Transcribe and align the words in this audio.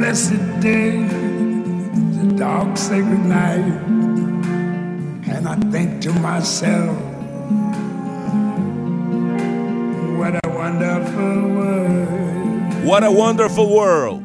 Blessed 0.00 0.40
day, 0.60 0.96
the 2.16 2.32
dark, 2.34 2.74
sacred 2.74 3.20
night. 3.20 3.68
And 5.28 5.46
I 5.46 5.56
think 5.70 6.00
to 6.04 6.12
myself, 6.20 6.96
what 10.16 10.40
a 10.42 10.48
wonderful 10.48 11.52
world. 11.52 12.82
What 12.82 13.04
a 13.04 13.10
Wonderful 13.10 13.68
World. 13.68 14.22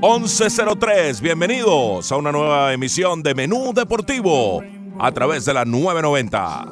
1103, 0.00 1.20
bienvenidos 1.20 2.12
a 2.12 2.16
una 2.16 2.30
nueva 2.30 2.72
emisión 2.72 3.24
de 3.24 3.34
Menú 3.34 3.72
Deportivo 3.74 4.62
a 5.00 5.10
través 5.10 5.44
de 5.44 5.54
la 5.54 5.64
990. 5.64 6.66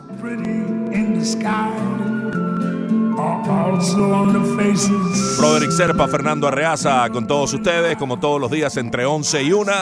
Roderick 5.39 5.73
Serpa, 5.73 6.07
Fernando 6.09 6.47
Arreaza 6.47 7.09
con 7.11 7.27
todos 7.27 7.53
ustedes, 7.53 7.97
como 7.97 8.19
todos 8.21 8.41
los 8.41 8.51
días 8.51 8.77
entre 8.77 9.05
11 9.05 9.43
y 9.43 9.53
1, 9.53 9.73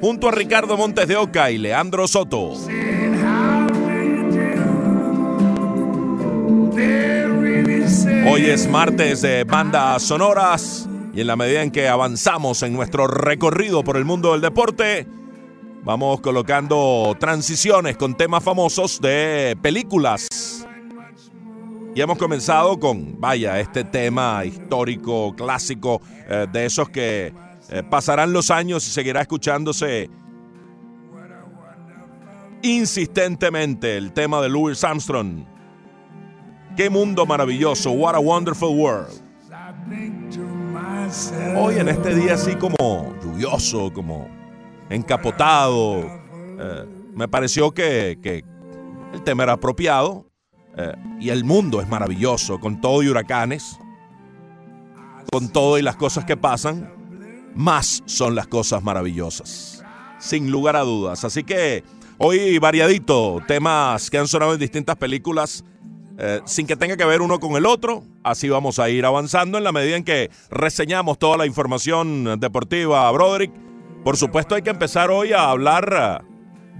junto 0.00 0.28
a 0.28 0.32
Ricardo 0.32 0.76
Montes 0.76 1.08
de 1.08 1.16
Oca 1.16 1.50
y 1.50 1.58
Leandro 1.58 2.06
Soto. 2.06 2.52
Hoy 8.26 8.46
es 8.46 8.68
martes 8.68 9.22
de 9.22 9.44
bandas 9.44 10.02
sonoras 10.02 10.88
y 11.14 11.20
en 11.20 11.26
la 11.26 11.36
medida 11.36 11.62
en 11.62 11.70
que 11.70 11.88
avanzamos 11.88 12.62
en 12.62 12.72
nuestro 12.72 13.06
recorrido 13.06 13.84
por 13.84 13.96
el 13.96 14.04
mundo 14.04 14.32
del 14.32 14.40
deporte, 14.40 15.06
vamos 15.84 16.20
colocando 16.20 17.16
transiciones 17.20 17.96
con 17.96 18.16
temas 18.16 18.42
famosos 18.42 19.00
de 19.00 19.56
películas. 19.62 20.53
Y 21.94 22.00
hemos 22.00 22.18
comenzado 22.18 22.80
con, 22.80 23.20
vaya, 23.20 23.60
este 23.60 23.84
tema 23.84 24.44
histórico, 24.44 25.32
clásico, 25.36 26.02
eh, 26.28 26.48
de 26.52 26.66
esos 26.66 26.88
que 26.88 27.32
eh, 27.70 27.82
pasarán 27.88 28.32
los 28.32 28.50
años 28.50 28.84
y 28.88 28.90
seguirá 28.90 29.20
escuchándose 29.20 30.10
insistentemente 32.62 33.96
el 33.96 34.12
tema 34.12 34.40
de 34.40 34.48
Louis 34.48 34.82
Armstrong. 34.82 35.44
Qué 36.76 36.90
mundo 36.90 37.26
maravilloso, 37.26 37.92
what 37.92 38.16
a 38.16 38.18
wonderful 38.18 38.76
world. 38.76 39.22
Hoy 41.56 41.78
en 41.78 41.88
este 41.88 42.12
día 42.16 42.34
así 42.34 42.56
como 42.56 43.14
lluvioso, 43.22 43.92
como 43.92 44.26
encapotado, 44.90 46.00
eh, 46.58 46.86
me 47.14 47.28
pareció 47.28 47.70
que 47.70 48.18
el 49.12 49.22
tema 49.22 49.44
era 49.44 49.52
apropiado 49.52 50.33
eh, 50.76 50.92
y 51.20 51.30
el 51.30 51.44
mundo 51.44 51.80
es 51.80 51.88
maravilloso, 51.88 52.58
con 52.58 52.80
todo 52.80 53.02
y 53.02 53.08
huracanes, 53.08 53.78
con 55.30 55.48
todo 55.48 55.78
y 55.78 55.82
las 55.82 55.96
cosas 55.96 56.24
que 56.24 56.36
pasan, 56.36 56.92
más 57.54 58.02
son 58.06 58.34
las 58.34 58.46
cosas 58.48 58.82
maravillosas, 58.82 59.84
sin 60.18 60.50
lugar 60.50 60.76
a 60.76 60.80
dudas. 60.80 61.24
Así 61.24 61.44
que 61.44 61.84
hoy 62.18 62.58
variadito, 62.58 63.40
temas 63.46 64.10
que 64.10 64.18
han 64.18 64.28
sonado 64.28 64.54
en 64.54 64.60
distintas 64.60 64.96
películas. 64.96 65.64
eh, 66.16 66.40
sin 66.44 66.64
que 66.68 66.76
tenga 66.76 66.96
que 66.96 67.04
ver 67.04 67.22
uno 67.22 67.40
con 67.40 67.56
el 67.56 67.66
otro, 67.66 68.04
así 68.22 68.48
vamos 68.48 68.78
a 68.78 68.88
ir 68.88 69.04
avanzando 69.04 69.58
en 69.58 69.64
la 69.64 69.72
medida 69.72 69.96
en 69.96 70.04
que 70.04 70.30
reseñamos 70.48 71.18
toda 71.18 71.36
la 71.36 71.44
información 71.44 72.38
deportiva, 72.38 73.10
Broderick. 73.10 73.52
Por 74.04 74.16
supuesto 74.16 74.54
hay 74.54 74.62
que 74.62 74.70
empezar 74.70 75.10
hoy 75.10 75.32
a 75.32 75.50
hablar 75.50 76.24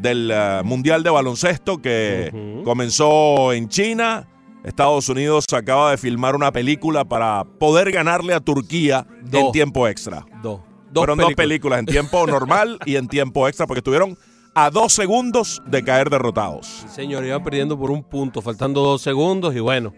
del 0.00 0.30
eh, 0.32 0.62
Mundial 0.64 1.02
de 1.02 1.10
Baloncesto 1.10 1.78
que 1.78 2.62
comenzó 2.64 3.52
en 3.52 3.68
China. 3.68 4.28
Estados 4.64 5.08
Unidos 5.08 5.44
acaba 5.52 5.90
de 5.90 5.98
filmar 5.98 6.34
una 6.34 6.50
película 6.50 7.04
para 7.04 7.44
poder 7.44 7.92
ganarle 7.92 8.32
a 8.32 8.40
Turquía 8.40 9.06
en 9.30 9.52
tiempo 9.52 9.86
extra. 9.86 10.24
Dos. 10.42 10.60
Dos 10.90 11.02
Fueron 11.02 11.18
dos 11.18 11.34
películas 11.34 11.80
en 11.80 11.86
tiempo 11.86 12.26
normal 12.28 12.78
y 12.86 12.96
en 12.96 13.08
tiempo 13.08 13.48
extra 13.48 13.66
porque 13.66 13.80
estuvieron 13.80 14.16
a 14.54 14.70
dos 14.70 14.92
segundos 14.92 15.60
de 15.66 15.82
caer 15.82 16.08
derrotados. 16.08 16.86
Señor, 16.88 17.24
iban 17.24 17.42
perdiendo 17.42 17.78
por 17.78 17.90
un 17.90 18.04
punto, 18.04 18.40
faltando 18.40 18.80
dos 18.80 19.02
segundos 19.02 19.54
y 19.54 19.60
bueno, 19.60 19.92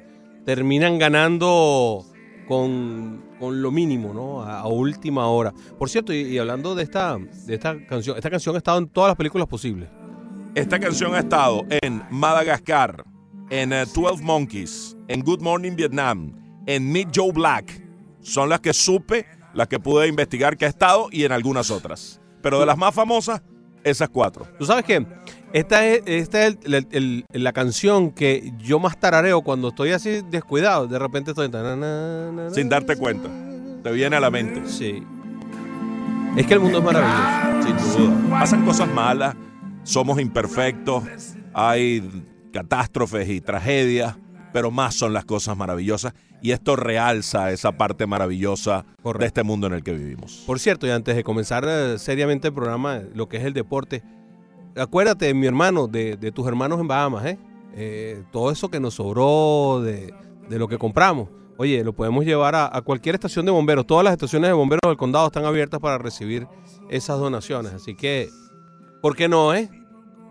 terminan 0.45 0.99
ganando 0.99 2.05
con, 2.49 3.23
con 3.39 3.63
lo 3.63 3.71
mínimo, 3.71 4.13
¿no? 4.13 4.43
A, 4.43 4.67
última 4.67 5.27
hora. 5.27 5.53
Por 5.79 5.89
cierto, 5.89 6.13
y, 6.13 6.39
hablando 6.39 6.75
de 6.75 6.83
esta, 6.83 7.17
de 7.19 7.55
esta 7.55 7.77
canción, 7.87 8.17
esta 8.17 8.31
canción 8.31 8.55
ha 8.55 8.59
estado 8.59 8.79
en 8.79 8.89
todas 8.89 9.11
las 9.11 9.17
películas 9.17 9.47
posibles. 9.49 9.89
Esta 10.55 10.79
canción 10.79 11.15
ha 11.15 11.19
estado 11.19 11.65
en 11.69 12.03
Madagascar, 12.11 13.05
en 13.51 13.73
eh, 13.73 13.85
12 13.95 14.23
Monkeys, 14.23 14.97
en 15.09 15.21
Good 15.21 15.43
Morning 15.43 15.77
Vietnam, 15.77 16.33
en 16.67 16.91
Meet 16.91 17.11
Joe 17.15 17.33
Black. 17.33 17.83
Son 18.21 18.49
las 18.49 18.61
que 18.61 18.73
supe, 18.73 19.27
las 19.55 19.69
que 19.69 19.79
pude 19.79 20.09
investigar 20.09 20.57
que 20.57 20.65
ha 20.65 20.69
estado 20.69 21.09
y 21.13 21.25
en 21.25 21.33
algunas 21.33 21.71
otras. 21.71 22.21
Pero 22.43 22.59
de 22.59 22.67
las 22.67 22.79
más 22.79 22.95
famosas, 22.95 23.43
esas 23.91 24.09
cuatro. 24.09 24.47
¿Tú 24.59 24.67
sabes 24.67 24.85
qué? 24.85 25.07
Esta 25.53 25.87
es, 25.87 26.03
esta 26.07 26.47
es 26.47 26.59
el- 26.65 26.75
el- 26.91 27.25
el- 27.33 27.45
la 27.45 27.53
canción 27.53 28.11
que 28.11 28.53
yo 28.59 28.79
más 28.79 28.99
tarareo 28.99 29.43
cuando 29.43 29.69
estoy 29.69 29.93
así 29.93 30.23
descuidado. 30.31 30.87
De 30.87 30.99
repente 30.99 31.31
estoy... 31.31 31.47
Sin 32.53 32.69
darte 32.69 32.97
cuenta. 32.97 33.29
Te 33.83 33.93
viene 33.93 34.17
a 34.17 34.21
la 34.21 34.31
mente. 34.31 34.69
Sí. 34.69 35.03
Es 36.37 36.47
que 36.47 36.55
el 36.55 36.61
mundo 36.61 36.79
es 36.79 36.85
maravilloso. 36.85 37.63
Sin 37.63 37.77
duda. 38.05 38.31
Pasan 38.41 38.65
cosas 38.65 38.89
malas, 38.93 39.35
somos 39.85 40.21
imperfectos, 40.21 41.05
hay 41.55 42.25
catástrofes 42.53 43.29
y 43.29 43.41
tragedias, 43.41 44.17
pero 44.57 44.71
más 44.71 44.95
son 44.95 45.13
las 45.13 45.27
cosas 45.27 45.55
maravillosas 45.55 46.15
y 46.41 46.53
esto 46.53 46.77
realza 46.77 47.53
esa 47.53 47.73
parte 47.73 48.07
maravillosa 48.07 48.87
de 49.19 49.27
este 49.27 49.43
mundo 49.43 49.67
en 49.67 49.75
el 49.75 49.83
que 49.83 49.93
vivimos. 49.93 50.45
Por 50.47 50.59
cierto, 50.59 50.87
y 50.87 50.91
antes 50.91 51.15
de 51.15 51.23
comenzar 51.23 51.67
eh, 51.69 51.99
seriamente 51.99 52.49
el 52.49 52.55
programa, 52.55 53.03
lo 53.13 53.29
que 53.29 53.37
es 53.37 53.45
el 53.45 53.53
deporte, 53.53 54.03
acuérdate, 54.75 55.35
mi 55.35 55.47
hermano, 55.47 55.89
de, 55.89 56.17
de 56.17 56.33
tus 56.33 56.47
hermanos 56.49 56.81
en 56.81 56.89
Bahamas, 56.89 57.27
¿eh? 57.27 57.39
Eh, 57.75 58.25
todo 58.33 58.51
eso 58.51 58.71
que 58.71 58.81
nos 58.81 58.95
sobró 58.95 59.83
de, 59.83 60.15
de 60.49 60.59
lo 60.59 60.69
que 60.69 60.79
compramos. 60.79 61.29
Oye, 61.59 61.85
lo 61.85 61.93
podemos 61.93 62.25
llevar 62.25 62.55
a, 62.55 62.75
a 62.75 62.81
cualquier 62.81 63.15
estación 63.15 63.45
de 63.45 63.53
bomberos. 63.53 63.87
Todas 63.87 64.05
las 64.05 64.15
estaciones 64.15 64.49
de 64.49 64.55
bomberos 64.55 64.81
del 64.87 64.97
condado 64.97 65.27
están 65.27 65.45
abiertas 65.45 65.81
para 65.81 65.99
recibir 65.99 66.49
esas 66.89 67.19
donaciones. 67.19 67.75
Así 67.75 67.95
que, 67.95 68.31
¿por 69.03 69.17
qué 69.17 69.29
no, 69.29 69.53
eh? 69.53 69.69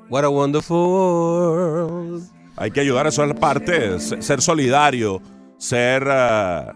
What 0.10 0.24
a 0.24 0.30
wonderful 0.30 0.78
world. 0.78 2.35
Hay 2.58 2.72
que 2.72 2.80
ayudar, 2.80 3.06
eso 3.08 3.22
es 3.24 3.30
la 3.30 3.36
parte, 3.36 4.00
se- 4.00 4.22
ser 4.22 4.42
solidario, 4.42 5.22
ser 5.58 6.08
eh, 6.10 6.72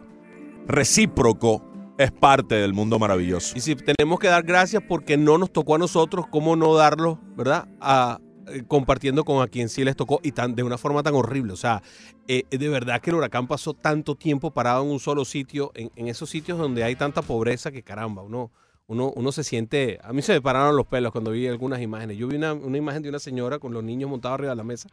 recíproco, 0.68 1.64
es 1.98 2.12
parte 2.12 2.56
del 2.56 2.74
mundo 2.74 3.00
maravilloso. 3.00 3.58
Y 3.58 3.62
si 3.62 3.76
tenemos 3.76 4.20
que 4.20 4.28
dar 4.28 4.44
gracias 4.44 4.84
porque 4.88 5.18
no 5.18 5.38
nos 5.38 5.52
tocó 5.52 5.76
a 5.76 5.78
nosotros, 5.78 6.26
¿cómo 6.30 6.56
no 6.56 6.74
darlo, 6.76 7.20
verdad? 7.36 7.68
A, 7.82 8.20
eh, 8.48 8.64
compartiendo 8.68 9.24
con 9.26 9.42
a 9.42 9.48
quien 9.48 9.70
sí 9.70 9.84
les 9.84 9.96
tocó 9.96 10.20
y 10.24 10.32
tan, 10.32 10.56
de 10.56 10.64
una 10.64 10.78
forma 10.78 11.04
tan 11.04 11.16
horrible. 11.16 11.54
O 11.54 11.58
sea, 11.58 11.82
eh, 12.28 12.44
de 12.50 12.70
verdad 12.70 13.02
que 13.02 13.10
el 13.10 13.16
huracán 13.18 13.48
pasó 13.48 13.74
tanto 13.74 14.16
tiempo 14.16 14.52
parado 14.52 14.84
en 14.84 14.92
un 14.92 15.00
solo 15.00 15.26
sitio, 15.26 15.72
en, 15.76 15.92
en 15.96 16.08
esos 16.08 16.30
sitios 16.30 16.58
donde 16.58 16.84
hay 16.84 16.96
tanta 16.96 17.22
pobreza 17.22 17.72
que 17.72 17.84
caramba, 17.84 18.22
uno, 18.22 18.52
uno, 18.88 19.12
uno 19.16 19.32
se 19.32 19.44
siente... 19.44 20.00
A 20.04 20.14
mí 20.14 20.22
se 20.22 20.34
me 20.34 20.42
pararon 20.42 20.76
los 20.76 20.88
pelos 20.88 21.12
cuando 21.12 21.32
vi 21.32 21.48
algunas 21.48 21.82
imágenes. 21.82 22.18
Yo 22.18 22.28
vi 22.28 22.38
una, 22.38 22.54
una 22.54 22.78
imagen 22.78 23.02
de 23.04 23.10
una 23.10 23.20
señora 23.20 23.60
con 23.60 23.74
los 23.74 23.84
niños 23.84 24.10
montados 24.10 24.36
arriba 24.36 24.52
de 24.52 24.56
la 24.58 24.64
mesa, 24.64 24.90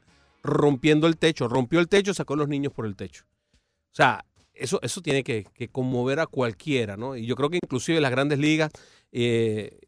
rompiendo 0.47 1.07
el 1.07 1.17
techo, 1.17 1.49
rompió 1.49 1.81
el 1.81 1.89
techo, 1.89 2.15
sacó 2.15 2.35
a 2.35 2.39
los 2.39 2.49
niños 2.49 2.73
por 2.73 2.87
el 2.87 2.97
techo. 2.97 3.25
O 3.93 3.95
sea, 3.97 4.25
eso, 4.55 4.81
eso 4.83 5.01
tiene 5.01 5.23
que, 5.23 5.47
que 5.55 5.69
conmover 5.69 6.21
a 6.21 6.27
cualquiera, 6.27 6.97
¿no? 6.97 7.17
Y 7.17 7.27
yo 7.27 7.37
creo 7.37 7.51
que 7.51 7.59
inclusive 7.63 8.01
las 8.01 8.11
grandes 8.11 8.39
ligas 8.39 8.71
eh, 9.13 9.79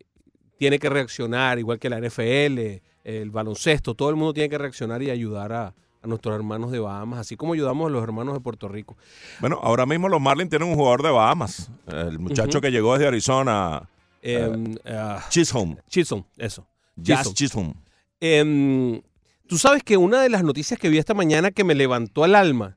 tiene 0.59 0.79
que 0.79 0.91
reaccionar, 0.91 1.59
igual 1.59 1.79
que 1.79 1.89
la 1.89 2.01
NFL, 2.01 2.81
el 3.05 3.31
baloncesto, 3.31 3.95
todo 3.95 4.11
el 4.11 4.17
mundo 4.17 4.35
tiene 4.35 4.49
que 4.49 4.59
reaccionar 4.59 5.03
y 5.03 5.11
ayudar 5.11 5.53
a, 5.53 5.75
a 6.03 6.07
nuestros 6.07 6.35
hermanos 6.35 6.71
de 6.71 6.81
Bahamas, 6.81 7.21
así 7.21 7.37
como 7.37 7.55
ayudamos 7.55 7.89
a 7.89 7.91
los 7.91 8.03
hermanos 8.03 8.35
de 8.35 8.41
Puerto 8.41 8.69
Rico. 8.69 8.97
Bueno, 9.41 9.59
ahora 9.63 9.87
mismo 9.87 10.09
los 10.09 10.21
Marlins 10.21 10.51
tienen 10.51 10.69
un 10.69 10.75
jugador 10.75 11.03
de 11.03 11.11
Bahamas, 11.11 11.71
el 11.87 12.19
muchacho 12.19 12.61
que 12.61 12.71
llegó 12.71 12.95
desde 12.95 13.09
Arizona, 13.09 13.89
Em, 14.23 14.75
ah, 14.85 15.25
Chisholm, 15.31 15.77
Chisholm, 15.89 16.25
eso. 16.37 16.67
Jazz 16.97 17.33
Chisholm. 17.35 17.35
Chisholm. 17.35 17.75
Em, 18.21 19.01
Tú 19.49 19.59
sabes 19.59 19.83
que 19.83 19.97
una 19.97 20.21
de 20.21 20.29
las 20.29 20.45
noticias 20.45 20.79
que 20.79 20.91
vi 20.91 20.99
esta 20.99 21.15
mañana 21.15 21.51
que 21.51 21.65
me 21.65 21.75
levantó 21.75 22.25
el 22.25 22.35
alma, 22.35 22.77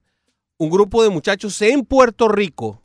un 0.57 0.69
grupo 0.69 1.03
de 1.03 1.09
muchachos 1.09 1.61
en 1.61 1.83
Puerto 1.85 2.29
Rico 2.29 2.81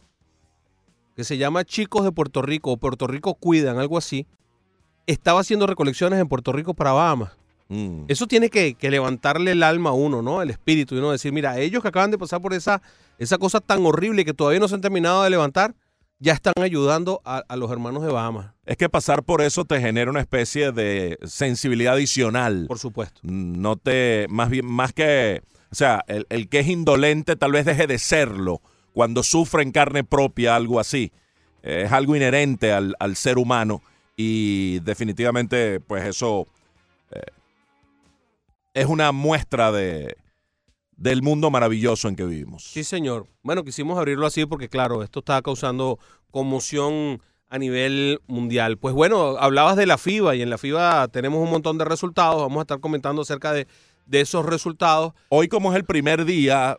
que 1.15 1.25
se 1.25 1.39
llama 1.39 1.65
Chicos 1.65 2.05
de 2.05 2.13
Puerto 2.13 2.43
Rico 2.43 2.73
o 2.73 2.77
Puerto 2.77 3.07
Rico 3.07 3.35
Cuidan, 3.35 3.79
algo 3.79 3.97
así, 3.97 4.27
estaba 5.07 5.41
haciendo 5.41 5.67
recolecciones 5.67 6.21
en 6.21 6.29
Puerto 6.29 6.53
Rico 6.53 6.75
para 6.75 6.93
Bahamas. 6.93 7.33
Mm. 7.69 8.05
Eso 8.09 8.27
tiene 8.27 8.51
que, 8.51 8.75
que 8.75 8.91
levantarle 8.91 9.53
el 9.53 9.63
alma 9.63 9.91
a 9.91 9.95
uno, 9.95 10.21
¿no? 10.21 10.43
El 10.43 10.51
espíritu 10.51 10.95
y 10.95 10.99
uno 10.99 11.13
decir, 11.13 11.33
mira, 11.33 11.59
ellos 11.59 11.81
que 11.81 11.89
acaban 11.89 12.11
de 12.11 12.19
pasar 12.19 12.43
por 12.43 12.53
esa, 12.53 12.83
esa 13.19 13.39
cosa 13.39 13.61
tan 13.61 13.87
horrible 13.87 14.25
que 14.25 14.35
todavía 14.35 14.61
no 14.61 14.69
se 14.69 14.75
han 14.75 14.83
terminado 14.83 15.23
de 15.23 15.31
levantar, 15.31 15.75
ya 16.19 16.33
están 16.33 16.55
ayudando 16.63 17.21
a, 17.25 17.43
a 17.47 17.57
los 17.57 17.71
hermanos 17.71 18.03
de 18.03 18.11
Bahamas, 18.13 18.53
Es 18.65 18.77
que 18.77 18.89
pasar 18.89 19.23
por 19.23 19.43
eso 19.43 19.65
te 19.65 19.81
genera 19.81 20.11
una 20.11 20.21
especie 20.21 20.73
de 20.73 21.19
sensibilidad 21.25 21.95
adicional. 21.95 22.65
por 22.69 22.79
supuesto. 22.79 23.21
No 23.23 23.77
te, 23.77 24.27
más 24.31 24.49
bien, 24.49 24.67
más 24.67 24.93
que, 24.93 25.43
o 25.71 25.75
sea, 25.75 26.03
el, 26.09 26.27
el 26.31 26.49
que 26.49 26.61
es 26.61 26.69
indolente 26.69 27.37
tal 27.37 27.53
vez 27.53 27.67
deje 27.67 27.87
de 27.87 27.99
serlo 27.99 28.61
cuando 28.95 29.23
sufre 29.23 29.63
en 29.63 29.73
carne 29.73 30.05
propia 30.05 30.57
algo 30.57 30.81
así. 30.81 31.13
Eh, 31.63 31.83
Es 31.87 31.93
algo 31.93 32.17
inherente 32.17 32.73
al, 32.73 32.95
al 32.99 33.17
ser 33.17 33.37
humano 33.39 33.83
y 34.17 34.79
definitivamente, 34.81 35.81
pues 35.81 36.05
eso 36.07 36.47
eh, 37.11 37.21
es 38.73 38.87
una 38.87 39.13
muestra 39.13 39.71
de, 39.73 40.17
del 40.97 41.23
mundo 41.23 41.51
maravilloso 41.51 42.09
en 42.09 42.17
que 42.17 42.25
vivimos. 42.25 42.65
Sí, 42.65 42.83
señor. 42.85 43.27
Bueno, 43.43 43.65
quisimos 43.65 43.99
abrirlo 43.99 44.27
así 44.27 44.47
porque, 44.47 44.69
claro, 44.69 45.03
esto 45.03 45.19
está 45.21 45.41
causando 45.43 45.99
conmoción 46.31 47.21
a 47.49 47.59
nivel 47.59 48.21
mundial. 48.27 48.77
Pues 48.79 48.95
bueno, 48.95 49.37
hablabas 49.39 49.77
de 49.77 49.87
la 49.87 49.99
FIBA 49.99 50.35
y 50.37 50.43
en 50.43 50.51
la 50.51 50.59
FIBA 50.59 51.09
tenemos 51.09 51.43
un 51.43 51.51
montón 51.51 51.79
de 51.79 51.85
resultados. 51.85 52.41
Vamos 52.41 52.59
a 52.59 52.63
estar 52.63 52.81
comentando 52.81 53.23
acerca 53.23 53.53
de, 53.53 53.67
de 54.07 54.21
esos 54.21 54.45
resultados. 54.47 55.13
Hoy 55.29 55.49
como 55.49 55.71
es 55.73 55.77
el 55.77 55.85
primer 55.85 56.25
día 56.25 56.77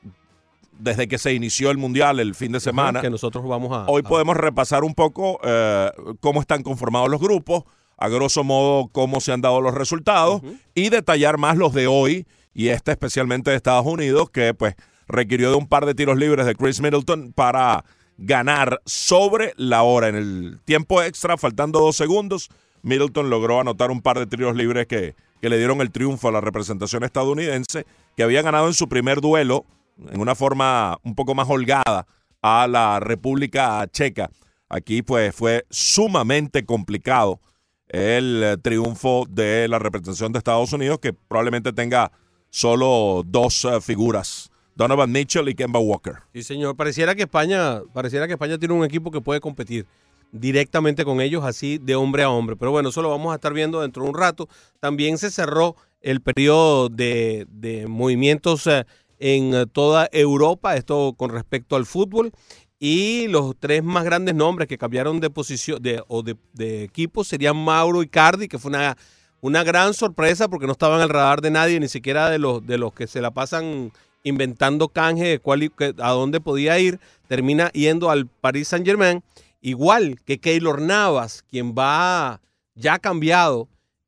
desde 0.80 1.08
que 1.08 1.18
se 1.18 1.34
inició 1.34 1.72
el 1.72 1.78
mundial 1.78 2.20
el 2.20 2.36
fin 2.36 2.52
de 2.52 2.60
semana, 2.60 3.02
Que 3.02 3.10
nosotros 3.10 3.46
vamos 3.48 3.72
a... 3.72 3.86
Hoy 3.88 4.04
a- 4.06 4.08
podemos 4.10 4.38
repasar 4.38 4.84
un 4.84 4.94
poco 4.94 5.40
eh, 5.44 5.90
cómo 6.20 6.40
están 6.42 6.62
conformados 6.64 7.10
los 7.10 7.20
grupos, 7.20 7.64
a 7.98 8.10
grosso 8.10 8.44
modo 8.44 8.88
cómo 8.92 9.20
se 9.22 9.32
han 9.32 9.42
dado 9.42 9.60
los 9.62 9.74
resultados 9.74 10.42
y 10.76 10.90
detallar 10.90 11.38
más 11.40 11.58
los 11.58 11.74
de 11.74 11.88
hoy 11.88 12.28
y 12.58 12.70
este 12.70 12.90
especialmente 12.90 13.52
de 13.52 13.56
Estados 13.56 13.86
Unidos 13.86 14.32
que 14.32 14.56
pues 14.56 14.74
requirió 15.08 15.52
de 15.52 15.58
un 15.58 15.68
par 15.68 15.86
de 15.86 15.94
tiros 15.94 16.18
libres 16.18 16.48
de 16.48 16.56
Chris 16.56 16.82
Middleton 16.82 17.32
para 17.32 17.86
ganar 18.18 18.82
sobre 18.84 19.54
la 19.58 19.84
hora. 19.84 20.08
En 20.08 20.16
el 20.16 20.60
tiempo 20.66 21.04
extra, 21.04 21.38
faltando 21.38 21.80
dos 21.80 21.96
segundos, 21.96 22.50
Middleton 22.82 23.30
logró 23.30 23.60
anotar 23.60 23.92
un 23.92 24.02
par 24.02 24.18
de 24.18 24.26
tiros 24.26 24.56
libres 24.56 24.88
que, 24.88 25.14
que 25.40 25.50
le 25.50 25.60
dieron 25.60 25.82
el 25.82 25.92
triunfo 25.92 26.30
a 26.30 26.32
la 26.32 26.42
representación 26.42 27.04
estadounidense 27.04 27.86
que 28.16 28.24
había 28.24 28.42
ganado 28.42 28.66
en 28.66 28.74
su 28.74 28.90
primer 28.90 29.22
duelo 29.22 29.64
en 30.10 30.20
una 30.20 30.34
forma 30.34 30.98
un 31.04 31.14
poco 31.14 31.36
más 31.36 31.48
holgada 31.48 32.08
a 32.42 32.66
la 32.68 33.00
República 33.00 33.86
Checa. 33.92 34.32
Aquí 34.68 35.04
pues 35.04 35.36
fue 35.36 35.68
sumamente 35.70 36.66
complicado 36.66 37.40
el 37.88 38.42
eh, 38.44 38.58
triunfo 38.58 39.26
de 39.30 39.68
la 39.68 39.78
representación 39.78 40.32
de 40.32 40.40
Estados 40.40 40.74
Unidos 40.74 40.98
que 40.98 41.14
probablemente 41.14 41.72
tenga 41.72 42.12
solo 42.58 43.22
dos 43.24 43.66
eh, 43.66 43.82
figuras, 43.82 44.50
Donovan 44.76 45.12
Mitchell 45.12 45.48
y 45.48 45.54
Kemba 45.54 45.80
Walker. 45.80 46.16
Sí, 46.34 46.42
señor. 46.42 46.76
Pareciera 46.76 47.14
que 47.14 47.22
España, 47.24 47.84
pareciera 47.94 48.26
que 48.26 48.34
España 48.34 48.58
tiene 48.58 48.74
un 48.74 48.84
equipo 48.84 49.12
que 49.12 49.22
puede 49.22 49.40
competir 49.40 49.86
directamente 50.32 51.06
con 51.06 51.22
ellos 51.22 51.44
así 51.46 51.78
de 51.78 51.96
hombre 51.96 52.24
a 52.24 52.32
hombre. 52.32 52.56
Pero 52.56 52.72
bueno, 52.72 52.90
eso 52.90 53.04
lo 53.04 53.12
vamos 53.12 53.32
a 53.32 53.36
estar 53.36 53.54
viendo 53.54 53.82
dentro 53.82 54.04
de 54.04 54.10
un 54.10 54.16
rato. 54.16 54.50
También 54.80 55.20
se 55.20 55.30
cerró 55.30 55.76
el 56.02 56.22
periodo 56.22 56.90
de, 56.90 57.46
de 57.48 57.86
movimientos 57.86 58.66
eh, 58.66 58.86
en 59.20 59.54
eh, 59.54 59.66
toda 59.72 60.10
Europa, 60.12 60.76
esto 60.76 61.14
con 61.16 61.30
respecto 61.30 61.76
al 61.76 61.86
fútbol. 61.86 62.32
Y 62.80 63.28
los 63.28 63.56
tres 63.60 63.84
más 63.84 64.04
grandes 64.04 64.34
nombres 64.34 64.68
que 64.68 64.80
cambiaron 64.80 65.20
de 65.20 65.30
posición 65.30 65.80
de, 65.80 66.02
o 66.08 66.24
de, 66.24 66.36
de 66.54 66.84
equipo 66.84 67.24
serían 67.24 67.56
Mauro 67.56 68.02
Icardi, 68.02 68.48
que 68.48 68.58
fue 68.58 68.70
una, 68.70 68.98
una 69.42 69.64
gran 69.64 69.94
sorpresa 69.94 70.48
porque 70.48 70.66
no 70.66 70.72
estaba 70.72 70.98
en 70.98 71.04
el 71.04 71.10
radar 71.10 71.42
de 71.42 71.52
nadie, 71.52 71.80
ni 71.80 71.88
siquiera 71.88 72.30
de 72.30 72.40
los, 72.40 72.66
de 72.66 72.78
los 72.78 72.94
que 72.94 73.08
se 73.08 73.22
la 73.22 73.32
pasan 73.32 73.92
inventando 74.24 74.90
canje 74.90 75.26
de 75.26 75.40
cuál, 75.40 75.72
a 76.00 76.12
dónde 76.12 76.42
podía 76.42 76.80
ir. 76.80 77.00
Termina 77.28 77.72
yendo 77.72 78.10
al 78.10 78.28
Paris 78.28 78.70
Saint 78.70 78.86
Germain, 78.86 79.24
igual 79.62 80.20
que 80.26 80.40
Keylor 80.40 80.82
Navas, 80.82 81.44
quien 81.50 81.74
va 81.74 82.42
ya 82.76 83.00
cambiado. 83.00 83.68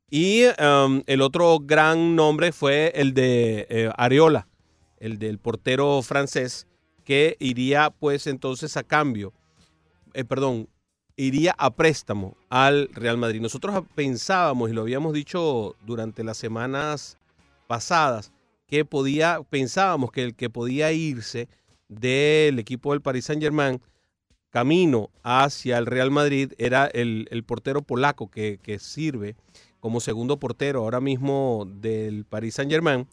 Y 0.10 0.46
um, 0.46 1.04
el 1.06 1.22
otro 1.22 1.60
gran 1.60 2.16
nombre 2.16 2.52
fue 2.52 2.92
el 2.96 3.14
de 3.14 3.68
eh, 3.70 3.92
Areola, 3.96 4.48
el 4.98 5.20
del 5.20 5.38
portero 5.38 6.02
francés, 6.02 6.66
que 7.04 7.38
iría 7.40 7.92
pues 7.92 8.26
entonces 8.28 8.76
a 8.78 8.84
cambio, 8.84 9.34
eh, 10.14 10.24
perdón, 10.24 10.68
iría 11.20 11.54
a 11.58 11.70
préstamo 11.72 12.38
al 12.50 12.90
Real 12.94 13.18
Madrid. 13.18 13.42
Nosotros 13.42 13.84
pensábamos, 13.94 14.70
y 14.70 14.74
lo 14.74 14.82
habíamos 14.82 15.14
dicho 15.14 15.76
durante 15.86 16.24
las 16.24 16.38
semanas 16.38 17.18
pasadas, 17.68 18.32
que 18.68 18.86
podía, 18.86 19.42
pensábamos 19.50 20.12
que 20.12 20.24
el 20.24 20.36
que 20.36 20.50
podía 20.50 20.94
irse 20.94 21.50
del 21.90 22.58
equipo 22.58 22.94
del 22.94 23.02
Paris 23.02 23.26
Saint 23.26 23.42
Germain 23.42 23.82
camino 24.50 25.10
hacia 25.22 25.78
el 25.78 25.88
Real 25.88 26.10
Madrid 26.10 26.54
era 26.58 26.86
el, 26.86 27.28
el 27.32 27.44
portero 27.44 27.82
polaco 27.82 28.32
que, 28.32 28.58
que 28.64 28.80
sirve 28.80 29.36
como 29.82 30.00
segundo 30.00 30.40
portero 30.40 30.82
ahora 30.82 31.02
mismo 31.02 31.68
del 31.68 32.24
Paris 32.26 32.56
Saint 32.56 32.72
Germain, 32.72 33.08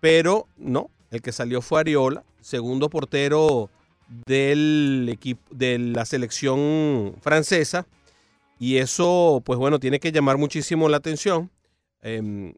pero 0.00 0.48
no, 0.56 0.90
el 1.10 1.20
que 1.20 1.32
salió 1.32 1.60
fue 1.60 1.80
Ariola, 1.80 2.24
segundo 2.40 2.88
portero 2.88 3.70
del 4.26 5.08
equipo 5.12 5.42
de 5.54 5.78
la 5.78 6.04
selección 6.04 7.14
francesa. 7.20 7.86
Y 8.58 8.76
eso 8.76 9.42
pues 9.44 9.58
bueno 9.58 9.80
tiene 9.80 9.98
que 10.00 10.12
llamar 10.12 10.38
muchísimo 10.38 10.88
la 10.88 10.98
atención 10.98 11.50
Em, 12.04 12.54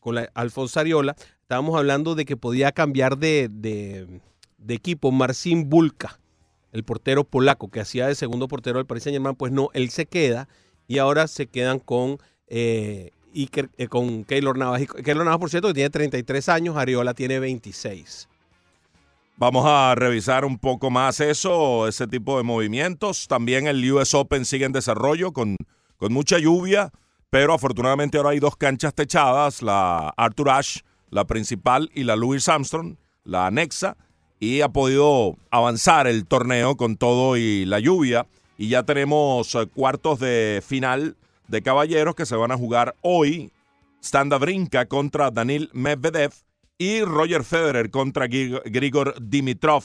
con 0.00 0.16
Alfonso 0.34 0.78
Ariola 0.78 1.16
estábamos 1.42 1.76
hablando 1.76 2.14
de 2.14 2.24
que 2.24 2.36
podía 2.36 2.70
cambiar 2.70 3.18
de, 3.18 3.48
de- 3.50 4.20
equipo 4.68 5.10
Marcin 5.10 5.68
Bulka 5.68 6.20
el 6.70 6.84
portero 6.84 7.24
polaco 7.24 7.68
que 7.68 7.80
hacía 7.80 8.06
de 8.06 8.14
segundo 8.14 8.46
portero 8.46 8.78
del 8.78 8.86
Paris 8.86 9.02
Saint 9.02 9.14
Germain 9.16 9.34
pues 9.34 9.50
no 9.50 9.70
él 9.74 9.90
se 9.90 10.06
queda 10.06 10.48
y 10.86 10.98
ahora 10.98 11.26
se 11.26 11.48
quedan 11.48 11.80
con 11.80 12.18
eh, 12.46 13.10
Iker- 13.34 13.70
eh, 13.76 13.88
con 13.88 14.22
Keylor 14.24 14.56
Navas. 14.56 14.82
Keylor 15.04 15.24
Navas 15.24 15.40
por 15.40 15.50
cierto 15.50 15.66
que 15.68 15.74
tiene 15.74 15.90
33 15.90 16.48
años 16.48 16.76
Ariola 16.76 17.12
tiene 17.12 17.40
26 17.40 18.28
Vamos 19.38 19.66
a 19.66 19.94
revisar 19.94 20.46
un 20.46 20.58
poco 20.58 20.90
más 20.90 21.20
eso, 21.20 21.86
ese 21.86 22.06
tipo 22.06 22.38
de 22.38 22.42
movimientos. 22.42 23.28
También 23.28 23.66
el 23.66 23.92
US 23.92 24.14
Open 24.14 24.46
sigue 24.46 24.64
en 24.64 24.72
desarrollo 24.72 25.32
con, 25.32 25.56
con 25.98 26.10
mucha 26.10 26.38
lluvia, 26.38 26.90
pero 27.28 27.52
afortunadamente 27.52 28.16
ahora 28.16 28.30
hay 28.30 28.40
dos 28.40 28.56
canchas 28.56 28.94
techadas, 28.94 29.60
la 29.60 30.08
Arthur 30.16 30.48
Ashe, 30.48 30.80
la 31.10 31.26
principal, 31.26 31.90
y 31.94 32.04
la 32.04 32.16
Louis 32.16 32.48
Armstrong, 32.48 32.96
la 33.24 33.46
anexa, 33.46 33.98
y 34.40 34.62
ha 34.62 34.70
podido 34.70 35.36
avanzar 35.50 36.06
el 36.06 36.24
torneo 36.24 36.78
con 36.78 36.96
todo 36.96 37.36
y 37.36 37.66
la 37.66 37.78
lluvia. 37.78 38.26
Y 38.56 38.68
ya 38.68 38.84
tenemos 38.84 39.54
eh, 39.54 39.66
cuartos 39.66 40.18
de 40.18 40.62
final 40.66 41.14
de 41.48 41.60
caballeros 41.60 42.14
que 42.14 42.24
se 42.24 42.36
van 42.36 42.52
a 42.52 42.56
jugar 42.56 42.94
hoy. 43.02 43.52
Standa 44.02 44.38
Brinca 44.38 44.86
contra 44.86 45.30
Danil 45.30 45.68
Medvedev 45.74 46.32
y 46.78 47.02
Roger 47.02 47.44
Federer 47.44 47.90
contra 47.90 48.26
Grig- 48.26 48.62
Grigor 48.66 49.14
Dimitrov. 49.20 49.84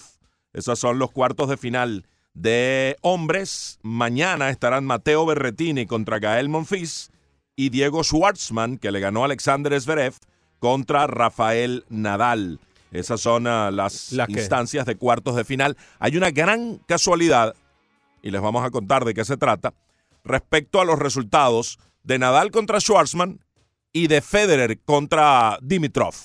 Esos 0.53 0.79
son 0.79 1.00
los 1.00 1.12
cuartos 1.12 1.50
de 1.50 1.57
final 1.57 2.05
de 2.33 2.98
hombres. 3.01 3.79
Mañana 3.81 4.50
estarán 4.50 4.86
Mateo 4.86 5.25
Berretini 5.25 5.86
contra 5.86 6.19
Gael 6.19 6.50
Monfils 6.50 7.12
y 7.55 7.69
Diego 7.69 8.03
Schwartzman, 8.03 8.77
que 8.77 8.91
le 8.91 9.00
ganó 9.00 9.21
a 9.21 9.25
Alexander 9.25 9.79
Zverev, 9.79 10.15
contra 10.60 11.07
Rafael 11.07 11.86
Nadal. 11.89 12.60
Esas 12.91 13.21
son 13.21 13.48
ah, 13.48 13.71
las 13.71 14.12
instancias 14.41 14.86
de 14.86 14.95
cuartos 14.95 15.36
de 15.36 15.45
final. 15.45 15.77
Hay 16.00 16.17
una 16.17 16.31
gran 16.31 16.77
casualidad, 16.88 17.55
y 18.21 18.31
les 18.31 18.41
vamos 18.41 18.65
a 18.65 18.69
contar 18.71 19.05
de 19.05 19.13
qué 19.13 19.24
se 19.24 19.38
trata, 19.38 19.74
respecto 20.24 20.81
a 20.81 20.86
los 20.86 21.00
resultados 21.00 21.79
de 22.03 22.19
Nadal 22.19 22.51
contra 22.51 22.79
Schwartzman 22.81 23.39
y 23.93 24.07
de 24.07 24.21
Federer 24.21 24.79
contra 24.79 25.57
Dimitrov. 25.62 26.15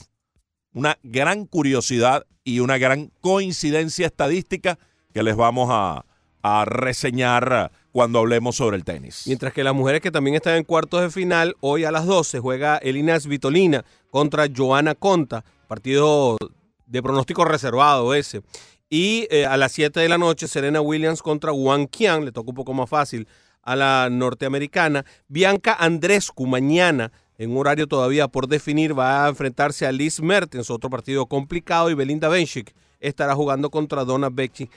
Una 0.76 0.98
gran 1.02 1.46
curiosidad 1.46 2.26
y 2.44 2.60
una 2.60 2.76
gran 2.76 3.10
coincidencia 3.22 4.04
estadística 4.04 4.78
que 5.14 5.22
les 5.22 5.34
vamos 5.34 5.70
a, 5.72 6.04
a 6.42 6.64
reseñar 6.66 7.72
cuando 7.92 8.18
hablemos 8.18 8.56
sobre 8.56 8.76
el 8.76 8.84
tenis. 8.84 9.22
Mientras 9.26 9.54
que 9.54 9.64
las 9.64 9.74
mujeres 9.74 10.02
que 10.02 10.10
también 10.10 10.36
están 10.36 10.56
en 10.56 10.64
cuartos 10.64 11.00
de 11.00 11.08
final, 11.08 11.56
hoy 11.60 11.84
a 11.84 11.90
las 11.90 12.04
12 12.04 12.40
juega 12.40 12.76
Elina 12.76 13.18
Svitolina 13.18 13.86
contra 14.10 14.48
Joana 14.54 14.94
Conta, 14.94 15.46
partido 15.66 16.36
de 16.84 17.02
pronóstico 17.02 17.46
reservado 17.46 18.12
ese. 18.12 18.42
Y 18.90 19.26
eh, 19.30 19.46
a 19.46 19.56
las 19.56 19.72
7 19.72 19.98
de 19.98 20.10
la 20.10 20.18
noche, 20.18 20.46
Serena 20.46 20.82
Williams 20.82 21.22
contra 21.22 21.52
Wang 21.52 21.88
Qian, 21.88 22.26
le 22.26 22.32
toca 22.32 22.50
un 22.50 22.54
poco 22.54 22.74
más 22.74 22.90
fácil 22.90 23.26
a 23.62 23.76
la 23.76 24.08
norteamericana. 24.10 25.06
Bianca 25.26 25.72
Andrescu 25.72 26.46
mañana, 26.46 27.12
en 27.38 27.50
un 27.50 27.58
horario 27.58 27.86
todavía 27.86 28.28
por 28.28 28.48
definir, 28.48 28.98
va 28.98 29.26
a 29.26 29.28
enfrentarse 29.28 29.86
a 29.86 29.92
Liz 29.92 30.20
Mertens, 30.20 30.70
otro 30.70 30.90
partido 30.90 31.26
complicado, 31.26 31.90
y 31.90 31.94
Belinda 31.94 32.28
Bencic 32.28 32.74
estará 33.00 33.34
jugando 33.34 33.70
contra 33.70 34.04
Donna 34.04 34.28
Becci. 34.30 34.70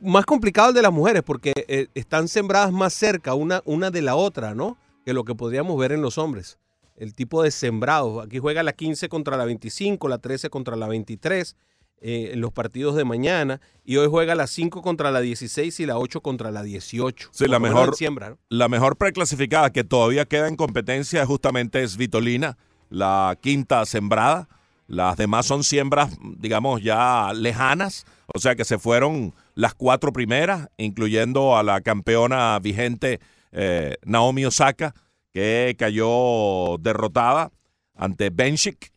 Más 0.00 0.24
complicado 0.24 0.68
el 0.68 0.74
de 0.74 0.82
las 0.82 0.92
mujeres 0.92 1.22
porque 1.24 1.52
eh, 1.56 1.88
están 1.94 2.28
sembradas 2.28 2.72
más 2.72 2.94
cerca 2.94 3.34
una, 3.34 3.60
una 3.64 3.90
de 3.90 4.02
la 4.02 4.14
otra, 4.14 4.54
¿no? 4.54 4.78
Que 5.04 5.12
lo 5.12 5.24
que 5.24 5.34
podríamos 5.34 5.76
ver 5.78 5.92
en 5.92 6.00
los 6.00 6.16
hombres. 6.16 6.58
El 6.96 7.14
tipo 7.14 7.42
de 7.42 7.50
sembrados. 7.50 8.24
Aquí 8.24 8.38
juega 8.38 8.62
la 8.62 8.72
15 8.72 9.08
contra 9.08 9.36
la 9.36 9.44
25, 9.44 10.08
la 10.08 10.18
13 10.18 10.48
contra 10.48 10.76
la 10.76 10.86
23 10.86 11.56
eh, 12.00 12.30
en 12.32 12.40
los 12.40 12.52
partidos 12.52 12.96
de 12.96 13.04
mañana. 13.04 13.60
Y 13.84 13.96
hoy 13.96 14.08
juega 14.08 14.34
la 14.34 14.46
5 14.46 14.82
contra 14.82 15.10
la 15.10 15.20
16 15.20 15.80
y 15.80 15.86
la 15.86 15.98
8 15.98 16.22
contra 16.22 16.50
la 16.50 16.62
18. 16.62 17.28
Sí, 17.32 17.46
la 17.46 17.58
mejor, 17.58 17.88
en 17.88 17.94
siembra, 17.94 18.30
¿no? 18.30 18.38
la 18.48 18.68
mejor 18.68 18.96
preclasificada 18.96 19.70
que 19.70 19.84
todavía 19.84 20.24
queda 20.24 20.48
en 20.48 20.56
competencia 20.56 21.26
justamente 21.26 21.82
es 21.82 21.96
Vitolina, 21.96 22.56
la 22.88 23.36
quinta 23.40 23.84
sembrada. 23.84 24.48
Las 24.86 25.16
demás 25.16 25.46
son 25.46 25.62
siembras, 25.62 26.16
digamos, 26.38 26.82
ya 26.82 27.32
lejanas, 27.32 28.06
o 28.34 28.40
sea 28.40 28.56
que 28.56 28.64
se 28.64 28.78
fueron 28.78 29.34
las 29.54 29.74
cuatro 29.74 30.12
primeras, 30.12 30.68
incluyendo 30.78 31.56
a 31.56 31.62
la 31.62 31.80
campeona 31.80 32.58
vigente 32.58 33.20
eh, 33.52 33.96
Naomi 34.04 34.46
Osaka, 34.46 34.94
que 35.32 35.76
cayó 35.78 36.76
derrotada 36.78 37.52
ante 37.94 38.30
Benchik. 38.30 38.90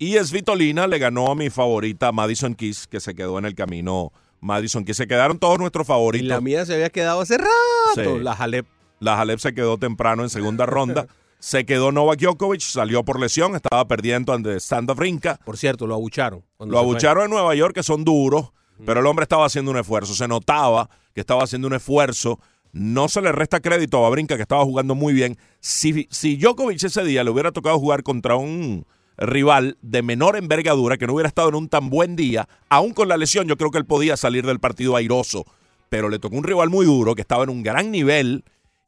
Y 0.00 0.14
Svitolina 0.18 0.86
le 0.86 0.98
ganó 0.98 1.30
a 1.30 1.34
mi 1.34 1.50
favorita 1.50 2.10
Madison 2.10 2.54
Keys, 2.54 2.86
que 2.86 3.00
se 3.00 3.14
quedó 3.14 3.38
en 3.38 3.44
el 3.44 3.54
camino. 3.54 4.12
Madison 4.40 4.82
Keys 4.82 4.96
se 4.96 5.06
quedaron 5.06 5.38
todos 5.38 5.58
nuestros 5.58 5.84
Y 5.84 5.88
favoritos. 5.88 6.26
la 6.28 6.40
mía 6.40 6.64
se 6.64 6.72
había 6.72 6.88
quedado 6.88 7.20
hace 7.20 7.36
rato. 7.36 7.50
Sí. 8.16 8.24
La 8.24 8.34
Jalep. 8.34 8.66
La 8.98 9.20
Halep 9.20 9.38
se 9.38 9.52
quedó 9.52 9.76
temprano 9.76 10.22
en 10.22 10.30
segunda 10.30 10.64
ronda. 10.66 11.06
Se 11.38 11.64
quedó 11.64 11.90
Novak 11.90 12.20
Djokovic, 12.20 12.60
salió 12.60 13.02
por 13.02 13.18
lesión, 13.18 13.56
estaba 13.56 13.88
perdiendo 13.88 14.34
ante 14.34 14.54
Stand 14.60 14.90
Rinca. 14.90 15.40
Por 15.42 15.56
cierto, 15.56 15.86
lo 15.86 15.94
abucharon. 15.94 16.44
Lo 16.58 16.66
fue. 16.66 16.78
abucharon 16.78 17.24
en 17.24 17.30
Nueva 17.30 17.54
York, 17.54 17.74
que 17.74 17.82
son 17.82 18.04
duros, 18.04 18.52
pero 18.84 19.00
el 19.00 19.06
hombre 19.06 19.22
estaba 19.22 19.46
haciendo 19.46 19.70
un 19.70 19.78
esfuerzo. 19.78 20.12
Se 20.12 20.28
notaba 20.28 20.90
que 21.14 21.20
estaba 21.22 21.42
haciendo 21.44 21.66
un 21.68 21.72
esfuerzo. 21.72 22.38
No 22.74 23.08
se 23.08 23.22
le 23.22 23.32
resta 23.32 23.60
crédito 23.60 23.96
a 23.96 24.00
Babrinka, 24.02 24.36
que 24.36 24.42
estaba 24.42 24.62
jugando 24.64 24.94
muy 24.94 25.14
bien. 25.14 25.38
Si, 25.60 26.06
si 26.10 26.36
Djokovic 26.36 26.84
ese 26.84 27.04
día 27.04 27.24
le 27.24 27.30
hubiera 27.30 27.52
tocado 27.52 27.78
jugar 27.78 28.02
contra 28.02 28.36
un 28.36 28.84
rival 29.20 29.76
de 29.82 30.02
menor 30.02 30.36
envergadura, 30.36 30.96
que 30.96 31.06
no 31.06 31.14
hubiera 31.14 31.28
estado 31.28 31.50
en 31.50 31.54
un 31.54 31.68
tan 31.68 31.90
buen 31.90 32.16
día, 32.16 32.48
aún 32.68 32.92
con 32.92 33.08
la 33.08 33.16
lesión, 33.16 33.46
yo 33.46 33.56
creo 33.56 33.70
que 33.70 33.78
él 33.78 33.86
podía 33.86 34.16
salir 34.16 34.46
del 34.46 34.60
partido 34.60 34.96
airoso. 34.96 35.44
Pero 35.88 36.08
le 36.08 36.18
tocó 36.18 36.36
un 36.36 36.44
rival 36.44 36.70
muy 36.70 36.86
duro, 36.86 37.14
que 37.14 37.22
estaba 37.22 37.44
en 37.44 37.50
un 37.50 37.62
gran 37.62 37.90
nivel, 37.90 38.44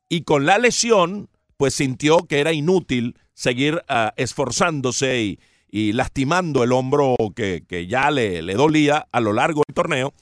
y 0.09 0.23
con 0.23 0.47
la 0.47 0.59
lesión, 0.59 1.29
pues 1.57 1.75
sintió 1.75 2.19
que 2.27 2.41
era 2.41 2.53
inútil 2.53 3.17
seguir 3.35 3.83
ah, 3.89 4.13
esforzándose 4.17 5.23
y, 5.23 5.39
y 5.71 5.93
lastimando 5.93 6.63
el 6.63 6.73
hombro 6.73 7.17
que, 7.35 7.65
que 7.67 7.87
ya 7.87 8.11
le, 8.11 8.43
le 8.43 8.55
dolía 8.55 9.09
a 9.11 9.21
lo 9.21 9.33
largo 9.33 9.63
del 9.67 9.75
torneo. 9.75 10.13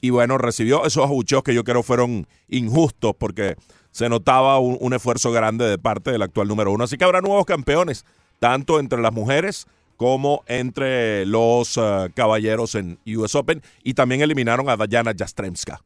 Y 0.00 0.10
bueno, 0.10 0.38
recibió 0.38 0.86
esos 0.86 1.04
abucheos 1.04 1.42
que 1.42 1.52
yo 1.52 1.64
creo 1.64 1.82
fueron 1.82 2.26
injustos 2.48 3.14
porque 3.18 3.56
se 3.90 4.08
notaba 4.08 4.58
un, 4.60 4.78
un 4.80 4.94
esfuerzo 4.94 5.32
grande 5.32 5.68
de 5.68 5.78
parte 5.78 6.12
del 6.12 6.22
actual 6.22 6.48
número 6.48 6.72
uno. 6.72 6.84
Así 6.84 6.96
que 6.96 7.04
habrá 7.04 7.20
nuevos 7.20 7.44
campeones, 7.44 8.06
tanto 8.40 8.80
entre 8.80 9.00
las 9.00 9.12
mujeres 9.12 9.66
como 9.96 10.42
entre 10.46 11.24
los 11.26 11.78
ah, 11.78 12.08
caballeros 12.14 12.74
en 12.74 12.98
US 13.06 13.36
Open. 13.36 13.62
Y 13.84 13.94
también 13.94 14.20
eliminaron 14.22 14.68
a 14.68 14.76
Dayana 14.76 15.12
Jastremska. 15.16 15.80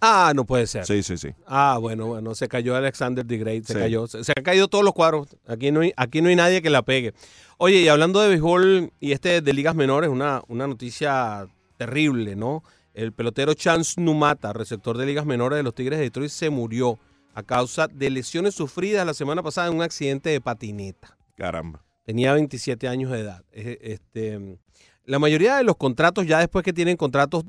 Ah, 0.00 0.32
no 0.36 0.44
puede 0.44 0.66
ser. 0.66 0.84
Sí, 0.84 1.02
sí, 1.02 1.16
sí. 1.16 1.30
Ah, 1.46 1.78
bueno, 1.80 2.06
bueno, 2.06 2.34
se 2.34 2.46
cayó 2.46 2.76
Alexander 2.76 3.26
the 3.26 3.38
Great, 3.38 3.64
se 3.64 3.72
Sí. 3.72 3.78
cayó. 3.78 4.06
Se, 4.06 4.22
se 4.22 4.32
han 4.36 4.44
caído 4.44 4.68
todos 4.68 4.84
los 4.84 4.92
cuadros. 4.92 5.28
Aquí 5.46 5.72
no, 5.72 5.80
hay, 5.80 5.92
aquí 5.96 6.20
no 6.20 6.28
hay 6.28 6.36
nadie 6.36 6.60
que 6.60 6.68
la 6.68 6.82
pegue. 6.82 7.14
Oye, 7.56 7.78
y 7.80 7.88
hablando 7.88 8.20
de 8.20 8.28
béisbol 8.28 8.92
y 9.00 9.12
este 9.12 9.40
de 9.40 9.52
ligas 9.54 9.74
menores, 9.74 10.10
una, 10.10 10.42
una 10.48 10.66
noticia 10.66 11.46
terrible, 11.78 12.36
¿no? 12.36 12.62
El 12.92 13.12
pelotero 13.12 13.54
Chance 13.54 13.98
Numata, 14.00 14.52
receptor 14.52 14.98
de 14.98 15.06
ligas 15.06 15.24
menores 15.24 15.56
de 15.56 15.62
los 15.62 15.74
Tigres 15.74 15.98
de 15.98 16.04
Detroit, 16.04 16.30
se 16.30 16.50
murió 16.50 16.98
a 17.34 17.42
causa 17.42 17.88
de 17.88 18.10
lesiones 18.10 18.54
sufridas 18.54 19.06
la 19.06 19.14
semana 19.14 19.42
pasada 19.42 19.68
en 19.68 19.74
un 19.76 19.82
accidente 19.82 20.28
de 20.30 20.40
patineta. 20.42 21.16
Caramba. 21.36 21.83
Tenía 22.04 22.32
27 22.34 22.86
años 22.88 23.10
de 23.10 23.20
edad. 23.20 23.42
Este, 23.52 24.58
la 25.04 25.18
mayoría 25.18 25.56
de 25.56 25.64
los 25.64 25.76
contratos, 25.76 26.26
ya 26.26 26.38
después 26.38 26.64
que 26.64 26.72
tienen 26.72 26.96
contratos 26.96 27.44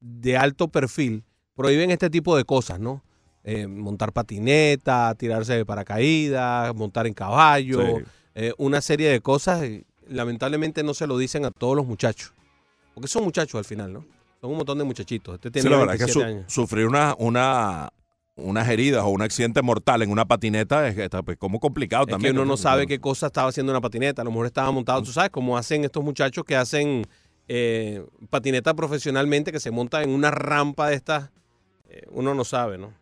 de 0.00 0.36
alto 0.36 0.68
perfil, 0.68 1.24
prohíben 1.54 1.90
este 1.90 2.10
tipo 2.10 2.36
de 2.36 2.44
cosas, 2.44 2.78
¿no? 2.80 3.02
Eh, 3.42 3.66
montar 3.66 4.12
patineta, 4.12 5.14
tirarse 5.16 5.54
de 5.54 5.66
paracaídas, 5.66 6.74
montar 6.74 7.06
en 7.06 7.14
caballo, 7.14 7.80
Sí. 7.98 8.04
eh, 8.36 8.52
una 8.58 8.80
serie 8.80 9.08
de 9.10 9.20
cosas. 9.20 9.62
lamentablemente 10.06 10.82
no 10.82 10.92
se 10.92 11.06
lo 11.06 11.16
dicen 11.16 11.46
a 11.46 11.50
todos 11.50 11.74
los 11.74 11.86
muchachos. 11.86 12.30
Porque 12.92 13.08
son 13.08 13.24
muchachos 13.24 13.54
al 13.58 13.64
final, 13.64 13.90
¿no? 13.90 14.04
Son 14.38 14.50
un 14.50 14.58
montón 14.58 14.76
de 14.76 14.84
muchachitos. 14.84 15.36
Este 15.36 15.48
Sí, 15.48 15.52
tiene 15.54 15.70
la 15.70 15.78
verdad 15.78 15.94
es 15.94 16.00
que 16.00 16.04
27 16.04 16.30
su- 16.30 16.36
años. 16.40 16.52
sufrir 16.52 16.86
una, 16.86 17.14
una, 17.18 17.88
unas 18.36 18.68
heridas 18.68 19.04
o 19.04 19.08
un 19.08 19.22
accidente 19.22 19.62
mortal 19.62 20.02
en 20.02 20.10
una 20.10 20.24
patineta 20.24 20.88
es 20.88 20.96
pues, 21.24 21.36
como 21.38 21.60
complicado 21.60 22.02
Es 22.02 22.06
que 22.06 22.12
también. 22.12 22.36
uno 22.36 22.44
no 22.44 22.56
sabe 22.56 22.86
qué 22.86 22.98
cosa 22.98 23.26
estaba 23.26 23.48
haciendo 23.48 23.72
una 23.72 23.80
patineta. 23.80 24.22
A 24.22 24.24
lo 24.24 24.30
mejor 24.30 24.46
estaba 24.46 24.70
montado, 24.70 25.02
tú 25.02 25.12
sabes, 25.12 25.30
como 25.30 25.56
hacen 25.56 25.84
estos 25.84 26.02
muchachos 26.02 26.44
que 26.44 26.56
hacen 26.56 27.06
eh, 27.46 28.04
patineta 28.30 28.74
profesionalmente, 28.74 29.52
que 29.52 29.60
se 29.60 29.70
montan 29.70 30.04
en 30.04 30.10
una 30.10 30.30
rampa 30.30 30.88
de 30.88 30.96
estas. 30.96 31.30
Eh, 31.88 32.02
uno 32.10 32.34
no 32.34 32.44
sabe, 32.44 32.76
¿no? 32.78 32.92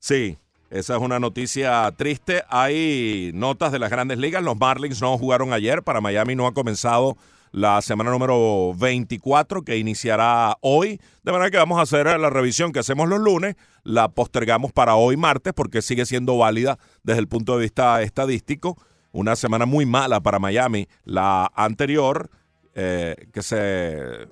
Sí, 0.00 0.36
esa 0.70 0.96
es 0.96 1.00
una 1.02 1.18
noticia 1.18 1.90
triste. 1.96 2.42
Hay 2.48 3.30
notas 3.34 3.72
de 3.72 3.78
las 3.78 3.90
grandes 3.90 4.18
ligas. 4.18 4.42
Los 4.42 4.58
Marlins 4.58 5.00
no 5.00 5.16
jugaron 5.16 5.52
ayer. 5.52 5.82
Para 5.82 6.00
Miami 6.00 6.34
no 6.34 6.46
ha 6.46 6.52
comenzado 6.52 7.16
la 7.52 7.80
semana 7.82 8.10
número 8.10 8.72
24 8.76 9.62
que 9.62 9.76
iniciará 9.78 10.56
hoy. 10.60 11.00
De 11.22 11.32
manera 11.32 11.50
que 11.50 11.56
vamos 11.56 11.78
a 11.78 11.82
hacer 11.82 12.06
la 12.18 12.30
revisión 12.30 12.72
que 12.72 12.80
hacemos 12.80 13.08
los 13.08 13.20
lunes. 13.20 13.56
La 13.84 14.08
postergamos 14.08 14.72
para 14.72 14.96
hoy 14.96 15.16
martes 15.16 15.52
porque 15.54 15.82
sigue 15.82 16.06
siendo 16.06 16.36
válida 16.38 16.78
desde 17.02 17.20
el 17.20 17.28
punto 17.28 17.54
de 17.56 17.62
vista 17.62 18.02
estadístico. 18.02 18.76
Una 19.12 19.36
semana 19.36 19.66
muy 19.66 19.86
mala 19.86 20.20
para 20.20 20.38
Miami. 20.38 20.86
La 21.04 21.50
anterior 21.54 22.30
eh, 22.74 23.16
que 23.32 23.42
se 23.42 24.28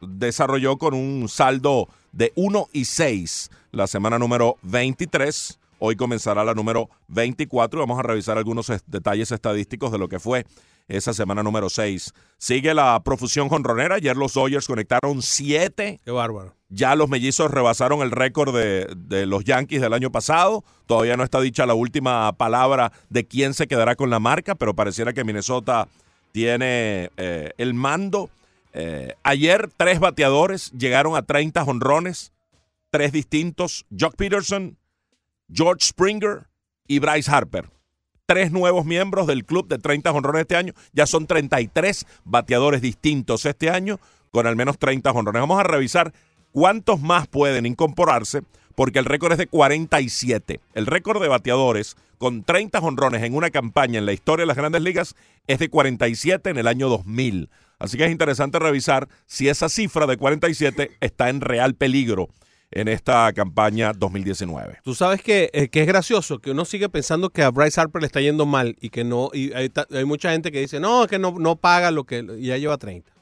desarrolló 0.00 0.76
con 0.78 0.94
un 0.94 1.28
saldo 1.28 1.88
de 2.12 2.32
1 2.36 2.68
y 2.72 2.84
6 2.84 3.50
la 3.72 3.86
semana 3.86 4.18
número 4.18 4.56
23. 4.62 5.58
Hoy 5.80 5.96
comenzará 5.96 6.44
la 6.44 6.54
número 6.54 6.88
24 7.08 7.78
y 7.78 7.82
vamos 7.82 7.98
a 7.98 8.02
revisar 8.02 8.38
algunos 8.38 8.70
es- 8.70 8.82
detalles 8.86 9.32
estadísticos 9.32 9.92
de 9.92 9.98
lo 9.98 10.08
que 10.08 10.20
fue 10.20 10.46
esa 10.88 11.14
semana 11.14 11.42
número 11.42 11.70
6. 11.70 12.12
Sigue 12.38 12.74
la 12.74 13.00
profusión 13.02 13.48
jonronera. 13.48 13.96
Ayer 13.96 14.16
los 14.16 14.34
Dodgers 14.34 14.66
conectaron 14.66 15.22
7. 15.22 16.00
Qué 16.04 16.10
bárbaro. 16.10 16.54
Ya 16.68 16.94
los 16.96 17.08
mellizos 17.08 17.50
rebasaron 17.50 18.02
el 18.02 18.10
récord 18.10 18.54
de, 18.54 18.86
de 18.96 19.26
los 19.26 19.44
Yankees 19.44 19.80
del 19.80 19.92
año 19.92 20.10
pasado. 20.10 20.64
Todavía 20.86 21.16
no 21.16 21.24
está 21.24 21.40
dicha 21.40 21.66
la 21.66 21.74
última 21.74 22.32
palabra 22.32 22.92
de 23.10 23.26
quién 23.26 23.54
se 23.54 23.66
quedará 23.66 23.96
con 23.96 24.10
la 24.10 24.18
marca, 24.18 24.54
pero 24.54 24.74
pareciera 24.74 25.12
que 25.12 25.24
Minnesota 25.24 25.88
tiene 26.34 27.12
eh, 27.16 27.52
el 27.58 27.74
mando. 27.74 28.28
Eh, 28.72 29.14
ayer 29.22 29.70
tres 29.76 30.00
bateadores 30.00 30.72
llegaron 30.72 31.14
a 31.14 31.22
30 31.22 31.64
jonrones, 31.64 32.32
tres 32.90 33.12
distintos, 33.12 33.86
Jock 33.96 34.16
Peterson, 34.16 34.76
George 35.48 35.86
Springer 35.86 36.48
y 36.88 36.98
Bryce 36.98 37.30
Harper. 37.30 37.70
Tres 38.26 38.52
nuevos 38.52 38.86
miembros 38.86 39.26
del 39.26 39.44
club 39.44 39.68
de 39.68 39.76
30 39.76 40.10
jonrones 40.10 40.40
este 40.40 40.56
año. 40.56 40.72
Ya 40.94 41.04
son 41.04 41.26
33 41.26 42.06
bateadores 42.24 42.80
distintos 42.80 43.44
este 43.44 43.68
año 43.68 44.00
con 44.30 44.46
al 44.46 44.56
menos 44.56 44.78
30 44.78 45.12
jonrones. 45.12 45.42
Vamos 45.42 45.60
a 45.60 45.64
revisar 45.64 46.14
cuántos 46.50 47.02
más 47.02 47.26
pueden 47.26 47.66
incorporarse 47.66 48.40
porque 48.74 48.98
el 48.98 49.04
récord 49.04 49.32
es 49.32 49.38
de 49.38 49.46
47. 49.46 50.60
El 50.72 50.86
récord 50.86 51.20
de 51.20 51.28
bateadores 51.28 51.98
con 52.16 52.44
30 52.44 52.80
jonrones 52.80 53.22
en 53.22 53.34
una 53.34 53.50
campaña 53.50 53.98
en 53.98 54.06
la 54.06 54.14
historia 54.14 54.44
de 54.44 54.46
las 54.46 54.56
grandes 54.56 54.80
ligas 54.80 55.16
es 55.46 55.58
de 55.58 55.68
47 55.68 56.48
en 56.48 56.56
el 56.56 56.66
año 56.66 56.88
2000. 56.88 57.50
Así 57.78 57.98
que 57.98 58.06
es 58.06 58.10
interesante 58.10 58.58
revisar 58.58 59.06
si 59.26 59.50
esa 59.50 59.68
cifra 59.68 60.06
de 60.06 60.16
47 60.16 60.92
está 61.00 61.28
en 61.28 61.42
real 61.42 61.74
peligro 61.74 62.30
en 62.70 62.88
esta 62.88 63.32
campaña 63.32 63.92
2019. 63.92 64.78
Tú 64.82 64.94
sabes 64.94 65.22
que, 65.22 65.50
eh, 65.52 65.68
que 65.68 65.82
es 65.82 65.86
gracioso 65.86 66.38
que 66.38 66.50
uno 66.50 66.64
sigue 66.64 66.88
pensando 66.88 67.30
que 67.30 67.42
a 67.42 67.50
Bryce 67.50 67.80
Harper 67.80 68.02
le 68.02 68.06
está 68.06 68.20
yendo 68.20 68.46
mal 68.46 68.76
y 68.80 68.90
que 68.90 69.04
no. 69.04 69.30
Y 69.32 69.52
hay, 69.52 69.70
mucha 70.04 70.32
gente 70.32 70.50
que 70.50 70.60
dice, 70.60 70.80
no, 70.80 71.06
que 71.06 71.18
no, 71.18 71.36
no 71.38 71.56
paga 71.56 71.90
lo 71.90 72.04
que. 72.04 72.26
Y 72.38 72.46
ya 72.46 72.56
lleva 72.56 72.76
30. 72.76 73.12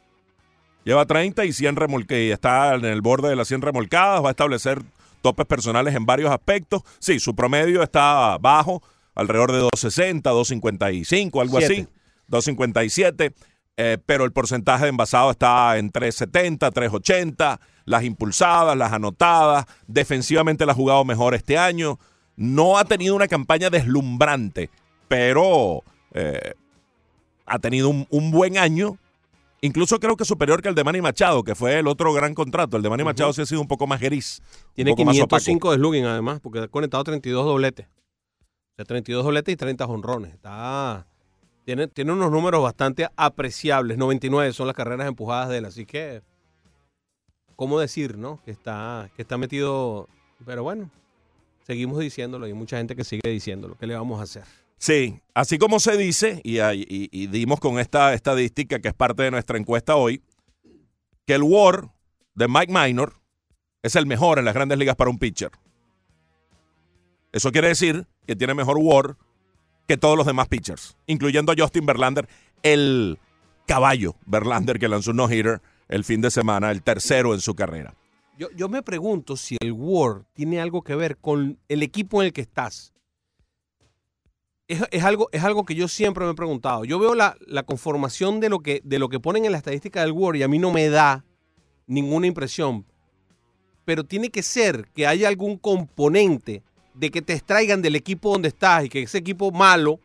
Lleva 0.84 1.06
30 1.06 1.44
y 1.44 1.52
100 1.52 1.76
remolque 1.76 2.24
y 2.24 2.30
está 2.30 2.74
en 2.74 2.84
el 2.84 3.02
borde 3.02 3.28
de 3.28 3.36
las 3.36 3.48
100 3.48 3.62
remolcadas, 3.62 4.22
va 4.22 4.28
a 4.28 4.30
establecer 4.30 4.82
topes 5.20 5.46
personales 5.46 5.94
en 5.94 6.06
varios 6.06 6.30
aspectos. 6.30 6.82
Sí, 6.98 7.20
su 7.20 7.36
promedio 7.36 7.82
está 7.82 8.36
bajo, 8.38 8.82
alrededor 9.14 9.52
de 9.52 9.58
260, 9.58 10.28
255, 10.30 11.40
algo 11.40 11.58
así, 11.58 11.74
Siete. 11.74 11.92
257, 12.26 13.34
eh, 13.76 13.98
pero 14.04 14.24
el 14.24 14.32
porcentaje 14.32 14.84
de 14.84 14.90
envasado 14.90 15.30
está 15.30 15.78
en 15.78 15.90
370, 15.90 16.70
380, 16.70 17.60
las 17.84 18.04
impulsadas, 18.04 18.76
las 18.76 18.92
anotadas, 18.92 19.66
defensivamente 19.86 20.66
la 20.66 20.72
ha 20.72 20.74
jugado 20.76 21.04
mejor 21.04 21.34
este 21.34 21.58
año. 21.58 21.98
No 22.36 22.78
ha 22.78 22.84
tenido 22.84 23.14
una 23.14 23.28
campaña 23.28 23.70
deslumbrante, 23.70 24.70
pero 25.08 25.82
eh, 26.14 26.54
ha 27.46 27.58
tenido 27.58 27.88
un, 27.88 28.06
un 28.10 28.30
buen 28.30 28.58
año 28.58 28.98
Incluso 29.64 30.00
creo 30.00 30.16
que 30.16 30.24
superior 30.24 30.60
que 30.60 30.68
el 30.68 30.74
de 30.74 30.82
Manny 30.82 31.00
Machado, 31.00 31.44
que 31.44 31.54
fue 31.54 31.78
el 31.78 31.86
otro 31.86 32.12
gran 32.12 32.34
contrato. 32.34 32.76
El 32.76 32.82
de 32.82 32.90
Manny 32.90 33.04
Machado 33.04 33.32
sí 33.32 33.42
ha 33.42 33.46
sido 33.46 33.60
un 33.60 33.68
poco 33.68 33.86
más 33.86 34.00
gris. 34.00 34.42
Tiene 34.74 34.90
un 34.90 34.96
poco 34.96 35.06
más 35.06 35.14
505 35.14 35.70
de 35.70 35.76
slugging 35.76 36.04
además, 36.04 36.40
porque 36.40 36.58
ha 36.58 36.68
conectado 36.68 37.04
32 37.04 37.44
dobletes. 37.46 37.86
O 37.86 38.74
sea, 38.74 38.84
32 38.84 39.24
dobletes 39.24 39.52
y 39.52 39.56
30 39.56 39.86
jonrones. 39.86 40.34
Está, 40.34 41.06
tiene, 41.64 41.86
tiene 41.86 42.10
unos 42.10 42.32
números 42.32 42.60
bastante 42.60 43.06
apreciables. 43.14 43.98
99 43.98 44.52
son 44.52 44.66
las 44.66 44.74
carreras 44.74 45.06
empujadas 45.06 45.48
de 45.48 45.58
él. 45.58 45.64
Así 45.64 45.86
que, 45.86 46.22
¿cómo 47.62 47.78
decir, 47.78 48.18
no? 48.18 48.40
Que 48.44 48.50
está, 48.50 49.08
que 49.14 49.22
está 49.22 49.38
metido. 49.38 50.08
Pero 50.44 50.64
bueno, 50.64 50.90
seguimos 51.64 52.00
diciéndolo. 52.00 52.46
Hay 52.46 52.54
mucha 52.54 52.76
gente 52.78 52.96
que 52.96 53.04
sigue 53.04 53.28
diciéndolo. 53.30 53.76
¿Qué 53.78 53.86
le 53.86 53.94
vamos 53.94 54.18
a 54.18 54.24
hacer? 54.24 54.42
Sí, 54.78 55.20
así 55.32 55.58
como 55.58 55.78
se 55.78 55.96
dice, 55.96 56.40
y, 56.42 56.58
y- 56.58 57.08
y 57.12 57.26
dimos 57.28 57.60
con 57.60 57.78
esta 57.78 58.14
estadística 58.14 58.80
que 58.80 58.88
es 58.88 58.94
parte 58.94 59.22
de 59.22 59.30
nuestra 59.30 59.56
encuesta 59.58 59.94
hoy, 59.94 60.20
que 61.24 61.34
el 61.34 61.44
WAR 61.44 61.88
de 62.34 62.48
Mike 62.48 62.72
Minor 62.72 63.14
es 63.80 63.94
el 63.94 64.06
mejor 64.06 64.40
en 64.40 64.44
las 64.44 64.54
grandes 64.54 64.76
ligas 64.76 64.96
para 64.96 65.10
un 65.10 65.18
pitcher. 65.20 65.52
Eso 67.30 67.52
quiere 67.52 67.68
decir 67.68 68.08
que 68.26 68.34
tiene 68.34 68.54
mejor 68.54 68.76
WAR 68.78 69.16
que 69.86 69.96
todos 69.96 70.16
los 70.16 70.26
demás 70.26 70.48
pitchers, 70.48 70.96
incluyendo 71.06 71.52
a 71.52 71.54
Justin 71.56 71.86
Verlander, 71.86 72.28
el 72.64 73.20
caballo 73.68 74.16
Verlander 74.26 74.80
que 74.80 74.88
lanzó 74.88 75.12
un 75.12 75.18
no-hitter 75.18 75.62
el 75.88 76.04
fin 76.04 76.20
de 76.20 76.30
semana, 76.30 76.70
el 76.70 76.82
tercero 76.82 77.34
en 77.34 77.40
su 77.40 77.54
carrera. 77.54 77.94
Yo, 78.38 78.48
yo 78.56 78.68
me 78.68 78.82
pregunto 78.82 79.36
si 79.36 79.56
el 79.60 79.72
WAR 79.72 80.24
tiene 80.32 80.60
algo 80.60 80.82
que 80.82 80.94
ver 80.94 81.16
con 81.18 81.58
el 81.68 81.82
equipo 81.82 82.22
en 82.22 82.26
el 82.26 82.32
que 82.32 82.40
estás. 82.40 82.92
Es, 84.68 85.04
algo, 85.04 85.28
es 85.32 85.44
algo 85.44 85.66
que 85.66 85.74
yo 85.74 85.86
siempre 85.86 86.24
me 86.24 86.30
he 86.30 86.34
preguntado. 86.34 86.84
Yo 86.84 86.98
veo 86.98 87.14
la, 87.14 87.36
la 87.46 87.62
conformación 87.62 88.40
de 88.40 88.48
lo, 88.48 88.60
que, 88.60 88.80
de 88.84 88.98
lo 88.98 89.10
que 89.10 89.20
ponen 89.20 89.44
en 89.44 89.52
la 89.52 89.58
estadística 89.58 90.00
del 90.00 90.12
WAR 90.12 90.36
y 90.36 90.42
a 90.42 90.48
mí 90.48 90.58
no 90.58 90.70
me 90.70 90.88
da 90.88 91.24
ninguna 91.86 92.26
impresión. 92.26 92.86
Pero 93.84 94.04
tiene 94.04 94.30
que 94.30 94.42
ser 94.42 94.88
que 94.94 95.06
haya 95.06 95.28
algún 95.28 95.58
componente 95.58 96.62
de 96.94 97.10
que 97.10 97.22
te 97.22 97.34
extraigan 97.34 97.82
del 97.82 97.96
equipo 97.96 98.30
donde 98.30 98.48
estás 98.48 98.84
y 98.84 98.88
que 98.88 99.02
ese 99.02 99.18
equipo 99.18 99.50
malo, 99.50 100.00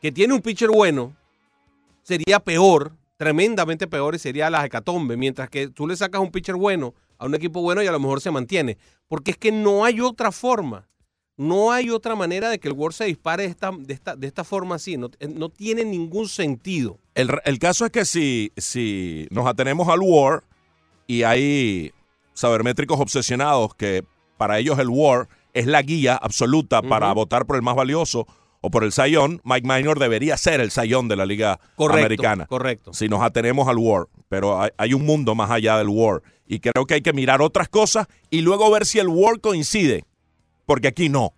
que 0.00 0.12
tiene 0.12 0.34
un 0.34 0.40
pitcher 0.40 0.70
bueno, 0.70 1.16
sería 2.02 2.40
peor, 2.40 2.92
tremendamente 3.20 3.86
peor 3.86 4.14
y 4.14 4.18
sería 4.18 4.48
la 4.48 4.64
hecatombe. 4.64 5.14
Mientras 5.14 5.50
que 5.50 5.68
tú 5.68 5.86
le 5.86 5.94
sacas 5.94 6.22
un 6.22 6.30
pitcher 6.30 6.54
bueno 6.54 6.94
a 7.18 7.26
un 7.26 7.34
equipo 7.34 7.60
bueno 7.60 7.82
y 7.82 7.86
a 7.86 7.92
lo 7.92 8.00
mejor 8.00 8.22
se 8.22 8.30
mantiene. 8.30 8.78
Porque 9.08 9.32
es 9.32 9.36
que 9.36 9.52
no 9.52 9.84
hay 9.84 10.00
otra 10.00 10.32
forma. 10.32 10.88
No 11.36 11.70
hay 11.70 11.90
otra 11.90 12.16
manera 12.16 12.48
de 12.48 12.58
que 12.58 12.68
el 12.68 12.72
World 12.72 12.96
se 12.96 13.04
dispare 13.04 13.42
de 13.42 13.50
esta, 13.50 13.72
de 13.78 13.92
esta, 13.92 14.16
de 14.16 14.26
esta 14.26 14.42
forma 14.42 14.76
así. 14.76 14.96
No, 14.96 15.10
eh, 15.18 15.28
no 15.28 15.50
tiene 15.50 15.84
ningún 15.84 16.30
sentido. 16.30 16.98
El, 17.14 17.30
el 17.44 17.58
caso 17.58 17.84
es 17.84 17.90
que 17.90 18.06
si, 18.06 18.52
si 18.56 19.28
nos 19.30 19.46
atenemos 19.46 19.86
al 19.88 20.00
WAR 20.00 20.42
y 21.06 21.22
hay 21.24 21.92
sabermétricos 22.32 22.98
obsesionados 22.98 23.74
que 23.74 24.02
para 24.38 24.58
ellos 24.58 24.78
el 24.78 24.88
WAR 24.88 25.28
es 25.52 25.66
la 25.66 25.82
guía 25.82 26.16
absoluta 26.16 26.80
para 26.80 27.12
votar 27.12 27.44
por 27.44 27.56
el 27.56 27.62
más 27.62 27.76
valioso 27.76 28.26
o 28.60 28.70
por 28.70 28.84
el 28.84 28.92
Sayón, 28.92 29.40
Mike 29.44 29.66
Minor 29.66 29.98
debería 29.98 30.36
ser 30.36 30.60
el 30.60 30.70
Sayón 30.70 31.08
de 31.08 31.16
la 31.16 31.26
Liga 31.26 31.60
Correcto. 31.76 31.98
Americana. 31.98 32.46
Correcto. 32.46 32.92
Si 32.92 33.08
nos 33.08 33.22
atenemos 33.22 33.68
al 33.68 33.78
WAR, 33.78 34.08
pero 34.28 34.60
hay, 34.60 34.70
hay 34.76 34.94
un 34.94 35.04
mundo 35.04 35.34
más 35.34 35.50
allá 35.50 35.78
del 35.78 35.88
WAR 35.88 36.22
y 36.46 36.60
creo 36.60 36.84
que 36.86 36.94
hay 36.94 37.02
que 37.02 37.12
mirar 37.12 37.42
otras 37.42 37.68
cosas 37.68 38.06
y 38.28 38.42
luego 38.42 38.70
ver 38.70 38.84
si 38.84 38.98
el 38.98 39.08
WAR 39.08 39.40
coincide, 39.40 40.04
porque 40.66 40.88
aquí 40.88 41.08
no. 41.08 41.32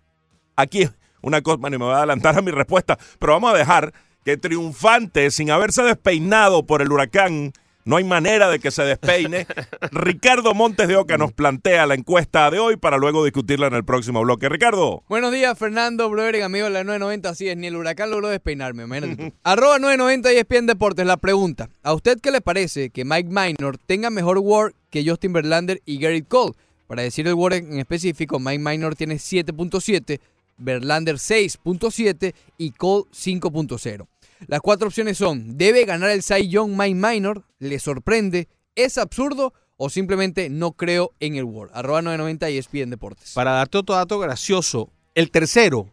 Aquí 0.55 0.83
es 0.83 0.91
una 1.21 1.41
cosa, 1.41 1.57
bueno, 1.57 1.75
y 1.75 1.79
me 1.79 1.85
voy 1.85 1.93
a 1.93 1.97
adelantar 1.99 2.37
a 2.37 2.41
mi 2.41 2.51
respuesta, 2.51 2.97
pero 3.19 3.33
vamos 3.33 3.53
a 3.53 3.57
dejar 3.57 3.93
que 4.25 4.37
triunfante, 4.37 5.31
sin 5.31 5.51
haberse 5.51 5.83
despeinado 5.83 6.65
por 6.65 6.81
el 6.81 6.91
huracán, 6.91 7.53
no 7.85 7.97
hay 7.97 8.03
manera 8.03 8.49
de 8.49 8.59
que 8.59 8.71
se 8.71 8.83
despeine. 8.83 9.45
Ricardo 9.91 10.53
Montes 10.53 10.87
de 10.87 10.95
Oca 10.95 11.17
nos 11.17 11.33
plantea 11.33 11.85
la 11.85 11.95
encuesta 11.95 12.49
de 12.49 12.59
hoy 12.59 12.77
para 12.77 12.97
luego 12.97 13.23
discutirla 13.23 13.67
en 13.67 13.73
el 13.73 13.83
próximo 13.83 14.21
bloque. 14.21 14.49
Ricardo. 14.49 15.03
Buenos 15.09 15.31
días, 15.31 15.57
Fernando, 15.57 16.09
brother, 16.09 16.43
amigo 16.43 16.65
de 16.65 16.71
la 16.71 16.83
990. 16.83 17.29
Así 17.29 17.49
es, 17.49 17.57
ni 17.57 17.67
el 17.67 17.75
huracán 17.75 18.11
logró 18.11 18.29
despeinarme, 18.29 18.83
imagínate. 18.83 19.33
Arroba 19.43 19.79
990 19.79 20.33
y 20.33 20.37
ESPN 20.37 20.67
Deportes. 20.67 21.05
La 21.05 21.17
pregunta, 21.17 21.69
¿a 21.83 21.93
usted 21.93 22.19
qué 22.21 22.31
le 22.31 22.41
parece 22.41 22.89
que 22.89 23.05
Mike 23.05 23.29
Minor 23.29 23.77
tenga 23.77 24.09
mejor 24.09 24.39
WAR 24.39 24.73
que 24.89 25.07
Justin 25.07 25.33
Verlander 25.33 25.81
y 25.85 25.99
Garrett 25.99 26.27
Cole? 26.27 26.53
Para 26.87 27.01
decir 27.01 27.27
el 27.27 27.33
WAR 27.33 27.53
en 27.53 27.79
específico, 27.79 28.39
Mike 28.39 28.59
Minor 28.59 28.95
tiene 28.95 29.15
7.7, 29.15 30.19
Verlander 30.57 31.15
6.7 31.15 32.33
y 32.57 32.71
Cole 32.71 33.05
5.0. 33.11 34.07
Las 34.47 34.61
cuatro 34.61 34.87
opciones 34.87 35.17
son, 35.17 35.57
¿debe 35.57 35.85
ganar 35.85 36.09
el 36.09 36.23
Cy 36.23 36.47
Young 36.47 36.71
Mike 36.77 36.95
Minor? 36.95 37.43
¿Le 37.59 37.79
sorprende? 37.79 38.47
¿Es 38.75 38.97
absurdo? 38.97 39.53
¿O 39.77 39.89
simplemente 39.89 40.49
no 40.49 40.73
creo 40.73 41.11
en 41.19 41.35
el 41.35 41.43
WAR? 41.43 41.69
Arroba 41.73 42.01
990 42.01 42.49
y 42.49 42.57
ESPN 42.57 42.89
Deportes. 42.89 43.33
Para 43.33 43.51
darte 43.51 43.77
otro 43.77 43.95
dato 43.95 44.19
gracioso, 44.19 44.89
el 45.15 45.31
tercero, 45.31 45.89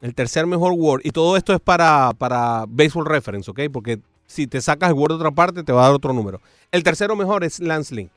el 0.00 0.14
tercer 0.14 0.46
mejor 0.46 0.72
Word, 0.72 1.02
y 1.04 1.10
todo 1.10 1.36
esto 1.36 1.54
es 1.54 1.60
para, 1.60 2.12
para 2.16 2.64
Baseball 2.68 3.06
Reference, 3.06 3.50
¿ok? 3.50 3.60
Porque 3.72 4.00
si 4.26 4.46
te 4.46 4.60
sacas 4.60 4.90
el 4.90 4.94
Word 4.94 5.12
de 5.12 5.16
otra 5.16 5.30
parte, 5.30 5.64
te 5.64 5.72
va 5.72 5.82
a 5.82 5.86
dar 5.86 5.94
otro 5.94 6.12
número. 6.12 6.40
El 6.70 6.82
tercero 6.82 7.16
mejor 7.16 7.42
es 7.44 7.58
Lance 7.60 7.94
Lynn. 7.94 8.10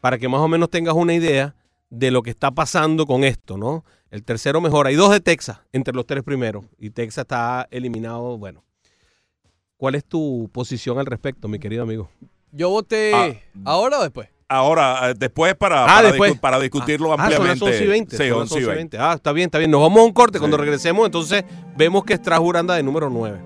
Para 0.00 0.18
que 0.18 0.28
más 0.28 0.40
o 0.40 0.48
menos 0.48 0.70
tengas 0.70 0.94
una 0.94 1.14
idea 1.14 1.54
de 1.90 2.10
lo 2.10 2.22
que 2.22 2.30
está 2.30 2.50
pasando 2.50 3.06
con 3.06 3.24
esto, 3.24 3.56
¿no? 3.56 3.84
El 4.16 4.24
tercero 4.24 4.62
mejor. 4.62 4.86
Hay 4.86 4.94
dos 4.94 5.10
de 5.10 5.20
Texas 5.20 5.58
entre 5.72 5.92
los 5.92 6.06
tres 6.06 6.22
primeros. 6.22 6.64
Y 6.78 6.88
Texas 6.88 7.24
está 7.24 7.68
eliminado, 7.70 8.38
bueno. 8.38 8.64
¿Cuál 9.76 9.94
es 9.94 10.06
tu 10.06 10.48
posición 10.54 10.98
al 10.98 11.04
respecto, 11.04 11.48
mi 11.48 11.58
querido 11.58 11.82
amigo? 11.82 12.08
Yo 12.50 12.70
voté 12.70 13.12
Ah. 13.14 13.30
ahora 13.66 13.98
o 13.98 14.02
después. 14.02 14.30
Ahora, 14.48 15.10
eh, 15.10 15.14
después 15.18 15.54
para, 15.54 15.84
Ah, 15.84 15.86
para, 15.86 16.08
después. 16.08 16.32
discu- 16.32 16.40
para 16.40 16.58
discutirlo 16.60 17.12
Ah, 17.12 17.16
son 17.16 17.18
las 17.30 17.34
ampliamente. 17.34 17.64
11 17.66 17.84
y 17.84 17.86
20. 17.88 18.16
Sí, 18.16 18.28
son 18.28 18.28
las 18.30 18.38
11 18.38 18.54
y 18.54 18.56
11 18.56 18.64
y 18.64 18.66
20. 18.74 18.96
20. 18.96 18.98
Ah, 18.98 19.12
está 19.16 19.32
bien, 19.32 19.46
está 19.48 19.58
bien. 19.58 19.70
Nos 19.70 19.82
vamos 19.82 19.98
a 20.00 20.04
un 20.04 20.12
corte. 20.14 20.38
Cuando 20.38 20.56
Sí. 20.56 20.62
regresemos, 20.62 21.04
entonces 21.04 21.44
vemos 21.76 22.04
que 22.04 22.16
Strasbourg 22.16 22.56
anda 22.56 22.74
de 22.76 22.82
número 22.82 23.10
9. 23.10 23.38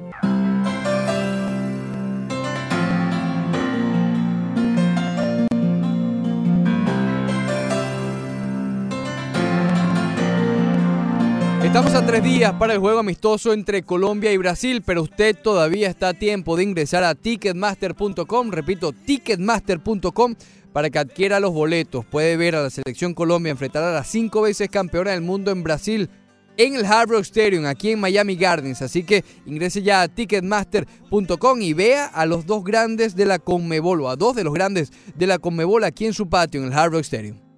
Estamos 11.71 11.95
a 11.95 12.05
tres 12.05 12.25
días 12.25 12.53
para 12.55 12.73
el 12.73 12.81
juego 12.81 12.99
amistoso 12.99 13.53
entre 13.53 13.85
Colombia 13.85 14.33
y 14.33 14.37
Brasil, 14.37 14.83
pero 14.85 15.05
usted 15.05 15.37
todavía 15.41 15.89
está 15.89 16.09
a 16.09 16.15
tiempo 16.15 16.57
de 16.57 16.65
ingresar 16.65 17.05
a 17.05 17.15
ticketmaster.com, 17.15 18.51
repito, 18.51 18.93
ticketmaster.com, 18.93 20.35
para 20.73 20.91
que 20.91 20.99
adquiera 20.99 21.39
los 21.39 21.53
boletos. 21.53 22.05
Puede 22.05 22.37
ver 22.37 22.57
a 22.57 22.63
la 22.65 22.71
selección 22.71 23.15
Colombia 23.15 23.53
enfrentar 23.53 23.85
a 23.85 23.93
las 23.93 24.09
cinco 24.09 24.43
veces 24.43 24.69
campeona 24.69 25.13
del 25.13 25.21
mundo 25.21 25.53
en 25.53 25.63
Brasil 25.63 26.11
en 26.57 26.75
el 26.75 26.85
Hard 26.85 27.11
Rock 27.11 27.23
Stadium, 27.23 27.65
aquí 27.67 27.93
en 27.93 28.01
Miami 28.01 28.35
Gardens. 28.35 28.83
Así 28.83 29.05
que 29.05 29.25
ingrese 29.47 29.81
ya 29.81 30.03
a 30.03 30.09
ticketmaster.com 30.09 31.63
y 31.63 31.73
vea 31.73 32.07
a 32.07 32.27
los 32.27 32.47
dos 32.47 32.65
grandes 32.65 33.15
de 33.15 33.27
la 33.27 33.39
Conmebol, 33.39 34.01
o 34.01 34.09
a 34.09 34.17
dos 34.17 34.35
de 34.35 34.43
los 34.43 34.53
grandes 34.53 34.91
de 35.15 35.27
la 35.29 35.39
Conmebol 35.39 35.85
aquí 35.85 36.07
en 36.07 36.15
su 36.15 36.29
patio, 36.29 36.61
en 36.61 36.67
el 36.67 36.73
Hard 36.73 36.91
Rock 36.95 37.03
Stadium. 37.03 37.50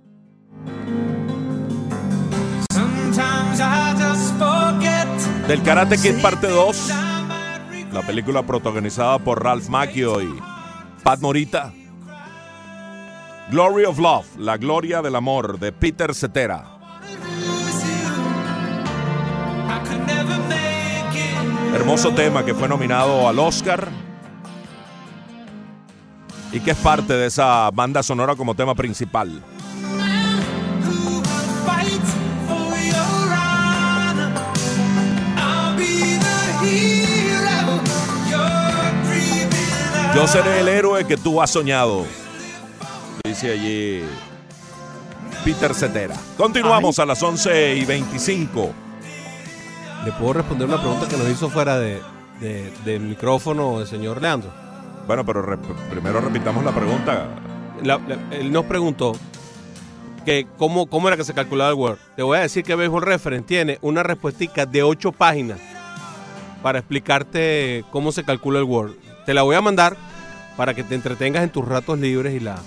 Del 5.46 5.62
Karate 5.62 5.98
Kid 5.98 6.22
parte 6.22 6.48
2, 6.48 6.88
la 7.92 8.02
película 8.02 8.42
protagonizada 8.42 9.18
por 9.18 9.42
Ralph 9.42 9.68
Macchio 9.68 10.22
y 10.22 10.40
Pat 11.02 11.20
Morita. 11.20 11.72
Glory 13.50 13.84
of 13.84 13.98
Love, 13.98 14.26
la 14.38 14.56
gloria 14.56 15.02
del 15.02 15.16
amor 15.16 15.58
de 15.58 15.72
Peter 15.72 16.14
Cetera. 16.14 16.64
Hermoso 21.74 22.12
tema 22.14 22.44
que 22.44 22.54
fue 22.54 22.68
nominado 22.68 23.28
al 23.28 23.38
Oscar 23.38 23.88
y 26.52 26.60
que 26.60 26.70
es 26.70 26.76
parte 26.78 27.14
de 27.14 27.26
esa 27.26 27.70
banda 27.72 28.02
sonora 28.02 28.36
como 28.36 28.54
tema 28.54 28.74
principal. 28.74 29.42
Yo 40.14 40.26
seré 40.26 40.60
el 40.60 40.68
héroe 40.68 41.06
que 41.06 41.16
tú 41.16 41.40
has 41.40 41.50
soñado. 41.50 42.04
Dice 43.24 43.52
allí 43.52 44.02
Peter 45.44 45.74
Cetera. 45.74 46.16
Continuamos 46.36 46.98
a 46.98 47.06
las 47.06 47.22
11 47.22 47.76
y 47.76 47.84
25. 47.84 48.72
¿Le 50.04 50.12
puedo 50.12 50.34
responder 50.34 50.68
una 50.68 50.80
pregunta 50.80 51.08
que 51.08 51.16
nos 51.16 51.28
hizo 51.28 51.48
fuera 51.48 51.78
de, 51.78 52.00
de- 52.40 52.72
de 52.84 52.98
micrófono 52.98 53.80
el 53.80 53.86
señor 53.86 54.20
Leandro? 54.20 54.50
Bueno, 55.06 55.24
pero 55.24 55.42
re- 55.42 55.58
primero 55.90 56.20
repitamos 56.20 56.64
la 56.64 56.72
pregunta. 56.72 57.28
La- 57.82 57.98
la- 57.98 58.18
él 58.36 58.52
nos 58.52 58.64
preguntó 58.66 59.12
que 60.26 60.46
cómo, 60.58 60.86
cómo 60.86 61.08
era 61.08 61.16
que 61.16 61.24
se 61.24 61.34
calculaba 61.34 61.70
el 61.70 61.76
Word. 61.76 61.98
Te 62.16 62.22
voy 62.22 62.38
a 62.38 62.42
decir 62.42 62.64
que 62.64 62.74
Baseball 62.74 63.02
Reference 63.02 63.46
tiene 63.46 63.78
una 63.80 64.02
respuestica 64.02 64.66
de 64.66 64.82
ocho 64.82 65.10
páginas 65.12 65.58
para 66.62 66.78
explicarte 66.80 67.84
cómo 67.90 68.12
se 68.12 68.24
calcula 68.24 68.58
el 68.58 68.64
Word. 68.64 68.92
Te 69.26 69.34
la 69.34 69.42
voy 69.42 69.56
a 69.56 69.60
mandar 69.60 69.96
para 70.56 70.74
que 70.74 70.82
te 70.84 70.94
entretengas 70.94 71.42
en 71.44 71.50
tus 71.50 71.66
ratos 71.66 71.98
libres 71.98 72.34
y 72.34 72.40
la, 72.40 72.58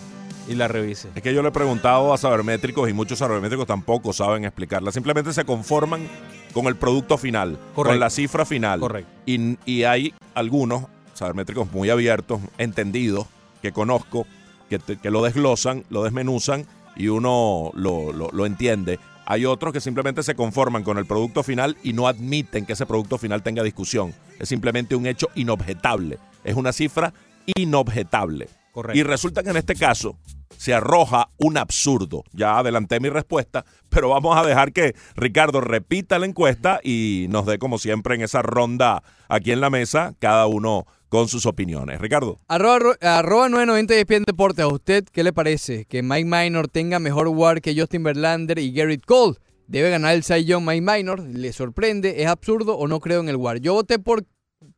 y 0.48 0.56
la 0.56 0.68
revises. 0.68 1.08
Es 1.16 1.22
que 1.22 1.34
yo 1.34 1.42
le 1.42 1.50
he 1.50 1.52
preguntado 1.52 2.14
a 2.14 2.18
sabermétricos 2.18 2.90
y 2.90 2.94
muchos 2.94 3.20
sabermétricos 3.20 3.68
tampoco 3.68 4.14
saben 4.14 4.46
explicarla. 4.46 4.92
Simplemente 4.92 5.34
se 5.34 5.44
conforman 5.46 6.08
con 6.54 6.68
el 6.68 6.76
producto 6.76 7.18
final, 7.18 7.58
con 7.74 7.84
Correcto. 7.84 8.00
la 8.00 8.10
cifra 8.10 8.46
final. 8.46 8.80
Correcto. 8.80 9.12
Y, 9.26 9.58
y 9.66 9.84
hay 9.84 10.14
algunos 10.34 10.86
sabermétricos 11.14 11.72
muy 11.72 11.90
abiertos, 11.90 12.40
entendidos, 12.58 13.28
que 13.62 13.72
conozco, 13.72 14.26
que, 14.70 14.80
te- 14.80 14.98
que 14.98 15.12
lo 15.12 15.24
desglosan, 15.24 15.84
lo 15.90 16.04
desmenuzan 16.04 16.66
y 16.96 17.08
uno 17.10 17.72
lo, 17.74 18.14
lo- 18.14 18.30
lo 18.32 18.46
entiende. 18.46 19.00
Hay 19.28 19.46
otros 19.46 19.74
que 19.74 19.82
simplemente 19.82 20.22
se 20.24 20.36
conforman 20.36 20.84
con 20.84 20.98
el 20.98 21.06
producto 21.06 21.42
final 21.44 21.76
y 21.84 21.94
no 21.94 22.08
admiten 22.08 22.66
que 22.66 22.74
ese 22.74 22.86
producto 22.86 23.18
final 23.18 23.42
tenga 23.44 23.64
discusión. 23.64 24.14
Es 24.40 24.50
simplemente 24.50 24.96
un 24.96 25.08
hecho 25.08 25.30
inobjetable. 25.36 26.20
Es 26.46 26.56
una 26.56 26.72
cifra 26.72 27.14
inobjetable. 27.60 28.48
Correcto. 28.72 28.98
Y 29.00 29.04
resulta 29.04 29.44
que 29.44 29.50
en 29.50 29.58
este 29.58 29.76
caso 29.76 30.18
se 30.58 30.74
arroja 30.74 31.30
un 31.38 31.58
absurdo. 31.58 32.24
Ya 32.34 32.58
adelanté 32.58 33.00
mi 33.00 33.10
respuesta, 33.10 33.66
pero 33.90 34.10
vamos 34.10 34.38
a 34.38 34.46
dejar 34.46 34.72
que 34.74 34.96
Ricardo 35.16 35.62
repita 35.62 36.20
la 36.20 36.26
encuesta 36.26 36.80
y 36.84 37.28
nos 37.30 37.46
dé 37.46 37.58
como 37.58 37.78
siempre 37.78 38.16
en 38.16 38.22
esa 38.22 38.42
ronda 38.42 39.04
aquí 39.28 39.52
en 39.52 39.62
la 39.62 39.70
mesa, 39.70 40.14
cada 40.20 40.46
uno 40.48 40.86
con 41.10 41.28
sus 41.28 41.46
opiniones. 41.46 42.00
Ricardo. 42.02 42.40
Arroba, 42.48 42.80
ro- 42.80 42.96
arroba 43.02 43.48
990 43.50 43.94
y 43.96 43.98
ESPN 44.00 44.24
Deportes. 44.26 44.64
¿A 44.66 44.68
usted 44.68 45.06
qué 45.12 45.24
le 45.24 45.32
parece? 45.34 45.86
¿Que 45.86 46.04
Mike 46.04 46.26
Minor 46.30 46.68
tenga 46.68 47.00
mejor 47.00 47.28
WAR 47.30 47.62
que 47.62 47.78
Justin 47.80 48.04
Verlander 48.04 48.60
y 48.60 48.72
Garrett 48.74 49.06
Cole? 49.06 49.36
¿Debe 49.68 49.90
ganar 49.90 50.14
el 50.16 50.24
Cy 50.24 50.46
Young 50.46 50.66
Mike 50.68 50.82
Minor? 50.82 51.22
¿Le 51.22 51.52
sorprende? 51.54 52.22
¿Es 52.22 52.28
absurdo 52.28 52.78
o 52.78 52.88
no 52.88 53.00
creo 53.00 53.22
en 53.22 53.30
el 53.30 53.38
WAR? 53.38 53.60
Yo 53.60 53.74
voté 53.74 54.00
por 54.00 54.26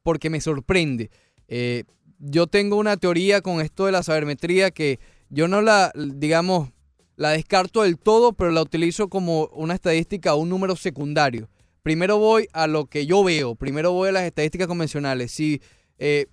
porque 0.04 0.30
me 0.30 0.42
sorprende. 0.42 1.10
Eh, 1.48 1.84
yo 2.20 2.48
tengo 2.48 2.78
una 2.78 2.98
teoría 2.98 3.42
con 3.42 3.62
esto 3.62 3.86
de 3.86 3.92
la 3.92 4.04
sabermetría 4.04 4.72
que 4.72 5.00
yo 5.30 5.48
no 5.48 5.62
la, 5.62 5.92
digamos, 5.96 6.70
la 7.16 7.32
descarto 7.32 7.84
del 7.84 7.98
todo, 7.98 8.34
pero 8.34 8.52
la 8.52 8.62
utilizo 8.62 9.08
como 9.10 9.48
una 9.54 9.74
estadística 9.74 10.34
o 10.34 10.38
un 10.38 10.50
número 10.50 10.76
secundario. 10.76 11.50
Primero 11.84 12.18
voy 12.18 12.48
a 12.54 12.68
lo 12.68 12.86
que 12.86 13.06
yo 13.06 13.24
veo, 13.24 13.56
primero 13.56 13.92
voy 13.92 14.10
a 14.10 14.12
las 14.14 14.24
estadísticas 14.24 14.68
convencionales. 14.68 15.32
Si 15.32 15.62
eh, 16.00 16.26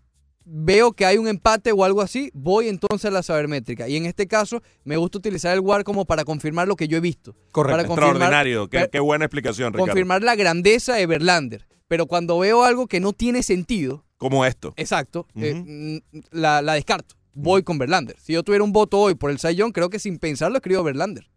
veo 0.44 0.92
que 0.92 1.07
hay 1.07 1.16
un 1.16 1.29
empate 1.29 1.72
o 1.72 1.85
algo 1.85 2.00
así, 2.00 2.31
voy 2.35 2.68
entonces 2.68 3.07
a 3.07 3.11
la 3.11 3.22
sabermétrica. 3.22 3.88
Y 3.88 3.96
en 3.96 4.07
este 4.07 4.27
caso, 4.27 4.62
me 4.85 4.96
gusta 4.96 5.18
utilizar 5.18 5.55
el 5.55 5.61
WAR 5.61 5.85
como 5.85 6.05
para 6.07 6.24
confirmar 6.24 6.66
lo 6.68 6.77
que 6.77 6.88
yo 6.88 6.96
he 6.96 7.00
visto. 7.00 7.35
Correcto. 7.53 7.77
Para 7.77 7.88
confirmar- 7.88 8.11
Extraordinario. 8.11 8.68
Qué, 8.68 8.88
qué 8.90 9.00
buena 9.00 9.27
explicación, 9.27 9.72
Ricardo. 9.72 9.87
confirmar 9.87 10.22
la 10.22 10.35
grandeza 10.35 10.94
de 10.96 11.07
Verlander. 11.07 11.66
Pero 11.88 12.07
cuando 12.07 12.38
veo 12.38 12.64
algo 12.64 12.87
que 12.87 12.98
no 13.00 13.12
tiene 13.12 13.42
sentido, 13.42 14.05
Como 14.24 14.46
esto. 14.46 14.72
exacto, 14.78 15.26
eh, 15.37 15.52
mm, 15.54 16.18
la, 16.30 16.62
la 16.62 16.72
descarto. 16.74 17.14
Voy 17.34 17.62
con 17.62 17.76
Verlander. 17.76 18.16
Si 18.18 18.32
yo 18.32 18.42
tuviera 18.42 18.64
un 18.64 18.72
voto 18.72 18.98
hoy 18.98 19.16
por 19.16 19.30
el 19.30 19.37
Young, 19.37 19.72
creo 19.74 19.90
que 19.90 19.98
sin 19.98 20.18
pensarlo 20.18 20.56
escribo 20.56 20.82
Verlander. 20.82 21.28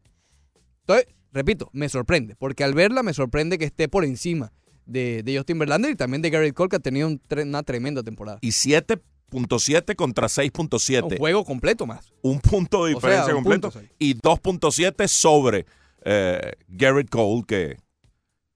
Entonces, 0.82 1.08
repito, 1.34 1.69
me 1.73 1.89
sorprende, 1.89 2.38
porque 2.38 2.63
al 2.63 2.73
verla 2.73 3.04
me 3.04 3.13
sorprende 3.13 3.58
que 3.58 3.65
esté 3.65 3.89
por 3.89 4.06
encima 4.06 4.54
de, 4.86 5.21
de 5.21 5.36
Justin 5.36 5.60
Verlander 5.60 5.91
y 5.91 5.95
también 5.95 6.21
de 6.21 6.30
Garrett 6.30 6.54
Cole, 6.56 6.69
que 6.69 6.76
ha 6.78 6.80
tenido 6.80 7.10
un 7.10 7.19
una 7.30 7.62
tremenda 7.63 8.04
temporada. 8.04 8.38
Y 8.41 8.52
7.7 8.52 9.95
contra 9.97 10.28
Un 10.28 10.32
6.7. 10.32 11.17
juego 11.17 11.43
completo 11.43 11.86
más. 11.86 12.13
Un 12.21 12.39
punto 12.39 12.86
de 12.86 12.95
O 12.95 13.02
sea, 13.02 13.10
diferencia 13.10 13.36
un 13.36 13.43
completo. 13.43 13.71
punto. 13.71 13.88
Y 14.00 14.15
2.7 14.15 15.08
sobre 15.10 15.65
eh, 16.06 16.54
Garrett 16.69 17.10
Cole, 17.10 17.43
que, 17.45 17.78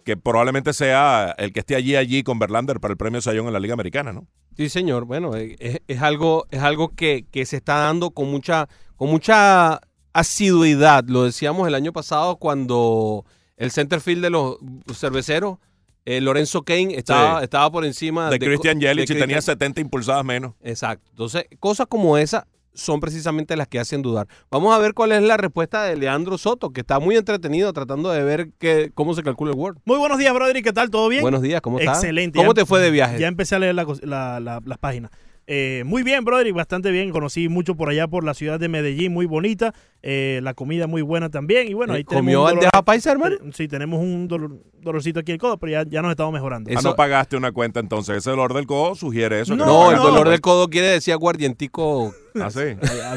que 0.03 0.17
probablemente 0.17 0.73
sea 0.73 1.33
el 1.37 1.53
que 1.53 1.59
esté 1.61 1.75
allí 1.75 1.95
allí 1.95 2.23
con 2.23 2.39
Verlander 2.39 2.79
para 2.79 2.91
el 2.93 2.97
premio 2.97 3.21
Sayón 3.21 3.47
en 3.47 3.53
la 3.53 3.59
Liga 3.59 3.73
Americana, 3.73 4.11
¿no? 4.13 4.27
Sí, 4.57 4.69
señor. 4.69 5.05
Bueno, 5.05 5.35
eh, 5.35 5.55
es, 5.59 5.79
es 5.87 6.01
algo, 6.01 6.45
es 6.51 6.61
algo 6.61 6.89
que, 6.89 7.25
que 7.31 7.45
se 7.45 7.57
está 7.57 7.75
dando 7.75 8.11
con 8.11 8.29
mucha, 8.29 8.67
con 8.97 9.09
mucha 9.09 9.79
asiduidad. 10.13 11.03
Lo 11.07 11.23
decíamos 11.23 11.67
el 11.67 11.75
año 11.75 11.93
pasado 11.93 12.37
cuando 12.37 13.25
el 13.57 13.71
centerfield 13.71 14.21
de 14.23 14.29
los 14.29 14.57
cerveceros, 14.93 15.57
eh, 16.05 16.19
Lorenzo 16.21 16.63
Kane, 16.63 16.95
estaba, 16.95 17.39
Sí. 17.39 17.43
estaba 17.45 17.71
por 17.71 17.85
encima 17.85 18.29
De, 18.29 18.39
Christian 18.39 18.79
de 18.79 18.87
Yelich 18.87 19.09
y 19.09 19.13
tenía 19.13 19.37
Christian- 19.37 19.41
70 19.41 19.81
impulsadas 19.81 20.25
menos. 20.25 20.53
Exacto. 20.61 21.07
Entonces, 21.11 21.45
cosas 21.59 21.87
como 21.87 22.17
esa 22.17 22.47
son 22.73 22.99
precisamente 22.99 23.55
las 23.55 23.67
que 23.67 23.79
hacen 23.79 24.01
dudar. 24.01 24.27
Vamos 24.49 24.73
a 24.75 24.79
ver 24.79 24.93
cuál 24.93 25.11
es 25.11 25.21
la 25.21 25.37
respuesta 25.37 25.83
de 25.83 25.97
Leandro 25.97 26.37
Soto, 26.37 26.71
que 26.71 26.81
está 26.81 26.99
muy 26.99 27.15
entretenido 27.17 27.71
tratando 27.73 28.09
de 28.11 28.23
ver 28.23 28.49
qué, 28.59 28.91
cómo 28.93 29.13
se 29.13 29.23
calcula 29.23 29.51
el 29.51 29.57
Word. 29.57 29.77
Muy 29.85 29.97
buenos 29.97 30.17
días, 30.17 30.33
brother. 30.33 30.61
¿Qué 30.63 30.73
tal? 30.73 30.89
¿Todo 30.89 31.09
bien? 31.09 31.21
Buenos 31.21 31.41
días, 31.41 31.61
¿cómo 31.61 31.79
estás? 31.79 31.97
Excelente. 31.97 32.37
¿Cómo 32.39 32.53
te 32.53 32.65
fue 32.65 32.79
de 32.79 32.91
viaje? 32.91 33.19
Ya 33.19 33.27
empecé 33.27 33.55
a 33.55 33.59
leer 33.59 33.75
la 33.75 33.85
cos- 33.85 34.01
la- 34.03 34.39
la- 34.39 34.61
las 34.65 34.77
páginas. 34.77 35.11
Eh, 35.47 35.83
muy 35.85 36.03
bien, 36.03 36.23
brother, 36.23 36.47
y 36.47 36.51
bastante 36.51 36.91
bien. 36.91 37.09
Conocí 37.11 37.49
mucho 37.49 37.75
por 37.75 37.89
allá, 37.89 38.07
por 38.07 38.23
la 38.23 38.33
ciudad 38.33 38.59
de 38.59 38.69
Medellín, 38.69 39.11
muy 39.11 39.25
bonita. 39.25 39.73
Eh, 40.03 40.39
la 40.41 40.53
comida 40.55 40.87
muy 40.87 41.01
buena 41.03 41.29
también. 41.29 41.67
Y 41.67 41.73
bueno, 41.75 41.93
ahí 41.93 42.03
tenemos 42.03 42.21
¿Comió 42.23 42.41
bandeja 42.43 42.81
paisa, 42.83 43.11
hermano? 43.11 43.35
Sí, 43.53 43.67
tenemos 43.67 43.99
un 43.99 44.27
dolor- 44.27 44.57
dolorcito 44.81 45.19
aquí 45.19 45.31
en 45.31 45.35
el 45.35 45.39
codo, 45.39 45.57
pero 45.59 45.71
ya, 45.73 45.83
ya 45.87 46.01
nos 46.01 46.09
estamos 46.09 46.33
mejorando. 46.33 46.69
Eso- 46.71 46.79
Ah, 46.79 46.81
no 46.81 46.95
pagaste 46.95 47.37
una 47.37 47.51
cuenta 47.51 47.79
entonces. 47.79 48.17
Ese 48.17 48.31
dolor 48.31 48.53
del 48.55 48.65
codo 48.65 48.95
sugiere 48.95 49.41
eso. 49.41 49.55
No, 49.55 49.65
No, 49.65 49.91
el 49.91 49.97
no. 49.97 50.03
dolor 50.03 50.29
del 50.29 50.41
codo 50.41 50.69
quiere 50.69 50.87
decir 50.87 51.13
aguardientico. 51.13 52.13
Ah, 52.33 52.49
sí. 52.49 52.61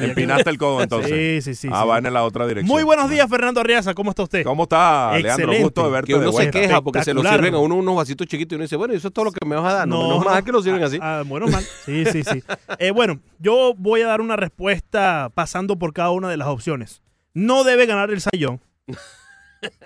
Empinaste 0.03 0.51
el 0.51 0.59
codo 0.59 0.83
entonces. 0.83 1.11
Sí, 1.11 1.55
sí, 1.55 1.55
sí. 1.55 1.69
ah, 1.73 1.83
sí. 1.83 1.89
va 1.89 1.99
en 1.99 2.13
la 2.13 2.25
otra 2.25 2.47
dirección. 2.47 2.71
Muy 2.71 2.83
buenos 2.83 3.09
días, 3.09 3.31
Fernando 3.31 3.61
Arriaza. 3.61 3.95
¿Cómo 3.95 4.11
está 4.11 4.25
usted? 4.25 4.43
¿Cómo 4.45 4.65
está, 4.65 5.13
Leandro? 5.13 5.31
Excelente. 5.31 5.63
Gusto 5.63 5.85
de 5.85 5.91
verte 5.91 6.07
Que 6.09 6.15
uno 6.19 6.33
de 6.33 6.45
se 6.45 6.51
queja 6.51 6.83
porque 6.83 7.03
se 7.05 7.15
lo 7.15 7.23
sirven 7.23 7.55
a 7.55 7.59
uno 7.59 7.77
unos 7.77 7.97
vasitos 7.97 8.27
chiquitos 8.27 8.53
y 8.53 8.55
uno 8.57 8.63
dice, 8.65 8.77
bueno, 8.77 8.93
eso 8.93 9.09
es 9.09 9.15
todo 9.15 9.27
lo 9.27 9.33
que 9.33 9.47
me 9.47 9.55
vas 9.57 9.73
a 9.73 9.77
dar. 9.79 9.89
No, 9.89 10.09
no, 10.09 10.21
más 10.21 10.43
que 10.43 10.53
lo 10.53 10.61
sirven 10.63 10.83
así. 10.83 10.99
Ah, 11.01 11.23
bueno, 11.25 11.47
mal. 11.47 11.65
Sí, 11.87 12.05
sí, 12.07 12.23
sí. 12.25 12.43
Eh, 12.79 12.91
bueno, 12.91 13.21
yo 13.39 13.73
voy 13.79 14.03
a 14.03 14.09
dar 14.09 14.21
una 14.21 14.37
respuesta 14.37 15.31
pasando 15.35 15.79
por 15.79 15.93
cada 15.93 16.11
una 16.11 16.29
de 16.29 16.37
las 16.37 16.49
opciones. 16.49 16.74
No 17.35 17.65
debe 17.65 17.87
ganar 17.87 18.11
el 18.11 18.21
Sayón. 18.21 18.61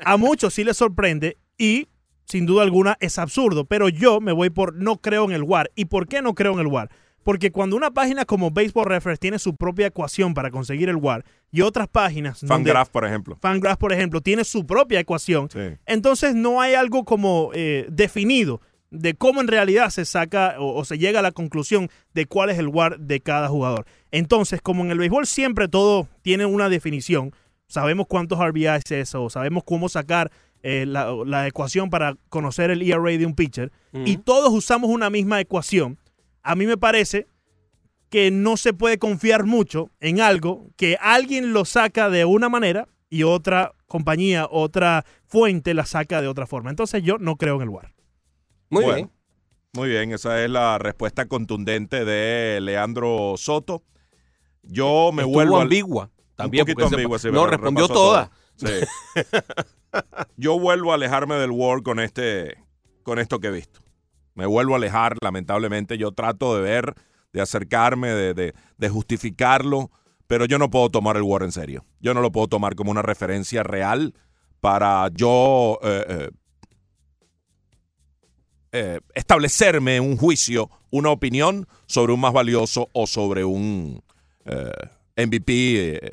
A 0.05 0.17
muchos 0.17 0.55
sí 0.55 0.65
les 0.65 0.77
sorprende 0.77 1.37
y 1.57 1.89
sin 2.25 2.45
duda 2.47 2.63
alguna 2.63 2.97
es 3.01 3.19
absurdo, 3.19 3.65
pero 3.65 3.89
yo 3.89 4.21
me 4.21 4.33
voy 4.33 4.51
por 4.51 4.75
no 4.75 4.97
creo 4.99 5.25
en 5.25 5.33
el 5.33 5.43
WAR. 5.45 5.71
¿Y 5.75 5.87
por 5.87 6.07
qué 6.09 6.21
no 6.21 6.35
creo 6.35 6.53
en 6.55 6.61
el 6.61 6.67
WAR? 6.67 6.91
Porque 7.23 7.51
cuando 7.53 7.77
una 7.77 7.91
página 7.91 8.25
como 8.25 8.51
Baseball 8.51 8.87
Reference 8.87 9.21
tiene 9.21 9.39
su 9.39 9.55
propia 9.57 9.87
ecuación 9.89 10.35
para 10.35 10.51
conseguir 10.51 10.89
el 10.89 10.97
WAR 10.97 11.25
y 11.51 11.61
otras 11.63 11.89
páginas 11.89 12.41
Fangraph, 12.47 12.89
por 12.91 13.05
ejemplo. 13.05 13.37
Fangraph, 13.41 13.79
por 13.79 13.93
ejemplo, 13.93 14.21
tiene 14.21 14.45
su 14.45 14.67
propia 14.67 15.01
ecuación, 15.01 15.49
Sí. 15.51 15.77
entonces 15.87 16.35
no 16.35 16.61
hay 16.61 16.75
algo 16.75 17.05
como 17.05 17.51
eh, 17.55 17.87
definido 17.91 18.61
de 18.91 19.15
cómo 19.15 19.41
en 19.41 19.49
realidad 19.49 19.91
se 19.91 20.05
saca 20.05 20.57
o, 20.59 20.75
o 20.75 20.85
se 20.85 20.99
llega 20.99 21.21
a 21.21 21.23
la 21.23 21.33
conclusión 21.33 21.91
de 22.15 22.27
cuál 22.27 22.51
es 22.51 22.59
el 22.59 22.69
WAR 22.69 22.99
de 22.99 23.21
cada 23.21 23.49
jugador. 23.49 23.87
Entonces, 24.11 24.61
como 24.63 24.85
en 24.85 24.91
el 24.91 24.99
béisbol 24.99 25.27
siempre 25.27 25.69
todo 25.69 26.09
tiene 26.23 26.47
una 26.47 26.69
definición, 26.69 27.33
sabemos 27.69 28.07
cuántos 28.09 28.39
RBIs 28.39 28.85
es 28.87 28.91
eso, 28.93 29.29
sabemos 29.31 29.65
cómo 29.65 29.89
sacar 29.89 30.31
eh, 30.63 30.87
la, 30.87 31.13
la 31.25 31.47
ecuación 31.47 31.91
para 31.91 32.17
conocer 32.29 32.71
el 32.71 32.83
ERA 32.83 33.17
de 33.17 33.27
un 33.27 33.35
pitcher, 33.35 33.71
y 33.93 34.19
todos 34.19 34.53
usamos 34.53 34.91
una 34.91 35.09
misma 35.09 35.41
ecuación, 35.41 35.99
a 36.43 36.55
mí 36.55 36.67
me 36.67 36.77
parece 36.77 37.27
que 38.11 38.31
no 38.31 38.57
se 38.57 38.73
puede 38.73 38.99
confiar 38.99 39.45
mucho 39.45 39.91
en 40.01 40.21
algo 40.21 40.71
que 40.77 40.97
alguien 41.01 41.53
lo 41.53 41.65
saca 41.65 42.11
de 42.11 42.25
una 42.25 42.49
manera 42.49 42.89
y 43.11 43.23
otra 43.23 43.73
compañía, 43.87 44.47
otra 44.51 45.05
fuente 45.27 45.75
la 45.75 45.87
saca 45.87 46.21
de 46.23 46.29
otra 46.29 46.47
forma. 46.47 46.71
Entonces 46.71 47.03
yo 47.03 47.19
no 47.19 47.37
creo 47.37 47.57
en 47.57 47.63
el 47.63 47.69
WAR. 47.69 47.93
Muy 48.71 48.85
Bueno, 48.85 48.97
bien. 48.97 49.11
Muy 49.75 49.89
bien, 49.91 50.13
esa 50.13 50.43
es 50.43 50.51
la 50.51 50.79
respuesta 50.79 51.27
contundente 51.27 52.05
de 52.05 52.61
Leandro 52.61 53.35
Soto. 53.37 53.83
Yo 54.63 55.11
me 55.13 55.23
Estuvo 55.23 55.35
vuelvo 55.35 55.57
al- 55.57 55.63
ambigua. 55.63 56.11
También, 56.37 56.63
un 56.63 56.67
poquito 56.67 56.77
porque 56.81 56.89
se- 56.89 56.95
ambigua, 56.97 57.19
sí, 57.19 57.29
no, 57.31 57.47
respondió 57.47 57.89
toda. 57.89 58.31
Sí. 58.57 58.67
Yo 60.37 60.59
vuelvo 60.59 60.93
a 60.93 60.95
alejarme 60.95 61.35
del 61.37 61.51
World 61.51 61.83
con 61.85 62.01
este, 62.01 62.57
con 63.03 63.19
esto 63.19 63.41
que 63.41 63.49
he 63.49 63.53
visto. 63.53 63.81
Me 64.35 64.47
vuelvo 64.47 64.75
a 64.75 64.77
alejar, 64.77 65.17
lamentablemente. 65.21 65.99
Yo 65.99 66.13
trato 66.13 66.55
de 66.57 66.63
ver, 66.63 66.95
de 67.33 67.41
acercarme, 67.41 68.09
de, 68.11 68.35
de- 68.35 68.55
de 68.77 68.89
justificarlo, 68.89 69.91
pero 70.27 70.45
yo 70.45 70.59
no 70.59 70.71
puedo 70.71 70.91
tomar 70.91 71.17
el 71.17 71.23
War 71.23 71.43
en 71.43 71.53
serio. 71.53 71.85
Yo 72.01 72.15
no 72.15 72.21
lo 72.21 72.31
puedo 72.31 72.47
tomar 72.49 72.75
como 72.75 72.91
una 72.91 73.03
referencia 73.03 73.63
real 73.63 74.15
para 74.61 75.09
yo 75.13 75.79
eh, 75.83 76.05
eh, 76.09 76.31
eh, 78.73 79.01
establecerme 79.15 80.01
un 80.01 80.17
juicio, 80.17 80.71
una 80.91 81.11
opinión 81.11 81.67
sobre 81.87 82.13
un 82.13 82.21
más 82.21 82.33
valioso 82.33 82.89
o 82.93 83.07
sobre 83.07 83.45
un 83.45 84.03
eh, 84.45 84.71
MVP. 85.27 85.97
eh, 85.97 86.11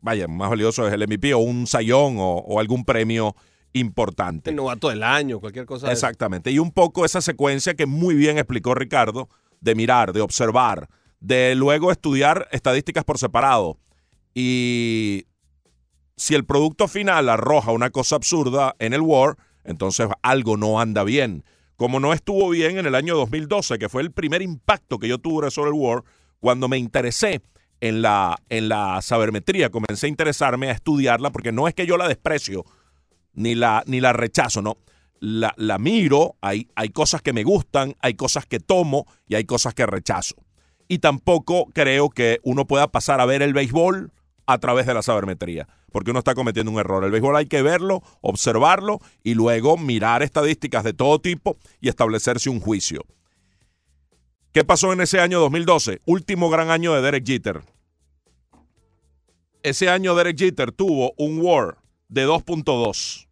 vaya, 0.00 0.26
más 0.28 0.50
valioso 0.50 0.86
es 0.86 0.92
el 0.94 1.06
MVP 1.06 1.34
o 1.34 1.38
un 1.38 1.66
sayón 1.66 2.16
o, 2.18 2.36
o 2.38 2.58
algún 2.60 2.84
premio 2.84 3.34
importante. 3.72 4.50
El 4.50 4.56
novato 4.56 4.88
del 4.88 5.02
año, 5.02 5.38
cualquier 5.40 5.66
cosa. 5.66 5.86
de- 5.86 5.92
Exactamente. 5.92 6.50
Y 6.50 6.58
un 6.58 6.72
poco 6.72 7.04
esa 7.04 7.20
secuencia 7.20 7.74
que 7.74 7.86
muy 7.86 8.14
bien 8.14 8.38
explicó 8.38 8.74
Ricardo, 8.74 9.28
de 9.60 9.74
mirar, 9.74 10.12
de 10.12 10.22
observar, 10.22 10.88
de 11.20 11.54
luego 11.54 11.92
estudiar 11.92 12.48
estadísticas 12.50 13.04
por 13.04 13.18
separado. 13.18 13.76
Y 14.34 15.26
si 16.16 16.34
el 16.34 16.44
producto 16.44 16.88
final 16.88 17.28
arroja 17.28 17.72
una 17.72 17.90
cosa 17.90 18.16
absurda 18.16 18.74
en 18.78 18.92
el 18.94 19.00
War, 19.02 19.36
entonces 19.64 20.08
algo 20.22 20.56
no 20.56 20.80
anda 20.80 21.04
bien. 21.04 21.44
Como 21.80 21.98
no 21.98 22.12
estuvo 22.12 22.50
bien 22.50 22.76
en 22.76 22.84
el 22.84 22.94
año 22.94 23.16
2012, 23.16 23.78
que 23.78 23.88
fue 23.88 24.02
el 24.02 24.12
primer 24.12 24.42
impacto 24.42 24.98
que 24.98 25.08
yo 25.08 25.16
tuve 25.16 25.50
sobre 25.50 25.70
el 25.70 25.76
War, 25.76 26.04
cuando 26.38 26.68
me 26.68 26.76
interesé 26.76 27.40
en 27.80 28.02
la, 28.02 28.36
en 28.50 28.68
la 28.68 29.00
sabermetría, 29.00 29.70
comencé 29.70 30.04
a 30.04 30.10
interesarme 30.10 30.68
a 30.68 30.72
estudiarla, 30.72 31.30
porque 31.30 31.52
no 31.52 31.68
es 31.68 31.74
que 31.74 31.86
yo 31.86 31.96
la 31.96 32.06
desprecio 32.06 32.66
ni 33.32 33.54
la, 33.54 33.82
ni 33.86 33.98
la 33.98 34.12
rechazo, 34.12 34.60
no. 34.60 34.76
La, 35.20 35.54
la 35.56 35.78
miro, 35.78 36.36
hay, 36.42 36.68
hay 36.74 36.90
cosas 36.90 37.22
que 37.22 37.32
me 37.32 37.44
gustan, 37.44 37.96
hay 38.00 38.12
cosas 38.12 38.44
que 38.44 38.60
tomo 38.60 39.06
y 39.26 39.36
hay 39.36 39.46
cosas 39.46 39.72
que 39.72 39.86
rechazo. 39.86 40.34
Y 40.86 40.98
tampoco 40.98 41.70
creo 41.72 42.10
que 42.10 42.40
uno 42.42 42.66
pueda 42.66 42.88
pasar 42.88 43.22
a 43.22 43.24
ver 43.24 43.40
el 43.40 43.54
béisbol 43.54 44.12
a 44.52 44.58
través 44.58 44.86
de 44.86 44.94
la 44.94 45.02
sabermetría, 45.02 45.68
porque 45.92 46.10
uno 46.10 46.18
está 46.18 46.34
cometiendo 46.34 46.72
un 46.72 46.78
error. 46.78 47.04
El 47.04 47.10
béisbol 47.10 47.36
hay 47.36 47.46
que 47.46 47.62
verlo, 47.62 48.02
observarlo 48.20 49.00
y 49.22 49.34
luego 49.34 49.76
mirar 49.76 50.22
estadísticas 50.22 50.82
de 50.84 50.92
todo 50.92 51.20
tipo 51.20 51.56
y 51.80 51.88
establecerse 51.88 52.50
un 52.50 52.60
juicio. 52.60 53.04
¿Qué 54.52 54.64
pasó 54.64 54.92
en 54.92 55.00
ese 55.00 55.20
año 55.20 55.38
2012? 55.38 56.00
Último 56.06 56.50
gran 56.50 56.70
año 56.70 56.92
de 56.92 57.02
Derek 57.02 57.24
Jeter. 57.24 57.62
Ese 59.62 59.88
año 59.88 60.16
Derek 60.16 60.36
Jeter 60.36 60.72
tuvo 60.72 61.12
un 61.16 61.40
WAR 61.40 61.78
de 62.08 62.26
2.2. 62.26 63.28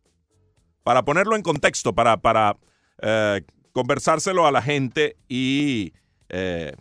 Para 0.85 1.05
ponerlo 1.05 1.35
en 1.35 1.43
contexto, 1.43 1.93
para, 1.93 2.19
para 2.19 2.57
eh, 3.03 3.43
conversárselo 3.73 4.47
a 4.47 4.53
la 4.53 4.63
gente 4.63 5.17
y 5.29 5.93
eh, 6.29 6.73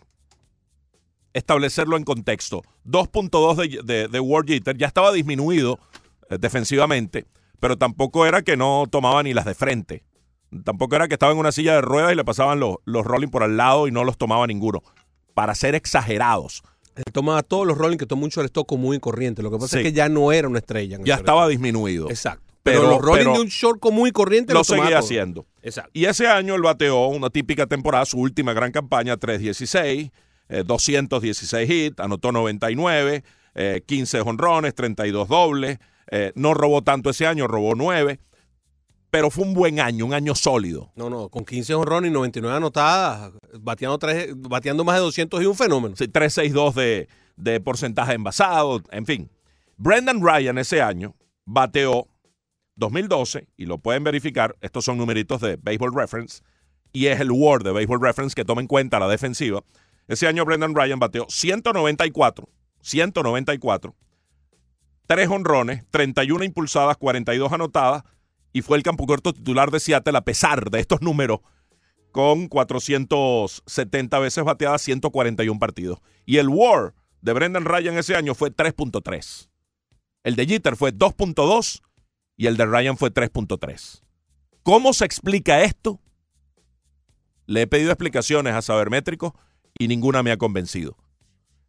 establecerlo 1.38 1.96
en 1.96 2.04
contexto. 2.04 2.62
2.2 2.86 3.82
de, 3.82 3.82
de, 3.82 4.08
de 4.08 4.20
War 4.20 4.44
Jeter 4.46 4.76
ya 4.76 4.86
estaba 4.86 5.12
disminuido 5.12 5.78
eh, 6.30 6.36
defensivamente, 6.38 7.26
pero 7.60 7.76
tampoco 7.78 8.26
era 8.26 8.42
que 8.42 8.56
no 8.56 8.86
tomaba 8.90 9.22
ni 9.22 9.32
las 9.34 9.44
de 9.44 9.54
frente. 9.54 10.04
Tampoco 10.64 10.96
era 10.96 11.08
que 11.08 11.14
estaba 11.14 11.32
en 11.32 11.38
una 11.38 11.52
silla 11.52 11.74
de 11.74 11.80
ruedas 11.82 12.12
y 12.12 12.16
le 12.16 12.24
pasaban 12.24 12.58
los, 12.60 12.76
los 12.84 13.04
rolling 13.04 13.28
por 13.28 13.42
al 13.42 13.56
lado 13.56 13.86
y 13.86 13.90
no 13.90 14.04
los 14.04 14.16
tomaba 14.16 14.46
ninguno. 14.46 14.82
Para 15.34 15.54
ser 15.54 15.74
exagerados. 15.74 16.62
Él 16.96 17.04
tomaba 17.12 17.42
todos 17.42 17.66
los 17.66 17.78
rolling 17.78 17.96
que 17.98 18.06
tomó 18.06 18.26
el 18.26 18.32
stock 18.46 18.66
común 18.66 18.94
y 18.96 18.98
corriente. 18.98 19.42
Lo 19.42 19.50
que 19.50 19.58
pasa 19.58 19.76
Sí. 19.76 19.78
es 19.78 19.82
que 19.84 19.92
ya 19.92 20.08
no 20.08 20.32
era 20.32 20.48
una 20.48 20.58
estrella. 20.58 20.96
en 20.96 21.04
Ya 21.04 21.14
shortstop. 21.14 21.20
estaba 21.28 21.48
disminuido. 21.48 22.08
Exacto. 22.10 22.42
Pero- 22.64 22.80
Pero, 22.80 22.90
los 22.92 23.00
rolling 23.02 23.18
pero- 23.20 23.32
de 23.34 23.40
un 23.40 23.46
short 23.48 23.78
común 23.78 24.08
y 24.08 24.10
corriente 24.10 24.52
Lo 24.52 24.62
tomaba 24.62 24.84
seguía 24.86 24.98
haciendo. 24.98 25.46
Exacto. 25.62 25.90
Y 25.94 26.06
ese 26.06 26.26
año 26.26 26.54
él 26.54 26.62
bateó 26.62 27.06
una 27.06 27.30
típica 27.30 27.66
temporada, 27.66 28.04
su 28.04 28.18
última 28.18 28.52
gran 28.52 28.72
campaña, 28.72 29.16
316, 29.16 30.10
eh, 30.48 30.64
216 30.66 31.70
hits, 31.70 32.00
anotó 32.00 32.32
99, 32.32 33.24
eh, 33.54 33.82
15 33.86 34.20
jonrones, 34.20 34.74
32 34.74 35.28
dobles. 35.28 35.78
eh, 36.10 36.32
no 36.34 36.54
robó 36.54 36.82
tanto 36.82 37.10
ese 37.10 37.26
año, 37.26 37.46
robó 37.46 37.74
9. 37.74 38.18
Pero 39.10 39.30
fue 39.30 39.44
un 39.44 39.54
buen 39.54 39.80
año, 39.80 40.04
un 40.04 40.12
año 40.12 40.34
sólido. 40.34 40.92
No, 40.94 41.08
no, 41.08 41.30
con 41.30 41.44
15 41.44 41.74
honrones 41.74 42.10
y 42.10 42.12
99 42.12 42.56
anotadas, 42.56 43.32
bateando 43.54 44.84
más 44.84 44.96
de 44.96 45.00
200 45.00 45.42
y 45.42 45.46
un 45.46 45.54
fenómeno. 45.54 45.96
Sí, 45.96 46.08
362 46.08 46.74
de, 46.74 47.08
de 47.36 47.60
porcentaje 47.60 48.12
envasado, 48.12 48.82
en 48.90 49.06
fin. 49.06 49.30
Brendan 49.78 50.20
Ryan 50.20 50.58
ese 50.58 50.82
año 50.82 51.14
bateó 51.46 52.06
2012, 52.76 53.48
y 53.56 53.64
lo 53.64 53.78
pueden 53.78 54.04
verificar, 54.04 54.56
estos 54.60 54.84
son 54.84 54.98
numeritos 54.98 55.40
de 55.40 55.56
Baseball 55.56 55.94
Reference, 55.94 56.42
y 56.92 57.06
es 57.06 57.18
el 57.18 57.30
Word 57.30 57.64
de 57.64 57.72
Baseball 57.72 58.00
Reference 58.00 58.34
que 58.34 58.44
toma 58.44 58.60
en 58.60 58.66
cuenta 58.66 58.98
la 59.00 59.08
defensiva. 59.08 59.62
Ese 60.08 60.26
año 60.26 60.44
Brendan 60.44 60.74
Ryan 60.74 60.98
bateó 60.98 61.26
194, 61.28 62.48
194, 62.80 63.94
3 65.06 65.28
honrones, 65.28 65.84
31 65.90 66.44
impulsadas, 66.44 66.96
42 66.96 67.52
anotadas, 67.52 68.02
y 68.52 68.62
fue 68.62 68.78
el 68.78 68.82
campo 68.82 69.06
corto 69.06 69.34
titular 69.34 69.70
de 69.70 69.80
Seattle 69.80 70.16
a 70.16 70.22
pesar 70.22 70.70
de 70.70 70.80
estos 70.80 71.02
números 71.02 71.40
con 72.10 72.48
470 72.48 74.18
veces 74.18 74.42
bateadas, 74.42 74.82
141 74.82 75.58
partidos. 75.60 76.00
Y 76.24 76.38
el 76.38 76.48
WAR 76.48 76.94
de 77.20 77.32
Brendan 77.34 77.66
Ryan 77.66 77.98
ese 77.98 78.16
año 78.16 78.34
fue 78.34 78.50
3.3. 78.50 79.48
El 80.24 80.36
de 80.36 80.46
Jeter 80.46 80.76
fue 80.76 80.92
2.2 80.92 81.82
y 82.36 82.46
el 82.46 82.56
de 82.56 82.66
Ryan 82.66 82.96
fue 82.96 83.12
3.3. 83.12 84.02
¿Cómo 84.62 84.92
se 84.94 85.04
explica 85.04 85.62
esto? 85.62 86.00
Le 87.46 87.62
he 87.62 87.66
pedido 87.66 87.90
explicaciones 87.90 88.54
a 88.54 88.62
Sabermétrico 88.62 89.38
y 89.78 89.88
ninguna 89.88 90.22
me 90.22 90.32
ha 90.32 90.36
convencido. 90.36 90.96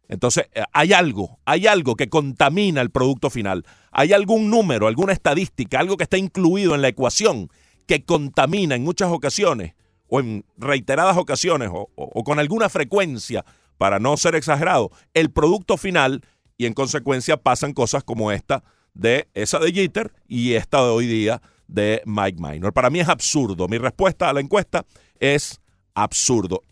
Entonces, 0.08 0.48
eh, 0.52 0.64
hay 0.72 0.92
algo, 0.92 1.38
hay 1.44 1.68
algo 1.68 1.94
que 1.94 2.08
contamina 2.08 2.80
el 2.80 2.90
producto 2.90 3.30
final. 3.30 3.64
Hay 3.92 4.12
algún 4.12 4.50
número, 4.50 4.88
alguna 4.88 5.12
estadística, 5.12 5.78
algo 5.78 5.96
que 5.96 6.02
está 6.02 6.18
incluido 6.18 6.74
en 6.74 6.82
la 6.82 6.88
ecuación 6.88 7.48
que 7.86 8.04
contamina 8.04 8.74
en 8.74 8.82
muchas 8.84 9.10
ocasiones 9.10 9.74
o 10.08 10.20
en 10.20 10.44
reiteradas 10.56 11.16
ocasiones 11.16 11.70
o, 11.72 12.24
con 12.24 12.38
alguna 12.38 12.68
frecuencia, 12.68 13.44
para 13.78 13.98
no 13.98 14.16
ser 14.16 14.34
exagerado, 14.34 14.90
el 15.14 15.30
producto 15.30 15.76
final 15.76 16.22
y 16.58 16.66
en 16.66 16.74
consecuencia 16.74 17.36
pasan 17.36 17.72
cosas 17.72 18.04
como 18.04 18.30
esta 18.30 18.62
de 18.92 19.28
esa 19.32 19.58
de 19.58 19.72
Jeter 19.72 20.12
y 20.28 20.52
esta 20.52 20.84
de 20.84 20.90
hoy 20.90 21.06
día 21.06 21.40
de 21.66 22.02
Mike 22.04 22.38
Minor. 22.40 22.72
Para 22.72 22.90
mí 22.90 23.00
es 23.00 23.08
absurdo. 23.08 23.68
Mi 23.68 23.78
respuesta 23.78 24.28
a 24.28 24.32
la 24.32 24.40
encuesta 24.40 24.84
es 25.18 25.60
absurdo. 25.94 26.62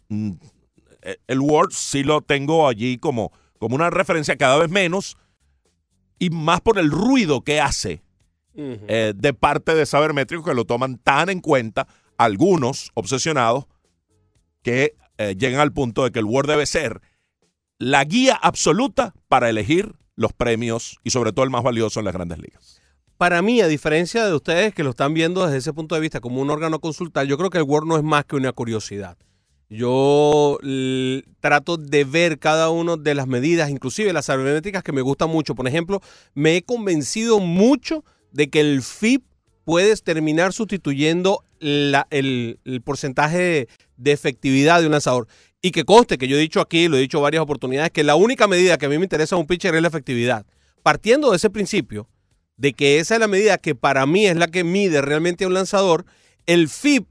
Eh, 1.03 1.17
El 1.27 1.41
Word 1.41 1.71
sí 1.73 2.03
lo 2.03 2.21
tengo 2.23 2.69
allí 2.69 2.99
como, 2.99 3.33
como 3.59 3.75
una 3.75 3.91
referencia 3.91 4.37
cada 4.37 4.59
vez 4.59 4.71
menos 4.71 5.17
y 6.19 6.31
más 6.31 6.61
por 6.61 6.79
el 6.79 6.91
ruido 6.91 7.43
que 7.43 7.61
hace 7.61 8.03
eh, 8.61 9.13
de 9.15 9.35
parte 9.35 9.75
de 9.77 9.87
Sabermétrico 9.87 10.43
que 10.43 10.55
lo 10.55 10.65
toman 10.65 10.99
tan 10.99 11.29
en 11.29 11.41
cuenta 11.41 11.87
algunos 12.17 12.91
obsesionados 12.95 13.67
que 14.63 14.97
eh, 15.19 15.37
llegan 15.39 15.61
al 15.61 15.73
punto 15.73 16.03
de 16.03 16.11
que 16.11 16.19
el 16.19 16.25
Word 16.25 16.49
debe 16.49 16.67
ser 16.67 17.01
la 17.79 18.05
guía 18.05 18.35
absoluta 18.35 19.15
para 19.29 19.49
elegir 19.49 19.95
los 20.17 20.33
premios 20.33 20.99
y 21.05 21.11
sobre 21.11 21.33
todo 21.33 21.45
el 21.45 21.51
más 21.51 21.63
valioso 21.63 22.01
en 22.01 22.07
las 22.07 22.15
grandes 22.15 22.39
ligas. 22.41 22.81
Para 23.17 23.43
mí, 23.43 23.61
a 23.61 23.69
diferencia 23.69 24.27
de 24.27 24.35
ustedes 24.35 24.75
que 24.75 24.83
lo 24.83 24.91
están 24.91 25.15
viendo 25.15 25.45
desde 25.45 25.59
ese 25.59 25.73
punto 25.73 25.95
de 25.95 26.01
vista 26.01 26.21
como 26.21 26.41
un 26.41 26.51
órgano 26.51 26.81
consultar, 26.81 27.27
yo 27.27 27.39
creo 27.39 27.51
que 27.51 27.59
el 27.59 27.65
Word 27.65 27.87
no 27.87 27.97
es 27.97 28.03
más 28.03 28.25
que 28.25 28.37
una 28.37 28.53
curiosidad. 28.53 29.17
Yo 29.71 30.59
trato 31.41 31.77
de 31.77 32.05
ver 32.05 32.39
cada 32.39 32.71
una 32.71 32.97
de 32.97 33.15
las 33.15 33.27
medidas, 33.27 33.69
inclusive 33.71 34.13
las 34.13 34.27
sabermétricas 34.27 34.83
que 34.83 34.93
me 34.93 35.03
gustan 35.03 35.29
mucho. 35.29 35.55
Por 35.55 35.69
ejemplo, 35.69 36.01
me 36.35 36.57
he 36.57 36.63
convencido 36.63 37.39
mucho 37.39 38.03
de 38.33 38.49
que 38.49 38.61
el 38.61 38.83
FIP 38.83 39.25
puedes 39.65 40.03
terminar 40.03 40.55
sustituyendo 40.55 41.45
el, 41.61 41.95
el 42.11 42.83
porcentaje 42.83 43.69
de, 43.97 44.13
efectividad 44.13 44.81
de 44.81 44.87
un 44.87 44.93
lanzador. 44.93 45.29
Y 45.61 45.73
que 45.73 45.85
conste 45.85 46.17
que 46.17 46.29
yo 46.29 46.37
he 46.37 46.41
dicho 46.41 46.61
aquí, 46.61 46.89
lo 46.89 46.97
he 46.97 47.01
dicho 47.01 47.21
varias 47.21 47.43
oportunidades, 47.43 47.91
que 47.91 48.05
la 48.05 48.15
única 48.15 48.47
medida 48.47 48.79
que 48.79 48.87
a 48.87 48.89
mí 48.89 48.97
me 48.97 49.05
interesa 49.05 49.35
en 49.37 49.41
un 49.41 49.47
pitcher 49.47 49.75
es 49.75 49.83
la 49.83 49.89
efectividad. 49.89 50.47
Partiendo 50.83 51.31
de 51.31 51.37
ese 51.37 51.51
principio, 51.51 52.09
de 52.57 52.73
que 52.73 53.01
esa 53.01 53.15
es 53.15 53.21
la 53.21 53.29
medida 53.29 53.59
que 53.59 53.75
para 53.75 54.07
mí 54.07 54.27
es 54.27 54.37
la 54.37 54.49
que 54.49 54.65
mide 54.65 55.03
realmente 55.03 55.45
a 55.45 55.49
un 55.49 55.55
lanzador, 55.55 56.07
el 56.47 56.69
FIP, 56.71 57.07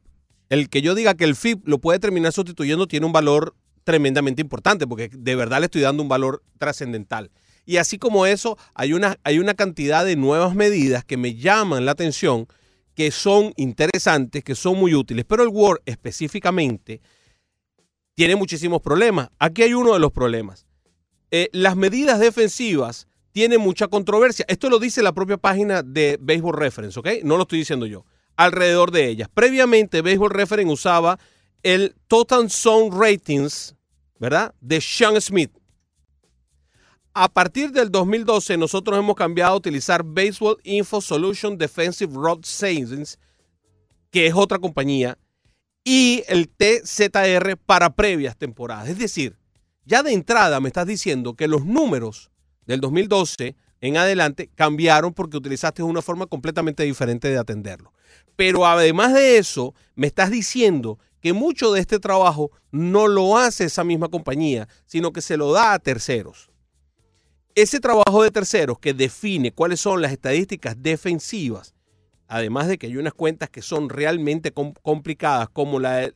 el 0.49 0.69
que 0.69 0.81
yo 0.81 0.95
diga 0.95 1.15
que 1.15 1.23
el 1.23 1.35
FIP 1.35 1.67
lo 1.67 1.79
puede 1.79 1.99
terminar 1.99 2.31
sustituyendo, 2.31 2.87
tiene 2.87 3.05
un 3.05 3.11
valor 3.11 3.55
tremendamente 3.83 4.41
importante, 4.41 4.87
porque 4.87 5.09
de 5.11 5.35
verdad 5.35 5.59
le 5.59 5.65
estoy 5.65 5.81
dando 5.81 6.03
un 6.03 6.09
valor 6.09 6.43
trascendental. 6.57 7.31
Y 7.65 7.77
así 7.77 7.97
como 7.97 8.25
eso, 8.25 8.57
hay 8.73 8.93
una, 8.93 9.17
hay 9.23 9.39
una 9.39 9.53
cantidad 9.53 10.05
de 10.05 10.15
nuevas 10.15 10.55
medidas 10.55 11.03
que 11.03 11.17
me 11.17 11.35
llaman 11.35 11.85
la 11.85 11.91
atención, 11.91 12.47
que 12.95 13.11
son 13.11 13.53
interesantes, 13.57 14.43
que 14.43 14.55
son 14.55 14.77
muy 14.77 14.95
útiles, 14.95 15.25
pero 15.27 15.43
el 15.43 15.49
Word 15.49 15.81
específicamente 15.85 17.01
tiene 18.15 18.35
muchísimos 18.35 18.81
problemas. 18.81 19.29
Aquí 19.37 19.63
hay 19.63 19.73
uno 19.73 19.93
de 19.93 19.99
los 19.99 20.11
problemas. 20.11 20.65
Eh, 21.29 21.49
las 21.51 21.75
medidas 21.75 22.19
defensivas 22.19 23.07
tienen 23.31 23.61
mucha 23.61 23.87
controversia. 23.87 24.45
Esto 24.47 24.69
lo 24.69 24.79
dice 24.79 25.03
la 25.03 25.13
propia 25.13 25.37
página 25.37 25.83
de 25.83 26.17
Baseball 26.19 26.57
Reference, 26.57 26.99
¿ok? 26.99 27.07
No 27.23 27.37
lo 27.37 27.43
estoy 27.43 27.59
diciendo 27.59 27.85
yo. 27.85 28.05
Alrededor 28.37 28.91
de 28.91 29.07
ellas. 29.07 29.29
Previamente, 29.33 30.01
Baseball 30.01 30.29
Reference 30.29 30.71
usaba 30.71 31.19
el 31.63 31.95
Total 32.07 32.49
Zone 32.49 32.89
Ratings, 32.93 33.75
¿verdad? 34.19 34.53
De 34.61 34.79
Sean 34.79 35.19
Smith. 35.19 35.51
A 37.13 37.27
partir 37.27 37.71
del 37.71 37.91
2012, 37.91 38.57
nosotros 38.57 38.97
hemos 38.97 39.15
cambiado 39.15 39.53
a 39.53 39.57
utilizar 39.57 40.03
Baseball 40.03 40.57
Info 40.63 41.01
Solution 41.01 41.57
Defensive 41.57 42.13
Road 42.13 42.41
Savings, 42.43 43.17
que 44.11 44.27
es 44.27 44.35
otra 44.35 44.59
compañía, 44.59 45.17
y 45.83 46.23
el 46.27 46.47
TZR 46.47 47.57
para 47.65 47.89
previas 47.95 48.37
temporadas. 48.37 48.89
Es 48.89 48.99
decir, 48.99 49.35
ya 49.83 50.03
de 50.03 50.13
entrada 50.13 50.59
me 50.59 50.67
estás 50.67 50.85
diciendo 50.85 51.33
que 51.33 51.47
los 51.47 51.65
números 51.65 52.29
del 52.67 52.81
2012 52.81 53.55
en 53.81 53.97
adelante 53.97 54.49
cambiaron 54.53 55.13
porque 55.13 55.37
utilizaste 55.37 55.81
una 55.81 56.01
forma 56.01 56.27
completamente 56.27 56.83
diferente 56.83 57.29
de 57.29 57.37
atenderlo. 57.37 57.93
Pero 58.35 58.65
además 58.65 59.13
de 59.13 59.37
eso, 59.37 59.73
me 59.95 60.07
estás 60.07 60.29
diciendo 60.31 60.99
que 61.21 61.33
mucho 61.33 61.71
de 61.73 61.79
este 61.81 61.99
trabajo 61.99 62.51
no 62.71 63.07
lo 63.07 63.37
hace 63.37 63.65
esa 63.65 63.83
misma 63.83 64.09
compañía, 64.09 64.67
sino 64.85 65.11
que 65.11 65.21
se 65.21 65.37
lo 65.37 65.51
da 65.51 65.73
a 65.73 65.79
terceros. 65.79 66.49
Ese 67.55 67.79
trabajo 67.79 68.21
de 68.21 68.29
terceros 68.29 68.77
que 68.79 68.93
define 68.93 69.51
cuáles 69.51 69.79
son 69.79 70.01
las 70.01 70.11
estadísticas 70.11 70.75
defensivas 70.79 71.73
además 72.27 72.67
de 72.67 72.77
que 72.77 72.87
hay 72.87 72.97
unas 72.97 73.13
cuentas 73.13 73.49
que 73.49 73.61
son 73.61 73.89
realmente 73.89 74.51
com- 74.51 74.73
complicadas, 74.81 75.49
como 75.49 75.79
la, 75.79 76.11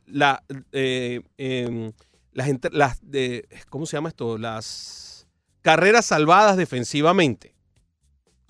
eh, 0.72 1.20
em, 1.38 1.92
las, 2.32 2.48
las 2.70 2.98
de, 3.02 3.48
¿cómo 3.70 3.86
se 3.86 3.96
llama 3.96 4.10
esto? 4.10 4.38
Las 4.38 5.26
carreras 5.62 6.06
salvadas 6.06 6.56
defensivamente. 6.56 7.51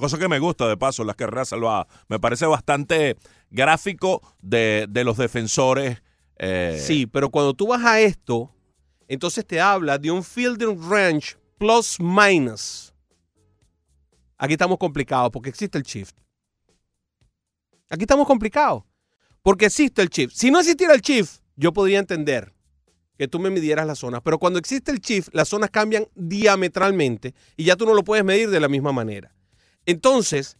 Cosa 0.02 0.18
que 0.18 0.26
me 0.26 0.40
gusta, 0.40 0.66
de 0.66 0.76
paso, 0.76 1.04
las 1.04 1.14
carreras 1.14 1.50
salvadas. 1.50 1.86
Me 2.08 2.18
parece 2.18 2.44
bastante 2.44 3.16
gráfico 3.50 4.20
de, 4.40 4.86
de 4.90 5.04
los 5.04 5.16
defensores. 5.16 6.02
eh, 6.38 6.82
Sí, 6.84 7.06
pero 7.06 7.30
cuando 7.30 7.54
tú 7.54 7.68
vas 7.68 7.84
a 7.84 8.00
esto, 8.00 8.52
entonces 9.06 9.46
te 9.46 9.60
habla 9.60 9.98
de 9.98 10.10
un 10.10 10.24
fielding 10.24 10.76
range 10.90 11.36
plus 11.56 12.00
minus. 12.00 12.92
Aquí 14.38 14.54
estamos 14.54 14.76
complicados 14.76 15.30
porque 15.30 15.50
existe 15.50 15.78
el 15.78 15.84
shift. 15.84 16.16
Aquí 17.88 18.02
estamos 18.02 18.26
complicados 18.26 18.82
porque 19.40 19.66
existe 19.66 20.02
el 20.02 20.08
shift. 20.08 20.34
Si 20.34 20.50
no 20.50 20.58
existiera 20.58 20.94
el 20.94 21.00
shift, 21.00 21.42
yo 21.54 21.72
podría 21.72 22.00
entender 22.00 22.52
que 23.16 23.28
tú 23.28 23.38
me 23.38 23.50
midieras 23.50 23.86
las 23.86 24.00
zonas, 24.00 24.20
pero 24.24 24.40
cuando 24.40 24.58
existe 24.58 24.90
el 24.90 24.98
shift, 24.98 25.28
las 25.32 25.46
zonas 25.48 25.70
cambian 25.70 26.08
diametralmente 26.16 27.36
y 27.56 27.62
ya 27.62 27.76
tú 27.76 27.86
no 27.86 27.94
lo 27.94 28.02
puedes 28.02 28.24
medir 28.24 28.50
de 28.50 28.58
la 28.58 28.66
misma 28.66 28.90
manera. 28.90 29.32
Entonces, 29.86 30.56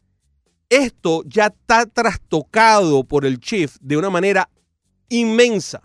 esto 0.68 1.22
ya 1.26 1.46
está 1.46 1.87
trastocado 1.87 3.04
por 3.04 3.24
el 3.24 3.38
shift 3.38 3.76
de 3.80 3.96
una 3.96 4.11
manera 4.11 4.48
inmensa. 5.08 5.82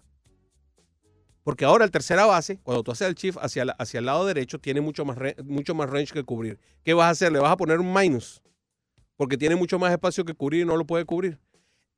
Porque 1.43 1.65
ahora 1.65 1.86
el 1.86 1.91
tercera 1.91 2.26
base, 2.26 2.60
cuando 2.63 2.84
tú 2.84 2.91
haces 2.91 3.08
el 3.08 3.15
shift 3.15 3.38
hacia, 3.41 3.63
hacia 3.78 4.00
el 4.00 4.06
lado 4.06 4.26
derecho, 4.26 4.60
tiene 4.60 4.82
mucho 4.82 5.06
más, 5.06 5.17
mucho 5.45 5.76
más 5.76 5.89
range 5.89 6.13
que 6.13 6.23
cubrir. 6.23 6.60
¿Qué 6.84 6.93
vas 6.93 7.08
a 7.08 7.10
hacer? 7.12 7.32
Le 7.32 7.39
vas 7.39 7.52
a 7.52 7.58
poner 7.58 7.80
un 7.80 7.93
minus. 7.93 8.41
Porque 9.15 9.38
tiene 9.38 9.56
mucho 9.56 9.80
más 9.80 9.91
espacio 9.91 10.26
que 10.26 10.34
cubrir 10.34 10.62
y 10.62 10.65
no 10.65 10.76
lo 10.76 10.86
puede 10.86 11.06
cubrir. 11.06 11.39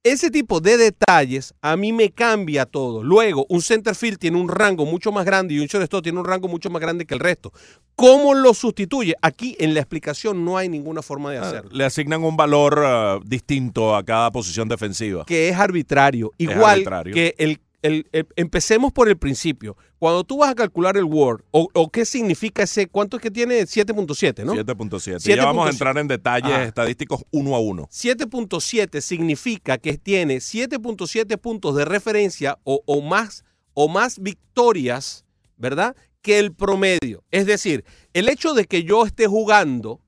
Ese 0.01 0.31
tipo 0.31 0.61
de 0.61 0.77
detalles 0.77 1.53
a 1.61 1.75
mí 1.75 1.91
me 1.91 2.09
cambia 2.09 2.65
todo. 2.65 3.03
Luego, 3.03 3.45
un 3.49 3.61
center 3.61 3.93
field 3.93 4.17
tiene 4.17 4.39
un 4.39 4.47
rango 4.47 4.85
mucho 4.85 5.11
más 5.11 5.25
grande 5.25 5.55
y 5.55 5.59
un 5.59 5.67
shortstop 5.67 6.01
tiene 6.01 6.19
un 6.19 6.25
rango 6.25 6.47
mucho 6.47 6.69
más 6.69 6.81
grande 6.81 7.05
que 7.05 7.13
el 7.13 7.19
resto. 7.19 7.51
¿Cómo 7.97 8.33
lo 8.33 8.53
sustituye? 8.53 9.15
Aquí 9.21 9.57
en 9.59 9.73
la 9.73 9.81
explicación 9.81 10.45
no 10.45 10.57
hay 10.57 10.69
ninguna 10.69 11.01
forma 11.01 11.31
de 11.31 11.39
ah, 11.39 11.41
hacerlo. 11.41 11.71
le 11.73 11.83
asignan 11.83 12.23
un 12.23 12.37
valor 12.37 12.81
ah, 12.85 13.19
distinto 13.25 13.93
a 13.93 14.05
cada 14.05 14.31
posición 14.31 14.69
defensiva. 14.69 15.25
que 15.25 15.49
es 15.49 15.57
arbitrario. 15.57 16.31
Igual 16.37 16.71
arbitrario. 16.71 17.13
que 17.13 17.35
el, 17.37 17.59
el- 17.81 18.07
el- 18.11 18.27
Empecemos 18.35 18.91
por 18.91 19.07
el 19.09 19.17
principio. 19.17 19.77
Cuando 19.99 20.23
tú 20.23 20.37
vas 20.39 20.49
a 20.51 20.55
calcular 20.55 20.97
el 20.97 21.03
Word, 21.05 21.43
o, 21.51 21.67
o 21.73 21.89
qué 21.89 22.05
significa 22.05 22.63
ese, 22.63 22.87
¿cuánto 22.87 23.17
es 23.17 23.23
que 23.23 23.31
tiene? 23.31 23.61
7.7, 23.65 24.43
¿no? 24.45 24.53
7.7. 24.53 25.19
Ya 25.35 25.45
vamos 25.45 25.65
a 25.67 25.69
7.7. 25.69 25.71
entrar 25.73 25.97
en 25.97 26.07
detalles 26.07 26.51
Ajá. 26.51 26.63
estadísticos 26.65 27.23
uno 27.31 27.55
a 27.55 27.59
uno. 27.59 27.87
7.7 27.91 29.01
significa 29.01 29.77
que 29.77 29.97
tiene 29.97 30.37
7.7 30.37 31.37
puntos 31.37 31.75
de 31.75 31.85
referencia 31.85 32.59
o, 32.63 32.81
o 32.85 33.01
más, 33.01 33.43
o 33.73 33.87
más 33.87 34.19
victorias, 34.19 35.25
¿verdad? 35.57 35.95
Que 36.21 36.39
el 36.39 36.53
promedio. 36.53 37.23
Es 37.31 37.45
decir, 37.45 37.85
el 38.13 38.29
hecho 38.29 38.53
de 38.53 38.65
que 38.65 38.83
yo 38.83 39.05
esté 39.05 39.27
jugando 39.27 40.01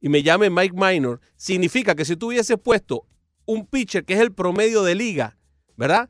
y 0.00 0.08
me 0.08 0.22
llame 0.24 0.50
Mike 0.50 0.74
Minor 0.76 1.20
significa 1.36 1.94
que 1.94 2.04
si 2.04 2.16
tú 2.16 2.28
hubieses 2.28 2.58
puesto 2.58 3.06
un 3.46 3.66
pitcher 3.66 4.04
que 4.04 4.14
es 4.14 4.20
el 4.20 4.32
promedio 4.32 4.82
de 4.82 4.94
liga, 4.96 5.36
¿verdad? 5.76 6.08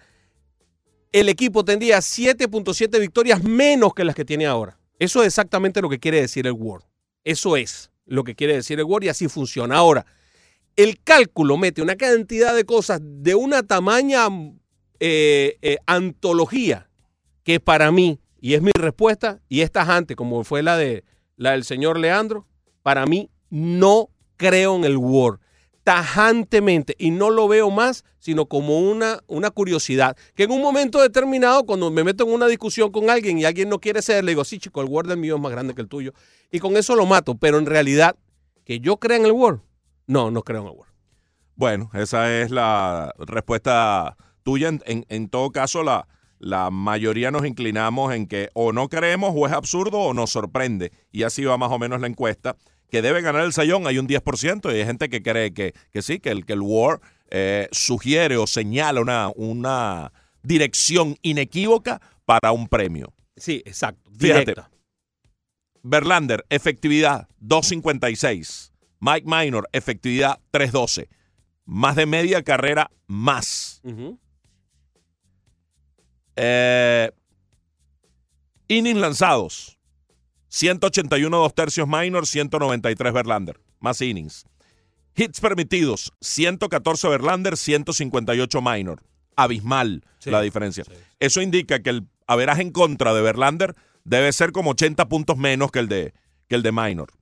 El 1.12 1.28
equipo 1.28 1.62
tendría 1.64 1.98
7.7 1.98 2.98
victorias 2.98 3.42
menos 3.44 3.92
que 3.92 4.04
las 4.04 4.14
que 4.14 4.24
tiene 4.24 4.46
ahora. 4.46 4.78
Eso 4.98 5.20
es 5.20 5.28
exactamente 5.28 5.82
lo 5.82 5.90
que 5.90 5.98
quiere 5.98 6.20
decir 6.20 6.46
el 6.46 6.52
Word. 6.52 6.84
Eso 7.22 7.56
es 7.56 7.90
lo 8.06 8.24
que 8.24 8.34
quiere 8.34 8.54
decir 8.54 8.78
el 8.78 8.86
Word 8.86 9.04
y 9.04 9.08
así 9.08 9.28
funciona. 9.28 9.76
Ahora, 9.76 10.06
el 10.74 11.02
cálculo 11.02 11.58
mete 11.58 11.82
una 11.82 11.96
cantidad 11.96 12.54
de 12.54 12.64
cosas 12.64 13.00
de 13.02 13.34
una 13.34 13.62
tamaña 13.62 14.26
eh, 15.00 15.58
eh, 15.60 15.78
antología 15.86 16.88
que 17.44 17.60
para 17.60 17.92
mí, 17.92 18.18
y 18.40 18.54
es 18.54 18.62
mi 18.62 18.70
respuesta, 18.72 19.40
y 19.48 19.60
es 19.60 19.70
tajante, 19.70 20.16
como 20.16 20.44
fue 20.44 20.62
la, 20.62 20.76
de, 20.76 21.04
la 21.36 21.50
del 21.50 21.64
señor 21.64 21.98
Leandro, 21.98 22.46
para 22.82 23.04
mí 23.04 23.28
no 23.50 24.08
creo 24.36 24.76
en 24.76 24.84
el 24.84 24.96
Word. 24.96 25.40
Tajantemente, 25.84 26.94
y 26.98 27.10
no 27.10 27.30
lo 27.30 27.48
veo 27.48 27.70
más, 27.70 28.04
sino 28.20 28.46
como 28.46 28.78
una, 28.78 29.18
una 29.26 29.50
curiosidad. 29.50 30.16
Que 30.34 30.44
en 30.44 30.52
un 30.52 30.62
momento 30.62 31.00
determinado, 31.00 31.64
cuando 31.64 31.90
me 31.90 32.04
meto 32.04 32.24
en 32.24 32.32
una 32.32 32.46
discusión 32.46 32.92
con 32.92 33.10
alguien 33.10 33.38
y 33.38 33.44
alguien 33.44 33.68
no 33.68 33.80
quiere 33.80 34.00
ser, 34.02 34.22
le 34.24 34.30
digo, 34.32 34.44
sí, 34.44 34.58
chico, 34.58 34.80
el 34.80 34.88
Word 34.88 35.08
del 35.08 35.18
mío 35.18 35.36
es 35.36 35.42
más 35.42 35.50
grande 35.50 35.74
que 35.74 35.80
el 35.82 35.88
tuyo. 35.88 36.12
Y 36.50 36.60
con 36.60 36.76
eso 36.76 36.94
lo 36.94 37.04
mato. 37.06 37.34
Pero 37.34 37.58
en 37.58 37.66
realidad, 37.66 38.14
que 38.64 38.78
yo 38.78 38.96
crea 38.98 39.16
en 39.16 39.26
el 39.26 39.32
Word, 39.32 39.60
no, 40.06 40.30
no 40.30 40.42
creo 40.42 40.60
en 40.60 40.66
el 40.68 40.72
Word. 40.72 40.88
Bueno, 41.56 41.90
esa 41.94 42.32
es 42.32 42.50
la 42.50 43.12
respuesta 43.18 44.16
tuya. 44.44 44.68
En, 44.68 44.82
en- 44.86 45.04
en 45.08 45.28
todo 45.28 45.50
caso, 45.50 45.82
la, 45.82 46.06
la 46.38 46.70
mayoría 46.70 47.30
nos 47.30 47.44
inclinamos 47.44 48.14
en 48.14 48.26
que 48.26 48.50
o 48.54 48.72
no 48.72 48.88
creemos 48.88 49.32
o 49.36 49.46
es 49.46 49.52
absurdo 49.52 49.98
o 49.98 50.14
nos 50.14 50.30
sorprende. 50.30 50.92
Y 51.10 51.24
así 51.24 51.44
va 51.44 51.58
más 51.58 51.72
o 51.72 51.78
menos 51.78 52.00
la 52.00 52.06
encuesta. 52.06 52.56
Que 52.92 53.00
debe 53.00 53.22
ganar 53.22 53.44
el 53.44 53.54
sayón, 53.54 53.86
hay 53.86 53.98
un 53.98 54.06
10%, 54.06 54.70
y 54.70 54.80
hay 54.80 54.84
gente 54.84 55.08
que 55.08 55.22
cree 55.22 55.54
que, 55.54 55.72
que 55.90 56.02
sí, 56.02 56.20
que 56.20 56.28
el, 56.28 56.44
que 56.44 56.52
el 56.52 56.60
War 56.60 57.00
eh, 57.30 57.66
sugiere 57.72 58.36
o 58.36 58.46
señala 58.46 59.00
una, 59.00 59.30
una 59.34 60.12
dirección 60.42 61.16
inequívoca 61.22 62.02
para 62.26 62.52
un 62.52 62.68
premio. 62.68 63.14
Sí, 63.34 63.62
exacto. 63.64 64.10
Fíjate. 64.18 64.40
Directa. 64.40 64.70
Verlander, 65.82 66.44
efectividad 66.50 67.28
2.56. 67.40 68.72
Mike 69.00 69.26
Minor, 69.26 69.66
efectividad 69.72 70.38
3.12. 70.52 71.08
Más 71.64 71.96
de 71.96 72.04
media 72.04 72.42
carrera 72.42 72.90
más. 73.06 73.80
Eh, 76.36 77.10
innings 78.68 79.00
lanzados. 79.00 79.78
181 80.52 81.34
dos 81.34 81.54
tercios 81.54 81.88
Minor, 81.88 82.26
193 82.26 83.12
Verlander. 83.14 83.58
Más 83.80 84.02
innings. 84.02 84.44
Hits 85.16 85.40
permitidos. 85.40 86.12
114 86.20 87.08
Verlander, 87.08 87.56
158 87.56 88.60
Minor. 88.60 89.02
Abismal 89.34 90.04
Sí, 90.18 90.30
la 90.30 90.42
diferencia. 90.42 90.84
sí. 90.84 90.92
Eso 91.20 91.40
indica 91.40 91.80
que 91.82 91.88
el 91.88 92.06
averaje 92.26 92.60
en 92.60 92.70
contra 92.70 93.14
de 93.14 93.22
Verlander 93.22 93.74
debe 94.04 94.30
ser 94.34 94.52
como 94.52 94.72
80 94.72 95.08
puntos 95.08 95.38
menos 95.38 95.70
que 95.70 95.78
el 95.78 95.88
de, 95.88 96.12
que 96.48 96.54
el 96.56 96.62
de 96.62 96.70
Minor. 96.70 97.12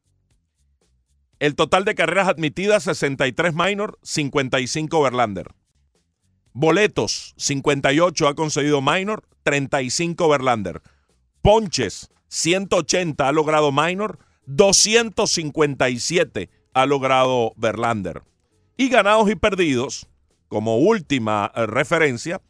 El 1.39 1.55
total 1.55 1.85
de 1.85 1.95
carreras 1.95 2.27
admitidas, 2.27 2.83
63 2.83 3.55
Minor, 3.55 3.97
55 4.03 5.03
Verlander. 5.03 5.55
Boletos, 6.53 7.33
58 7.37 8.27
ha 8.27 8.35
concedido 8.35 8.83
Minor, 8.83 9.23
35 9.45 10.29
Verlander. 10.29 10.83
Ponches, 11.43 12.11
180 12.31 13.29
ha 13.29 13.33
logrado 13.33 13.73
Minor, 13.73 14.19
257 14.47 16.49
ha 16.73 16.87
logrado 16.87 17.53
Verlander. 17.57 18.23
Y 18.77 18.89
ganados 18.89 19.29
y 19.31 19.35
perdidos, 19.35 20.07
como 20.49 20.79
última 20.79 21.51
eh, 21.55 21.67
referencia, 21.67 22.41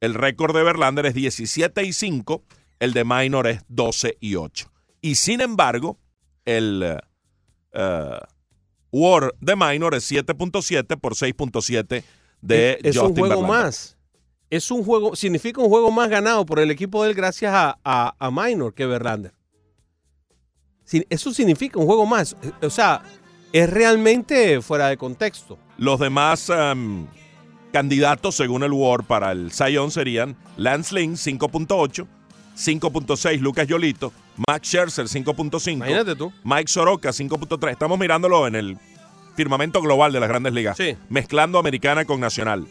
el 0.00 0.14
récord 0.14 0.56
de 0.56 0.64
Verlander 0.64 1.06
es 1.06 1.14
17 1.14 1.84
y 1.84 1.92
5, 1.92 2.42
el 2.80 2.92
de 2.94 3.04
Minor 3.04 3.46
es 3.46 3.60
12 3.68 4.16
y 4.20 4.34
8. 4.36 4.72
Y 5.02 5.16
sin 5.16 5.42
embargo, 5.42 5.98
el 6.46 6.82
eh, 6.82 6.96
eh, 7.72 8.18
WAR 8.90 9.34
de 9.40 9.54
Minor 9.54 9.94
es 9.94 10.10
7.7 10.10 10.98
por 10.98 11.14
6.7 11.14 12.02
de 12.40 12.78
es 12.82 12.96
un 12.96 13.02
Justin 13.02 13.26
juego 13.26 13.42
Verlander. 13.42 13.64
más. 13.64 13.98
Es 14.50 14.70
un 14.70 14.82
juego, 14.84 15.14
significa 15.14 15.60
un 15.60 15.68
juego 15.68 15.90
más 15.92 16.08
ganado 16.08 16.44
por 16.44 16.58
el 16.58 16.70
equipo 16.70 17.02
de 17.02 17.10
él 17.10 17.14
gracias 17.16 17.52
a, 17.54 17.78
a, 17.84 18.14
a 18.18 18.30
Minor 18.30 18.74
que 18.74 18.84
Verlander. 18.86 19.32
Eso 21.08 21.32
significa 21.32 21.78
un 21.78 21.86
juego 21.86 22.04
más. 22.04 22.36
O 22.60 22.68
sea, 22.70 23.00
es 23.52 23.70
realmente 23.70 24.60
fuera 24.60 24.88
de 24.88 24.96
contexto. 24.96 25.56
Los 25.78 26.00
demás 26.00 26.50
em, 26.50 27.06
candidatos, 27.72 28.34
según 28.34 28.64
el 28.64 28.72
WAR 28.72 29.04
para 29.04 29.30
el 29.30 29.52
Zion, 29.52 29.92
serían 29.92 30.36
Lance 30.56 30.92
Lynn, 30.96 31.14
5.8, 31.14 32.06
5.6 32.56 33.38
Lucas 33.38 33.68
Yolito, 33.68 34.12
Max 34.48 34.66
Scherzer, 34.66 35.06
5.5, 35.06 35.72
Imagínate 35.74 36.16
tú. 36.16 36.32
Mike 36.42 36.66
Soroka, 36.66 37.10
5.3. 37.10 37.70
Estamos 37.70 37.96
mirándolo 37.98 38.48
en 38.48 38.56
el 38.56 38.76
firmamento 39.36 39.80
global 39.80 40.12
de 40.12 40.18
las 40.18 40.28
grandes 40.28 40.52
ligas, 40.52 40.76
Sí. 40.76 40.96
mezclando 41.08 41.60
americana 41.60 42.04
con 42.04 42.18
nacional. 42.18 42.66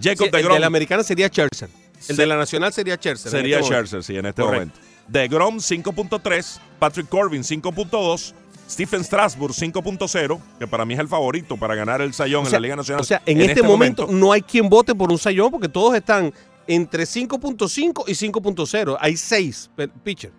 Sí, 0.00 0.08
Jacob 0.08 0.28
el 0.32 0.48
de 0.48 0.60
la 0.60 0.66
americana 0.66 1.02
sería 1.02 1.28
Scherzer. 1.28 1.68
El 2.08 2.16
de 2.16 2.26
la 2.26 2.36
nacional 2.36 2.72
sería 2.72 2.96
Scherzer. 2.96 3.30
sería 3.30 3.58
este. 3.58 3.68
Scherzer, 3.68 4.02
sí, 4.04 4.16
en 4.16 4.26
este 4.26 4.42
Correcto. 4.42 4.66
momento. 4.66 4.80
DeGrom, 5.08 5.56
5.3, 5.56 6.60
Patrick 6.78 7.08
Corbin, 7.08 7.42
5.2, 7.42 8.34
Stephen 8.68 9.02
Strasburg, 9.02 9.54
5.0, 9.54 10.40
que 10.58 10.66
para 10.66 10.84
mí 10.84 10.94
es 10.94 11.00
el 11.00 11.08
favorito 11.08 11.56
para 11.56 11.74
ganar 11.74 12.02
el 12.02 12.12
Sayón 12.12 12.44
en 12.44 12.50
sea, 12.50 12.58
la 12.58 12.62
Liga 12.62 12.76
Nacional. 12.76 13.00
O 13.00 13.04
sea, 13.04 13.22
en, 13.24 13.40
este, 13.40 13.62
momento, 13.62 14.06
no 14.10 14.32
hay 14.32 14.42
quien 14.42 14.68
vote 14.68 14.94
por 14.94 15.10
un 15.10 15.18
sayón 15.18 15.50
porque 15.50 15.68
todos 15.68 15.94
están 15.94 16.32
entre 16.66 17.04
5.5 17.04 18.04
y 18.06 18.12
5.0. 18.12 18.96
Hay 19.00 19.16
seis 19.16 19.70
pitchers. 20.04 20.34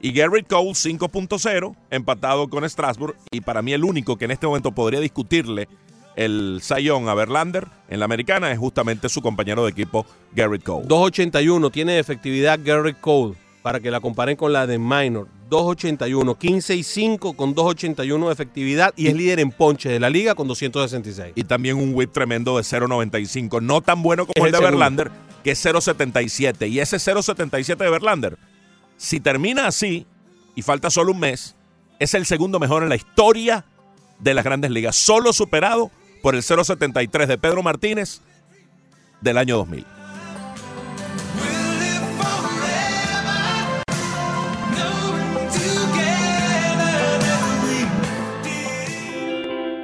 Y 0.00 0.12
Garrett 0.12 0.46
Cole 0.46 0.70
5.0, 0.70 1.76
empatado 1.90 2.48
con 2.48 2.68
Strasburg. 2.68 3.16
Y 3.30 3.40
para 3.40 3.62
mí 3.62 3.72
el 3.72 3.84
único 3.84 4.16
que 4.16 4.24
en 4.24 4.32
este 4.32 4.46
momento 4.46 4.72
podría 4.72 5.00
discutirle 5.00 5.68
el 6.16 6.60
Sayón 6.62 7.08
a 7.08 7.14
Verlander 7.14 7.66
en 7.88 7.98
la 7.98 8.04
americana 8.04 8.50
es 8.52 8.58
justamente 8.58 9.08
su 9.08 9.20
compañero 9.22 9.64
de 9.64 9.70
equipo, 9.70 10.06
Garrett 10.34 10.62
Cole. 10.62 10.86
281 10.86 11.70
tiene 11.70 11.98
efectividad 11.98 12.58
Garrett 12.62 13.00
Cole 13.00 13.34
para 13.62 13.80
que 13.80 13.90
la 13.90 14.00
comparen 14.00 14.36
con 14.36 14.52
la 14.52 14.66
de 14.66 14.78
Minor. 14.78 15.26
281, 15.48 16.34
15 16.36 16.74
y 16.74 16.82
5 16.82 17.32
con 17.34 17.54
281 17.54 18.26
de 18.26 18.32
efectividad 18.32 18.92
y 18.96 19.06
es 19.06 19.14
líder 19.14 19.40
en 19.40 19.50
ponche 19.50 19.88
de 19.88 20.00
la 20.00 20.10
liga 20.10 20.34
con 20.34 20.48
266. 20.48 21.32
Y 21.34 21.44
también 21.44 21.76
un 21.76 21.94
whip 21.94 22.12
tremendo 22.12 22.56
de 22.56 22.62
0.95, 22.62 23.62
no 23.62 23.80
tan 23.80 24.02
bueno 24.02 24.26
como 24.26 24.34
Es 24.36 24.44
el 24.44 24.52
de 24.52 24.58
segundo. 24.58 24.78
Verlander, 24.78 25.10
que 25.42 25.52
es 25.52 25.64
0.77. 25.64 26.68
Y 26.68 26.80
ese 26.80 26.96
0.77 26.96 27.76
de 27.76 27.90
Verlander, 27.90 28.38
si 28.96 29.20
termina 29.20 29.66
así 29.66 30.06
y 30.54 30.62
falta 30.62 30.90
solo 30.90 31.12
un 31.12 31.20
mes, 31.20 31.54
es 31.98 32.14
el 32.14 32.26
segundo 32.26 32.58
mejor 32.58 32.82
en 32.82 32.88
la 32.88 32.96
historia 32.96 33.64
de 34.18 34.34
las 34.34 34.44
grandes 34.44 34.70
ligas, 34.70 34.96
solo 34.96 35.32
superado 35.32 35.90
por 36.24 36.34
el 36.34 36.40
0.73 36.40 37.26
de 37.26 37.36
Pedro 37.36 37.62
Martínez 37.62 38.22
del 39.20 39.36
año 39.36 39.58
2000. 39.58 39.84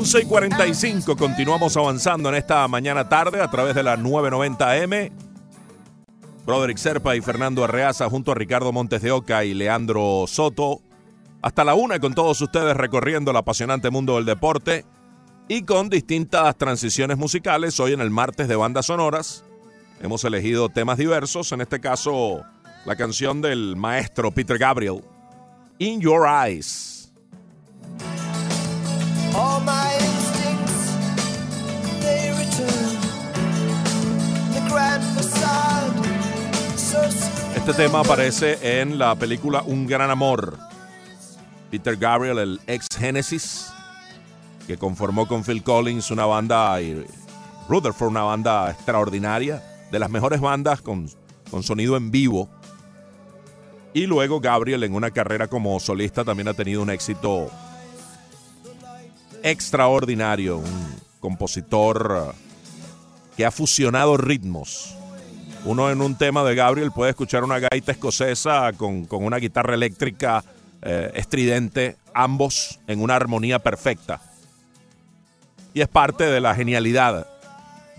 11 0.00 0.22
y 0.22 0.24
45, 0.24 1.14
continuamos 1.14 1.76
avanzando 1.76 2.30
en 2.30 2.36
esta 2.36 2.66
mañana 2.68 3.06
tarde 3.06 3.42
a 3.42 3.50
través 3.50 3.74
de 3.74 3.82
la 3.82 3.98
990M. 3.98 5.12
Broderick 6.46 6.78
Serpa 6.78 7.16
y 7.16 7.20
Fernando 7.20 7.62
Arreaza 7.62 8.08
junto 8.08 8.32
a 8.32 8.34
Ricardo 8.34 8.72
Montes 8.72 9.02
de 9.02 9.12
Oca 9.12 9.44
y 9.44 9.52
Leandro 9.52 10.24
Soto. 10.26 10.80
Hasta 11.42 11.64
la 11.64 11.74
una 11.74 12.00
con 12.00 12.14
todos 12.14 12.40
ustedes 12.40 12.78
recorriendo 12.78 13.30
el 13.30 13.36
apasionante 13.36 13.90
mundo 13.90 14.16
del 14.16 14.24
deporte 14.24 14.86
y 15.48 15.64
con 15.64 15.90
distintas 15.90 16.56
transiciones 16.56 17.18
musicales. 17.18 17.78
Hoy 17.78 17.92
en 17.92 18.00
el 18.00 18.08
martes 18.08 18.48
de 18.48 18.56
bandas 18.56 18.86
sonoras 18.86 19.44
hemos 20.00 20.24
elegido 20.24 20.70
temas 20.70 20.96
diversos. 20.96 21.52
En 21.52 21.60
este 21.60 21.78
caso, 21.78 22.42
la 22.86 22.96
canción 22.96 23.42
del 23.42 23.76
maestro 23.76 24.30
Peter 24.30 24.56
Gabriel, 24.56 25.02
In 25.76 26.00
Your 26.00 26.26
Eyes. 26.26 26.99
Este 37.70 37.84
tema 37.84 38.00
aparece 38.00 38.80
en 38.80 38.98
la 38.98 39.14
película 39.14 39.62
Un 39.64 39.86
Gran 39.86 40.10
Amor. 40.10 40.58
Peter 41.70 41.96
Gabriel, 41.96 42.38
el 42.38 42.60
ex 42.66 42.88
Genesis, 42.98 43.72
que 44.66 44.76
conformó 44.76 45.28
con 45.28 45.44
Phil 45.44 45.62
Collins 45.62 46.10
una 46.10 46.26
banda, 46.26 46.82
y 46.82 47.06
Rutherford, 47.68 48.10
una 48.10 48.24
banda 48.24 48.72
extraordinaria, 48.72 49.62
de 49.92 50.00
las 50.00 50.10
mejores 50.10 50.40
bandas 50.40 50.82
con, 50.82 51.08
con 51.48 51.62
sonido 51.62 51.96
en 51.96 52.10
vivo. 52.10 52.50
Y 53.94 54.06
luego 54.06 54.40
Gabriel 54.40 54.82
en 54.82 54.92
una 54.92 55.12
carrera 55.12 55.46
como 55.46 55.78
solista 55.78 56.24
también 56.24 56.48
ha 56.48 56.54
tenido 56.54 56.82
un 56.82 56.90
éxito 56.90 57.52
extraordinario, 59.44 60.58
un 60.58 60.96
compositor 61.20 62.32
eh, 62.34 62.38
que 63.36 63.46
ha 63.46 63.52
fusionado 63.52 64.16
ritmos. 64.16 64.96
Uno 65.64 65.90
en 65.90 66.00
un 66.00 66.16
tema 66.16 66.42
de 66.42 66.54
Gabriel 66.54 66.90
puede 66.90 67.10
escuchar 67.10 67.44
una 67.44 67.58
gaita 67.58 67.92
escocesa 67.92 68.72
con, 68.72 69.04
con 69.04 69.24
una 69.24 69.36
guitarra 69.36 69.74
eléctrica 69.74 70.42
eh, 70.80 71.10
estridente, 71.14 71.96
ambos 72.14 72.80
en 72.86 73.02
una 73.02 73.16
armonía 73.16 73.58
perfecta. 73.58 74.22
Y 75.74 75.82
es 75.82 75.88
parte 75.88 76.24
de 76.24 76.40
la 76.40 76.54
genialidad 76.54 77.26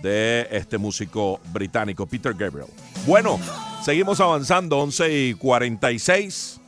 de 0.02 0.48
este 0.52 0.80
músico 0.80 1.40
británico, 1.54 2.08
Peter 2.08 2.34
Gabriel. 2.34 2.68
Bueno, 3.06 3.40
seguimos 3.84 4.20
avanzando, 4.20 4.80
11 4.80 5.14
y 5.14 5.34
46. 5.36 6.60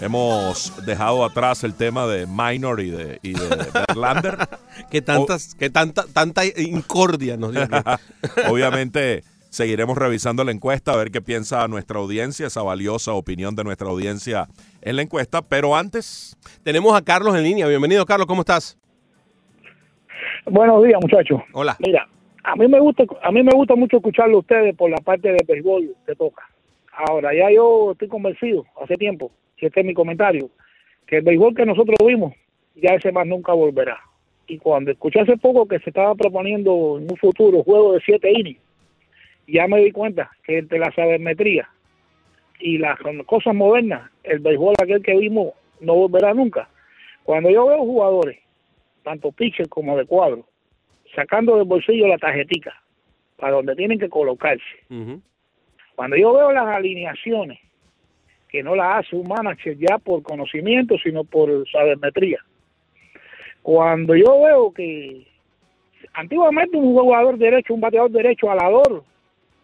Hemos 0.00 0.72
dejado 0.86 1.24
atrás 1.24 1.64
el 1.64 1.74
tema 1.74 2.06
de 2.06 2.24
Minor 2.28 2.80
y 2.80 2.90
de, 2.90 3.18
y 3.22 3.32
de 3.32 3.48
Verlander. 3.88 4.48
Que 4.92 5.02
tantas, 5.02 5.56
que 5.56 5.70
tanta, 5.70 6.04
tanta 6.04 6.46
incordia 6.46 7.36
nos 7.36 7.50
dio. 7.50 7.68
Obviamente 8.48 9.24
seguiremos 9.50 9.96
revisando 9.96 10.44
la 10.44 10.52
encuesta 10.52 10.92
a 10.92 10.96
ver 10.96 11.10
qué 11.10 11.20
piensa 11.20 11.66
nuestra 11.68 11.98
audiencia, 11.98 12.46
esa 12.46 12.62
valiosa 12.62 13.12
opinión 13.12 13.54
de 13.54 13.64
nuestra 13.64 13.88
audiencia 13.88 14.46
en 14.82 14.96
la 14.96 15.02
encuesta. 15.02 15.42
Pero 15.42 15.76
antes, 15.76 16.36
Tenemos 16.62 16.94
a 16.94 17.02
Carlos 17.02 17.34
en 17.36 17.44
línea. 17.44 17.66
Bienvenido, 17.66 18.04
Carlos. 18.04 18.26
¿Cómo 18.26 18.42
estás? 18.42 18.78
Buenos 20.44 20.84
días, 20.84 20.98
muchachos. 21.00 21.40
Hola. 21.52 21.76
Mira, 21.78 22.08
a 22.44 22.56
mí 22.56 22.68
me 22.68 22.80
gusta, 22.80 23.04
a 23.22 23.30
mí 23.30 23.42
me 23.42 23.52
gusta 23.54 23.74
mucho 23.74 23.98
escucharlo 23.98 24.36
a 24.36 24.40
ustedes 24.40 24.76
por 24.76 24.90
la 24.90 24.98
parte 24.98 25.28
del 25.28 25.46
béisbol 25.46 25.94
que 26.06 26.14
toca. 26.14 26.42
Ahora, 26.92 27.34
ya 27.34 27.50
yo 27.50 27.92
estoy 27.92 28.08
convencido 28.08 28.64
hace 28.82 28.96
tiempo, 28.96 29.30
y 29.58 29.66
este 29.66 29.80
es 29.80 29.86
mi 29.86 29.94
comentario, 29.94 30.50
que 31.06 31.18
el 31.18 31.22
béisbol 31.22 31.54
que 31.54 31.66
nosotros 31.66 31.96
vimos, 32.04 32.34
ya 32.74 32.94
ese 32.94 33.12
más 33.12 33.26
nunca 33.26 33.52
volverá. 33.52 33.98
Y 34.46 34.58
cuando 34.58 34.90
escuché 34.90 35.20
hace 35.20 35.36
poco 35.36 35.66
que 35.66 35.78
se 35.80 35.90
estaba 35.90 36.14
proponiendo 36.14 36.98
en 36.98 37.10
un 37.10 37.16
futuro 37.18 37.62
juego 37.62 37.92
de 37.92 38.00
siete 38.04 38.30
innings, 38.32 38.60
ya 39.48 39.66
me 39.66 39.82
di 39.82 39.90
cuenta 39.90 40.30
que 40.44 40.58
entre 40.58 40.78
la 40.78 40.92
sabermetría 40.92 41.68
y 42.60 42.78
las 42.78 42.98
cosas 43.26 43.54
modernas, 43.54 44.10
el 44.22 44.40
béisbol 44.40 44.74
aquel 44.80 45.02
que 45.02 45.16
vimos 45.16 45.54
no 45.80 45.94
volverá 45.94 46.34
nunca. 46.34 46.68
Cuando 47.24 47.50
yo 47.50 47.66
veo 47.66 47.78
jugadores, 47.78 48.38
tanto 49.02 49.32
pitcher 49.32 49.68
como 49.68 49.96
de 49.96 50.04
cuadro, 50.04 50.46
sacando 51.14 51.56
del 51.56 51.64
bolsillo 51.64 52.06
la 52.06 52.18
tarjetica 52.18 52.74
para 53.36 53.52
donde 53.52 53.76
tienen 53.76 53.98
que 53.98 54.08
colocarse. 54.08 54.64
Cuando 55.94 56.16
yo 56.16 56.32
veo 56.34 56.52
las 56.52 56.66
alineaciones, 56.66 57.58
que 58.48 58.62
no 58.62 58.74
las 58.74 59.04
hace 59.04 59.16
un 59.16 59.28
manager 59.28 59.76
ya 59.78 59.98
por 59.98 60.22
conocimiento, 60.22 60.96
sino 60.98 61.24
por 61.24 61.68
sabermetría. 61.70 62.38
Cuando 63.62 64.14
yo 64.16 64.42
veo 64.42 64.72
que 64.72 65.26
antiguamente 66.14 66.76
un 66.76 66.94
jugador 66.94 67.36
derecho, 67.38 67.74
un 67.74 67.80
bateador 67.80 68.10
derecho 68.10 68.50
alador, 68.50 69.04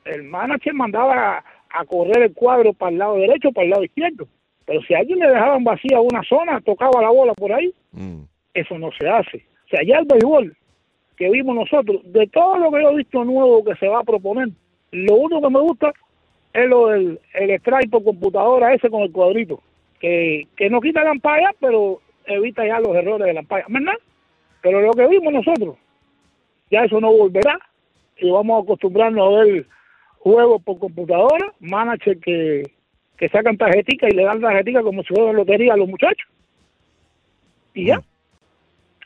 el 0.04 0.22
manager 0.24 0.74
mandaba 0.74 1.38
a, 1.38 1.44
a 1.70 1.84
correr 1.84 2.22
el 2.22 2.34
cuadro 2.34 2.72
para 2.72 2.92
el 2.92 2.98
lado 2.98 3.16
derecho, 3.16 3.52
para 3.52 3.64
el 3.64 3.70
lado 3.70 3.84
izquierdo. 3.84 4.28
Pero 4.66 4.80
si 4.82 4.94
a 4.94 4.98
alguien 4.98 5.18
le 5.18 5.28
dejaban 5.28 5.64
vacía 5.64 6.00
una 6.00 6.22
zona, 6.22 6.60
tocaba 6.60 7.02
la 7.02 7.10
bola 7.10 7.34
por 7.34 7.52
ahí, 7.52 7.74
mm, 7.92 8.22
eso 8.54 8.78
no 8.78 8.90
se 8.98 9.08
hace. 9.08 9.44
O 9.66 9.68
sea, 9.68 9.80
ya 9.84 9.98
el 9.98 10.06
béisbol 10.06 10.56
que 11.16 11.30
vimos 11.30 11.54
nosotros, 11.54 12.00
de 12.04 12.26
todo 12.28 12.58
lo 12.58 12.70
que 12.70 12.82
yo 12.82 12.90
he 12.90 12.96
visto 12.96 13.24
nuevo 13.24 13.64
que 13.64 13.74
se 13.76 13.88
va 13.88 14.00
a 14.00 14.04
proponer, 14.04 14.48
lo 14.90 15.14
único 15.16 15.42
que 15.42 15.50
me 15.50 15.60
gusta 15.60 15.92
es 16.52 16.68
lo 16.68 16.88
del 16.88 17.20
el 17.34 17.50
strike 17.50 17.90
por 17.90 18.04
computadora 18.04 18.74
ese 18.74 18.88
con 18.88 19.02
el 19.02 19.12
cuadrito, 19.12 19.60
que, 20.00 20.46
que 20.56 20.70
no 20.70 20.80
quita 20.80 21.04
la 21.04 21.10
ampalla, 21.10 21.50
pero 21.60 22.00
evita 22.26 22.66
ya 22.66 22.80
los 22.80 22.94
errores 22.94 23.26
de 23.26 23.34
la 23.34 23.40
ampalla, 23.40 23.64
¿verdad? 23.68 23.98
Pero 24.62 24.80
lo 24.80 24.92
que 24.92 25.06
vimos 25.08 25.32
nosotros, 25.32 25.76
ya 26.70 26.84
eso 26.84 27.00
no 27.00 27.12
volverá 27.12 27.58
y 28.16 28.30
vamos 28.30 28.60
a 28.60 28.62
acostumbrarnos 28.62 29.26
a 29.26 29.44
ver 29.44 29.66
juegos 30.24 30.62
por 30.62 30.78
computadora, 30.78 31.52
manager 31.60 32.18
que, 32.18 32.62
que 33.18 33.28
sacan 33.28 33.56
tarjetica 33.58 34.08
y 34.10 34.14
le 34.16 34.24
dan 34.24 34.40
tarjetica 34.40 34.82
como 34.82 35.02
si 35.02 35.08
fuera 35.14 35.32
lotería 35.34 35.74
a 35.74 35.76
los 35.76 35.86
muchachos. 35.88 36.26
Y 37.74 37.86
ya. 37.86 38.02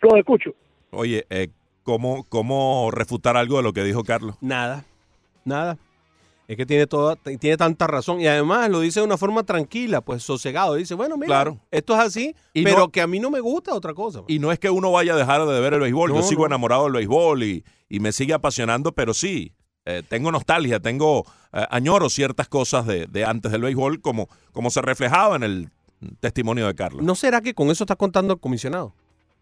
Los 0.00 0.14
escucho. 0.14 0.52
Oye, 0.92 1.26
eh, 1.28 1.48
¿cómo, 1.82 2.24
¿cómo 2.28 2.90
refutar 2.92 3.36
algo 3.36 3.56
de 3.56 3.62
lo 3.64 3.72
que 3.72 3.82
dijo 3.82 4.04
Carlos? 4.04 4.36
Nada, 4.40 4.84
nada. 5.44 5.76
Es 6.46 6.56
que 6.56 6.64
tiene 6.64 6.86
toda, 6.86 7.16
tiene 7.16 7.56
tanta 7.58 7.86
razón. 7.88 8.20
Y 8.20 8.26
además 8.26 8.70
lo 8.70 8.80
dice 8.80 9.00
de 9.00 9.06
una 9.06 9.18
forma 9.18 9.42
tranquila, 9.42 10.00
pues 10.00 10.22
sosegado. 10.22 10.76
Dice, 10.76 10.94
bueno, 10.94 11.16
mira, 11.16 11.26
Claro. 11.26 11.58
esto 11.70 11.92
es 11.94 11.98
así, 12.00 12.34
Y 12.54 12.62
pero 12.64 12.78
no- 12.78 12.88
que 12.90 13.00
a 13.02 13.06
mí 13.06 13.18
no 13.20 13.28
me 13.30 13.40
gusta 13.40 13.74
otra 13.74 13.92
cosa. 13.92 14.22
Y 14.28 14.38
no 14.38 14.50
es 14.52 14.58
que 14.58 14.70
uno 14.70 14.90
vaya 14.92 15.12
a 15.14 15.16
dejar 15.16 15.44
de 15.44 15.60
ver 15.60 15.74
el 15.74 15.80
béisbol. 15.80 16.14
Yo 16.14 16.22
sigo 16.22 16.42
no. 16.42 16.46
enamorado 16.46 16.84
del 16.84 16.92
béisbol 16.94 17.42
y, 17.42 17.64
y 17.90 18.00
me 18.00 18.12
sigue 18.12 18.32
apasionando, 18.32 18.92
pero 18.92 19.12
sí, 19.12 19.52
eh, 19.88 20.02
tengo 20.08 20.30
nostalgia, 20.30 20.80
tengo 20.80 21.24
eh, 21.52 21.64
añoro 21.70 22.08
ciertas 22.10 22.46
cosas 22.48 22.86
de, 22.86 23.06
de 23.06 23.24
antes 23.24 23.50
del 23.52 23.62
béisbol, 23.62 24.00
como, 24.00 24.28
como 24.52 24.70
se 24.70 24.82
reflejaba 24.82 25.36
en 25.36 25.42
el 25.42 25.70
testimonio 26.20 26.66
de 26.66 26.74
Carlos. 26.74 27.02
¿No 27.02 27.14
será 27.14 27.40
que 27.40 27.54
con 27.54 27.70
eso 27.70 27.84
está 27.84 27.96
contando 27.96 28.34
el 28.34 28.40
comisionado? 28.40 28.92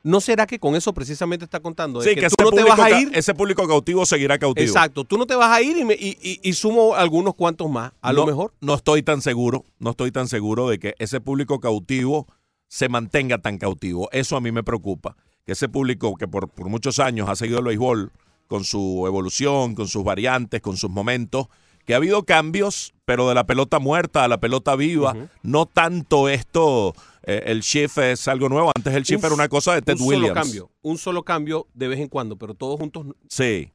¿No 0.03 0.21
será 0.21 0.47
que 0.47 0.61
con 0.61 0.77
eso 0.77 0.93
precisamente 0.95 1.45
está 1.45 1.59
contando? 1.59 1.99
de 2.01 2.09
sí, 2.11 2.15
que, 2.15 2.21
que, 2.21 2.29
tú 2.29 2.35
ese, 2.39 2.45
no 2.45 2.51
te 2.51 2.57
público 2.63 2.77
vas 2.77 2.93
a 2.93 3.01
ir. 3.01 3.11
ese 3.13 3.35
público 3.35 3.67
cautivo 3.67 4.07
seguirá 4.07 4.39
cautivo. 4.39 4.65
Exacto, 4.65 5.03
tú 5.05 5.19
no 5.19 5.27
te 5.27 5.35
vas 5.35 5.51
a 5.51 5.61
ir 5.63 5.77
y, 5.77 5.85
me- 5.85 5.95
y- 5.95 6.17
y- 6.23 6.39
y 6.49 6.53
sumo 6.53 6.95
algunos 6.95 7.35
cuantos 7.35 7.69
más, 7.69 7.93
a 8.01 8.13
lo 8.13 8.25
mejor. 8.25 8.53
No 8.61 8.75
estoy 8.75 9.03
tan 9.03 9.21
seguro, 9.21 9.65
no 9.81 9.91
estoy 9.91 10.13
tan 10.13 10.29
seguro 10.29 10.69
de 10.69 10.79
que 10.79 10.95
ese 11.01 11.21
público 11.21 11.59
cautivo 11.59 12.29
se 12.69 12.89
mantenga 12.89 13.39
tan 13.39 13.59
cautivo. 13.59 14.09
Eso 14.13 14.37
a 14.37 14.41
mí 14.41 14.53
me 14.53 14.63
preocupa. 14.63 15.17
Que 15.45 15.53
ese 15.53 15.69
público 15.69 16.15
que 16.15 16.29
por, 16.29 16.49
por 16.49 16.69
muchos 16.69 17.01
años 17.01 17.29
ha 17.29 17.35
seguido 17.35 17.59
el 17.59 17.65
béisbol 17.65 18.13
con 18.47 18.65
su 18.65 19.05
evolución, 19.07 19.75
con 19.75 19.89
sus 19.89 20.05
variantes, 20.05 20.61
con 20.61 20.77
sus 20.77 20.91
momentos, 20.91 21.49
que 21.85 21.95
ha 21.95 21.99
habido 21.99 22.25
cambios, 22.25 22.95
pero 23.05 23.29
de 23.29 23.35
la 23.35 23.47
pelota 23.47 23.79
muerta 23.79 24.25
a 24.25 24.29
la 24.29 24.41
pelota 24.41 24.75
viva, 24.75 25.15
no 25.43 25.67
tanto 25.67 26.29
esto, 26.29 26.95
eh, 27.23 27.45
el 27.47 27.61
shift 27.61 27.99
es 27.99 28.27
algo 28.29 28.49
nuevo. 28.49 28.73
Antes 28.75 28.95
el 28.95 29.05
shift 29.05 29.21
Un 29.21 29.27
era 29.27 29.35
una 29.35 29.49
cosa 29.49 29.75
de 29.75 29.83
Ted 29.83 30.01
un 30.01 30.07
Williams. 30.09 30.29
solo 30.29 30.35
cambio, 30.35 30.71
un 30.83 30.99
solo 30.99 31.23
cambio 31.23 31.67
de 31.75 31.89
vez 31.89 32.01
en 32.01 32.09
cuando, 32.09 32.37
pero 32.37 32.55
todos 32.55 32.79
juntos. 32.79 33.07
Sí. 33.29 33.73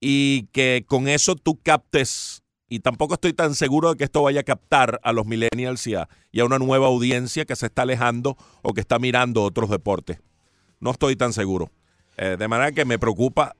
Y 0.00 0.46
que 0.52 0.84
con 0.86 1.08
eso 1.08 1.36
tú 1.36 1.58
captes, 1.62 2.42
y 2.68 2.80
tampoco 2.80 3.14
estoy 3.14 3.32
tan 3.32 3.54
seguro 3.54 3.90
de 3.90 3.96
que 3.96 4.04
esto 4.04 4.22
vaya 4.22 4.40
a 4.40 4.44
captar 4.44 5.00
a 5.04 5.12
los 5.12 5.24
millennials 5.26 5.86
y 5.86 5.94
a, 5.94 6.08
y 6.32 6.40
a 6.40 6.44
una 6.44 6.58
nueva 6.58 6.88
audiencia 6.88 7.44
que 7.44 7.54
se 7.54 7.66
está 7.66 7.82
alejando 7.82 8.36
o 8.62 8.74
que 8.74 8.80
está 8.80 8.98
mirando 8.98 9.44
otros 9.44 9.70
deportes. 9.70 10.18
No 10.80 10.90
estoy 10.90 11.14
tan 11.14 11.32
seguro. 11.32 11.70
Eh, 12.16 12.36
de 12.38 12.48
manera 12.48 12.72
que 12.72 12.84
me 12.84 12.98
preocupa 12.98 13.54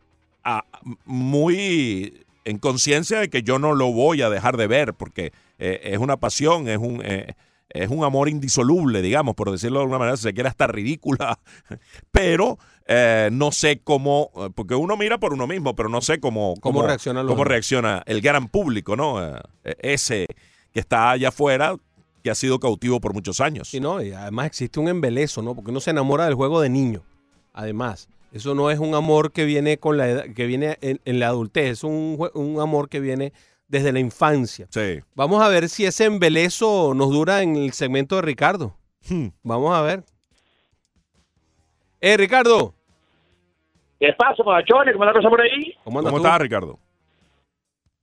muy 1.04 2.24
en 2.44 2.58
conciencia 2.58 3.20
de 3.20 3.28
que 3.28 3.42
yo 3.42 3.58
no 3.58 3.74
lo 3.74 3.92
voy 3.92 4.22
a 4.22 4.30
dejar 4.30 4.56
de 4.56 4.66
ver 4.66 4.94
porque 4.94 5.32
eh, 5.58 5.80
es 5.84 5.98
una 5.98 6.16
pasión, 6.16 6.68
es 6.68 6.78
un... 6.78 7.02
eh, 7.04 7.34
es 7.68 7.90
un 7.90 8.04
amor 8.04 8.28
indisoluble, 8.28 9.02
digamos, 9.02 9.34
por 9.34 9.50
decirlo 9.50 9.80
de 9.80 9.82
alguna 9.82 9.98
manera, 9.98 10.16
si 10.16 10.22
se 10.22 10.32
quiere 10.32 10.48
hasta 10.48 10.68
ridícula, 10.68 11.40
pero 12.12 12.58
eh, 12.86 13.28
no 13.32 13.50
sé 13.50 13.80
cómo, 13.82 14.30
porque 14.54 14.76
uno 14.76 14.96
mira 14.96 15.18
por 15.18 15.34
uno 15.34 15.48
mismo, 15.48 15.74
pero 15.74 15.88
no 15.88 16.00
sé 16.00 16.20
cómo, 16.20 16.54
¿Cómo 16.60 16.82
reaccionan 16.82 17.26
los 17.26 17.32
cómo 17.34 17.44
reacciona 17.44 18.04
el 18.06 18.20
gran 18.22 18.46
público, 18.48 18.94
¿no? 18.94 19.20
Ese 19.64 20.26
que 20.72 20.80
está 20.80 21.10
allá 21.10 21.28
afuera, 21.28 21.76
que 22.22 22.30
ha 22.30 22.34
sido 22.34 22.60
cautivo 22.60 23.00
por 23.00 23.14
muchos 23.14 23.40
años. 23.40 23.68
Sí, 23.68 23.80
¿no? 23.80 24.02
Y 24.02 24.12
además 24.12 24.46
existe 24.46 24.78
un 24.78 24.88
embelezo, 24.88 25.42
¿no? 25.42 25.54
Porque 25.54 25.70
uno 25.70 25.80
se 25.80 25.90
enamora 25.90 26.24
del 26.24 26.34
juego 26.34 26.60
de 26.60 26.68
niño. 26.68 27.02
Además, 27.52 28.08
eso 28.32 28.54
no 28.54 28.70
es 28.70 28.78
un 28.78 28.94
amor 28.94 29.32
que 29.32 29.44
viene 29.44 29.78
con 29.78 29.96
la 29.96 30.08
edad, 30.08 30.24
que 30.34 30.46
viene 30.46 30.76
en, 30.80 31.00
en 31.04 31.20
la 31.20 31.28
adultez, 31.28 31.70
es 31.70 31.84
un, 31.84 32.18
un 32.34 32.60
amor 32.60 32.88
que 32.88 33.00
viene 33.00 33.32
desde 33.68 33.92
la 33.92 34.00
infancia. 34.00 34.66
Sí. 34.70 35.00
Vamos 35.14 35.42
a 35.42 35.48
ver 35.48 35.68
si 35.68 35.84
ese 35.84 36.04
embelezo 36.04 36.94
nos 36.94 37.10
dura 37.10 37.42
en 37.42 37.56
el 37.56 37.72
segmento 37.72 38.16
de 38.16 38.22
Ricardo. 38.22 38.76
Hmm. 39.08 39.28
Vamos 39.42 39.76
a 39.76 39.82
ver. 39.82 40.04
Eh, 42.00 42.16
Ricardo, 42.16 42.74
¿Qué 43.98 44.12
pasa, 44.12 44.42
muchachones? 44.42 44.92
¿Cómo 44.94 45.04
está 45.04 45.06
la 45.06 45.12
cosa 45.12 45.30
por 45.30 45.40
ahí? 45.40 45.74
¿cómo 45.84 46.02
¿Cómo 46.02 46.16
estás, 46.18 46.38
Ricardo? 46.38 46.78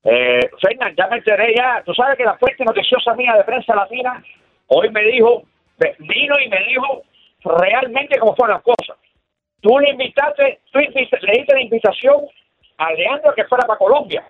Eh, 0.03 0.49
Fernan, 0.59 0.95
ya 0.97 1.07
me 1.07 1.17
enteré 1.17 1.53
ya. 1.55 1.83
Tú 1.85 1.93
sabes 1.93 2.17
que 2.17 2.25
la 2.25 2.37
fuente 2.37 2.65
noticiosa 2.65 3.13
mía 3.13 3.35
de 3.37 3.43
prensa 3.43 3.75
latina 3.75 4.23
hoy 4.67 4.89
me 4.89 5.03
dijo, 5.03 5.43
vino 5.99 6.35
y 6.43 6.49
me 6.49 6.57
dijo 6.67 7.03
realmente 7.43 8.19
cómo 8.19 8.35
fueron 8.35 8.55
las 8.55 8.63
cosas. 8.63 8.97
Tú 9.63 9.79
le 9.79 9.89
invitaste, 9.89 10.59
tú 10.71 10.79
invita- 10.79 11.17
le 11.21 11.31
diste 11.39 11.53
la 11.55 11.61
invitación 11.61 12.17
a 12.77 12.91
Leandro 12.93 13.33
que 13.33 13.45
fuera 13.45 13.65
para 13.65 13.79
Colombia, 13.79 14.23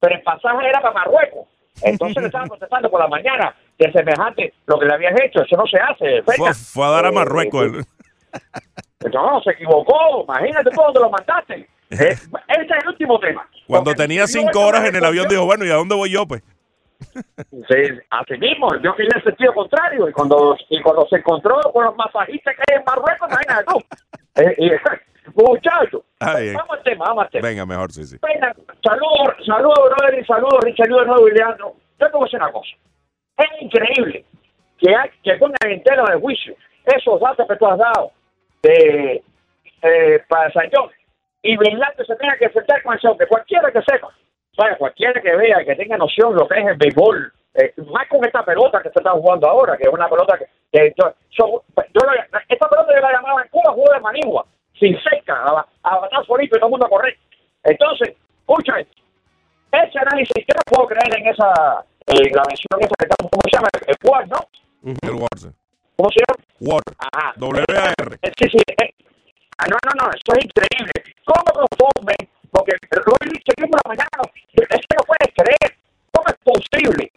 pero 0.00 0.16
el 0.16 0.22
pasaje 0.22 0.66
era 0.68 0.80
para 0.80 0.94
Marruecos. 0.94 1.46
Entonces 1.82 2.20
le 2.22 2.26
estaban 2.26 2.48
contestando 2.54 2.90
por 2.90 2.98
la 3.00 3.06
mañana 3.06 3.54
de 3.78 3.92
semejante 3.92 4.54
lo 4.66 4.78
que 4.80 4.86
le 4.86 4.94
habías 4.94 5.20
hecho. 5.20 5.42
Eso 5.42 5.56
no 5.56 5.66
se 5.66 5.78
hace. 5.78 6.22
Fue, 6.22 6.34
fue 6.54 6.86
a 6.86 6.90
dar 6.90 7.06
a 7.06 7.12
Marruecos. 7.12 7.70
No, 9.12 9.40
se 9.42 9.52
equivocó. 9.52 10.24
Imagínate 10.24 10.70
tú 10.70 10.80
dónde 10.82 11.00
lo 11.00 11.10
mandaste. 11.10 11.68
Eh, 11.90 12.10
ese 12.12 12.62
es 12.62 12.82
el 12.82 12.88
último 12.88 13.18
tema. 13.18 13.48
Cuando 13.66 13.92
Porque 13.92 14.02
tenía 14.02 14.26
cinco 14.26 14.60
horas 14.66 14.84
en 14.84 14.96
el 14.96 15.04
avión, 15.04 15.26
dijo, 15.26 15.46
bueno, 15.46 15.64
¿y 15.64 15.70
a 15.70 15.76
dónde 15.76 15.94
voy 15.94 16.10
yo, 16.10 16.26
pues? 16.26 16.42
Sí, 17.14 17.98
así 18.10 18.36
mismo, 18.38 18.68
yo 18.82 18.94
quería 18.94 19.12
el 19.16 19.22
sentido 19.22 19.54
contrario. 19.54 20.06
Y 20.06 20.12
cuando, 20.12 20.54
y 20.68 20.82
cuando 20.82 21.06
se 21.08 21.16
encontró 21.16 21.58
con 21.72 21.84
los 21.86 21.96
masajistas 21.96 22.54
que 22.56 22.62
hay 22.72 22.78
en 22.80 22.84
Marruecos, 22.84 23.28
imagínate 23.30 23.64
tú. 23.64 23.82
Eh, 24.38 24.54
y- 24.58 24.70
muchachos, 25.34 26.02
Ah, 26.20 26.38
bien. 26.40 26.54
vamos 26.54 26.78
al 26.78 26.82
tema, 26.84 27.04
vamos 27.06 27.24
al 27.24 27.30
tema. 27.30 27.48
Venga, 27.48 27.66
mejor, 27.66 27.92
sí, 27.92 28.04
sí. 28.04 28.16
Venga, 28.22 28.54
saludos, 28.82 29.34
saludos, 29.46 29.90
brother, 29.96 30.18
y 30.20 30.24
saludos, 30.24 30.58
Richard, 30.64 30.88
de 30.88 31.04
nuevo, 31.06 31.28
y 31.28 31.32
Leandro. 31.32 31.74
Yo 32.00 32.06
te 32.06 32.12
voy 32.12 32.22
a 32.22 32.24
decir 32.24 32.40
una 32.40 32.52
cosa. 32.52 32.68
Es 33.36 33.62
increíble 33.62 34.24
que, 34.78 34.94
hay, 34.96 35.10
que 35.22 35.34
pongan 35.34 35.56
en 35.70 35.82
tela 35.82 36.04
de 36.12 36.20
juicio 36.20 36.54
esos 36.86 37.20
datos 37.20 37.46
que 37.46 37.56
tú 37.56 37.66
has 37.66 37.78
dado 37.78 38.12
de, 38.62 39.22
eh, 39.82 40.22
para 40.28 40.50
San 40.52 40.68
John. 40.72 40.90
Y 41.42 41.56
Verlander 41.56 42.06
se 42.06 42.16
tenga 42.16 42.36
que 42.36 42.46
enfrentar 42.46 42.82
con 42.82 42.96
ese 42.96 43.06
hombre. 43.08 43.26
Cualquiera 43.28 43.70
que 43.70 43.82
sepa, 43.82 44.08
vaya, 44.56 44.76
cualquiera 44.76 45.20
que 45.20 45.36
vea, 45.36 45.64
que 45.64 45.76
tenga 45.76 45.96
noción 45.98 46.32
de 46.34 46.40
lo 46.40 46.48
que 46.48 46.58
es 46.60 46.66
el 46.66 46.76
béisbol, 46.76 47.32
eh, 47.58 47.74
más 47.92 48.08
con 48.08 48.24
esta 48.24 48.44
pelota 48.44 48.80
que 48.82 48.90
se 48.90 48.98
está 49.00 49.10
jugando 49.12 49.48
ahora, 49.48 49.76
que 49.76 49.84
es 49.84 49.92
una 49.92 50.08
pelota 50.08 50.38
que, 50.38 50.46
que 50.72 50.94
yo, 50.96 51.12
yo- 51.30 51.62
yo 51.76 52.00
la- 52.06 52.42
esta 52.48 52.68
pelota 52.68 52.94
yo 52.94 53.00
la 53.00 53.12
llamaba 53.12 53.42
en 53.42 53.48
Cuba 53.48 53.72
juego 53.72 53.92
de 53.92 54.00
manigua, 54.00 54.46
sin 54.78 54.96
cerca, 55.02 55.34
a, 55.34 55.66
a 55.82 55.98
batazo 55.98 56.36
limpio 56.36 56.56
y 56.56 56.60
todo 56.60 56.66
el 56.68 56.70
mundo 56.70 56.86
a 56.86 56.90
correr. 56.90 57.16
Entonces, 57.64 58.14
escucha. 58.40 58.74
Ese 59.70 59.98
análisis, 59.98 60.32
yo 60.46 60.54
no 60.56 60.62
puedo 60.76 60.88
creer 60.88 61.18
en 61.18 61.26
esa, 61.28 61.84
eh, 62.06 62.30
la 62.32 62.42
mención 62.48 62.80
esa 62.80 62.94
que 62.98 63.04
estamos, 63.04 63.30
¿cómo 63.30 63.42
se 63.44 63.56
llama? 63.56 63.68
El 63.86 63.96
Ward, 64.02 64.28
¿no? 64.28 64.40
El 65.02 65.14
Ward. 65.20 65.52
¿Cómo 65.96 66.10
se 66.10 66.20
llama? 66.24 66.44
Ward. 66.60 66.84
Ajá. 66.98 67.34
W-A-R. 67.36 68.16
Eh, 68.22 68.32
Sí, 68.38 68.48
sí. 68.48 68.58
eh. 68.80 68.94
Ah, 69.58 69.66
no, 69.68 69.76
no, 69.84 70.04
no, 70.06 70.10
eso 70.10 70.32
es 70.38 70.44
increíble. 70.44 70.92
¿Cómo 71.26 71.44
conforme? 71.68 72.14
Porque 72.50 72.72
lo 72.94 73.12
dice 73.28 73.52
que 73.56 73.66
por 73.66 73.80
la 73.84 73.88
mañana, 73.88 74.08
es 74.54 74.68
que 74.86 74.96
no 74.96 75.02
puedes 75.04 75.34
creer. 75.36 75.76
¿Cómo 76.12 76.26
es 76.28 76.36
posible? 76.42 77.07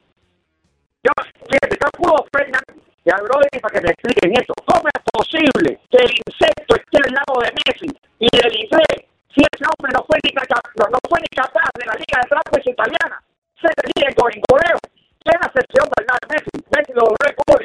Brody 3.81 3.87
para 3.87 3.87
que 3.87 3.87
me 3.87 3.91
expliquen 3.91 4.31
esto. 4.41 4.53
¿Cómo 4.65 4.85
es 4.87 5.01
posible 5.11 5.79
que 5.89 5.97
el 5.97 6.11
insecto 6.11 6.75
esté 6.75 6.97
al 7.01 7.13
lado 7.13 7.33
de 7.41 7.49
Messi 7.65 7.89
y 8.19 8.27
del 8.37 8.53
inglés 8.55 8.97
si 9.33 9.41
ese 9.41 9.63
hombre 9.65 9.91
no 9.95 10.03
fue 10.05 10.17
ni, 10.23 10.31
capaz, 10.31 10.61
no, 10.77 10.85
no 10.91 10.99
fue 11.09 11.19
ni 11.21 11.27
capaz 11.33 11.69
de 11.79 11.85
la 11.85 11.93
liga 11.95 12.17
de 12.21 12.27
trampas 12.29 12.63
italiana? 12.67 13.17
Se 13.61 13.69
ríe 13.81 14.13
con 14.15 14.27
el 14.31 14.41
goleo. 14.49 14.77
¿Quién 15.23 15.37
hace 15.41 15.59
ese 15.61 15.77
hombre 15.81 15.97
al 16.01 16.07
lado 16.07 16.19
de 16.21 16.27
Messi? 16.35 16.51
Messi 16.75 16.91
lo 16.93 17.05
ve 17.17 17.29
por 17.45 17.57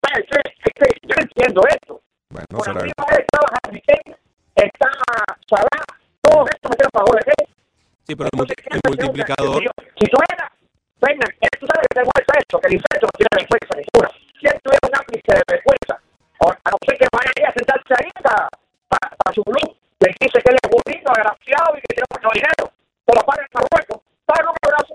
Vaya, 0.00 0.16
es 0.16 0.26
que- 0.28 0.52
es 0.64 0.72
que 0.74 0.86
yo 1.08 1.14
entiendo 1.20 1.60
esto. 1.68 2.00
Bueno, 2.30 2.46
no 2.50 2.58
Por 2.58 2.66
será. 2.66 2.80
arriba 2.80 3.04
estaba 3.20 3.46
Harry 3.64 3.82
Kane, 3.82 4.16
está 4.54 4.88
Salah, 5.48 5.84
todos 6.22 6.48
estos 6.54 6.70
metieron 6.70 6.90
para 6.92 7.04
goles. 7.04 7.24
¿eh? 7.26 7.44
Sí, 8.06 8.14
pero 8.16 8.28
el, 8.32 8.36
multi- 8.38 8.54
Entonces, 8.56 8.72
el 8.72 8.80
¿qué 8.80 8.88
multiplicador. 8.88 9.56
hace 9.56 9.64
yo? 9.64 9.72
Si 10.00 10.06
tú 10.08 10.16
eras, 10.30 10.50
venga, 11.00 11.26
eh, 11.40 11.48
tú 11.58 11.66
sabes 11.66 11.84
que 11.90 11.94
te 12.00 12.04
muestra 12.04 12.34
esto, 12.40 12.54
que 12.60 12.68
el 12.68 12.74
insecto 12.80 13.04
no 13.08 13.14
tiene 13.18 13.32
vergüenza 13.40 13.72
ninguna. 13.76 14.08
Si 14.40 14.44
él 14.48 14.56
tuviera 14.64 14.84
un 14.88 14.96
ápice 15.00 15.30
de 15.36 15.42
vergüenza, 15.52 15.94
o 16.40 16.44
a 16.48 16.68
no 16.70 16.76
ser 16.86 16.96
que 16.96 17.08
vaya 17.12 17.30
ahí 17.36 17.44
a 17.44 17.52
sentarse 17.52 17.92
ahí 18.00 18.10
para, 18.24 18.48
para, 18.88 19.06
para 19.20 19.30
su 19.34 19.42
club, 19.44 19.68
le 20.00 20.08
dice 20.20 20.38
que 20.40 20.48
él 20.52 20.58
es 20.64 20.68
bonito, 20.70 21.08
agraciado 21.12 21.68
y 21.76 21.80
que 21.84 21.92
tiene 21.92 22.08
mucho 22.08 22.30
dinero, 22.32 22.64
pero 23.04 23.20
para 23.28 23.42
el 23.44 23.48
Marruecos, 23.52 23.98
para 24.24 24.48
un 24.48 24.56
abrazo. 24.64 24.94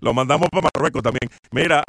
Lo 0.00 0.12
mandamos 0.38 0.50
para 0.50 0.70
Marruecos 0.74 1.02
también. 1.02 1.30
Mira, 1.50 1.82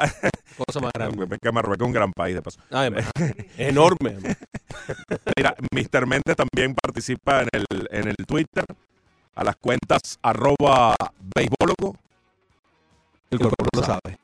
Cosa 0.66 0.80
más 0.80 0.92
grande. 0.92 1.38
que 1.42 1.52
Marruecos 1.52 1.82
es 1.82 1.86
un 1.86 1.92
gran 1.92 2.12
país 2.12 2.34
de 2.34 2.42
paso. 2.42 2.60
Ay, 2.70 2.90
enorme. 3.58 4.16
Mira, 5.36 5.54
Mr. 5.72 6.06
Méndez 6.06 6.36
también 6.36 6.74
participa 6.74 7.42
en 7.42 7.48
el, 7.52 7.88
en 7.90 8.08
el 8.08 8.16
Twitter 8.26 8.64
a 9.34 9.44
las 9.44 9.56
cuentas 9.56 10.18
arroba 10.22 10.96
beisbólogo. 11.34 11.96
El 13.30 13.38
cuerpo 13.38 13.66
lo 13.74 13.82
sabe. 13.82 14.18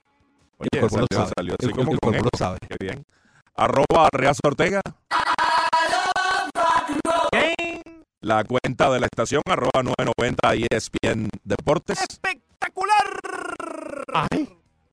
Oye, 0.58 0.68
El 0.72 0.80
cuerpo 0.80 0.98
lo 1.00 1.06
salió, 1.10 1.18
sabe. 1.18 1.32
salió 1.36 1.52
El 1.58 1.66
así 1.66 1.74
cuerpo- 1.74 1.76
como 1.84 1.92
el 1.92 1.98
con 2.00 2.10
cuerpo 2.12 2.28
lo 2.32 2.38
sabe. 2.38 2.58
Qué 2.68 2.76
bien. 2.80 3.04
Arroba 3.56 4.08
Reaz 4.12 4.38
Ortega. 4.44 4.80
La 8.20 8.44
cuenta 8.44 8.88
de 8.90 9.00
la 9.00 9.06
estación, 9.06 9.42
arroba 9.46 9.82
990 9.82 10.54
ESPN 10.70 11.28
Deportes. 11.42 11.98
¡Espectacular! 12.62 13.06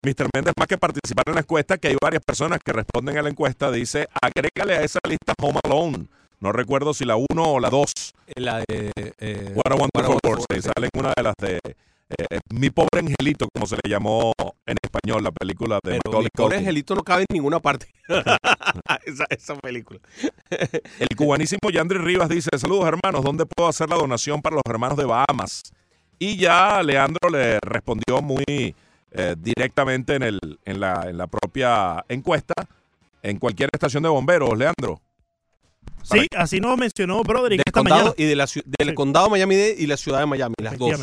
Mr. 0.02 0.28
Méndez, 0.34 0.54
más 0.58 0.68
que 0.68 0.78
participar 0.78 1.24
en 1.28 1.36
la 1.36 1.42
encuesta, 1.42 1.78
que 1.78 1.90
hay 1.90 1.98
varias 2.02 2.24
personas 2.24 2.60
que 2.64 2.72
responden 2.72 3.18
a 3.18 3.22
la 3.22 3.30
encuesta, 3.30 3.70
dice, 3.70 4.08
agrégale 4.22 4.76
a 4.76 4.84
esa 4.84 5.00
lista 5.08 5.34
Home 5.42 5.60
Alone 5.64 6.08
No 6.40 6.52
recuerdo 6.52 6.94
si 6.94 7.06
la 7.06 7.16
1 7.18 7.26
o 7.38 7.60
la 7.60 7.70
2. 7.70 7.94
La 8.36 8.60
de. 8.68 8.92
eh, 8.96 9.54
What. 9.56 10.40
Sí, 10.52 10.62
sale 10.62 10.90
en 10.92 11.00
una 11.00 11.14
de 11.16 11.24
las 11.24 11.36
de 11.40 11.60
eh, 11.66 12.40
Mi 12.50 12.70
pobre 12.70 13.02
angelito, 13.02 13.48
como 13.54 13.68
se 13.68 13.76
le 13.76 13.90
llamó 13.90 14.34
en 14.66 14.78
español, 14.82 15.24
la 15.24 15.32
película 15.32 15.80
de 15.84 16.00
pero 16.04 16.22
mi 16.22 16.30
pobre 16.30 16.58
angelito 16.58 16.96
no 16.96 17.04
cabe 17.04 17.24
en 17.30 17.34
ninguna 17.36 17.60
parte. 17.60 17.88
esa, 19.06 19.26
esa 19.30 19.56
película. 19.58 20.00
El 20.50 21.16
cubanísimo 21.16 21.70
Yandri 21.72 21.98
Rivas 22.00 22.30
dice, 22.30 22.50
saludos 22.58 22.88
hermanos, 22.88 23.24
¿dónde 23.24 23.46
puedo 23.46 23.70
hacer 23.70 23.90
la 23.90 23.98
donación 23.98 24.42
para 24.42 24.56
los 24.56 24.64
hermanos 24.68 24.98
de 24.98 25.06
Bahamas? 25.06 25.64
Y 26.20 26.36
ya 26.38 26.84
Leandro 26.84 27.30
le 27.30 27.60
respondió 27.62 28.22
muy 28.22 28.76
eh, 29.12 29.36
directamente 29.40 30.16
en, 30.16 30.24
el, 30.24 30.40
en, 30.66 30.80
la, 30.80 31.06
en 31.10 31.18
la 31.18 31.28
propia 31.28 32.04
encuesta, 32.10 32.54
en 33.24 33.38
cualquier 33.40 33.70
estación 33.74 34.04
de 34.04 34.10
bomberos, 34.10 34.58
Leandro. 34.58 35.02
Sí, 36.04 36.28
así 36.38 36.60
nos 36.60 36.78
mencionó 36.78 37.22
Broderick 37.24 37.60
Del 37.60 37.64
esta 37.68 37.72
condado 37.80 38.00
mañana. 38.02 38.16
y 38.18 38.24
de 38.26 38.36
la, 38.36 38.46
del 38.78 38.90
Sí. 38.90 38.96
condado 38.96 39.26
de 39.26 39.32
Miami-Dade 39.32 39.76
y 39.78 39.88
la 39.88 39.98
ciudad 39.98 40.20
de 40.20 40.26
Miami, 40.26 40.56
las 40.62 40.78
dos. 40.78 41.00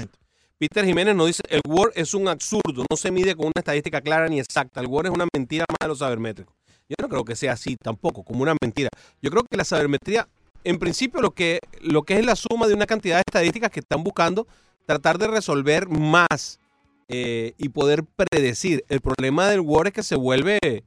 Peter 0.59 0.85
Jiménez 0.87 1.15
nos 1.15 1.27
dice, 1.27 1.43
el 1.51 1.61
Word 1.69 1.93
es 1.95 2.15
un 2.15 2.29
absurdo, 2.29 2.85
no 2.91 2.97
se 2.97 3.11
mide 3.11 3.35
con 3.37 3.47
una 3.47 3.53
estadística 3.57 4.01
clara 4.01 4.27
ni 4.29 4.41
exacta. 4.41 4.81
El 4.81 4.87
Word 4.87 5.07
es 5.07 5.13
una 5.13 5.27
mentira 5.35 5.67
más 5.69 5.77
de 5.81 5.89
los 5.89 5.99
sabermétricos. 5.99 6.55
Yo 6.89 6.95
no 7.01 7.09
creo 7.09 7.25
que 7.25 7.37
sea 7.37 7.53
así 7.53 7.77
tampoco, 7.77 8.23
como 8.25 8.43
una 8.43 8.55
mentira. 8.63 8.89
Yo 9.21 9.31
creo 9.31 9.43
que 9.45 9.57
la 9.57 9.65
sabermetría, 9.65 10.27
en 10.65 10.79
principio, 10.79 11.21
lo 11.21 11.33
que, 11.33 11.61
lo 11.83 12.05
que 12.05 12.19
es 12.19 12.25
la 12.25 12.37
suma 12.37 12.67
de 12.69 12.75
una 12.75 12.87
cantidad 12.87 13.17
de 13.17 13.25
estadísticas 13.27 13.71
que 13.71 13.81
están 13.81 14.03
buscando 14.03 14.47
tratar 14.87 15.19
de 15.19 15.27
resolver 15.29 15.89
más 15.89 16.61
eh, 17.09 17.55
y 17.59 17.69
poder 17.69 18.05
predecir. 18.05 18.85
El 18.89 19.01
problema 19.01 19.49
del 19.49 19.61
Word 19.61 19.89
es 19.89 19.93
que 19.93 20.03
se 20.03 20.17
vuelve 20.17 20.59
eh, 20.63 20.83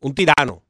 un 0.00 0.14
tirano. 0.14 0.62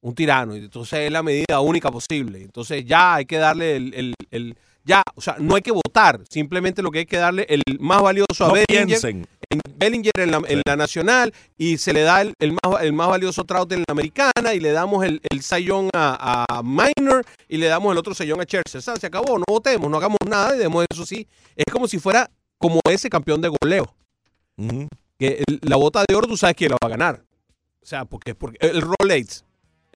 Un 0.00 0.14
tirano. 0.14 0.54
Y 0.54 0.60
entonces 0.60 1.00
es 1.00 1.10
la 1.12 1.22
medida 1.22 1.60
única 1.60 1.90
posible. 1.90 2.42
Entonces 2.42 2.84
ya 2.84 3.14
hay 3.14 3.24
que 3.24 3.38
darle 3.38 3.76
el, 3.76 3.94
el- 3.94 4.14
el- 4.30 4.56
ya, 4.86 5.02
o 5.14 5.20
sea, 5.22 5.36
no 5.38 5.54
hay 5.54 5.62
que 5.62 5.70
votar. 5.72 6.20
Simplemente 6.28 6.82
lo 6.82 6.90
que 6.90 6.98
hay 7.00 7.06
que 7.06 7.16
darle 7.16 7.46
el 7.48 7.62
más 7.80 8.02
valioso 8.02 8.44
a 8.44 8.48
No 9.43 9.43
Bellinger 9.76 10.12
en 10.18 10.30
la, 10.30 10.36
en 10.38 10.46
Sí. 10.58 10.62
la 10.66 10.76
nacional 10.76 11.34
y 11.58 11.78
se 11.78 11.92
le 11.92 12.02
da 12.02 12.20
el, 12.22 12.32
el 12.38 12.52
más, 12.52 12.82
el 12.82 12.92
más 12.92 13.08
valioso 13.08 13.44
Trout 13.44 13.70
en 13.72 13.80
la 13.80 13.92
americana 13.92 14.54
y 14.54 14.60
le 14.60 14.72
damos 14.72 15.04
el, 15.04 15.20
el 15.30 15.42
sayón 15.42 15.90
a, 15.94 16.44
a 16.48 16.62
Minor 16.62 17.24
y 17.48 17.56
le 17.58 17.66
damos 17.66 17.92
el 17.92 17.98
otro 17.98 18.14
sayón 18.14 18.40
a. 18.40 18.44
O 18.44 18.80
sea, 18.80 18.96
se 18.96 19.06
acabó, 19.06 19.38
no 19.38 19.44
votemos, 19.48 19.90
no 19.90 19.96
hagamos 19.96 20.18
nada 20.28 20.54
y 20.54 20.58
demos 20.58 20.84
eso 20.90 21.04
sí. 21.06 21.26
Es 21.56 21.64
como 21.72 21.86
si 21.88 21.98
fuera 21.98 22.30
como 22.58 22.80
ese 22.88 23.10
campeón 23.10 23.40
de 23.40 23.48
goleo. 23.60 23.94
Que 25.18 25.42
la 25.62 25.76
bota 25.76 26.04
de 26.08 26.14
oro 26.14 26.26
tú 26.26 26.36
sabes 26.36 26.56
quién 26.56 26.70
la 26.70 26.76
va 26.82 26.86
a 26.86 26.90
ganar. 26.90 27.22
O 27.82 27.86
sea, 27.86 28.04
porque, 28.04 28.34
porque 28.34 28.56
el 28.66 28.80
Rolex, 28.82 29.44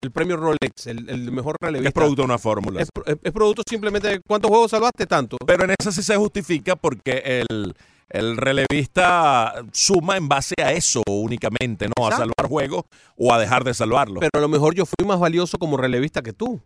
el 0.00 0.11
premio 0.11 0.36
Rolex, 0.36 0.86
el, 0.86 1.09
el 1.09 1.32
mejor 1.32 1.56
relevista. 1.61 1.88
Es 1.88 1.94
producto 1.94 2.22
de 2.22 2.26
una 2.26 2.38
fórmula. 2.38 2.82
es, 2.82 2.88
es- 3.06 3.16
es 3.22 3.32
producto 3.32 3.62
simplemente 3.68 4.09
de 4.09 4.20
cuántos 4.20 4.48
juegos 4.50 4.70
salvaste 4.70 5.06
tanto. 5.06 5.36
Pero 5.46 5.64
en 5.64 5.74
esa 5.78 5.90
sí 5.90 6.02
se 6.02 6.16
justifica 6.16 6.76
porque 6.76 7.42
el, 7.48 7.74
el 8.11 8.36
relevista 8.36 9.54
suma 9.72 10.16
en 10.16 10.28
base 10.28 10.54
a 10.62 10.72
eso 10.72 11.02
únicamente, 11.06 11.88
no 11.96 12.06
a 12.06 12.11
salvar 12.16 12.48
juegos 12.48 12.84
o 13.16 13.32
a 13.32 13.38
dejar 13.38 13.64
de 13.64 13.74
salvarlo. 13.74 14.20
Pero 14.20 14.30
a 14.34 14.40
lo 14.40 14.48
mejor 14.48 14.74
yo 14.74 14.84
fui 14.86 15.06
más 15.06 15.18
valioso 15.20 15.59
como 15.59 15.76
relevista 15.76 16.22
que 16.22 16.32
tú, 16.32 16.61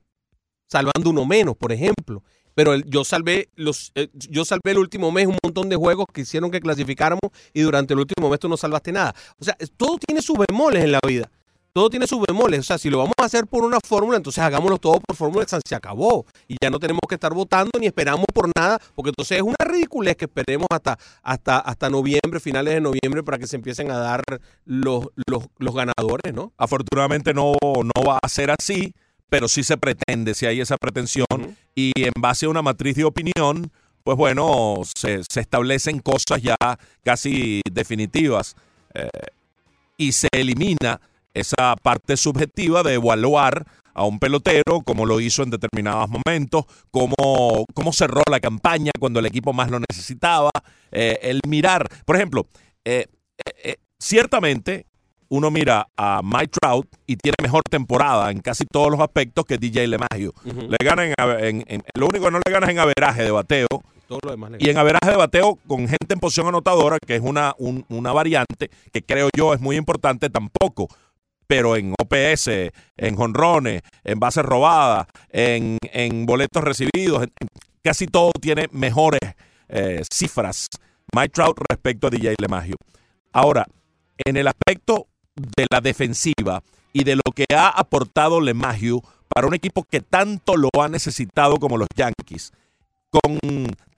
salvando 0.68 1.10
uno 1.10 1.24
menos, 1.24 1.56
por 1.56 1.72
ejemplo. 1.72 2.22
Pero 2.54 2.74
el- 2.74 2.84
yo 2.84 3.02
salvé 3.02 3.48
los, 3.56 3.92
eh, 3.94 4.08
yo 4.12 4.44
salvé 4.44 4.72
el 4.72 4.78
último 4.78 5.10
mes 5.10 5.26
un 5.26 5.38
montón 5.42 5.68
de 5.70 5.76
juegos 5.76 6.04
que 6.12 6.20
hicieron 6.20 6.50
que 6.50 6.60
clasificáramos 6.60 7.22
y 7.54 7.62
durante 7.62 7.94
el 7.94 8.00
último 8.00 8.28
mes 8.28 8.38
tú 8.40 8.48
no 8.48 8.56
salvaste 8.58 8.92
nada. 8.92 9.14
O 9.38 9.44
sea, 9.44 9.56
todo 9.78 9.96
tiene 9.98 10.20
sus 10.20 10.36
bemoles 10.36 10.84
en 10.84 10.92
la 10.92 11.00
vida. 11.06 11.30
Todo 11.74 11.88
tiene 11.88 12.06
sus 12.06 12.20
bemoles. 12.26 12.60
O 12.60 12.62
sea, 12.62 12.76
si 12.76 12.90
lo 12.90 12.98
vamos 12.98 13.14
a 13.16 13.24
hacer 13.24 13.46
por 13.46 13.64
una 13.64 13.78
fórmula, 13.80 14.18
entonces 14.18 14.44
hagámoslo 14.44 14.76
todo 14.78 15.00
por 15.00 15.16
fórmula, 15.16 15.46
se 15.48 15.74
acabó. 15.74 16.26
Y 16.46 16.56
ya 16.62 16.68
no 16.68 16.78
tenemos 16.78 17.00
que 17.08 17.14
estar 17.14 17.32
votando 17.32 17.70
ni 17.80 17.86
esperamos 17.86 18.26
por 18.32 18.50
nada, 18.56 18.78
porque 18.94 19.08
entonces 19.08 19.38
es 19.38 19.42
una 19.42 19.56
ridiculez 19.64 20.16
que 20.16 20.26
esperemos 20.26 20.66
hasta, 20.70 20.98
hasta, 21.22 21.58
hasta 21.58 21.88
noviembre, 21.88 22.40
finales 22.40 22.74
de 22.74 22.80
noviembre, 22.82 23.22
para 23.22 23.38
que 23.38 23.46
se 23.46 23.56
empiecen 23.56 23.90
a 23.90 23.96
dar 23.96 24.22
los, 24.66 25.06
los, 25.26 25.44
los 25.58 25.74
ganadores, 25.74 26.34
¿no? 26.34 26.52
Afortunadamente 26.58 27.32
no, 27.32 27.54
no 27.62 28.04
va 28.06 28.18
a 28.22 28.28
ser 28.28 28.50
así, 28.50 28.92
pero 29.30 29.48
sí 29.48 29.64
se 29.64 29.78
pretende, 29.78 30.34
si 30.34 30.44
hay 30.44 30.60
esa 30.60 30.76
pretensión. 30.76 31.26
Y 31.74 31.92
en 31.96 32.12
base 32.18 32.44
a 32.44 32.50
una 32.50 32.60
matriz 32.60 32.96
de 32.96 33.04
opinión, 33.04 33.72
pues 34.04 34.18
bueno, 34.18 34.82
se, 34.94 35.22
se 35.24 35.40
establecen 35.40 36.00
cosas 36.00 36.42
ya 36.42 36.56
casi 37.02 37.62
definitivas. 37.72 38.56
eh, 38.92 39.08
y 39.96 40.12
se 40.12 40.28
elimina 40.32 41.00
esa 41.34 41.76
parte 41.82 42.16
subjetiva 42.16 42.82
de 42.82 42.94
evaluar 42.94 43.64
a 43.94 44.04
un 44.04 44.18
pelotero, 44.18 44.80
como 44.84 45.04
lo 45.04 45.20
hizo 45.20 45.42
en 45.42 45.50
determinados 45.50 46.08
momentos, 46.08 46.64
cómo, 46.90 47.66
cómo 47.74 47.92
cerró 47.92 48.22
la 48.30 48.40
campaña 48.40 48.90
cuando 48.98 49.20
el 49.20 49.26
equipo 49.26 49.52
más 49.52 49.70
lo 49.70 49.78
necesitaba, 49.80 50.50
eh, 50.90 51.18
el 51.22 51.40
mirar, 51.46 51.86
por 52.06 52.16
ejemplo, 52.16 52.46
eh, 52.84 53.06
eh, 53.64 53.76
ciertamente 53.98 54.86
uno 55.28 55.50
mira 55.50 55.88
a 55.96 56.20
Mike 56.22 56.52
Trout 56.60 56.86
y 57.06 57.16
tiene 57.16 57.36
mejor 57.42 57.62
temporada 57.70 58.30
en 58.30 58.40
casi 58.40 58.64
todos 58.66 58.90
los 58.90 59.00
aspectos 59.00 59.44
que 59.46 59.56
DJ 59.56 59.86
LeMahieu. 59.86 60.32
Ujú. 60.44 60.68
Le 60.68 60.76
gana 60.84 61.04
en, 61.04 61.14
en- 61.18 61.64
en- 61.68 61.82
lo 61.94 62.06
único 62.06 62.26
que 62.26 62.30
no 62.30 62.40
le 62.46 62.52
ganas 62.52 62.68
es 62.68 62.74
en 62.74 62.78
averaje 62.80 63.22
de 63.22 63.30
bateo 63.30 63.66
Todo 64.08 64.18
lo 64.24 64.30
demás 64.32 64.50
le 64.50 64.58
y 64.60 64.68
en 64.68 64.76
averaje 64.76 65.10
de 65.10 65.16
bateo 65.16 65.58
con 65.66 65.88
gente 65.88 66.12
en 66.12 66.20
posición 66.20 66.48
anotadora, 66.48 66.98
que 67.06 67.16
es 67.16 67.22
una, 67.22 67.54
un- 67.58 67.84
una 67.88 68.12
variante 68.12 68.70
que 68.92 69.02
creo 69.02 69.30
yo 69.34 69.54
es 69.54 69.60
muy 69.60 69.76
importante 69.76 70.28
tampoco. 70.28 70.88
Pero 71.52 71.76
en 71.76 71.92
OPS, 72.00 72.48
en 72.96 73.14
jonrones, 73.14 73.82
en 74.04 74.18
bases 74.18 74.42
robadas, 74.42 75.06
en, 75.28 75.76
en 75.82 76.24
boletos 76.24 76.64
recibidos, 76.64 77.26
casi 77.82 78.06
todo 78.06 78.32
tiene 78.40 78.70
mejores 78.72 79.20
eh, 79.68 80.02
cifras 80.10 80.70
Mike 81.14 81.28
Trout 81.34 81.58
respecto 81.68 82.06
a 82.06 82.10
DJ 82.10 82.36
LeMahieu. 82.40 82.76
Ahora, 83.34 83.66
en 84.16 84.38
el 84.38 84.48
aspecto 84.48 85.08
de 85.36 85.66
la 85.70 85.82
defensiva 85.82 86.62
y 86.94 87.04
de 87.04 87.16
lo 87.16 87.32
que 87.34 87.44
ha 87.54 87.68
aportado 87.68 88.40
LeMahieu 88.40 89.02
para 89.28 89.46
un 89.46 89.52
equipo 89.52 89.84
que 89.84 90.00
tanto 90.00 90.56
lo 90.56 90.70
ha 90.80 90.88
necesitado 90.88 91.58
como 91.58 91.76
los 91.76 91.88
Yankees, 91.94 92.54
con 93.10 93.38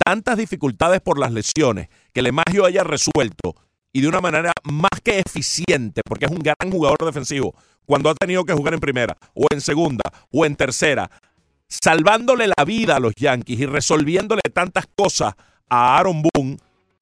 tantas 0.05 0.39
dificultades 0.39 1.01
por 1.01 1.21
las 1.21 1.31
lesiones, 1.31 1.89
que 2.13 2.21
LeMahieu 2.21 2.65
haya 2.65 2.83
resuelto 2.83 3.55
y 3.95 4.01
de 4.01 4.09
una 4.09 4.21
manera 4.21 4.53
más 4.65 5.01
que 5.03 5.21
eficiente, 5.21 6.03
porque 6.05 6.27
es 6.27 6.31
un 6.31 6.41
gran 6.41 6.71
jugador 6.71 6.99
defensivo, 7.07 7.55
cuando 7.87 8.11
ha 8.11 8.15
tenido 8.15 8.45
que 8.45 8.53
jugar 8.53 8.75
en 8.75 8.81
primera, 8.81 9.17
o 9.35 9.47
en 9.53 9.61
segunda, 9.61 10.03
o 10.33 10.45
en 10.45 10.57
tercera, 10.57 11.09
salvándole 11.69 12.49
la 12.49 12.65
vida 12.65 12.97
a 12.97 13.01
los 13.01 13.15
Yankees 13.15 13.61
y 13.61 13.67
resolviéndole 13.67 14.43
tantas 14.53 14.87
cosas 14.97 15.35
a 15.69 15.97
Aaron 15.97 16.23
Boone, 16.23 16.57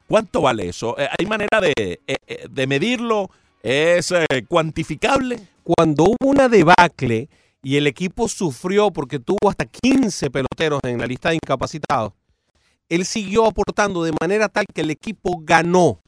¿cuánto 0.06 0.42
vale 0.42 0.68
eso? 0.68 0.94
Eh, 0.98 1.08
¿Hay 1.18 1.24
manera 1.24 1.62
de, 1.62 1.72
eh, 2.06 2.16
eh, 2.26 2.46
de 2.50 2.66
medirlo? 2.66 3.30
¿Es 3.62 4.12
cuantificable? 4.46 5.40
Cuando 5.62 6.04
hubo 6.04 6.28
una 6.28 6.48
debacle 6.50 7.30
y 7.62 7.76
el 7.76 7.86
equipo 7.86 8.28
sufrió 8.28 8.90
porque 8.90 9.18
tuvo 9.18 9.48
hasta 9.48 9.64
15 9.64 10.30
peloteros 10.30 10.80
en 10.82 10.98
la 10.98 11.06
lista 11.06 11.30
de 11.30 11.36
incapacitados, 11.36 12.12
él 12.90 13.06
siguió 13.06 13.46
aportando 13.46 14.04
de 14.04 14.12
manera 14.20 14.50
tal 14.50 14.66
que 14.66 14.82
el 14.82 14.90
equipo 14.90 15.40
ganó. 15.42 16.01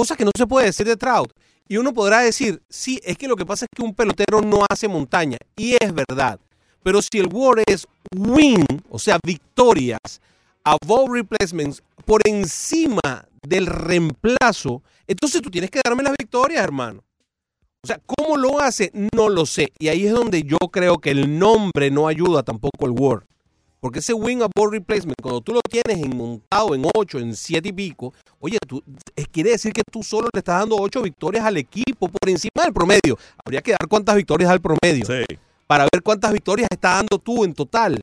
Cosa 0.00 0.16
que 0.16 0.24
no 0.24 0.30
se 0.34 0.46
puede 0.46 0.64
decir 0.64 0.86
de 0.86 0.96
Trout. 0.96 1.30
Y 1.68 1.76
uno 1.76 1.92
podrá 1.92 2.20
decir, 2.20 2.62
sí, 2.70 2.98
es 3.04 3.18
que 3.18 3.28
lo 3.28 3.36
que 3.36 3.44
pasa 3.44 3.66
es 3.66 3.68
que 3.76 3.82
un 3.82 3.94
pelotero 3.94 4.40
no 4.40 4.64
hace 4.66 4.88
montaña. 4.88 5.36
Y 5.58 5.76
es 5.78 5.92
verdad. 5.92 6.40
Pero 6.82 7.02
si 7.02 7.18
el 7.18 7.28
WAR 7.30 7.62
es 7.66 7.86
win, 8.16 8.64
o 8.88 8.98
sea, 8.98 9.18
victorias, 9.22 10.22
above 10.64 11.10
replacements, 11.12 11.82
por 12.06 12.22
encima 12.26 13.28
del 13.46 13.66
reemplazo, 13.66 14.82
entonces 15.06 15.42
tú 15.42 15.50
tienes 15.50 15.70
que 15.70 15.82
darme 15.84 16.02
las 16.02 16.14
victorias, 16.18 16.64
hermano. 16.64 17.04
O 17.84 17.86
sea, 17.86 18.00
¿cómo 18.06 18.38
lo 18.38 18.58
hace? 18.58 18.90
No 19.14 19.28
lo 19.28 19.44
sé. 19.44 19.70
Y 19.78 19.88
ahí 19.88 20.06
es 20.06 20.14
donde 20.14 20.44
yo 20.44 20.56
creo 20.72 20.96
que 20.96 21.10
el 21.10 21.38
nombre 21.38 21.90
no 21.90 22.08
ayuda 22.08 22.42
tampoco 22.42 22.86
el 22.86 22.92
Word. 22.92 23.24
Porque 23.80 24.00
ese 24.00 24.12
win 24.12 24.42
above 24.42 24.72
replacement, 24.72 25.16
cuando 25.22 25.40
tú 25.40 25.54
lo 25.54 25.60
tienes 25.62 26.04
en 26.04 26.14
montado 26.16 26.74
en 26.74 26.84
8, 26.94 27.18
en 27.18 27.34
7 27.34 27.68
y 27.68 27.72
pico, 27.72 28.12
oye, 28.38 28.58
tú, 28.68 28.82
quiere 29.32 29.50
decir 29.50 29.72
que 29.72 29.82
tú 29.90 30.02
solo 30.02 30.28
le 30.32 30.38
estás 30.38 30.60
dando 30.60 30.76
8 30.76 31.00
victorias 31.02 31.44
al 31.44 31.56
equipo 31.56 32.08
por 32.08 32.28
encima 32.28 32.62
del 32.64 32.74
promedio. 32.74 33.16
Habría 33.42 33.62
que 33.62 33.70
dar 33.72 33.88
cuántas 33.88 34.16
victorias 34.16 34.50
al 34.50 34.60
promedio 34.60 35.06
Sí. 35.06 35.24
para 35.66 35.84
ver 35.90 36.02
cuántas 36.02 36.32
victorias 36.32 36.68
está 36.70 36.96
dando 36.96 37.18
tú 37.18 37.44
en 37.44 37.54
total. 37.54 37.98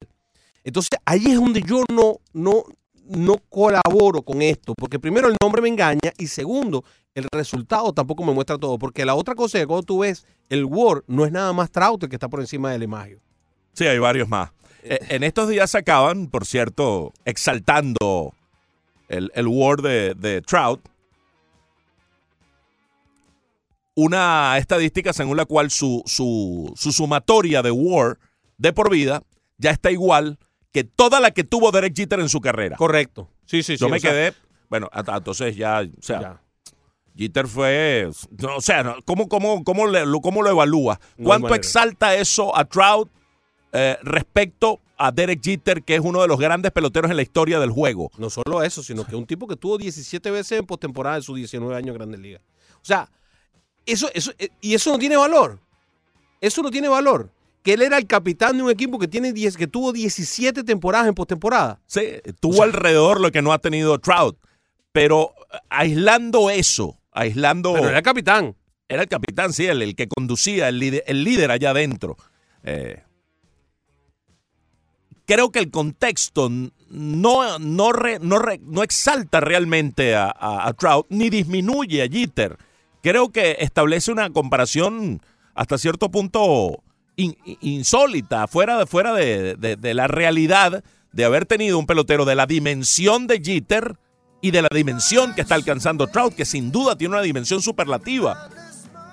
Entonces 0.63 0.97
ahí 1.05 1.27
es 1.27 1.35
donde 1.35 1.61
yo 1.61 1.83
no, 1.93 2.17
no, 2.33 2.63
no 3.05 3.37
colaboro 3.49 4.21
con 4.23 4.41
esto, 4.41 4.73
porque 4.75 4.99
primero 4.99 5.27
el 5.27 5.35
nombre 5.41 5.61
me 5.61 5.69
engaña 5.69 6.11
y 6.17 6.27
segundo, 6.27 6.83
el 7.13 7.27
resultado 7.31 7.93
tampoco 7.93 8.23
me 8.25 8.33
muestra 8.33 8.57
todo, 8.57 8.77
porque 8.79 9.05
la 9.05 9.15
otra 9.15 9.35
cosa 9.35 9.59
que 9.59 9.67
cuando 9.67 9.83
tú 9.83 9.99
ves 9.99 10.25
el 10.49 10.65
Word 10.65 11.03
no 11.07 11.25
es 11.25 11.31
nada 11.31 11.53
más 11.53 11.71
Trout 11.71 12.01
el 12.03 12.09
que 12.09 12.15
está 12.15 12.27
por 12.29 12.39
encima 12.41 12.71
del 12.71 12.83
Emagio. 12.83 13.21
Sí, 13.73 13.85
hay 13.85 13.99
varios 13.99 14.27
más. 14.27 14.49
Eh, 14.83 14.99
en 15.09 15.23
estos 15.23 15.49
días 15.49 15.71
se 15.71 15.79
acaban, 15.79 16.27
por 16.27 16.45
cierto, 16.45 17.13
exaltando 17.25 18.33
el, 19.09 19.31
el 19.35 19.47
Word 19.47 19.83
de, 19.83 20.13
de 20.15 20.41
Trout. 20.41 20.81
Una 23.95 24.57
estadística 24.57 25.11
según 25.11 25.37
la 25.37 25.45
cual 25.45 25.71
su, 25.71 26.03
su, 26.05 26.71
su 26.75 26.91
sumatoria 26.91 27.63
de 27.63 27.71
Word 27.71 28.19
de 28.57 28.71
por 28.71 28.91
vida 28.91 29.23
ya 29.57 29.71
está 29.71 29.89
igual 29.91 30.37
que 30.71 30.83
toda 30.83 31.19
la 31.19 31.31
que 31.31 31.43
tuvo 31.43 31.71
Derek 31.71 31.95
Jeter 31.95 32.19
en 32.19 32.29
su 32.29 32.39
carrera. 32.39 32.75
Correcto. 32.77 33.29
Sí, 33.45 33.63
sí, 33.63 33.75
sí. 33.75 33.81
Yo 33.81 33.89
me 33.89 33.99
sea, 33.99 34.11
quedé, 34.11 34.33
bueno, 34.69 34.87
hasta- 34.91 35.17
entonces 35.17 35.55
ya, 35.55 35.81
o 35.81 36.01
sea, 36.01 36.21
ya. 36.21 36.41
Jeter 37.17 37.47
fue, 37.47 38.07
o 38.55 38.61
sea, 38.61 38.97
¿cómo, 39.03 39.27
cómo, 39.27 39.63
cómo, 39.63 39.87
le- 39.87 40.03
cómo 40.21 40.43
lo 40.43 40.49
evalúa? 40.51 40.99
¿Cuánto 41.23 41.55
exalta 41.55 42.13
eso 42.15 42.55
a 42.55 42.65
Trout 42.65 43.09
eh, 43.73 43.97
respecto 44.01 44.79
a 44.97 45.11
Derek 45.11 45.43
Jeter, 45.43 45.83
que 45.83 45.95
es 45.95 46.01
uno 46.01 46.21
de 46.21 46.27
los 46.27 46.39
grandes 46.39 46.71
peloteros 46.71 47.11
en 47.11 47.17
la 47.17 47.23
historia 47.23 47.59
del 47.59 47.71
juego? 47.71 48.11
No 48.17 48.29
solo 48.29 48.63
eso, 48.63 48.81
sino 48.81 49.05
que 49.05 49.15
un 49.15 49.25
tipo 49.25 49.47
que 49.47 49.55
tuvo 49.55 49.77
17 49.77 50.31
veces 50.31 50.59
en 50.59 50.65
postemporada 50.65 51.17
de 51.17 51.21
sus 51.21 51.35
19 51.35 51.75
años 51.75 51.89
en 51.89 51.93
Grandes 51.95 52.19
Ligas. 52.19 52.41
O 52.75 52.85
sea, 52.85 53.09
eso, 53.85 54.09
eso, 54.13 54.31
eh, 54.39 54.49
y 54.61 54.73
eso 54.73 54.91
no 54.91 54.99
tiene 54.99 55.17
valor. 55.17 55.59
Eso 56.41 56.61
no 56.61 56.71
tiene 56.71 56.87
valor. 56.87 57.31
Que 57.63 57.73
él 57.73 57.81
era 57.81 57.97
el 57.97 58.07
capitán 58.07 58.57
de 58.57 58.63
un 58.63 58.69
equipo 58.69 58.97
que, 58.97 59.07
tiene 59.07 59.33
10, 59.33 59.57
que 59.57 59.67
tuvo 59.67 59.91
17 59.91 60.63
temporadas 60.63 61.07
en 61.07 61.15
postemporada. 61.15 61.79
Sí, 61.85 62.01
tuvo 62.39 62.63
alrededor 62.63 63.19
lo 63.19 63.31
que 63.31 63.41
no 63.41 63.51
ha 63.51 63.59
tenido 63.59 63.99
Trout, 63.99 64.37
pero 64.91 65.33
eh, 65.53 65.57
aislando 65.69 66.49
eso, 66.49 66.97
aislando... 67.11 67.73
Pero 67.73 67.89
era 67.89 67.97
el 67.97 68.03
capitán. 68.03 68.55
Era 68.87 69.01
el 69.01 69.09
capitán, 69.09 69.51
sí, 69.51 69.65
el, 69.65 69.81
el 69.81 69.95
que 69.95 70.07
conducía, 70.07 70.69
el 70.69 70.79
líder, 70.79 71.03
el 71.07 71.23
líder 71.23 71.51
allá 71.51 71.71
adentro. 71.71 72.15
Eh, 72.63 73.03
creo 75.27 75.51
que 75.51 75.59
el 75.59 75.69
contexto 75.69 76.49
no, 76.89 77.59
no, 77.59 77.91
no, 78.21 78.83
exalta 78.83 79.39
realmente 79.39 80.15
a, 80.15 80.73
Trout 80.79 81.05
ni 81.09 81.29
disminuye 81.29 82.01
a 82.01 82.07
Jeter. 82.07 82.57
Creo 83.03 83.29
que 83.29 83.57
establece 83.59 84.11
una 84.11 84.29
comparación 84.31 85.21
hasta 85.53 85.77
cierto 85.77 86.09
punto 86.09 86.81
in- 87.15 87.37
in- 87.45 87.57
insólita, 87.61 88.47
fuera 88.47 89.13
de, 89.13 89.55
de- 89.55 89.75
de 89.75 89.93
la 89.93 90.07
realidad 90.07 90.83
de 91.11 91.25
haber 91.25 91.45
tenido 91.45 91.77
un 91.79 91.85
pelotero 91.85 92.25
de 92.25 92.35
la 92.35 92.45
dimensión 92.45 93.27
de 93.27 93.41
Jeter 93.43 93.97
y 94.41 94.51
de 94.51 94.61
la 94.61 94.69
dimensión 94.71 95.33
que 95.35 95.41
está 95.41 95.55
alcanzando 95.55 96.07
Trout, 96.07 96.33
que 96.35 96.45
sin 96.45 96.71
duda 96.71 96.95
tiene 96.95 97.15
una 97.15 97.23
dimensión 97.23 97.61
superlativa. 97.61 98.49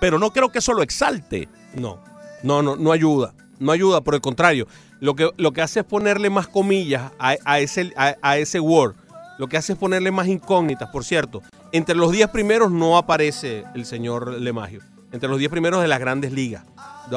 Pero 0.01 0.19
no 0.19 0.31
creo 0.33 0.51
que 0.51 0.59
eso 0.59 0.75
lo 0.75 0.83
exalte. 0.83 1.49
No, 1.75 1.99
no, 2.43 2.62
no, 2.62 2.77
no 2.77 2.93
ayuda. 2.93 3.35
No 3.59 3.73
ayuda, 3.73 4.03
por 4.03 4.15
el 4.15 4.21
contrario. 4.21 4.67
Lo 5.05 5.15
que, 5.15 5.29
lo 5.37 5.53
que 5.53 5.61
hace 5.61 5.81
es 5.81 5.85
ponerle 5.85 6.31
más 6.31 6.49
comillas 6.49 7.13
a, 7.19 7.37
a 7.45 7.61
ese, 7.61 7.93
a, 7.95 8.39
ese 8.39 8.59
Word. 8.59 8.95
Lo 9.37 9.49
que 9.49 9.59
hace 9.59 9.75
es 9.75 9.79
ponerle 9.79 10.11
más 10.11 10.29
incógnitas, 10.29 10.89
por 10.89 11.05
cierto. 11.05 11.43
Entre 11.73 11.95
los 11.95 12.11
10 12.11 12.31
primeros 12.31 12.71
no 12.71 12.97
aparece 12.97 13.65
el 13.75 13.85
señor 13.85 14.41
Lemagio. 14.41 14.81
Entre 15.13 15.29
los 15.29 15.39
10 15.39 15.51
primeros 15.51 15.83
de 15.83 15.89
las 15.89 16.01
grandes 16.01 16.33
ligas. 16.33 16.65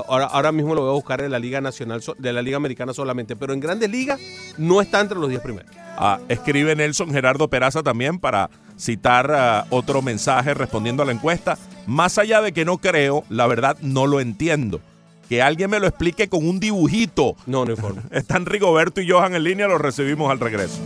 Ahora, 0.09 0.25
ahora 0.25 0.51
mismo 0.51 0.75
lo 0.75 0.81
voy 0.81 0.89
a 0.89 0.95
buscar 0.95 1.21
de 1.21 1.29
la 1.29 1.39
Liga 1.39 1.61
Nacional, 1.61 2.03
de 2.17 2.33
la 2.33 2.41
Liga 2.41 2.57
Americana 2.57 2.93
solamente. 2.93 3.37
Pero 3.37 3.53
en 3.53 3.61
grandes 3.61 3.89
ligas 3.89 4.19
no 4.57 4.81
está 4.81 4.99
entre 4.99 5.17
los 5.17 5.29
10 5.29 5.41
primeros. 5.41 5.71
Ah, 5.97 6.19
escribe 6.27 6.75
Nelson 6.75 7.09
Gerardo 7.13 7.47
Peraza 7.47 7.83
también 7.83 8.19
para 8.19 8.49
citar 8.77 9.31
ah, 9.31 9.65
otro 9.69 10.01
mensaje 10.01 10.53
respondiendo 10.53 11.03
a 11.03 11.05
la 11.05 11.13
encuesta. 11.13 11.57
Más 11.85 12.17
allá 12.17 12.41
de 12.41 12.51
que 12.51 12.65
no 12.65 12.79
creo, 12.79 13.23
la 13.29 13.47
verdad 13.47 13.77
no 13.79 14.07
lo 14.07 14.19
entiendo. 14.19 14.81
Que 15.29 15.41
alguien 15.41 15.69
me 15.69 15.79
lo 15.79 15.87
explique 15.87 16.29
con 16.29 16.47
un 16.47 16.59
dibujito. 16.59 17.35
No, 17.45 17.65
no 17.65 17.71
hay 17.71 17.77
forma. 17.77 18.03
Están 18.11 18.45
Rigoberto 18.45 19.01
y 19.01 19.09
Johan 19.09 19.35
en 19.35 19.43
línea, 19.43 19.67
los 19.67 19.81
recibimos 19.81 20.31
al 20.31 20.39
regreso. 20.39 20.79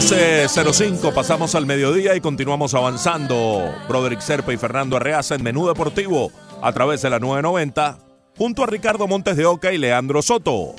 12.05, 0.00 1.12
pasamos 1.12 1.54
al 1.54 1.66
mediodía 1.66 2.16
y 2.16 2.22
continuamos 2.22 2.72
avanzando. 2.72 3.70
Broderick 3.86 4.20
Serpa 4.20 4.50
y 4.50 4.56
Fernando 4.56 4.96
Arreaza 4.96 5.34
en 5.34 5.42
Menú 5.42 5.66
Deportivo 5.66 6.32
a 6.62 6.72
través 6.72 7.02
de 7.02 7.10
la 7.10 7.18
990, 7.18 7.98
junto 8.34 8.64
a 8.64 8.66
Ricardo 8.66 9.06
Montes 9.06 9.36
de 9.36 9.44
Oca 9.44 9.74
y 9.74 9.78
Leandro 9.78 10.22
Soto. 10.22 10.74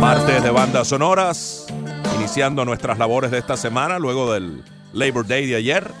Martes 0.00 0.42
de 0.42 0.50
bandas 0.50 0.88
sonoras, 0.88 1.68
iniciando 2.16 2.64
nuestras 2.64 2.98
labores 2.98 3.30
de 3.30 3.38
esta 3.38 3.56
semana, 3.56 4.00
luego 4.00 4.32
del 4.32 4.64
Labor 4.92 5.24
Day 5.24 5.46
de 5.46 5.54
ayer. 5.54 5.92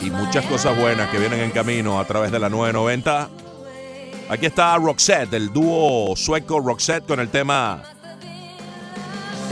Y 0.00 0.10
muchas 0.10 0.46
cosas 0.46 0.78
buenas 0.78 1.10
que 1.10 1.18
vienen 1.18 1.40
en 1.40 1.50
camino 1.50 1.98
a 1.98 2.04
través 2.04 2.30
de 2.30 2.38
la 2.38 2.48
990. 2.48 3.28
Aquí 4.28 4.46
está 4.46 4.76
Roxette, 4.76 5.34
el 5.34 5.52
dúo 5.52 6.14
sueco 6.14 6.60
Roxette 6.60 7.04
con 7.04 7.18
el 7.18 7.28
tema 7.28 7.82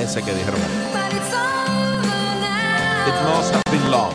ese 0.01 0.23
que 0.23 0.33
dijeron. 0.33 0.61
It 3.07 3.15
must 3.25 3.55
have 3.55 3.63
been 3.71 3.91
love. 3.91 4.15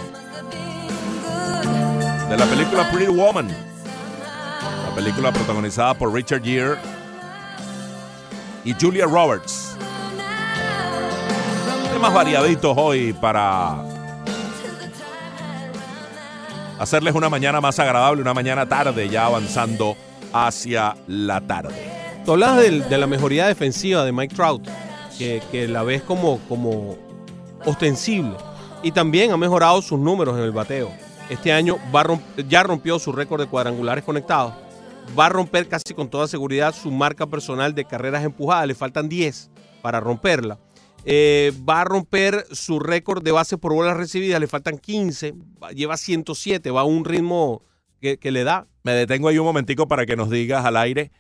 De 2.30 2.38
la 2.38 2.46
película 2.46 2.90
Pretty 2.92 3.12
Woman. 3.12 3.48
La 3.48 4.96
película 4.96 5.32
protagonizada 5.32 5.94
por 5.94 6.14
Richard 6.14 6.44
Gere 6.44 6.78
y 8.64 8.74
Julia 8.74 9.06
Roberts. 9.06 9.76
Temas 11.94 12.14
variaditos 12.14 12.76
hoy 12.78 13.14
para 13.14 13.76
hacerles 16.80 17.14
una 17.16 17.30
mañana 17.30 17.62
más 17.62 17.80
agradable, 17.80 18.22
una 18.22 18.34
mañana 18.34 18.66
tarde, 18.68 19.08
ya 19.08 19.28
avanzando 19.28 19.96
hacia 20.34 20.96
la 21.08 21.40
tarde. 21.42 21.76
Tú 22.26 22.34
hablas 22.34 22.58
de 22.58 22.98
la 22.98 23.08
mejoría 23.08 23.48
defensiva 23.48 24.04
de 24.04 24.12
Mike 24.12 24.36
Trout, 24.36 24.68
que, 25.18 25.68
la 25.68 25.84
ves 25.84 26.02
como, 26.02 26.40
como 26.48 26.96
ostensible. 27.66 28.36
Y 28.84 28.92
también 28.92 29.32
ha 29.32 29.38
mejorado 29.38 29.82
sus 29.82 30.00
números 30.00 30.38
en 30.38 30.44
el 30.44 30.52
bateo. 30.52 30.92
Este 31.30 31.52
año 31.52 31.78
va 31.94 32.06
ya 32.48 32.64
rompió 32.64 33.00
su 33.00 33.12
récord 33.12 33.42
de 33.42 33.48
cuadrangulares 33.48 34.04
conectados. 34.04 34.54
Va 35.18 35.28
a 35.28 35.30
romper 35.30 35.68
casi 35.68 35.94
con 35.96 36.10
toda 36.10 36.28
seguridad 36.28 36.74
su 36.74 36.92
marca 36.92 37.26
personal 37.28 37.74
de 37.74 37.86
carreras 37.86 38.24
empujadas. 38.24 38.68
Le 38.68 38.76
faltan 38.76 39.10
10 39.10 39.50
para 39.82 40.00
romperla. 40.00 40.60
Eh, 41.04 41.52
va 41.68 41.82
a 41.82 41.84
romper 41.84 42.46
su 42.52 42.80
récord 42.80 43.24
de 43.24 43.32
bases 43.32 43.60
por 43.60 43.74
bolas 43.74 43.98
recibidas. 43.98 44.40
Le 44.40 44.48
faltan 44.48 44.78
15. 44.78 45.34
Va- 45.64 45.72
Lleva 45.72 45.98
107. 45.98 46.70
Va 46.72 46.82
a 46.82 46.86
un 46.86 47.06
ritmo 47.06 47.64
que, 48.02 48.18
que 48.18 48.32
le 48.32 48.44
da. 48.44 48.68
Me 48.84 48.94
detengo 48.94 49.28
ahí 49.28 49.38
un 49.40 49.46
momentico 49.46 49.88
para 49.88 50.06
que 50.06 50.16
nos 50.16 50.30
digas 50.30 50.66
al 50.66 50.78
aire. 50.78 51.12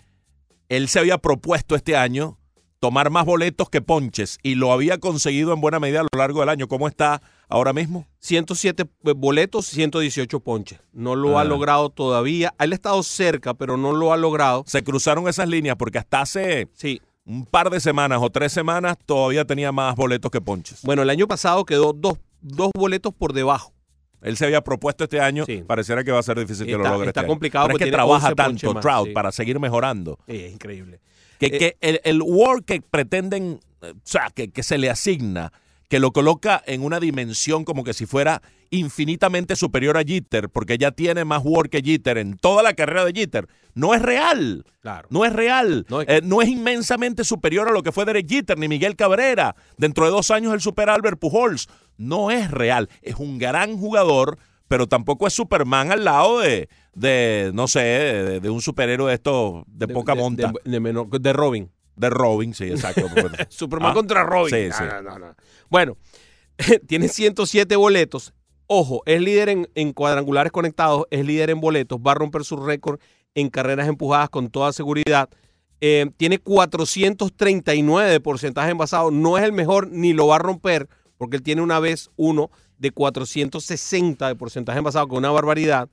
Él 0.69 0.87
se 0.87 0.99
había 0.99 1.17
propuesto 1.19 1.75
este 1.75 1.95
año 1.95 2.37
tomar 2.85 3.09
más 3.09 3.25
boletos 3.25 3.67
que 3.71 3.81
ponches 3.81 4.37
y 4.43 4.53
lo 4.53 4.71
había 4.71 4.99
conseguido 4.99 5.51
en 5.53 5.59
buena 5.59 5.79
medida 5.79 6.01
a 6.01 6.03
lo 6.03 6.09
largo 6.19 6.41
del 6.41 6.49
año. 6.49 6.67
¿Cómo 6.67 6.87
está 6.87 7.19
ahora 7.49 7.73
mismo? 7.73 8.05
107 8.19 8.85
boletos, 9.15 9.65
118 9.65 10.39
ponches. 10.41 10.79
No 10.93 11.15
lo 11.15 11.39
Ah. 11.39 11.41
ha 11.41 11.43
logrado 11.45 11.89
todavía. 11.89 12.53
Él 12.59 12.73
ha 12.73 12.75
estado 12.75 13.01
cerca, 13.01 13.55
pero 13.55 13.75
no 13.75 13.91
lo 13.91 14.13
ha 14.13 14.17
logrado. 14.17 14.63
Se 14.67 14.83
cruzaron 14.83 15.27
esas 15.27 15.49
líneas 15.49 15.77
porque 15.77 15.97
hasta 15.97 16.21
hace 16.21 16.67
Sí. 16.75 17.01
un 17.25 17.47
par 17.47 17.71
de 17.71 17.79
semanas 17.79 18.19
o 18.21 18.29
tres 18.29 18.51
semanas 18.53 18.97
todavía 19.03 19.45
tenía 19.45 19.71
más 19.71 19.95
boletos 19.95 20.29
que 20.29 20.39
ponches. 20.41 20.83
Bueno, 20.83 21.01
el 21.01 21.09
año 21.09 21.27
pasado 21.27 21.65
quedó 21.65 21.91
dos, 21.91 22.19
dos 22.41 22.69
boletos 22.77 23.15
por 23.15 23.33
debajo. 23.33 23.73
Él 24.21 24.37
se 24.37 24.45
había 24.45 24.61
propuesto 24.63 25.05
este 25.05 25.19
año, 25.21 25.45
Sí. 25.47 25.63
pareciera 25.65 26.03
que 26.03 26.11
va 26.11 26.19
a 26.19 26.23
ser 26.23 26.37
difícil 26.39 26.67
que 26.67 26.73
lo 26.73 26.79
Está- 26.79 26.91
logre. 26.91 27.07
está 27.07 27.19
este 27.21 27.25
año. 27.25 27.27
complicado 27.29 27.65
Pero 27.65 27.77
es 27.79 27.83
que 27.85 27.91
trabaja 27.91 28.27
11 28.27 28.35
ponches 28.35 28.61
tanto 28.69 28.79
Trout 28.79 29.07
sí. 29.07 29.13
para 29.13 29.31
seguir 29.31 29.59
mejorando. 29.59 30.19
Es 30.27 30.51
increíble. 30.53 30.99
Que, 31.39 31.45
Eh, 31.47 31.57
que 31.57 31.77
el, 31.81 32.01
el 32.03 32.21
work 32.21 32.65
que 32.65 32.81
pretenden, 32.81 33.59
eh, 33.81 33.93
o 33.95 33.99
sea, 34.03 34.29
que, 34.33 34.49
que 34.49 34.63
se 34.63 34.77
le 34.77 34.89
asigna, 34.89 35.51
que 35.89 35.99
lo 35.99 36.11
coloca 36.11 36.61
en 36.65 36.83
una 36.83 36.99
dimensión 36.99 37.63
como 37.65 37.83
que 37.83 37.93
si 37.93 38.05
fuera 38.05 38.41
infinitamente 38.71 39.55
superior 39.55 39.97
a 39.97 40.03
Jeter, 40.03 40.49
porque 40.49 40.77
ya 40.77 40.91
tiene 40.91 41.23
más 41.25 41.41
work 41.43 41.69
que 41.69 41.81
Jeter 41.83 42.17
en 42.17 42.37
toda 42.37 42.63
la 42.63 42.73
carrera 42.73 43.05
de 43.05 43.13
Jeter, 43.13 43.47
no 43.73 43.93
es 43.93 44.01
real. 44.01 44.65
Claro. 44.81 45.07
No 45.11 45.25
es 45.25 45.33
real. 45.33 45.85
No 45.89 46.01
es- 46.01 46.07
Eh, 46.09 46.21
no 46.23 46.41
es 46.41 46.49
inmensamente 46.49 47.23
superior 47.23 47.67
a 47.67 47.71
lo 47.71 47.83
que 47.83 47.91
fue 47.91 48.05
Derek 48.05 48.27
Jeter 48.29 48.57
ni 48.57 48.67
Miguel 48.67 48.95
Cabrera. 48.95 49.55
Dentro 49.77 50.05
de 50.05 50.11
dos 50.11 50.31
años 50.31 50.53
el 50.53 50.61
super 50.61 50.89
Albert 50.89 51.19
Pujols. 51.19 51.67
No 51.97 52.31
es 52.31 52.49
real. 52.51 52.89
Es 53.01 53.15
un 53.17 53.37
gran 53.37 53.77
jugador, 53.77 54.37
pero 54.67 54.87
tampoco 54.87 55.27
es 55.27 55.33
Superman 55.33 55.91
al 55.91 56.03
lado 56.05 56.39
de, 56.39 56.69
de 56.93 57.51
no 57.53 57.67
sé, 57.67 57.79
de, 57.81 58.39
de 58.39 58.49
un 58.49 58.61
superhéroe 58.61 59.09
de 59.09 59.15
estos 59.15 59.63
de, 59.67 59.87
poca 59.87 60.15
monta. 60.15 60.51
De, 60.63 60.79
menor- 60.81 61.09
de 61.19 61.33
Robin. 61.33 61.71
de 61.95 62.09
Robin, 62.09 62.53
sí, 62.53 62.65
exacto. 62.65 63.05
Superman 63.49 63.91
Ah, 63.91 63.93
contra 63.93 64.23
Robin. 64.23 64.49
sí, 64.53 64.67
No, 64.69 64.77
sí. 64.77 64.83
no, 64.83 65.01
no, 65.01 65.19
no. 65.19 65.35
Bueno, 65.69 65.97
tiene 66.87 67.07
107 67.07 67.75
boletos. 67.75 68.33
Ojo, 68.67 69.03
es 69.05 69.21
líder 69.21 69.49
en, 69.49 69.69
en 69.75 69.93
cuadrangulares 69.93 70.51
conectados, 70.51 71.03
es 71.11 71.23
líder 71.25 71.51
en 71.51 71.61
boletos, 71.61 71.99
va 71.99 72.13
a 72.13 72.15
romper 72.15 72.43
su 72.43 72.57
récord 72.57 72.99
en 73.35 73.49
carreras 73.49 73.87
empujadas 73.87 74.29
con 74.29 74.49
toda 74.49 74.73
seguridad. 74.73 75.29
Eh, 75.81 76.09
tiene 76.17 76.39
439 76.39 78.09
de 78.09 78.19
porcentaje 78.19 78.71
envasado. 78.71 79.11
No 79.11 79.37
es 79.37 79.43
el 79.43 79.51
mejor 79.53 79.89
ni 79.91 80.13
lo 80.13 80.27
va 80.27 80.37
a 80.37 80.39
romper 80.39 80.87
porque 81.17 81.37
él 81.37 81.43
tiene 81.43 81.61
una 81.61 81.79
vez 81.79 82.09
uno 82.15 82.49
de 82.77 82.91
460 82.91 84.27
de 84.27 84.35
porcentaje 84.35 84.77
envasado, 84.77 85.07
con 85.07 85.19
una 85.19 85.31
barbaridad. 85.31 85.89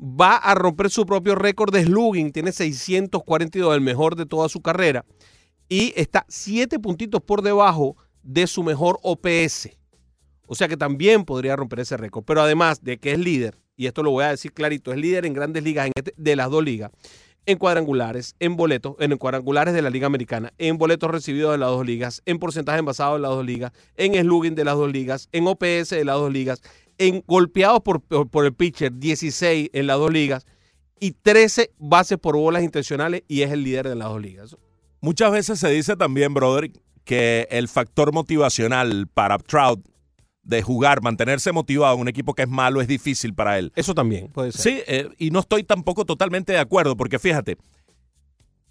Va 0.00 0.36
a 0.36 0.54
romper 0.54 0.90
su 0.90 1.06
propio 1.06 1.34
récord 1.34 1.72
de 1.72 1.84
slugging. 1.84 2.32
Tiene 2.32 2.52
642, 2.52 3.74
el 3.74 3.80
mejor 3.80 4.16
de 4.16 4.26
toda 4.26 4.48
su 4.48 4.60
carrera. 4.60 5.04
Y 5.68 5.92
está 5.96 6.26
7 6.28 6.78
puntitos 6.78 7.22
por 7.22 7.42
debajo 7.42 7.96
de 8.22 8.46
su 8.46 8.62
mejor 8.62 8.98
OPS. 9.02 9.70
O 10.46 10.54
sea 10.54 10.68
que 10.68 10.76
también 10.76 11.24
podría 11.24 11.56
romper 11.56 11.80
ese 11.80 11.96
récord. 11.96 12.24
Pero 12.24 12.42
además 12.42 12.82
de 12.82 12.98
que 12.98 13.12
es 13.12 13.18
líder, 13.18 13.58
y 13.76 13.86
esto 13.86 14.02
lo 14.02 14.10
voy 14.10 14.24
a 14.24 14.30
decir 14.30 14.52
clarito, 14.52 14.92
es 14.92 14.98
líder 14.98 15.26
en 15.26 15.32
grandes 15.32 15.62
ligas 15.64 15.86
en 15.86 15.92
este- 15.96 16.14
de 16.16 16.36
las 16.36 16.50
dos 16.50 16.62
ligas, 16.62 16.90
en 17.46 17.58
cuadrangulares, 17.58 18.34
en 18.40 18.56
boletos, 18.56 18.96
en 18.98 19.16
cuadrangulares 19.16 19.72
de 19.72 19.82
la 19.82 19.90
Liga 19.90 20.06
Americana, 20.06 20.52
en 20.58 20.78
boletos 20.78 21.10
recibidos 21.10 21.52
de 21.52 21.58
las 21.58 21.68
dos 21.70 21.86
ligas, 21.86 22.22
en 22.26 22.38
porcentaje 22.38 22.80
envasado 22.80 23.14
de 23.14 23.20
las 23.20 23.30
dos 23.30 23.46
ligas, 23.46 23.72
en 23.96 24.14
slugging 24.14 24.54
de 24.56 24.64
las 24.64 24.74
dos 24.74 24.92
ligas, 24.92 25.28
en 25.32 25.46
OPS 25.46 25.90
de 25.90 26.04
las 26.04 26.16
dos 26.16 26.32
ligas, 26.32 26.60
en 26.98 27.22
golpeados 27.26 27.80
por, 27.82 28.02
por, 28.02 28.44
el 28.44 28.52
pitcher, 28.52 28.92
16 28.92 29.70
en 29.72 29.86
las 29.86 29.98
dos 29.98 30.12
ligas, 30.12 30.44
y 30.98 31.12
13 31.12 31.70
bases 31.78 32.18
por 32.18 32.36
bolas 32.36 32.62
intencionales, 32.62 33.22
y 33.28 33.42
es 33.42 33.52
el 33.52 33.62
líder 33.62 33.88
de 33.88 33.94
las 33.94 34.08
dos 34.08 34.20
ligas. 34.20 34.56
Muchas 35.00 35.30
veces 35.30 35.60
se 35.60 35.68
dice 35.68 35.96
también, 35.96 36.34
brother, 36.34 36.70
que 37.04 37.46
el 37.50 37.68
factor 37.68 38.12
motivacional 38.12 39.06
para 39.12 39.38
Trout 39.38 39.86
de 40.46 40.62
jugar, 40.62 41.02
mantenerse 41.02 41.50
motivado 41.52 41.94
en 41.94 42.02
un 42.02 42.08
equipo 42.08 42.34
que 42.34 42.42
es 42.42 42.48
malo 42.48 42.80
es 42.80 42.88
difícil 42.88 43.34
para 43.34 43.58
él. 43.58 43.72
Eso 43.74 43.94
también 43.94 44.28
puede 44.28 44.52
ser. 44.52 44.60
Sí, 44.62 44.82
eh, 44.86 45.08
y 45.18 45.30
no 45.30 45.40
estoy 45.40 45.64
tampoco 45.64 46.04
totalmente 46.04 46.52
de 46.52 46.58
acuerdo, 46.58 46.96
porque 46.96 47.18
fíjate, 47.18 47.56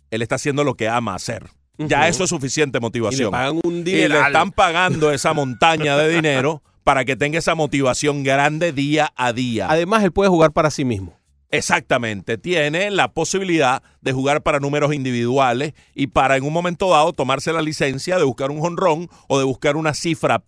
él 0.09 0.21
está 0.21 0.35
haciendo 0.35 0.63
lo 0.63 0.75
que 0.75 0.87
ama 0.87 1.15
hacer. 1.15 1.47
Ya 1.77 2.07
eso 2.07 2.23
es 2.23 2.29
suficiente 2.29 2.77
Y 2.77 2.79
le 2.79 2.85
motivación. 2.85 3.31
pagan 3.31 3.59
un 3.63 3.79
Y 3.79 4.07
le 4.07 4.19
están 4.19 4.51
pagando 4.51 5.11
esa 5.11 5.33
montaña 5.33 5.97
de 5.97 6.15
dinero 6.15 6.63
para 6.85 7.03
que 7.03 7.17
tenga 7.17 7.37
esa 7.37 7.53
motivación 7.55 8.23
grande 8.23 8.71
día 8.71 9.11
a 9.17 9.33
día. 9.33 9.67
Además, 9.69 10.03
él 10.03 10.13
puede 10.13 10.29
jugar 10.29 10.53
para 10.53 10.71
sí 10.71 10.85
mismo. 10.85 11.17
Exactamente, 11.51 12.37
tiene 12.37 12.91
la 12.91 13.13
posibilidad 13.13 13.81
de 14.01 14.11
jugar 14.13 14.41
para 14.41 14.59
números 14.59 14.93
individuales 14.93 15.73
y 15.93 16.07
para 16.07 16.37
en 16.37 16.43
un 16.43 16.51
momento 16.51 16.89
dado 16.89 17.13
tomarse 17.13 17.53
la 17.53 17.61
licencia 17.61 18.17
de 18.17 18.23
buscar 18.23 18.51
un 18.51 18.59
jonrón 18.59 19.09
o 19.27 19.37
de 19.37 19.45
buscar 19.45 19.77
una 19.77 19.93
cifra 19.93 20.43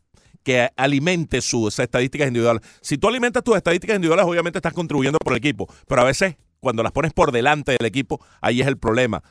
que 0.47 0.69
alimente 0.77 1.41
sus 1.41 1.77
estadísticas 1.77 2.29
individuales. 2.29 2.61
Si 2.79 2.97
tú 2.97 3.09
alimentas 3.09 3.43
tus 3.43 3.57
estadísticas 3.57 3.97
individuales, 3.97 4.25
obviamente 4.25 4.59
estás 4.59 4.71
contribuyendo 4.71 5.19
por 5.19 5.33
el 5.33 5.39
equipo, 5.39 5.67
pero 5.89 5.99
a 5.99 6.05
veces 6.05 6.37
cuando 6.61 6.83
las 6.83 6.93
pones 6.93 7.11
por 7.11 7.33
delante 7.33 7.73
del 7.77 7.85
equipo, 7.85 8.25
ahí 8.39 8.61
es 8.61 8.67
el 8.67 8.77
problema. 8.77 9.21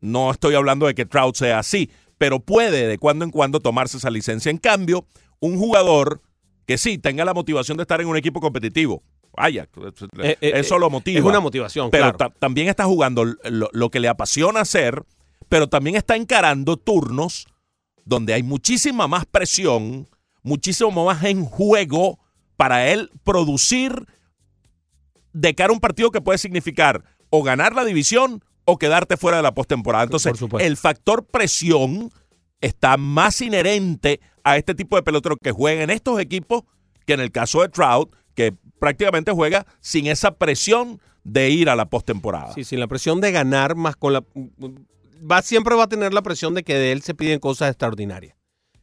No 0.00 0.32
estoy 0.32 0.56
hablando 0.56 0.88
de 0.88 0.96
que 0.96 1.06
Trout 1.06 1.36
sea 1.36 1.60
así, 1.60 1.88
pero 2.18 2.40
puede 2.40 2.88
de 2.88 2.98
cuando 2.98 3.24
en 3.24 3.30
cuando 3.30 3.60
tomarse 3.60 3.98
esa 3.98 4.10
licencia. 4.10 4.50
En 4.50 4.58
cambio, 4.58 5.06
un 5.38 5.56
jugador 5.56 6.20
que 6.66 6.78
sí 6.78 6.98
tenga 6.98 7.24
la 7.24 7.32
motivación 7.32 7.76
de 7.76 7.82
estar 7.82 8.00
en 8.00 8.08
un 8.08 8.16
equipo 8.16 8.40
competitivo, 8.40 9.04
vaya, 9.32 9.68
Eh, 10.20 10.36
eh, 10.40 10.52
eso 10.56 10.80
lo 10.80 10.90
motiva. 10.90 11.20
Es 11.20 11.24
una 11.24 11.38
motivación, 11.38 11.92
Pero 11.92 12.12
claro. 12.12 12.34
también 12.40 12.66
está 12.66 12.86
jugando 12.86 13.24
lo, 13.24 13.70
lo 13.72 13.90
que 13.92 14.00
le 14.00 14.08
apasiona 14.08 14.62
hacer, 14.62 15.04
pero 15.48 15.68
también 15.68 15.94
está 15.94 16.16
encarando 16.16 16.76
turnos 16.76 17.46
donde 18.04 18.34
hay 18.34 18.42
muchísima 18.42 19.06
más 19.06 19.26
presión, 19.26 20.08
muchísimo 20.42 21.04
más 21.04 21.24
en 21.24 21.44
juego 21.44 22.18
para 22.56 22.88
él 22.88 23.10
producir 23.24 24.06
de 25.32 25.54
cara 25.54 25.70
a 25.70 25.74
un 25.74 25.80
partido 25.80 26.10
que 26.10 26.20
puede 26.20 26.38
significar 26.38 27.04
o 27.30 27.42
ganar 27.42 27.74
la 27.74 27.84
división 27.84 28.42
o 28.64 28.78
quedarte 28.78 29.16
fuera 29.16 29.38
de 29.38 29.42
la 29.42 29.54
postemporada. 29.54 30.04
Entonces, 30.04 30.32
el 30.58 30.76
factor 30.76 31.24
presión 31.24 32.10
está 32.60 32.96
más 32.96 33.40
inherente 33.40 34.20
a 34.44 34.56
este 34.56 34.74
tipo 34.74 34.96
de 34.96 35.02
pelotero 35.02 35.36
que 35.36 35.52
juega 35.52 35.82
en 35.82 35.90
estos 35.90 36.20
equipos 36.20 36.64
que 37.06 37.14
en 37.14 37.20
el 37.20 37.32
caso 37.32 37.62
de 37.62 37.68
Trout, 37.68 38.14
que 38.34 38.54
prácticamente 38.78 39.32
juega 39.32 39.66
sin 39.80 40.06
esa 40.06 40.36
presión 40.36 41.00
de 41.24 41.50
ir 41.50 41.68
a 41.68 41.76
la 41.76 41.86
postemporada. 41.86 42.52
Sí, 42.52 42.64
sin 42.64 42.80
la 42.80 42.86
presión 42.86 43.20
de 43.20 43.32
ganar, 43.32 43.76
más 43.76 43.96
con 43.96 44.12
la. 44.12 44.24
Va, 45.30 45.42
siempre 45.42 45.74
va 45.74 45.84
a 45.84 45.88
tener 45.88 46.14
la 46.14 46.22
presión 46.22 46.54
de 46.54 46.62
que 46.62 46.74
de 46.74 46.92
él 46.92 47.02
se 47.02 47.14
piden 47.14 47.40
cosas 47.40 47.70
extraordinarias. 47.70 48.36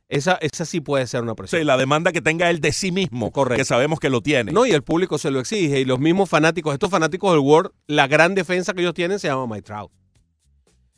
Esa, 0.09 0.35
esa 0.35 0.63
sí 0.65 0.79
puede 0.79 1.05
ser 1.05 1.21
una 1.21 1.35
presión. 1.35 1.59
Sí, 1.61 1.65
la 1.65 1.75
demanda 1.75 2.13
que 2.13 2.21
tenga 2.21 2.49
él 2.49 2.61
de 2.61 2.71
sí 2.71 2.91
mismo, 2.91 3.31
Correcto. 3.31 3.59
que 3.59 3.65
sabemos 3.65 3.99
que 3.99 4.09
lo 4.09 4.21
tiene. 4.21 4.53
No, 4.53 4.65
y 4.65 4.71
el 4.71 4.81
público 4.81 5.17
se 5.17 5.31
lo 5.31 5.39
exige. 5.39 5.81
Y 5.81 5.85
los 5.85 5.99
mismos 5.99 6.29
fanáticos, 6.29 6.73
estos 6.73 6.89
fanáticos 6.89 7.31
del 7.31 7.39
World, 7.41 7.71
la 7.87 8.07
gran 8.07 8.33
defensa 8.33 8.73
que 8.73 8.81
ellos 8.81 8.93
tienen 8.93 9.19
se 9.19 9.27
llama 9.27 9.47
Mike 9.47 9.63
Trout. 9.63 9.91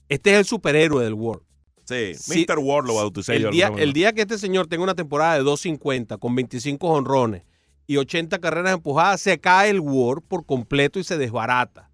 Este 0.10 0.32
es 0.34 0.38
el 0.39 0.45
superhéroe 0.45 1.03
del 1.03 1.14
World. 1.16 1.43
sí, 1.86 2.14
Sí, 2.16 2.45
Mr. 2.47 2.60
Ward 2.60 2.86
lo 2.86 2.95
bauticé 2.95 3.34
yo 3.39 3.39
El 3.39 3.45
en 3.47 3.51
día, 3.51 3.72
el 3.78 3.93
día 3.93 4.14
que 4.14 4.22
este 4.22 4.38
señor 4.38 4.68
tenga 4.68 4.84
una 4.84 4.95
temporada 4.95 5.36
de 5.36 5.43
250 5.43 6.18
con 6.18 6.36
25 6.36 6.88
honrones 6.88 7.43
y 7.88 7.97
80 7.97 8.38
carreras 8.39 8.74
empujadas, 8.74 9.22
se 9.22 9.39
cae 9.39 9.72
el 9.72 9.80
World 9.80 10.24
por 10.28 10.45
completo 10.45 10.99
y 10.99 11.03
se 11.03 11.18
desbarata. 11.18 11.89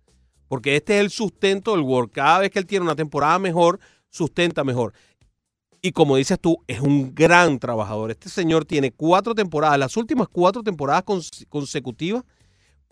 Porque 0.50 0.76
este 0.76 0.96
es 0.98 1.02
el 1.02 1.10
sustento 1.10 1.72
del 1.72 1.82
World. 1.82 2.12
Cada 2.12 2.40
vez 2.40 2.52
que 2.52 2.60
él 2.60 2.66
tiene 2.66 2.84
una 2.84 2.96
temporada 2.96 3.40
mejor, 3.40 3.80
sustenta 4.10 4.66
mejor. 4.66 4.94
Y 5.86 5.92
como 5.92 6.16
dices 6.16 6.40
tú, 6.42 6.58
es 6.66 6.80
un 6.80 7.14
gran 7.14 7.60
trabajador. 7.60 8.10
Este 8.10 8.28
señor 8.28 8.66
tiene 8.66 8.92
cuatro 8.92 9.36
temporadas, 9.36 9.78
las 9.78 9.96
últimas 9.98 10.28
cuatro 10.28 10.64
temporadas 10.64 11.04
cons- 11.06 11.46
consecutivas, 11.48 12.24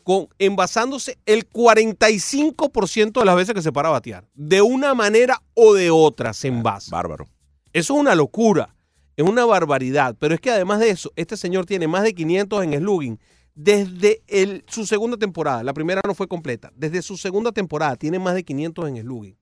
con, 0.04 0.28
envasándose 0.38 1.18
el 1.26 1.50
45% 1.50 3.20
de 3.20 3.26
las 3.26 3.36
veces 3.36 3.56
que 3.56 3.64
se 3.64 3.72
para 3.72 3.90
a 3.90 3.94
batear. 3.94 4.28
De 4.36 4.62
una 4.62 4.94
manera 4.94 5.42
o 5.56 5.74
de 5.74 5.90
otra 5.90 6.34
se 6.34 6.50
envasa. 6.50 6.96
Bárbaro. 6.96 7.28
Eso 7.74 7.96
es 7.96 8.00
una 8.00 8.14
locura, 8.14 8.76
es 9.18 9.26
una 9.28 9.44
barbaridad. 9.46 10.16
Pero 10.20 10.36
es 10.36 10.40
que 10.40 10.52
además 10.52 10.80
de 10.80 10.92
eso, 10.92 11.12
este 11.16 11.36
señor 11.36 11.66
tiene 11.66 11.88
más 11.88 12.04
de 12.04 12.14
500 12.14 12.64
en 12.64 12.74
slugging 12.74 13.20
desde 13.56 14.22
el- 14.28 14.64
su 14.68 14.86
segunda 14.86 15.18
temporada. 15.18 15.64
La 15.64 15.74
primera 15.74 16.02
no 16.06 16.14
fue 16.14 16.28
completa. 16.28 16.72
Desde 16.76 17.02
su 17.02 17.18
segunda 17.18 17.52
temporada 17.52 17.96
tiene 17.96 18.20
más 18.20 18.36
de 18.36 18.44
500 18.44 18.88
en 18.88 18.98
slugging. 19.02 19.36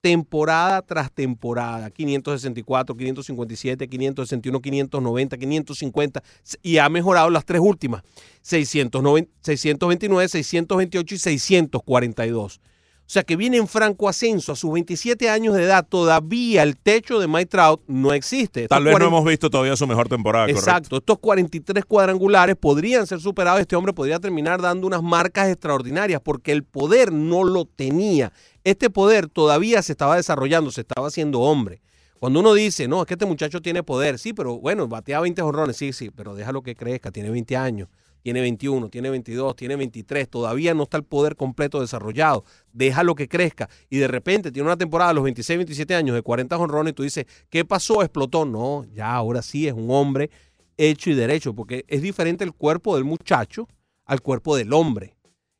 Temporada 0.00 0.80
tras 0.82 1.10
temporada. 1.10 1.90
564, 1.90 2.96
557, 2.96 3.88
561, 3.88 4.60
590, 4.60 5.36
550. 5.36 6.22
Y 6.62 6.78
ha 6.78 6.88
mejorado 6.88 7.30
las 7.30 7.44
tres 7.44 7.60
últimas. 7.60 8.02
690, 8.42 9.30
629, 9.40 10.28
628 10.28 11.14
y 11.14 11.18
642. 11.18 12.60
O 13.08 13.10
sea 13.10 13.22
que 13.22 13.36
viene 13.36 13.56
en 13.56 13.66
franco 13.66 14.06
ascenso 14.06 14.52
a 14.52 14.54
sus 14.54 14.70
27 14.70 15.30
años 15.30 15.54
de 15.54 15.62
edad. 15.62 15.86
Todavía 15.88 16.62
el 16.62 16.76
techo 16.76 17.18
de 17.18 17.26
Mike 17.26 17.46
Trout 17.46 17.80
no 17.86 18.12
existe. 18.12 18.64
Estos 18.64 18.76
Tal 18.76 18.84
vez 18.84 18.92
no 18.92 18.98
40 18.98 19.16
hemos 19.16 19.26
visto 19.26 19.48
todavía 19.48 19.74
su 19.76 19.86
mejor 19.86 20.10
temporada, 20.10 20.44
correcto. 20.44 20.60
Exacto. 20.60 20.96
Estos 20.98 21.18
43 21.18 21.86
cuadrangulares 21.86 22.54
podrían 22.56 23.06
ser 23.06 23.18
superados. 23.20 23.62
Este 23.62 23.76
hombre 23.76 23.94
podría 23.94 24.20
terminar 24.20 24.60
dando 24.60 24.86
unas 24.86 25.02
marcas 25.02 25.48
extraordinarias 25.48 26.20
porque 26.22 26.52
el 26.52 26.64
poder 26.64 27.10
no 27.10 27.44
lo 27.44 27.64
tenía. 27.64 28.30
Este 28.62 28.90
poder 28.90 29.26
todavía 29.30 29.80
se 29.80 29.92
estaba 29.92 30.16
desarrollando, 30.16 30.70
se 30.70 30.82
estaba 30.82 31.08
haciendo 31.08 31.40
hombre. 31.40 31.80
Cuando 32.18 32.40
uno 32.40 32.52
dice, 32.52 32.88
no, 32.88 33.00
es 33.00 33.06
que 33.06 33.14
este 33.14 33.24
muchacho 33.24 33.62
tiene 33.62 33.82
poder, 33.82 34.18
sí, 34.18 34.34
pero 34.34 34.58
bueno, 34.58 34.86
batea 34.86 35.20
20 35.20 35.40
jorrones, 35.40 35.78
sí, 35.78 35.94
sí, 35.94 36.10
pero 36.10 36.34
déjalo 36.34 36.60
que 36.60 36.74
crezca, 36.74 37.10
tiene 37.10 37.30
20 37.30 37.56
años, 37.56 37.88
tiene 38.22 38.40
21, 38.40 38.88
tiene 38.88 39.10
22, 39.10 39.56
tiene 39.56 39.76
23, 39.76 40.28
todavía 40.28 40.74
no 40.74 40.84
está 40.84 40.96
el 40.96 41.04
poder 41.04 41.36
completo 41.36 41.80
desarrollado, 41.80 42.44
déjalo 42.72 43.14
que 43.14 43.28
crezca 43.28 43.68
y 43.88 43.98
de 43.98 44.08
repente 44.08 44.52
tiene 44.52 44.66
una 44.66 44.76
temporada 44.76 45.10
a 45.10 45.14
los 45.14 45.24
26, 45.24 45.58
27 45.58 45.94
años 45.94 46.14
de 46.14 46.22
40 46.22 46.56
jonrones 46.56 46.92
y 46.92 46.94
tú 46.94 47.02
dices, 47.02 47.26
¿qué 47.50 47.64
pasó? 47.64 48.02
Explotó. 48.02 48.44
No, 48.44 48.84
ya 48.92 49.14
ahora 49.14 49.42
sí 49.42 49.66
es 49.66 49.74
un 49.74 49.90
hombre 49.90 50.30
hecho 50.76 51.10
y 51.10 51.14
derecho, 51.14 51.54
porque 51.54 51.84
es 51.88 52.02
diferente 52.02 52.44
el 52.44 52.52
cuerpo 52.52 52.94
del 52.94 53.04
muchacho 53.04 53.68
al 54.04 54.22
cuerpo 54.22 54.56
del 54.56 54.72
hombre. 54.72 55.16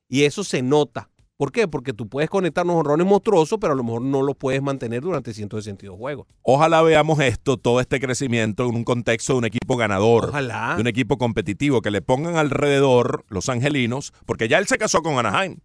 Y 0.09 0.25
eso 0.25 0.43
se 0.45 0.63
nota. 0.63 1.11
¿Por 1.39 1.53
qué? 1.53 1.69
Porque 1.69 1.93
tú 1.93 2.09
puedes 2.09 2.29
conectar 2.29 2.65
unos 2.65 2.79
honrones 2.79 3.07
monstruosos, 3.07 3.61
pero 3.61 3.73
a 3.73 3.77
lo 3.77 3.85
mejor 3.85 4.03
no 4.03 4.23
los 4.23 4.35
puedes 4.35 4.61
mantener 4.61 5.03
durante 5.03 5.33
162 5.33 5.97
juegos. 5.97 6.27
Ojalá 6.43 6.83
veamos 6.83 7.21
esto, 7.21 7.57
todo 7.57 7.81
este 7.81 8.01
crecimiento 8.01 8.69
en 8.69 8.75
un 8.75 8.83
contexto 8.83 9.35
de 9.35 9.39
un 9.39 9.45
equipo 9.45 9.77
ganador. 9.77 10.31
Ojalá. 10.31 10.75
De 10.75 10.81
un 10.81 10.89
equipo 10.89 11.17
competitivo, 11.17 11.81
que 11.81 11.93
le 11.93 12.03
pongan 12.03 12.35
alrededor 12.37 13.25
los 13.29 13.49
angelinos, 13.49 14.13
porque 14.27 14.49
ya 14.49 14.59
él 14.59 14.67
se 14.67 14.79
casó 14.79 15.01
con 15.01 15.17
Anaheim. 15.17 15.59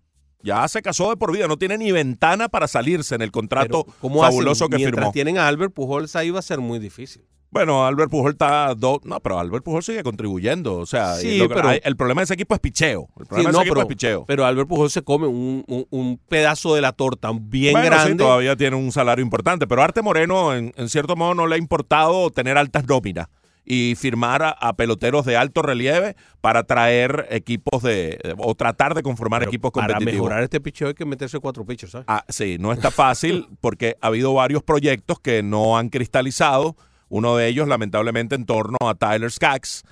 Ya 0.44 0.68
se 0.68 0.84
casó 0.84 1.10
de 1.10 1.18
por 1.18 1.34
vida, 1.34 1.48
no 1.48 1.58
tiene 1.58 1.80
ni 1.80 1.92
ventana 1.92 2.50
para 2.50 2.68
salirse 2.68 3.16
en 3.16 3.24
el 3.24 3.32
contrato 3.32 3.86
Pero, 3.86 3.98
¿cómo 4.00 4.22
fabuloso 4.22 4.66
hacen? 4.66 4.72
que 4.74 4.78
Mientras 4.78 5.02
firmó. 5.06 5.12
tienen 5.12 5.40
a 5.40 5.48
Albert 5.48 5.74
Pujols, 5.74 6.16
ahí 6.16 6.30
va 6.30 6.38
a 6.38 6.44
ser 6.44 6.60
muy 6.60 6.78
difícil. 6.78 7.24
Bueno, 7.54 7.86
Albert 7.86 8.10
Pujol 8.10 8.32
está 8.32 8.74
do- 8.76 9.00
no, 9.04 9.20
pero 9.20 9.40
Albert 9.40 9.64
Pujol 9.64 9.84
sigue 9.84 10.02
contribuyendo, 10.04 10.76
o 10.78 10.86
sea, 10.86 11.16
Sí, 11.16 11.38
lo 11.38 11.48
pero- 11.50 11.70
el 11.72 11.96
problema 11.96 12.22
de 12.22 12.24
ese 12.26 12.34
equipo 12.34 12.56
es 12.56 12.60
picheo. 12.60 13.08
El 13.18 13.24
Sí, 13.26 13.30
problema 13.30 13.38
de 13.38 13.44
no, 13.44 13.50
ese 13.60 13.62
equipo 13.62 13.74
pero, 13.76 13.82
es 13.82 13.88
picheo. 13.88 14.26
pero 14.26 14.46
Albert 14.46 14.68
Pujol 14.68 14.90
se 14.90 15.04
come 15.04 15.28
un, 15.28 15.64
un- 15.68 15.86
un 15.92 16.18
pedazo 16.28 16.74
de 16.76 16.82
la 16.82 16.92
torta 16.94 17.30
bien 17.34 17.74
Bueno, 17.74 17.88
sí, 17.98 18.04
grande. 18.06 18.24
todavía 18.24 18.56
tiene 18.56 18.76
un 18.76 18.92
salario 18.92 19.24
importante, 19.24 19.68
pero 19.68 19.84
Arte 19.84 20.02
Moreno 20.02 20.56
en, 20.56 20.74
en 20.76 20.90
cierto 20.90 21.16
modo 21.16 21.36
no 21.36 21.48
le 21.48 21.56
ha 21.56 21.58
importado 21.60 22.30
tener 22.32 22.58
altas 22.58 22.86
nóminas 22.88 23.28
y 23.66 23.96
firmar 23.96 24.44
a, 24.44 24.50
a 24.50 24.74
peloteros 24.76 25.24
de 25.26 25.38
alto 25.38 25.62
relieve 25.62 26.18
para 26.42 26.64
traer 26.64 27.28
equipos 27.30 27.82
de 27.82 28.20
o 28.38 28.56
tratar 28.56 28.94
de 28.94 29.04
conformar 29.04 29.40
Pero 29.40 29.52
equipos 29.52 29.72
para 29.72 29.94
competitivos. 29.94 30.16
mejorar 30.26 30.44
este 30.44 30.60
picheo 30.60 30.90
hay 30.90 30.94
que 30.96 31.06
meterse 31.06 31.40
cuatro 31.40 31.64
pitchers, 31.66 31.92
¿sabes? 31.94 32.06
Ah, 32.10 32.26
sí, 32.28 32.58
no 32.60 32.74
está 32.74 32.92
fácil 32.92 33.48
porque 33.62 33.96
ha 34.02 34.08
habido 34.08 34.34
varios 34.34 34.64
proyectos 34.64 35.20
que 35.20 35.44
no 35.44 35.78
han 35.78 35.88
cristalizado. 35.90 36.76
Uno 37.16 37.36
de 37.38 37.48
ellos, 37.48 37.68
lamentablemente, 37.68 38.34
en 38.34 38.46
torno 38.48 38.78
a 38.82 38.96
Tyler 38.96 39.30
Skaggs, 39.30 39.84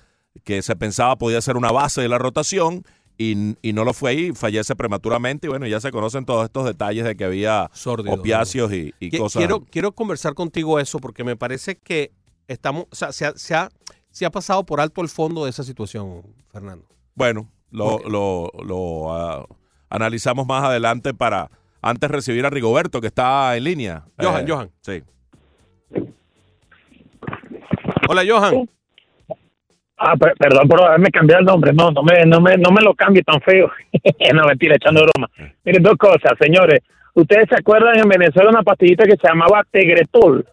que 0.43 0.61
se 0.63 0.75
pensaba 0.75 1.17
podía 1.17 1.39
ser 1.41 1.55
una 1.55 1.71
base 1.71 2.01
de 2.01 2.07
la 2.09 2.17
rotación 2.17 2.83
y, 3.15 3.55
y 3.61 3.73
no 3.73 3.83
lo 3.83 3.93
fue 3.93 4.15
y 4.15 4.31
fallece 4.33 4.75
prematuramente. 4.75 5.45
Y 5.45 5.49
bueno, 5.51 5.67
ya 5.67 5.79
se 5.79 5.91
conocen 5.91 6.25
todos 6.25 6.45
estos 6.45 6.65
detalles 6.65 7.03
de 7.05 7.15
que 7.15 7.23
había 7.25 7.69
Sórdido. 7.73 8.15
opiáceos 8.15 8.73
y, 8.73 8.93
y 8.99 9.11
Qui- 9.11 9.19
cosas. 9.19 9.39
Quiero, 9.39 9.59
quiero 9.65 9.91
conversar 9.91 10.33
contigo 10.33 10.79
eso 10.79 10.97
porque 10.97 11.23
me 11.23 11.35
parece 11.35 11.75
que 11.75 12.11
estamos, 12.47 12.85
o 12.89 12.95
sea, 12.95 13.11
se 13.11 13.25
ha, 13.27 13.33
se 13.35 13.53
ha- 13.53 13.69
se 14.09 14.25
ha 14.25 14.31
pasado 14.31 14.65
por 14.65 14.81
alto 14.81 15.01
el 15.01 15.09
fondo 15.09 15.43
de 15.43 15.51
esa 15.51 15.63
situación, 15.63 16.23
Fernando. 16.51 16.85
Bueno, 17.13 17.47
lo, 17.69 17.99
lo, 18.09 18.49
lo, 18.65 19.13
ah, 19.13 19.45
analizamos 19.89 20.47
más 20.47 20.63
adelante 20.63 21.13
para 21.13 21.51
antes 21.83 22.09
recibir 22.09 22.45
a 22.45 22.49
Rigoberto, 22.49 22.99
que 22.99 23.07
está 23.07 23.55
en 23.55 23.63
línea. 23.63 24.05
Johan, 24.19 24.47
Johan. 24.47 24.71
Sí. 24.81 25.03
Hola, 28.11 28.23
Johan. 28.27 28.69
Ah, 29.97 30.15
per- 30.17 30.33
perdón 30.37 30.67
por 30.67 30.81
haberme 30.83 31.09
cambiado 31.11 31.39
el 31.39 31.45
nombre. 31.45 31.71
No, 31.73 31.91
no 31.91 32.03
me, 32.03 32.25
no 32.25 32.41
me, 32.41 32.57
no 32.57 32.71
me 32.71 32.81
lo 32.81 32.93
cambie 32.93 33.23
tan 33.23 33.39
feo. 33.39 33.71
no, 34.33 34.45
mentira, 34.47 34.75
echando 34.75 35.03
broma. 35.03 35.29
Miren, 35.63 35.81
dos 35.81 35.95
cosas, 35.97 36.33
señores. 36.39 36.81
¿Ustedes 37.13 37.47
se 37.49 37.55
acuerdan 37.55 37.99
en 37.99 38.09
Venezuela 38.09 38.49
una 38.49 38.63
pastillita 38.63 39.05
que 39.05 39.15
se 39.15 39.27
llamaba 39.27 39.63
Tegretol? 39.71 40.45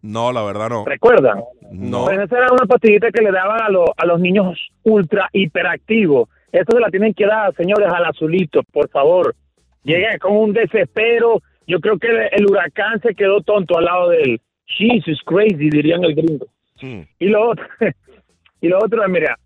No, 0.00 0.32
la 0.32 0.42
verdad 0.42 0.68
no. 0.70 0.84
¿Recuerdan? 0.84 1.42
No. 1.70 2.06
Pues 2.06 2.18
esa 2.18 2.38
era 2.38 2.46
una 2.52 2.66
pastillita 2.66 3.10
que 3.12 3.22
le 3.22 3.30
daban 3.30 3.62
a, 3.62 3.68
los 3.68 3.88
a 3.96 4.04
los 4.04 4.18
niños 4.18 4.58
ultra 4.82 5.28
hiperactivos. 5.32 6.28
Eso 6.50 6.72
se 6.72 6.80
la 6.80 6.90
tienen 6.90 7.14
que 7.14 7.24
dar, 7.26 7.54
señores, 7.54 7.88
al 7.92 8.04
azulito, 8.06 8.62
por 8.72 8.88
favor. 8.90 9.36
Llega 9.84 10.18
con 10.18 10.36
un 10.36 10.52
desespero. 10.52 11.40
Yo 11.68 11.78
creo 11.80 11.98
que 11.98 12.08
el, 12.08 12.18
el 12.32 12.46
huracán 12.46 13.00
se 13.00 13.14
quedó 13.14 13.42
tonto 13.42 13.78
al 13.78 13.84
lado 13.84 14.08
de 14.08 14.22
él. 14.22 14.40
Jesus 14.76 15.20
crazy, 15.24 15.70
dirían 15.70 16.04
el 16.04 16.14
gringo. 16.14 16.46
Mm. 16.80 17.02
Y 17.18 17.26
lo 17.26 17.50
otro, 17.50 17.64
y 18.60 18.68
lo 18.68 18.78
otro 18.78 19.02
es, 19.02 19.10
mira, 19.10 19.38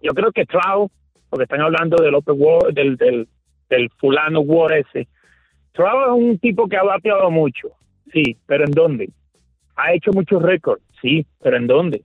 yo 0.00 0.12
creo 0.12 0.32
que 0.32 0.46
Trout, 0.46 0.90
porque 1.28 1.44
están 1.44 1.60
hablando 1.60 2.02
del 2.02 2.14
Open 2.14 2.36
War, 2.38 2.72
del, 2.72 2.96
del, 2.96 3.28
del 3.68 3.90
fulano 3.98 4.40
War 4.40 4.72
ese. 4.72 5.08
Trout 5.72 6.06
es 6.06 6.24
un 6.24 6.38
tipo 6.38 6.68
que 6.68 6.76
ha 6.76 6.82
bateado 6.82 7.30
mucho, 7.30 7.68
sí, 8.12 8.36
pero 8.46 8.64
¿en 8.64 8.72
dónde? 8.72 9.10
Ha 9.76 9.94
hecho 9.94 10.12
muchos 10.12 10.42
récords, 10.42 10.82
sí, 11.00 11.26
pero 11.40 11.56
¿en 11.56 11.66
dónde? 11.66 12.02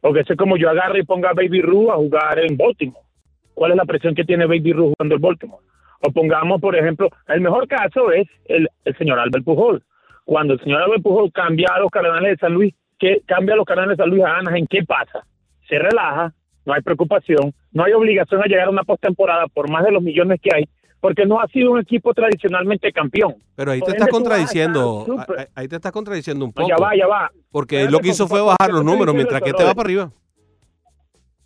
Porque 0.00 0.20
eso 0.20 0.32
es 0.32 0.38
como 0.38 0.56
yo 0.56 0.70
agarre 0.70 1.00
y 1.00 1.04
ponga 1.04 1.30
a 1.30 1.34
Baby 1.34 1.62
Ruth 1.62 1.90
a 1.90 1.94
jugar 1.94 2.38
en 2.38 2.56
Baltimore. 2.56 3.06
¿Cuál 3.54 3.72
es 3.72 3.76
la 3.76 3.84
presión 3.84 4.14
que 4.14 4.24
tiene 4.24 4.46
Baby 4.46 4.72
Ruth 4.72 4.94
jugando 4.96 5.14
en 5.14 5.20
Baltimore? 5.20 5.64
O 6.00 6.10
pongamos, 6.10 6.60
por 6.60 6.74
ejemplo, 6.74 7.08
el 7.28 7.40
mejor 7.40 7.68
caso 7.68 8.10
es 8.10 8.26
el, 8.46 8.68
el 8.84 8.96
señor 8.96 9.20
Albert 9.20 9.44
Pujol. 9.44 9.82
Cuando 10.24 10.54
el 10.54 10.60
señor 10.60 10.82
Albert 10.82 11.02
Pujol 11.02 11.32
cambia 11.32 11.68
a 11.74 11.80
los 11.80 11.90
Cardenales 11.90 12.32
de 12.32 12.36
San 12.38 12.52
Luis, 12.54 12.74
¿qué 12.98 13.22
cambia 13.26 13.54
a 13.54 13.56
los 13.56 13.66
Cardenales 13.66 13.96
de 13.96 14.02
San 14.02 14.10
Luis 14.10 14.22
a 14.24 14.36
Anaheim? 14.38 14.66
¿Qué 14.68 14.82
pasa? 14.84 15.24
Se 15.68 15.78
relaja, 15.78 16.32
no 16.64 16.72
hay 16.74 16.82
preocupación, 16.82 17.52
no 17.72 17.84
hay 17.84 17.92
obligación 17.92 18.40
a 18.42 18.46
llegar 18.46 18.68
a 18.68 18.70
una 18.70 18.84
postemporada 18.84 19.46
por 19.48 19.70
más 19.70 19.84
de 19.84 19.90
los 19.92 20.02
millones 20.02 20.40
que 20.40 20.50
hay, 20.54 20.68
porque 21.00 21.26
no 21.26 21.40
ha 21.40 21.46
sido 21.48 21.72
un 21.72 21.80
equipo 21.80 22.14
tradicionalmente 22.14 22.92
campeón. 22.92 23.34
Pero 23.56 23.72
ahí 23.72 23.80
te 23.80 23.90
estás 23.90 24.08
contradiciendo. 24.08 25.04
Ahí, 25.36 25.44
ahí 25.54 25.68
te 25.68 25.76
estás 25.76 25.90
contradiciendo 25.92 26.44
un 26.44 26.50
No, 26.50 26.54
poco. 26.54 26.68
ya 26.68 26.76
va, 26.76 26.96
ya 26.96 27.06
va. 27.08 27.30
Porque 27.50 27.90
lo 27.90 27.98
que 27.98 28.08
hizo 28.08 28.28
fue 28.28 28.40
bajar 28.40 28.70
los 28.70 28.84
números, 28.84 29.14
mientras 29.14 29.40
que 29.42 29.52
te 29.52 29.64
va 29.64 29.74
para 29.74 29.86
arriba. 29.86 30.10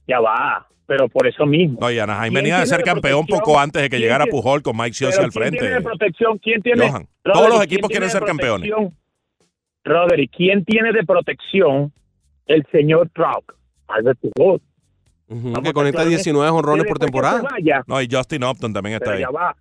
Ya 0.06 0.20
va, 0.20 0.66
pero 0.86 1.08
por 1.08 1.26
eso 1.26 1.44
mismo. 1.46 1.78
No, 1.80 1.90
y 1.90 1.98
Anaheim 1.98 2.32
¿Quién 2.32 2.44
venía 2.44 2.58
de 2.58 2.64
tiene 2.64 2.76
ser 2.76 2.84
campeón 2.84 3.26
poco 3.26 3.58
antes 3.58 3.82
de 3.82 3.88
que 3.88 3.96
¿Quién 3.96 4.02
llegara 4.02 4.24
tiene- 4.24 4.36
Pujol 4.38 4.62
con 4.62 4.76
Mike 4.76 4.94
Sciossi 4.94 5.18
al 5.18 5.30
¿quién 5.30 5.32
frente. 5.32 5.58
tiene 5.58 5.74
de 5.74 5.80
protección? 5.82 6.38
¿Quién 6.38 6.62
tiene? 6.62 6.80
Johan, 6.88 6.92
Roderick, 7.24 7.32
todos 7.34 7.48
los 7.48 7.58
¿quién 7.58 7.62
equipos 7.64 7.88
tiene 7.90 8.06
quieren 8.06 8.10
ser 8.10 8.24
campeones. 8.24 8.70
Roderick, 9.84 10.30
¿quién 10.36 10.64
tiene 10.64 10.92
de 10.92 11.04
protección 11.04 11.92
el 12.46 12.66
señor 12.72 13.08
Trout? 13.14 13.44
Albert 13.88 14.18
Pujol. 14.20 14.60
Ujú, 15.28 15.42
Vamos 15.50 15.62
que 15.62 15.68
a 15.68 15.72
conecta 15.72 15.98
estar 16.02 16.08
19 16.08 16.50
jonrones 16.50 16.84
Que 16.84 16.88
por 16.88 16.98
temporada. 16.98 17.42
No, 17.86 18.00
y 18.02 18.08
Justin 18.10 18.44
Upton 18.44 18.72
también 18.72 18.94
está 18.94 19.06
pero 19.06 19.16
ahí. 19.16 19.22
ya 19.22 19.30
va. 19.30 19.56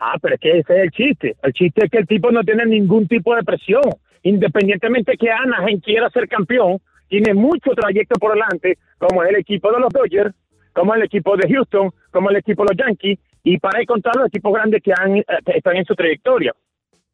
Ah, 0.00 0.16
pero 0.22 0.34
es 0.36 0.40
que 0.40 0.50
ese 0.58 0.72
es 0.76 0.82
el 0.84 0.90
chiste. 0.92 1.36
El 1.42 1.52
chiste 1.52 1.84
es 1.84 1.90
que 1.90 1.98
el 1.98 2.06
tipo 2.06 2.30
no 2.30 2.42
tiene 2.44 2.64
ningún 2.66 3.08
tipo 3.08 3.34
de 3.34 3.42
presión. 3.42 3.82
Independientemente 4.22 5.16
que 5.16 5.30
Anaheim 5.30 5.80
quiera 5.80 6.08
ser 6.10 6.28
campeón, 6.28 6.78
tiene 7.08 7.34
mucho 7.34 7.70
trayecto 7.72 8.18
por 8.18 8.32
delante, 8.34 8.78
como 8.98 9.22
es 9.22 9.30
el 9.30 9.36
equipo 9.36 9.72
de 9.72 9.80
los 9.80 9.88
Dodgers, 9.90 10.34
como 10.72 10.94
el 10.94 11.02
equipo 11.02 11.36
de 11.36 11.52
Houston, 11.52 11.90
como 12.10 12.30
el 12.30 12.36
equipo 12.36 12.64
de 12.64 12.74
los 12.74 12.86
Yankees, 12.86 13.18
y 13.42 13.58
para 13.58 13.78
de 13.80 13.86
contar 13.86 14.14
los 14.16 14.28
equipos 14.28 14.52
grandes 14.52 14.82
que, 14.82 14.92
han, 14.96 15.16
eh, 15.16 15.24
que 15.44 15.58
están 15.58 15.76
en 15.76 15.84
su 15.84 15.94
trayectoria. 15.94 16.52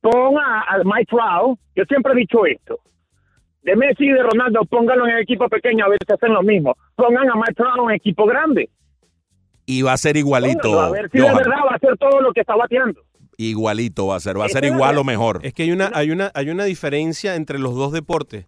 Pon 0.01 0.37
a, 0.39 0.63
a 0.63 0.83
Mike 0.85 1.07
Trout, 1.09 1.59
yo 1.75 1.85
siempre 1.85 2.13
he 2.13 2.17
dicho 2.17 2.45
esto, 2.45 2.79
de 3.63 3.77
Messi 3.77 4.05
y 4.05 4.13
de 4.13 4.23
Ronaldo, 4.23 4.65
pónganlo 4.67 5.07
en 5.07 5.17
el 5.17 5.23
equipo 5.23 5.49
pequeño 5.49 5.87
a 5.87 5.89
ver 5.89 5.99
si 6.07 6.13
hacen 6.13 6.35
lo 6.35 6.43
mismo. 6.43 6.77
Pongan 6.97 7.31
a 7.31 7.35
Mike 7.35 7.55
Trout 7.55 7.89
en 7.89 7.95
equipo 7.95 8.27
grande. 8.27 8.69
Y 9.65 9.81
va 9.81 9.95
a 9.95 9.97
ser 9.97 10.19
igualito. 10.19 10.61
Pónganlo, 10.63 10.81
a 10.81 10.91
ver 10.91 11.11
si 11.11 11.19
de 11.19 11.33
verdad 11.33 11.61
va 11.67 11.73
a 11.73 11.77
hacer 11.77 11.97
todo 11.97 12.21
lo 12.21 12.33
que 12.33 12.41
está 12.41 12.55
bateando. 12.55 13.01
Igualito 13.39 14.09
va 14.09 14.17
a 14.17 14.21
ser. 14.21 14.39
Va 14.39 14.45
a 14.45 14.49
ser 14.51 14.65
igual 14.67 14.99
o 14.99 15.05
mejor. 15.05 15.41
Es 15.43 15.55
que 15.55 15.63
hay 15.63 15.73
una, 15.73 15.91
hay 15.95 16.11
una, 16.11 16.31
hay 16.35 16.51
una 16.51 16.65
diferencia 16.65 17.37
entre 17.37 17.59
los 17.59 17.75
dos 17.75 17.93
deportes. 17.93 18.47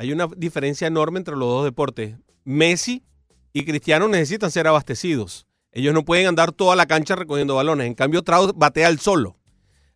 Hay 0.00 0.12
una 0.12 0.28
diferencia 0.36 0.86
enorme 0.86 1.18
entre 1.18 1.34
los 1.36 1.48
dos 1.48 1.64
deportes. 1.64 2.14
Messi 2.44 3.02
y 3.52 3.64
Cristiano 3.64 4.06
necesitan 4.06 4.50
ser 4.52 4.68
abastecidos. 4.68 5.46
Ellos 5.72 5.92
no 5.92 6.04
pueden 6.04 6.28
andar 6.28 6.52
toda 6.52 6.76
la 6.76 6.86
cancha 6.86 7.16
recogiendo 7.16 7.56
balones. 7.56 7.88
En 7.88 7.94
cambio, 7.94 8.22
Trout 8.22 8.52
batea 8.56 8.88
el 8.88 9.00
solo. 9.00 9.36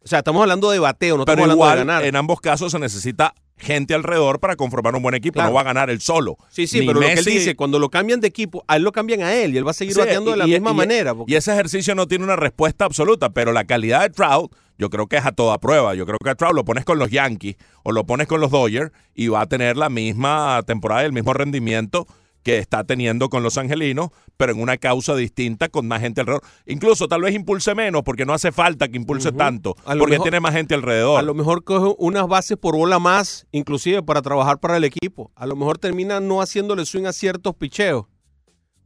O 0.05 0.09
sea, 0.09 0.19
estamos 0.19 0.43
hablando 0.43 0.71
de 0.73 0.81
bateo, 0.81 1.17
no 1.17 1.25
Pero 1.25 1.43
estamos 1.45 1.69
hablando 1.71 1.85
de 1.85 1.93
ganar. 1.95 2.05
en 2.05 2.17
ambos 2.17 2.41
casos 2.41 2.73
se 2.73 2.79
necesita 2.81 3.33
gente 3.57 3.95
alrededor 3.95 4.41
para 4.41 4.57
conformar 4.57 4.97
un 4.97 5.03
buen 5.03 5.15
equipo. 5.15 5.35
Claro. 5.35 5.51
No 5.51 5.55
va 5.55 5.61
a 5.61 5.65
ganar 5.65 5.89
él 5.89 6.01
solo. 6.01 6.37
Sí, 6.51 6.67
sí, 6.67 6.81
Ni 6.81 6.87
pero 6.89 6.99
lo 7.01 7.07
que 7.07 7.13
él 7.13 7.19
Messi- 7.21 7.31
dice, 7.35 7.55
cuando 7.55 7.79
lo 7.79 7.89
cambian 7.89 8.19
de 8.21 8.27
equipo, 8.27 8.65
a 8.67 8.75
él 8.77 8.83
lo 8.83 8.91
cambian 8.91 9.23
a 9.23 9.33
él 9.33 9.55
y 9.55 9.59
él 9.59 9.65
va 9.65 9.71
a 9.71 9.75
seguir 9.75 9.95
Sí, 9.95 10.01
bateando 10.01 10.33
de 10.33 10.39
la 10.39 10.49
y- 10.49 10.51
misma 10.51 10.73
y- 10.73 10.75
manera. 10.75 11.15
porque- 11.15 11.33
Y 11.33 11.37
ese 11.37 11.53
ejercicio 11.53 11.95
no 11.95 12.09
tiene 12.09 12.25
una 12.25 12.35
respuesta 12.35 12.85
absoluta, 12.85 13.31
pero 13.31 13.53
la 13.53 13.65
calidad 13.65 14.01
de 14.03 14.11
Trout, 14.11 14.53
yo 14.83 14.91
creo 14.91 15.07
que 15.07 15.17
es 15.17 15.25
a 15.25 15.31
toda 15.33 15.59
prueba. 15.59 15.95
Yo 15.95 16.05
creo 16.07 16.19
que 16.23 16.29
a 16.31 16.35
Trout 16.35 16.55
lo 16.57 16.65
pones 16.65 16.85
con 16.85 16.99
los 16.99 17.09
Yankees 17.11 17.55
o 17.85 17.93
lo 17.93 18.05
pones 18.05 18.27
con 18.27 18.41
los 18.41 18.51
Dodgers 18.51 18.91
y 19.15 19.29
va 19.29 19.43
a 19.43 19.47
tener 19.47 19.77
la 19.77 19.89
misma 19.89 20.61
temporada 20.67 21.03
y 21.03 21.07
el 21.07 21.13
mismo 21.13 21.33
rendimiento 21.33 22.07
que 22.43 22.59
está 22.59 22.83
teniendo 22.83 23.29
con 23.29 23.45
los 23.45 23.57
angelinos, 23.57 24.09
pero 24.37 24.51
en 24.53 24.61
una 24.61 24.77
causa 24.77 25.15
distinta 25.15 25.69
con 25.69 25.87
más 25.87 26.01
gente 26.01 26.21
alrededor. 26.23 26.43
Incluso 26.67 27.07
tal 27.07 27.21
vez 27.23 27.37
impulse 27.37 27.73
menos 27.77 28.03
porque 28.03 28.27
no 28.27 28.33
hace 28.35 28.51
falta 28.51 28.89
que 28.89 28.97
impulse 28.97 29.31
tanto, 29.31 29.77
porque 30.01 30.15
mejor- 30.15 30.25
tiene 30.25 30.41
más 30.41 30.53
gente 30.53 30.75
alrededor. 30.75 31.21
A 31.21 31.23
lo 31.23 31.35
mejor 31.35 31.63
coge 31.63 31.95
unas 31.99 32.27
bases 32.27 32.57
por 32.59 32.75
bola 32.77 32.99
más, 32.99 33.47
inclusive 33.53 34.03
para 34.03 34.23
trabajar 34.23 34.59
para 34.59 34.77
el 34.77 34.83
equipo. 34.83 35.31
A 35.37 35.47
lo 35.47 35.55
mejor 35.55 35.79
termina 35.79 36.19
no 36.19 36.43
haciéndole 36.43 36.85
swing 36.85 37.05
a 37.07 37.13
ciertos 37.13 37.55
picheos, 37.55 38.07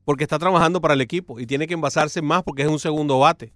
porque 0.04 0.24
está 0.24 0.38
trabajando 0.38 0.82
para 0.82 0.92
el 0.92 1.00
equipo 1.00 1.40
y 1.40 1.46
tiene 1.46 1.66
que 1.66 1.72
envasarse 1.72 2.20
más 2.20 2.42
porque 2.42 2.60
es 2.62 2.68
un 2.68 2.78
segundo 2.78 3.18
bate. 3.20 3.54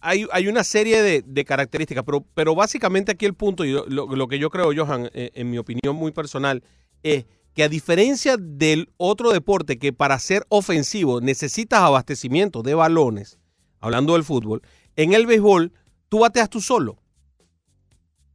Hay, 0.00 0.26
hay 0.32 0.48
una 0.48 0.64
serie 0.64 1.02
de, 1.02 1.44
características, 1.44 2.04
pero, 2.04 2.24
pero 2.34 2.54
básicamente 2.54 3.12
aquí 3.12 3.26
el 3.26 3.34
punto, 3.34 3.64
y 3.64 3.72
lo, 3.72 3.86
lo- 3.86 4.06
lo 4.06 4.28
que 4.28 4.38
yo 4.38 4.48
creo, 4.50 4.70
Johan, 4.74 5.10
eh, 5.12 5.30
en 5.34 5.50
mi 5.50 5.58
opinión 5.58 5.94
muy 5.96 6.10
personal, 6.12 6.62
es 7.02 7.26
que 7.54 7.64
a 7.64 7.68
diferencia 7.68 8.36
del 8.38 8.88
otro 8.96 9.30
deporte 9.32 9.78
que 9.78 9.92
para 9.92 10.18
ser 10.18 10.46
ofensivo 10.48 11.20
necesitas 11.20 11.80
abastecimiento 11.80 12.62
de 12.62 12.74
balones, 12.74 13.38
hablando 13.80 14.14
del 14.14 14.24
fútbol, 14.24 14.62
en 14.96 15.12
el 15.12 15.26
béisbol 15.26 15.72
tú 16.08 16.20
bateas 16.20 16.48
tú 16.48 16.60
solo 16.60 16.98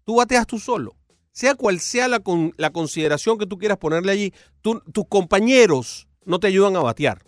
tú 0.03 0.15
bateas 0.17 0.45
tú 0.45 0.59
solo. 0.59 0.95
Sea 1.31 1.55
cual 1.55 1.79
sea 1.79 2.07
la, 2.07 2.19
con- 2.19 2.53
la 2.57 2.69
consideración 2.69 3.37
que 3.37 3.45
tú 3.47 3.57
quieras 3.57 3.77
ponerle 3.77 4.11
allí, 4.11 4.33
tú- 4.61 4.81
tus 4.93 5.05
compañeros 5.07 6.07
no 6.25 6.39
te 6.39 6.47
ayudan 6.47 6.75
a 6.75 6.79
batear. 6.81 7.23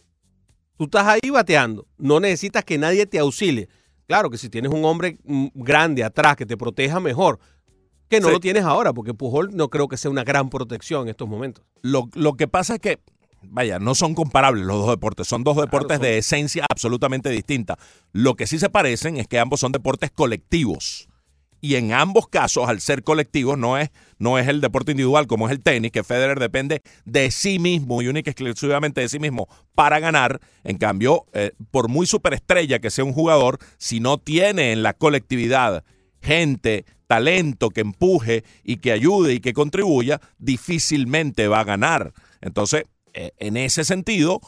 Tú 0.77 0.85
estás 0.85 1.07
ahí 1.07 1.29
bateando. 1.31 1.88
No 1.97 2.19
necesitas 2.19 2.63
que 2.63 2.77
nadie 2.77 3.05
te 3.07 3.19
auxilie. 3.19 3.67
Claro 4.07 4.29
que 4.29 4.37
si 4.37 4.49
tienes 4.49 4.71
un 4.71 4.85
hombre 4.85 5.17
mm, 5.25 5.47
grande 5.53 6.03
atrás 6.03 6.35
que 6.35 6.45
te 6.45 6.57
proteja 6.57 6.99
mejor, 6.99 7.39
que 8.09 8.19
no 8.21 8.27
Sí. 8.27 8.33
lo 8.33 8.39
tienes 8.39 8.63
ahora, 8.63 8.93
porque 8.93 9.13
Pujol 9.13 9.49
no 9.55 9.69
creo 9.69 9.87
que 9.87 9.97
sea 9.97 10.09
una 10.09 10.23
gran 10.23 10.49
protección 10.49 11.03
en 11.03 11.09
estos 11.09 11.27
momentos. 11.27 11.65
Lo, 11.81 12.07
lo 12.13 12.33
que 12.35 12.47
pasa 12.47 12.75
es 12.75 12.79
que, 12.79 12.99
vaya, 13.43 13.79
no 13.79 13.95
son 13.95 14.15
comparables 14.15 14.65
los 14.65 14.77
dos 14.77 14.89
deportes. 14.91 15.27
Son 15.27 15.43
dos 15.43 15.57
deportes 15.57 15.97
son- 15.97 16.03
de 16.03 16.17
esencia 16.17 16.65
absolutamente 16.71 17.29
distinta. 17.29 17.77
Lo 18.13 18.35
que 18.35 18.47
sí 18.47 18.59
se 18.59 18.69
parecen 18.69 19.17
es 19.17 19.27
que 19.27 19.39
ambos 19.39 19.59
son 19.59 19.73
deportes 19.73 20.09
colectivos. 20.11 21.09
Y 21.59 21.75
en 21.75 21.91
ambos 21.91 22.27
casos, 22.27 22.69
al 22.69 22.81
ser 22.81 23.03
colectivos, 23.03 23.57
no 23.57 23.77
es, 23.77 23.89
no 24.19 24.37
es 24.37 24.47
el 24.47 24.61
deporte 24.61 24.91
individual 24.91 25.27
como 25.27 25.47
es 25.47 25.51
el 25.51 25.61
tenis, 25.61 25.91
que 25.91 26.03
Federer 26.03 26.39
depende 26.39 26.81
de 27.05 27.31
sí 27.31 27.59
mismo 27.59 28.01
y 28.01 28.07
única 28.07 28.29
exclusivamente 28.29 29.01
de 29.01 29.09
sí 29.09 29.19
mismo 29.19 29.47
para 29.73 29.99
ganar. 29.99 30.39
En 30.63 30.77
cambio, 30.77 31.25
eh, 31.33 31.51
por 31.71 31.89
muy 31.89 32.05
superestrella 32.05 32.79
que 32.79 32.91
sea 32.91 33.05
un 33.05 33.13
jugador, 33.13 33.57
si 33.77 33.99
no 33.99 34.17
tiene 34.17 34.71
en 34.71 34.83
la 34.83 34.93
colectividad 34.93 35.83
gente, 36.21 36.85
talento 37.07 37.69
que 37.69 37.81
empuje 37.81 38.43
y 38.63 38.77
que 38.77 38.91
ayude 38.91 39.33
y 39.33 39.39
que 39.39 39.53
contribuya, 39.53 40.21
difícilmente 40.37 41.47
va 41.47 41.61
a 41.61 41.63
ganar. 41.63 42.13
Entonces, 42.41 42.83
eh, 43.13 43.31
en 43.37 43.57
ese 43.57 43.83
sentido, 43.83 44.41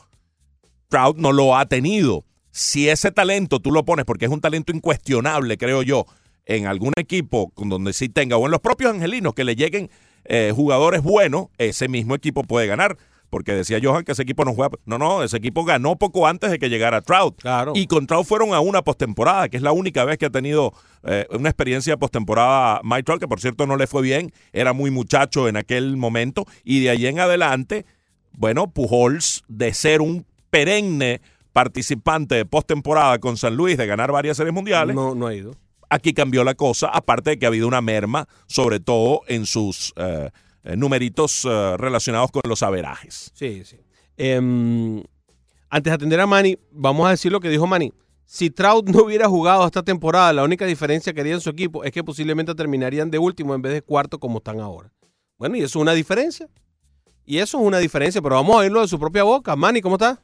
Trout 0.90 1.18
no 1.18 1.32
lo 1.32 1.58
ha 1.58 1.66
tenido. 1.66 2.26
Si 2.52 2.90
ese 2.90 3.12
talento 3.12 3.60
tú 3.60 3.72
lo 3.72 3.86
pones, 3.86 4.06
porque 4.06 4.26
es 4.26 4.32
un 4.32 4.42
talento 4.42 4.72
incuestionable, 4.72 5.58
creo 5.58 5.84
yo, 5.84 6.06
en 6.50 6.66
algún 6.66 6.94
equipo 6.98 7.52
con 7.52 7.70
donde 7.70 7.94
sí 7.94 8.10
tenga, 8.10 8.36
o 8.36 8.46
en 8.46 8.52
los 8.52 8.60
propios 8.60 8.92
angelinos, 8.92 9.36
que 9.36 9.44
le 9.44 9.56
lleguen 9.56 9.90
eh, 10.26 10.52
jugadores 10.54 11.04
buenos, 11.04 11.46
ese 11.60 11.88
mismo 11.88 12.16
equipo 12.16 12.44
puede 12.44 12.68
ganar. 12.68 12.98
Porque 13.30 13.54
decía 13.54 13.80
Johan 13.82 14.04
que 14.04 14.14
ese 14.14 14.24
equipo 14.24 14.44
no 14.44 14.56
juega. 14.56 14.72
No, 14.86 14.98
no, 14.98 15.22
ese 15.22 15.38
equipo 15.38 15.64
ganó 15.64 15.96
poco 15.98 16.26
antes 16.26 16.50
de 16.50 16.58
que 16.58 16.68
llegara 16.68 17.02
Trout. 17.02 17.40
Claro. 17.40 17.74
Y 17.76 17.86
con 17.86 18.08
Trout 18.08 18.26
fueron 18.26 18.56
a 18.56 18.60
una 18.60 18.82
postemporada, 18.82 19.50
que 19.50 19.58
es 19.58 19.62
la 19.62 19.72
única 19.72 20.04
vez 20.04 20.18
que 20.18 20.26
ha 20.26 20.32
tenido 20.32 20.74
eh, 21.04 21.28
una 21.30 21.50
experiencia 21.50 21.96
postemporada 21.98 22.82
Mike 22.84 23.04
Trout, 23.04 23.20
que 23.20 23.28
por 23.28 23.40
cierto 23.40 23.68
no 23.68 23.78
le 23.78 23.86
fue 23.86 24.02
bien, 24.02 24.34
era 24.52 24.74
muy 24.74 24.90
muchacho 24.90 25.48
en 25.48 25.58
aquel 25.58 25.96
momento. 25.96 26.48
Y 26.64 26.82
de 26.82 26.90
ahí 26.90 27.06
en 27.06 27.20
adelante, 27.20 27.86
bueno, 28.32 28.72
Pujols, 28.72 29.44
de 29.48 29.72
ser 29.76 30.02
un 30.02 30.26
perenne 30.50 31.22
participante 31.54 32.34
de 32.34 32.46
postemporada 32.46 33.20
con 33.20 33.38
San 33.38 33.56
Luis, 33.56 33.78
de 33.78 33.86
ganar 33.86 34.12
varias 34.12 34.38
series 34.38 34.56
mundiales, 34.56 34.96
No, 34.96 35.14
no 35.14 35.28
ha 35.28 35.36
ido. 35.36 35.52
Aquí 35.90 36.14
cambió 36.14 36.44
la 36.44 36.56
cosa, 36.56 36.88
aparte 36.88 37.32
de 37.32 37.40
que 37.40 37.46
ha 37.46 37.50
habido 37.50 37.68
una 37.68 37.82
merma, 37.82 38.28
sobre 38.48 38.80
todo 38.80 39.22
en 39.28 39.46
sus 39.46 39.94
eh, 39.96 40.30
eh, 40.64 40.76
numeritos 40.76 41.46
eh, 41.46 41.78
relacionados 41.78 42.32
con 42.32 42.44
los 42.48 42.64
averajes. 42.64 43.32
Sí, 43.34 43.64
sí. 43.66 43.78
Em, 44.18 45.04
antes 45.70 45.92
de 45.92 45.96
atender 45.96 46.20
a 46.20 46.28
Manny, 46.28 46.58
vamos 46.72 47.08
a 47.08 47.12
decir 47.12 47.32
lo 47.32 47.40
que 47.40 47.50
dijo 47.50 47.68
Manny. 47.68 47.92
Si 48.26 48.50
Trout 48.50 48.88
no 48.90 49.04
hubiera 49.04 49.28
jugado 49.28 49.66
esta 49.66 49.84
temporada, 49.84 50.32
la 50.34 50.44
única 50.44 50.66
diferencia 50.66 51.14
que 51.14 51.22
haría 51.22 51.34
en 51.34 51.42
su 51.42 51.50
equipo 51.50 51.84
es 51.84 51.92
que 51.92 52.04
posiblemente 52.04 52.54
terminarían 52.54 53.10
de 53.10 53.18
último 53.18 53.56
en 53.56 53.62
vez 53.62 53.74
de 53.74 53.82
cuarto 53.82 54.20
como 54.20 54.38
están 54.38 54.60
ahora. 54.60 54.92
Bueno, 55.38 55.56
y 55.56 55.60
eso 55.60 55.80
es 55.80 55.82
una 55.82 55.94
diferencia. 55.94 56.48
Y 57.26 57.38
eso 57.38 57.60
es 57.60 57.64
una 57.66 57.78
diferencia, 57.78 58.22
pero 58.22 58.36
vamos 58.36 58.56
a 58.56 58.60
oírlo 58.60 58.82
de 58.82 58.88
su 58.88 59.00
propia 59.00 59.24
boca. 59.24 59.56
Manny, 59.56 59.82
¿cómo 59.82 59.96
está? 59.96 60.22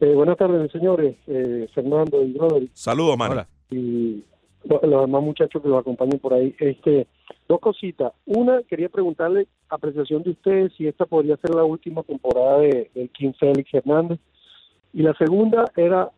Eh, 0.00 0.14
buenas 0.14 0.36
tardes, 0.36 0.70
señores. 0.72 1.16
Eh, 1.28 1.68
Fernando 1.72 2.22
y 2.24 2.36
Rodri 2.36 2.70
Saludos, 2.74 3.16
Manny. 3.16 3.32
Hola. 3.32 3.48
Y 3.70 4.22
lo- 4.64 4.80
los 4.82 5.00
demás 5.06 5.22
muchachos 5.22 5.62
que 5.62 5.68
lo 5.68 5.78
acompañan 5.78 6.18
por 6.18 6.34
ahí. 6.34 6.54
Este, 6.58 7.06
dos 7.48 7.60
cositas. 7.60 8.12
Una, 8.26 8.62
quería 8.62 8.88
preguntarle 8.88 9.46
apreciación 9.68 10.22
de 10.22 10.30
ustedes 10.30 10.72
si 10.76 10.86
esta 10.86 11.06
podría 11.06 11.36
ser 11.38 11.54
la 11.54 11.64
última 11.64 12.02
temporada 12.02 12.58
de, 12.60 12.90
del 12.94 13.10
King 13.10 13.32
Félix 13.38 13.72
Hernández. 13.74 14.18
Y 14.92 15.02
la 15.02 15.14
segunda 15.14 15.64
era 15.76 16.10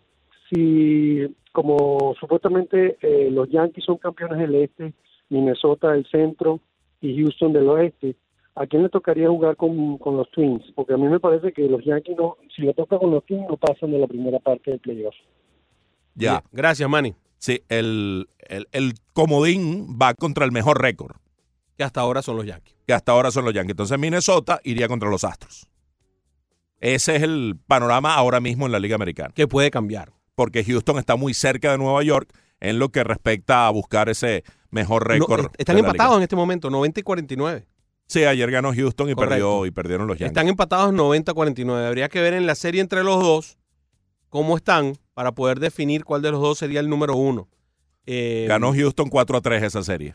si, 0.51 1.27
como 1.53 2.15
supuestamente 2.19 2.99
eh, 3.01 3.31
los 3.31 3.49
Yankees 3.49 3.85
son 3.85 3.97
campeones 3.99 4.39
del 4.39 4.55
este, 4.57 4.93
Minnesota 5.31 5.93
del 5.93 6.07
centro 6.07 6.61
y 7.01 7.17
Houston 7.21 7.53
del 7.53 7.69
oeste, 7.69 8.17
¿a 8.57 8.67
quién 8.67 8.83
le 8.83 8.89
tocaría 8.89 9.29
jugar 9.29 9.57
con, 9.57 9.97
con 9.99 10.17
los 10.17 10.31
Twins? 10.31 10.63
Porque 10.75 10.95
a 10.95 10.97
mí 10.97 11.07
me 11.07 11.21
parece 11.21 11.53
que 11.53 11.69
los 11.69 11.85
Yankees, 11.85 12.17
no, 12.17 12.37
si 12.55 12.63
le 12.63 12.75
toca 12.75 12.99
con 12.99 13.11
los 13.11 13.25
Twins, 13.25 13.47
no 13.49 13.57
pasan 13.57 13.93
de 13.93 13.99
la 13.99 14.07
primera 14.07 14.39
parte 14.39 14.71
del 14.73 14.81
playoff. 14.81 15.15
Ya. 16.15 16.43
Gracias, 16.53 16.89
Manny. 16.89 17.15
Sí, 17.45 17.63
el, 17.69 18.27
el, 18.39 18.69
el 18.73 18.95
comodín 19.13 19.99
va 20.01 20.15
contra 20.15 20.47
el 20.47 20.51
mejor 20.53 20.81
récord, 20.81 21.17
Que 21.77 21.85
hasta 21.85 22.01
ahora 22.01 22.23
son 22.23 22.37
los 22.37 22.47
Yankees. 22.47 22.75
que 22.87 22.95
hasta 22.95 23.13
ahora 23.13 23.31
son 23.31 23.45
los 23.45 23.53
Yankees. 23.53 23.73
Entonces 23.73 23.99
Minnesota 23.99 24.61
iría 24.65 24.89
contra 24.89 25.11
los 25.11 25.25
Astros. 25.25 25.69
Ese 26.81 27.17
es 27.17 27.23
el 27.23 27.57
panorama 27.67 28.15
ahora 28.15 28.41
mismo 28.41 28.65
en 28.65 28.73
la 28.73 28.79
Liga 28.79 28.95
Americana. 28.95 29.33
Que 29.35 29.47
puede 29.47 29.71
cambiar. 29.71 30.13
Porque 30.35 30.65
Houston 30.65 30.99
está 30.99 31.17
muy 31.17 31.35
cerca 31.35 31.71
de 31.73 31.77
Nueva 31.79 32.03
York 32.03 32.31
en 32.61 32.79
lo 32.79 32.89
que 32.89 33.05
respecta 33.05 33.67
a 33.67 33.71
buscar 33.71 34.09
ese 34.09 34.43
mejor 34.71 35.07
récord. 35.07 35.41
est- 35.47 35.55
están 35.59 35.77
empatados 35.79 36.13
liga. 36.13 36.17
en 36.17 36.23
este 36.23 36.37
momento, 36.37 36.71
90 36.71 37.01
y 37.01 37.03
49. 37.03 37.67
Sí, 38.07 38.25
ayer 38.25 38.51
ganó 38.51 38.73
Houston 38.75 39.11
y 39.11 39.15
Correcto. 39.15 39.29
perdió 39.35 39.67
y 39.67 39.71
perdieron 39.71 40.07
los 40.07 40.17
Yankees. 40.17 40.29
Están 40.33 40.49
empatados 40.49 40.95
90-49. 40.95 41.87
Habría 41.87 42.09
que 42.09 42.21
ver 42.23 42.33
en 42.33 42.47
la 42.47 42.55
serie 42.55 42.81
entre 42.81 43.05
los 43.05 43.21
dos 43.23 43.59
cómo 44.31 44.57
están 44.57 44.95
para 45.15 45.33
poder 45.33 45.61
definir 45.61 46.05
cuál 46.05 46.23
de 46.23 46.31
los 46.33 46.41
dos 46.41 46.59
sería 46.59 46.81
el 46.81 46.89
número 46.89 47.17
uno. 47.17 47.49
Eh, 48.07 48.47
Ganó 48.49 48.73
Houston 48.75 49.09
4 49.09 49.39
a 49.39 49.41
3 49.41 49.63
esa 49.63 49.83
serie. 49.83 50.15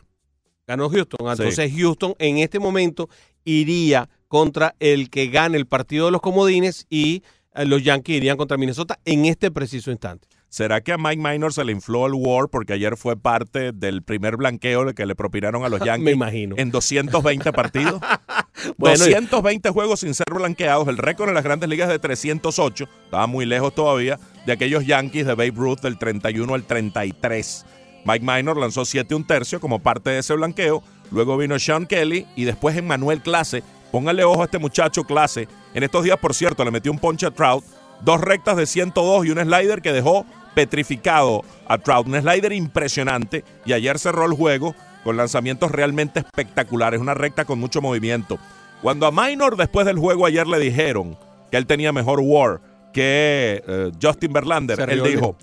ganó 0.66 0.88
Houston. 0.88 1.18
Sí. 1.36 1.42
Entonces 1.42 1.72
Houston 1.76 2.14
en 2.18 2.38
este 2.38 2.58
momento 2.60 3.08
iría 3.44 4.08
contra 4.28 4.76
el 4.78 5.10
que 5.10 5.26
gane 5.26 5.56
el 5.56 5.66
partido 5.66 6.06
de 6.06 6.12
los 6.12 6.20
comodines 6.20 6.86
y 6.88 7.24
eh, 7.54 7.64
los 7.66 7.82
Yankees 7.82 8.18
irían 8.18 8.36
contra 8.36 8.56
Minnesota 8.56 8.98
en 9.04 9.24
este 9.26 9.50
preciso 9.50 9.90
instante. 9.90 10.28
¿Será 10.48 10.80
que 10.80 10.92
a 10.92 10.98
Mike 10.98 11.16
Minor 11.22 11.52
se 11.52 11.64
le 11.64 11.72
infló 11.72 12.06
el 12.06 12.14
War 12.14 12.48
porque 12.48 12.72
ayer 12.72 12.96
fue 12.96 13.16
parte 13.16 13.70
del 13.72 14.02
primer 14.02 14.36
blanqueo 14.36 14.92
que 14.94 15.06
le 15.06 15.14
propinaron 15.16 15.64
a 15.64 15.68
los 15.68 15.80
Yankees 15.84 16.04
Me 16.04 16.10
imagino. 16.12 16.54
en 16.58 16.70
220 16.70 17.52
partidos? 17.52 18.00
Bueno, 18.76 18.98
220 18.98 19.70
juegos 19.70 20.00
sin 20.00 20.14
ser 20.14 20.26
blanqueados. 20.32 20.88
El 20.88 20.98
récord 20.98 21.28
en 21.28 21.34
las 21.34 21.44
grandes 21.44 21.68
ligas 21.68 21.88
de 21.88 21.98
308. 21.98 22.88
Estaba 23.04 23.26
muy 23.26 23.46
lejos 23.46 23.74
todavía 23.74 24.18
de 24.46 24.52
aquellos 24.52 24.86
Yankees 24.86 25.26
de 25.26 25.34
Babe 25.34 25.52
Ruth 25.54 25.80
del 25.80 25.98
31 25.98 26.54
al 26.54 26.64
33. 26.64 27.66
Mike 28.04 28.24
Minor 28.24 28.56
lanzó 28.56 28.84
7 28.84 29.14
un 29.14 29.26
tercio 29.26 29.60
como 29.60 29.78
parte 29.78 30.10
de 30.10 30.18
ese 30.18 30.34
blanqueo. 30.34 30.82
Luego 31.10 31.36
vino 31.36 31.58
Sean 31.58 31.86
Kelly 31.86 32.26
y 32.36 32.44
después 32.44 32.76
Emmanuel 32.76 33.20
Clase. 33.20 33.62
Póngale 33.90 34.24
ojo 34.24 34.42
a 34.42 34.44
este 34.44 34.58
muchacho 34.58 35.04
Clase. 35.04 35.48
En 35.74 35.82
estos 35.82 36.04
días, 36.04 36.18
por 36.18 36.34
cierto, 36.34 36.64
le 36.64 36.70
metió 36.70 36.92
un 36.92 36.98
ponche 36.98 37.26
a 37.26 37.30
Trout. 37.30 37.64
Dos 38.02 38.20
rectas 38.20 38.56
de 38.56 38.66
102 38.66 39.26
y 39.26 39.30
un 39.30 39.38
slider 39.38 39.82
que 39.82 39.92
dejó 39.92 40.24
petrificado 40.54 41.42
a 41.66 41.78
Trout. 41.78 42.06
Un 42.06 42.20
slider 42.20 42.52
impresionante. 42.52 43.44
Y 43.66 43.72
ayer 43.72 43.98
cerró 43.98 44.24
el 44.24 44.32
juego 44.32 44.74
con 45.04 45.16
lanzamientos 45.16 45.70
realmente 45.70 46.20
espectaculares. 46.20 47.00
Una 47.00 47.14
recta 47.14 47.44
con 47.44 47.58
mucho 47.58 47.80
movimiento. 47.80 48.38
Cuando 48.82 49.06
a 49.06 49.10
Minor 49.10 49.56
después 49.56 49.86
del 49.86 49.98
juego 49.98 50.26
ayer 50.26 50.46
le 50.46 50.58
dijeron 50.58 51.16
que 51.50 51.56
él 51.56 51.66
tenía 51.66 51.92
mejor 51.92 52.20
war 52.20 52.60
que 52.92 53.62
eh, 53.66 53.92
Justin 54.00 54.32
Verlander, 54.32 54.88
él 54.90 55.02
dijo, 55.02 55.36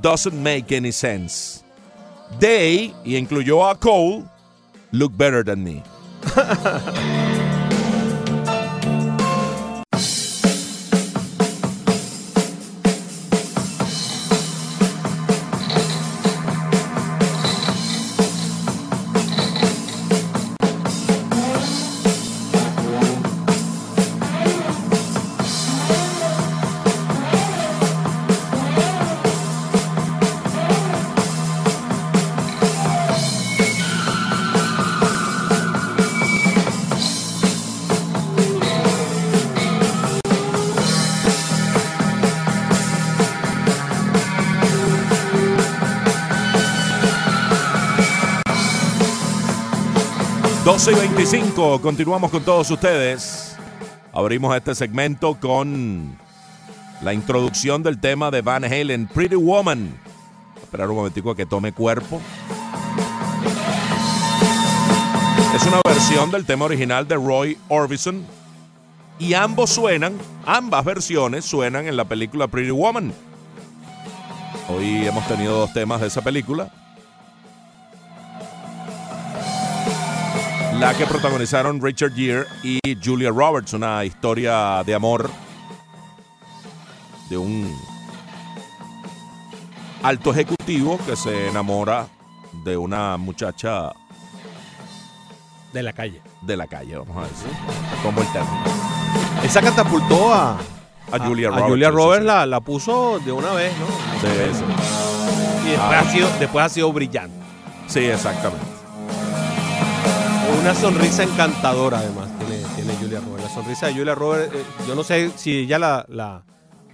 doesn't 0.00 0.34
make 0.34 0.76
any 0.76 0.92
sense. 0.92 1.64
They, 2.38 2.92
y 3.04 3.16
incluyó 3.16 3.68
a 3.68 3.78
Cole, 3.78 4.24
look 4.92 5.16
better 5.16 5.44
than 5.44 5.62
me. 5.62 5.82
25, 51.16 51.80
continuamos 51.80 52.30
con 52.30 52.44
todos 52.44 52.70
ustedes. 52.70 53.56
Abrimos 54.12 54.54
este 54.54 54.74
segmento 54.74 55.34
con 55.40 56.14
la 57.00 57.14
introducción 57.14 57.82
del 57.82 57.98
tema 57.98 58.30
de 58.30 58.42
Van 58.42 58.64
Halen, 58.64 59.06
Pretty 59.06 59.34
Woman. 59.34 59.98
Esperar 60.62 60.90
un 60.90 60.96
momentico 60.96 61.30
a 61.30 61.34
que 61.34 61.46
tome 61.46 61.72
cuerpo. 61.72 62.20
Es 65.54 65.66
una 65.66 65.80
versión 65.86 66.30
del 66.30 66.44
tema 66.44 66.66
original 66.66 67.08
de 67.08 67.14
Roy 67.14 67.56
Orbison. 67.68 68.22
Y 69.18 69.32
ambos 69.32 69.70
suenan, 69.70 70.18
ambas 70.44 70.84
versiones 70.84 71.46
suenan 71.46 71.86
en 71.86 71.96
la 71.96 72.04
película 72.04 72.46
Pretty 72.46 72.72
Woman. 72.72 73.14
Hoy 74.68 75.06
hemos 75.06 75.26
tenido 75.26 75.60
dos 75.60 75.72
temas 75.72 76.02
de 76.02 76.08
esa 76.08 76.20
película. 76.20 76.70
La 80.80 80.94
que 80.94 81.06
protagonizaron 81.06 81.80
Richard 81.82 82.14
Gere 82.14 82.46
y 82.62 82.80
Julia 83.02 83.30
Roberts, 83.30 83.72
una 83.72 84.04
historia 84.04 84.82
de 84.84 84.94
amor 84.94 85.30
de 87.30 87.38
un 87.38 87.74
alto 90.02 90.30
ejecutivo 90.32 90.98
que 91.06 91.16
se 91.16 91.48
enamora 91.48 92.06
de 92.64 92.76
una 92.76 93.16
muchacha 93.16 93.92
De 95.72 95.82
la 95.82 95.92
calle. 95.92 96.20
de 96.42 96.56
la 96.56 96.66
calle, 96.66 96.96
vamos 96.98 97.16
a 97.16 97.22
decir. 97.28 97.48
Como 98.02 98.20
el 98.20 98.26
término. 98.32 98.64
Esa 99.44 99.62
catapultó 99.62 100.32
a, 100.34 100.58
A 101.10 101.18
Julia 101.26 101.48
a 101.48 101.50
Roberts. 101.52 101.68
Julia 101.70 101.90
Roberts 101.90 102.22
sí. 102.22 102.26
la, 102.26 102.46
la 102.46 102.60
puso 102.60 103.18
de 103.20 103.32
una 103.32 103.52
vez, 103.52 103.72
¿no? 103.78 103.86
Sí, 104.20 104.58
sí. 104.58 104.64
Y 105.66 105.70
después, 105.70 105.90
Ah. 105.92 106.00
ha 106.00 106.10
sido, 106.12 106.28
después 106.38 106.64
ha 106.64 106.68
sido 106.68 106.92
brillante. 106.92 107.36
Sí, 107.88 108.00
exactamente. 108.00 108.64
Una 110.66 110.74
sonrisa 110.74 111.22
encantadora, 111.22 112.00
además, 112.00 112.26
tiene, 112.40 112.60
tiene 112.74 112.92
Julia 112.96 113.20
Roberts. 113.20 113.44
La 113.44 113.50
sonrisa 113.54 113.86
de 113.86 113.94
Julia 113.94 114.16
Roberts, 114.16 114.52
eh, 114.52 114.64
yo 114.88 114.96
no 114.96 115.04
sé 115.04 115.30
si 115.36 115.58
ella 115.60 115.78
la, 115.78 116.04
la- 116.08 116.42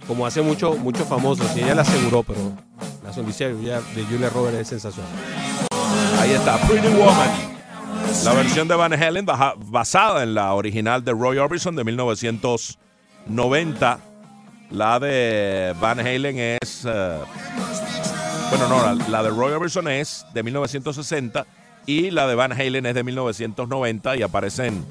como 0.07 0.27
hace 0.27 0.43
mucho, 0.43 0.75
mucho 0.75 1.03
famoso, 1.05 1.43
si 1.55 1.61
ella 1.61 1.73
la 1.73 1.81
aseguró, 1.81 2.21
pero 2.21 2.51
la 3.03 3.11
sonrisa 3.11 3.45
de 3.45 3.53
Julia, 3.55 3.81
de 3.95 4.03
Julia 4.05 4.29
Roberts 4.29 4.59
es 4.59 4.67
sensacional. 4.67 5.09
Ahí 6.19 6.33
está, 6.33 6.57
Pretty 6.67 6.87
Woman. 6.89 7.31
La 8.23 8.33
versión 8.33 8.67
de 8.67 8.75
Van 8.75 8.93
Halen 8.93 9.25
basada 9.25 10.21
en 10.21 10.35
la 10.35 10.53
original 10.53 11.03
de 11.03 11.11
Roy 11.13 11.39
Orbison 11.39 11.75
de 11.75 11.83
1990. 11.83 13.99
La 14.69 14.99
de 14.99 15.73
Van 15.81 15.99
Halen 15.99 16.37
es... 16.37 16.85
eh, 16.85 17.17
bueno, 18.51 18.67
no, 18.67 18.83
la, 18.85 18.93
la 19.09 19.23
de 19.23 19.29
Roy 19.31 19.51
Orbison 19.53 19.87
es 19.87 20.27
de 20.31 20.43
1960 20.43 21.43
y 21.85 22.11
la 22.11 22.27
de 22.27 22.35
Van 22.35 22.51
Halen 22.53 22.85
es 22.85 22.95
de 22.95 23.03
1990 23.03 24.15
y 24.17 24.21
aparecen 24.21 24.85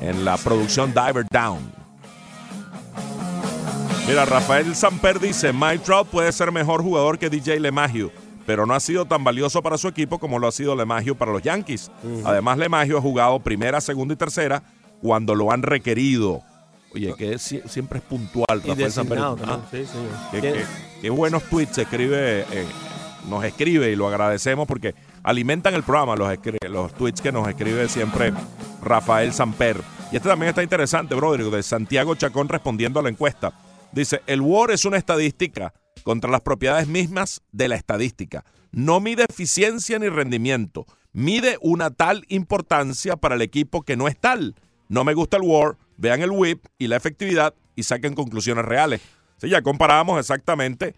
en 0.00 0.24
la 0.24 0.36
producción 0.36 0.92
Diver 0.94 1.26
Down. 1.30 1.72
Mira, 4.06 4.24
Rafael 4.26 4.74
Samper 4.74 5.18
dice, 5.18 5.52
Mike 5.52 5.78
Trout 5.78 6.08
puede 6.08 6.30
ser 6.32 6.52
mejor 6.52 6.82
jugador 6.82 7.18
que 7.18 7.30
DJ 7.30 7.58
LeMahieu, 7.58 8.10
pero 8.44 8.66
no 8.66 8.74
ha 8.74 8.80
sido 8.80 9.06
tan 9.06 9.24
valioso 9.24 9.62
para 9.62 9.78
su 9.78 9.88
equipo 9.88 10.18
como 10.18 10.38
lo 10.38 10.46
ha 10.46 10.52
sido 10.52 10.76
LeMahieu 10.76 11.14
para 11.16 11.32
los 11.32 11.40
Yankees. 11.42 11.90
Además, 12.24 12.58
LeMahieu 12.58 12.98
ha 12.98 13.00
jugado 13.00 13.40
primera, 13.40 13.80
segunda 13.80 14.12
y 14.12 14.16
tercera 14.18 14.62
cuando 15.00 15.34
lo 15.34 15.50
han 15.50 15.62
requerido. 15.62 16.42
Oye, 16.94 17.14
que 17.16 17.38
si- 17.38 17.62
siempre 17.66 17.98
es 17.98 18.04
puntual, 18.04 18.60
Y 18.64 18.68
Rafael 18.68 18.92
Samper. 18.92 19.18
Ah, 19.18 19.58
sí, 19.70 19.84
qué- 20.40 20.64
qué 21.00 21.10
buenos 21.10 21.42
tweets 21.44 21.78
escribe, 21.78 22.40
eh, 22.52 22.66
nos 23.28 23.42
escribe 23.44 23.90
y 23.90 23.96
lo 23.96 24.06
agradecemos 24.06 24.68
porque 24.68 24.94
alimentan 25.24 25.74
el 25.74 25.82
programa, 25.82 26.14
los, 26.14 26.38
los 26.70 26.94
tweets 26.94 27.20
que 27.20 27.32
nos 27.32 27.48
escribe 27.48 27.88
siempre 27.88 28.32
Rafael 28.82 29.32
Samper. 29.32 29.80
Y 30.12 30.16
este 30.16 30.28
también 30.28 30.50
está 30.50 30.62
interesante, 30.62 31.14
brother, 31.14 31.46
de 31.46 31.62
Santiago 31.62 32.14
Chacón 32.14 32.48
respondiendo 32.48 33.00
a 33.00 33.02
la 33.02 33.08
encuesta. 33.08 33.52
Dice, 33.90 34.22
el 34.26 34.42
WAR 34.42 34.70
es 34.70 34.84
una 34.84 34.98
estadística 34.98 35.72
contra 36.04 36.30
las 36.30 36.42
propiedades 36.42 36.86
mismas 36.86 37.42
de 37.50 37.68
la 37.68 37.74
estadística. 37.74 38.44
No 38.70 39.00
mide 39.00 39.24
eficiencia 39.28 39.98
ni 39.98 40.08
rendimiento. 40.08 40.86
Mide 41.12 41.58
una 41.62 41.90
tal 41.90 42.24
importancia 42.28 43.16
para 43.16 43.36
el 43.36 43.42
equipo 43.42 43.82
que 43.82 43.96
no 43.96 44.08
es 44.08 44.18
tal. 44.18 44.54
No 44.88 45.04
me 45.04 45.14
gusta 45.14 45.38
el 45.38 45.44
WAR, 45.44 45.78
vean 45.96 46.22
el 46.22 46.30
WIP 46.30 46.66
y 46.78 46.88
la 46.88 46.96
efectividad 46.96 47.54
y 47.74 47.84
saquen 47.84 48.14
conclusiones 48.14 48.64
reales. 48.64 49.00
Sí, 49.38 49.48
ya 49.48 49.62
comparábamos 49.62 50.20
exactamente 50.20 50.94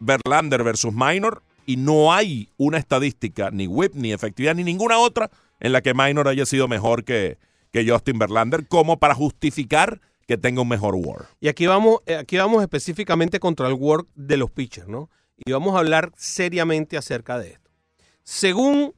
Verlander 0.00 0.64
versus 0.64 0.92
Minor 0.92 1.42
y 1.66 1.76
no 1.76 2.12
hay 2.12 2.50
una 2.56 2.78
estadística, 2.78 3.50
ni 3.50 3.66
whip, 3.66 3.94
ni 3.94 4.12
efectividad, 4.12 4.54
ni 4.54 4.64
ninguna 4.64 4.98
otra 4.98 5.30
en 5.60 5.72
la 5.72 5.82
que 5.82 5.94
Minor 5.94 6.28
haya 6.28 6.46
sido 6.46 6.68
mejor 6.68 7.04
que, 7.04 7.38
que 7.72 7.88
Justin 7.88 8.18
Verlander 8.18 8.66
como 8.68 8.98
para 8.98 9.14
justificar 9.14 10.00
que 10.26 10.38
tenga 10.38 10.62
un 10.62 10.68
mejor 10.68 10.94
WAR. 10.94 11.26
Y 11.40 11.48
aquí 11.48 11.66
vamos, 11.66 12.00
eh, 12.06 12.16
aquí 12.16 12.36
vamos 12.36 12.62
específicamente 12.62 13.40
contra 13.40 13.68
el 13.68 13.74
work 13.74 14.08
de 14.14 14.36
los 14.36 14.50
pitchers, 14.50 14.88
¿no? 14.88 15.10
Y 15.44 15.52
vamos 15.52 15.74
a 15.74 15.80
hablar 15.80 16.12
seriamente 16.16 16.96
acerca 16.96 17.38
de 17.38 17.50
esto. 17.50 17.70
Según 18.22 18.94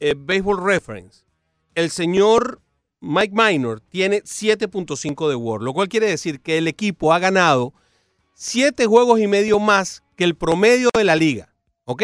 eh, 0.00 0.14
Baseball 0.16 0.64
Reference, 0.64 1.24
el 1.74 1.90
señor 1.90 2.60
Mike 3.00 3.34
Minor 3.34 3.80
tiene 3.80 4.22
7.5 4.22 5.28
de 5.28 5.34
WAR, 5.34 5.62
lo 5.62 5.72
cual 5.72 5.88
quiere 5.88 6.06
decir 6.06 6.40
que 6.40 6.58
el 6.58 6.68
equipo 6.68 7.12
ha 7.12 7.18
ganado 7.18 7.72
7 8.34 8.86
juegos 8.86 9.20
y 9.20 9.26
medio 9.26 9.58
más 9.58 10.02
que 10.16 10.24
el 10.24 10.34
promedio 10.34 10.88
de 10.96 11.04
la 11.04 11.16
liga, 11.16 11.49
¿ok? 11.90 12.02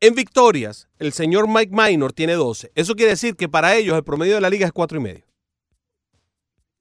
En 0.00 0.14
victorias, 0.14 0.88
el 0.98 1.12
señor 1.12 1.48
Mike 1.48 1.72
Minor 1.74 2.12
tiene 2.12 2.34
12. 2.34 2.72
Eso 2.74 2.94
quiere 2.94 3.12
decir 3.12 3.36
que 3.36 3.48
para 3.48 3.76
ellos 3.76 3.96
el 3.96 4.04
promedio 4.04 4.34
de 4.34 4.40
la 4.40 4.50
liga 4.50 4.66
es 4.66 4.72
4 4.72 4.98
y 4.98 5.00
medio. 5.00 5.24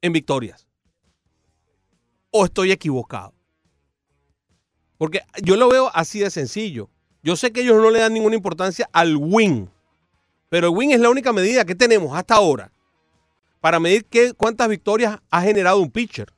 En 0.01 0.13
victorias 0.13 0.67
o 2.33 2.45
estoy 2.45 2.71
equivocado? 2.71 3.33
Porque 4.97 5.21
yo 5.41 5.55
lo 5.55 5.69
veo 5.69 5.91
así 5.93 6.19
de 6.19 6.31
sencillo. 6.31 6.89
Yo 7.21 7.35
sé 7.35 7.51
que 7.51 7.61
ellos 7.61 7.81
no 7.81 7.89
le 7.89 7.99
dan 7.99 8.13
ninguna 8.13 8.35
importancia 8.35 8.89
al 8.91 9.15
win, 9.15 9.69
pero 10.49 10.67
el 10.67 10.75
win 10.75 10.91
es 10.91 10.99
la 10.99 11.09
única 11.09 11.31
medida 11.31 11.63
que 11.63 11.75
tenemos 11.75 12.17
hasta 12.17 12.35
ahora 12.35 12.71
para 13.61 13.79
medir 13.79 14.05
qué, 14.05 14.33
cuántas 14.33 14.67
victorias 14.67 15.19
ha 15.29 15.41
generado 15.41 15.79
un 15.79 15.91
pitcher. 15.91 16.33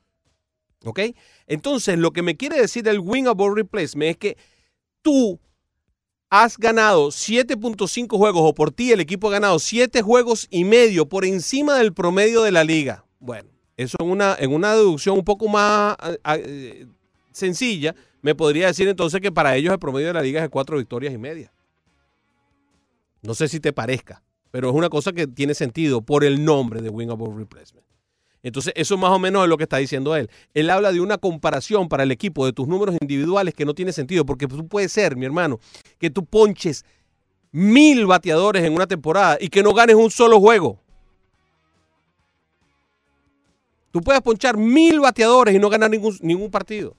¿Ok? 0.84 1.00
Entonces, 1.46 1.98
lo 1.98 2.12
que 2.12 2.22
me 2.22 2.36
quiere 2.36 2.60
decir 2.60 2.86
el 2.86 3.00
win 3.00 3.26
above 3.26 3.56
replacement 3.56 4.10
es 4.10 4.16
que 4.18 4.36
tú 5.02 5.40
has 6.30 6.58
ganado 6.58 7.08
7.5 7.08 8.16
juegos 8.16 8.42
o 8.44 8.54
por 8.54 8.70
ti 8.70 8.92
el 8.92 9.00
equipo 9.00 9.28
ha 9.28 9.32
ganado 9.32 9.58
7 9.58 10.02
juegos 10.02 10.46
y 10.50 10.64
medio 10.64 11.08
por 11.08 11.24
encima 11.24 11.76
del 11.78 11.92
promedio 11.92 12.42
de 12.42 12.52
la 12.52 12.64
liga. 12.64 13.04
Bueno, 13.18 13.48
eso 13.76 13.96
en 14.00 14.10
una, 14.10 14.36
en 14.38 14.52
una 14.52 14.74
deducción 14.74 15.18
un 15.18 15.24
poco 15.24 15.48
más 15.48 15.96
eh, 16.24 16.86
sencilla, 17.32 17.94
me 18.22 18.34
podría 18.34 18.66
decir 18.66 18.88
entonces 18.88 19.20
que 19.20 19.30
para 19.30 19.56
ellos 19.56 19.72
el 19.72 19.78
promedio 19.78 20.08
de 20.08 20.14
la 20.14 20.22
liga 20.22 20.40
es 20.40 20.44
de 20.44 20.50
4 20.50 20.78
victorias 20.78 21.14
y 21.14 21.18
media. 21.18 21.52
No 23.22 23.34
sé 23.34 23.48
si 23.48 23.60
te 23.60 23.72
parezca, 23.72 24.22
pero 24.50 24.68
es 24.68 24.74
una 24.74 24.88
cosa 24.88 25.12
que 25.12 25.26
tiene 25.26 25.54
sentido 25.54 26.02
por 26.02 26.24
el 26.24 26.44
nombre 26.44 26.82
de 26.82 26.88
Win 26.88 27.08
Replacement. 27.08 27.86
Entonces, 28.46 28.72
eso 28.76 28.96
más 28.96 29.10
o 29.10 29.18
menos 29.18 29.42
es 29.42 29.48
lo 29.48 29.56
que 29.56 29.64
está 29.64 29.78
diciendo 29.78 30.14
él. 30.14 30.30
Él 30.54 30.70
habla 30.70 30.92
de 30.92 31.00
una 31.00 31.18
comparación 31.18 31.88
para 31.88 32.04
el 32.04 32.12
equipo 32.12 32.46
de 32.46 32.52
tus 32.52 32.68
números 32.68 32.94
individuales 33.00 33.52
que 33.54 33.64
no 33.64 33.74
tiene 33.74 33.92
sentido, 33.92 34.24
porque 34.24 34.46
tú 34.46 34.68
puedes 34.68 34.92
ser, 34.92 35.16
mi 35.16 35.26
hermano, 35.26 35.58
que 35.98 36.10
tú 36.10 36.24
ponches 36.24 36.84
mil 37.50 38.06
bateadores 38.06 38.62
en 38.62 38.72
una 38.72 38.86
temporada 38.86 39.36
y 39.40 39.48
que 39.48 39.64
no 39.64 39.74
ganes 39.74 39.96
un 39.96 40.12
solo 40.12 40.38
juego. 40.38 40.78
Tú 43.90 44.00
puedes 44.00 44.22
ponchar 44.22 44.56
mil 44.56 45.00
bateadores 45.00 45.52
y 45.52 45.58
no 45.58 45.68
ganar 45.68 45.90
ningún, 45.90 46.16
ningún 46.20 46.48
partido. 46.48 46.96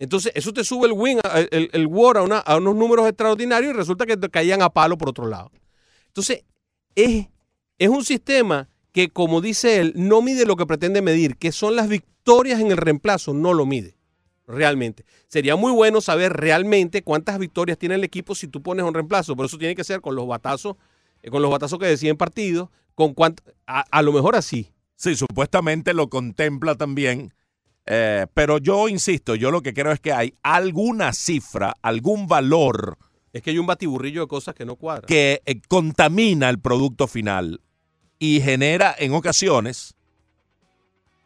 Entonces, 0.00 0.32
eso 0.34 0.52
te 0.52 0.64
sube 0.64 0.88
el 0.88 0.92
win, 0.92 1.20
el, 1.52 1.70
el 1.72 1.86
WAR 1.86 2.16
a 2.16 2.56
unos 2.56 2.74
números 2.74 3.06
extraordinarios 3.06 3.72
y 3.72 3.76
resulta 3.76 4.06
que 4.06 4.16
te 4.16 4.28
caían 4.28 4.60
a 4.60 4.70
palo 4.70 4.98
por 4.98 5.10
otro 5.10 5.28
lado. 5.28 5.52
Entonces, 6.08 6.44
es, 6.96 7.28
es 7.78 7.88
un 7.88 8.04
sistema 8.04 8.68
que, 8.98 9.10
como 9.10 9.40
dice 9.40 9.78
él, 9.80 9.92
no 9.94 10.22
mide 10.22 10.44
lo 10.44 10.56
que 10.56 10.66
pretende 10.66 11.02
medir, 11.02 11.36
que 11.36 11.52
son 11.52 11.76
las 11.76 11.88
victorias 11.88 12.60
en 12.60 12.72
el 12.72 12.76
reemplazo, 12.76 13.32
no 13.32 13.54
lo 13.54 13.64
mide 13.64 13.94
realmente. 14.46 15.04
Sería 15.28 15.54
muy 15.56 15.70
bueno 15.72 16.00
saber 16.00 16.32
realmente 16.32 17.02
cuántas 17.02 17.38
victorias 17.38 17.78
tiene 17.78 17.94
el 17.94 18.02
equipo 18.02 18.34
si 18.34 18.48
tú 18.48 18.60
pones 18.62 18.84
un 18.84 18.94
reemplazo, 18.94 19.36
pero 19.36 19.46
eso 19.46 19.56
tiene 19.58 19.76
que 19.76 19.84
ser 19.84 20.00
con 20.00 20.16
los 20.16 20.26
batazos, 20.26 20.76
eh, 21.22 21.30
con 21.30 21.42
los 21.42 21.50
batazos 21.50 21.78
que 21.78 21.86
deciden 21.86 22.16
partidos, 22.16 22.70
con 22.96 23.14
cuánt- 23.14 23.40
a, 23.66 23.84
a 23.88 24.02
lo 24.02 24.12
mejor 24.12 24.34
así. 24.34 24.72
Sí, 24.96 25.14
supuestamente 25.14 25.94
lo 25.94 26.08
contempla 26.08 26.74
también, 26.74 27.32
eh, 27.86 28.26
pero 28.34 28.58
yo 28.58 28.88
insisto, 28.88 29.34
yo 29.36 29.50
lo 29.52 29.62
que 29.62 29.74
creo 29.74 29.92
es 29.92 30.00
que 30.00 30.12
hay 30.12 30.34
alguna 30.42 31.12
cifra, 31.12 31.74
algún 31.82 32.26
valor 32.26 32.98
Es 33.32 33.42
que 33.42 33.50
hay 33.50 33.58
un 33.58 33.66
batiburrillo 33.66 34.22
de 34.22 34.26
cosas 34.28 34.54
que 34.56 34.64
no 34.64 34.74
cuadran. 34.76 35.06
que 35.06 35.40
eh, 35.46 35.60
contamina 35.68 36.48
el 36.50 36.58
producto 36.58 37.06
final 37.06 37.60
y 38.18 38.40
genera 38.40 38.94
en 38.98 39.12
ocasiones 39.14 39.94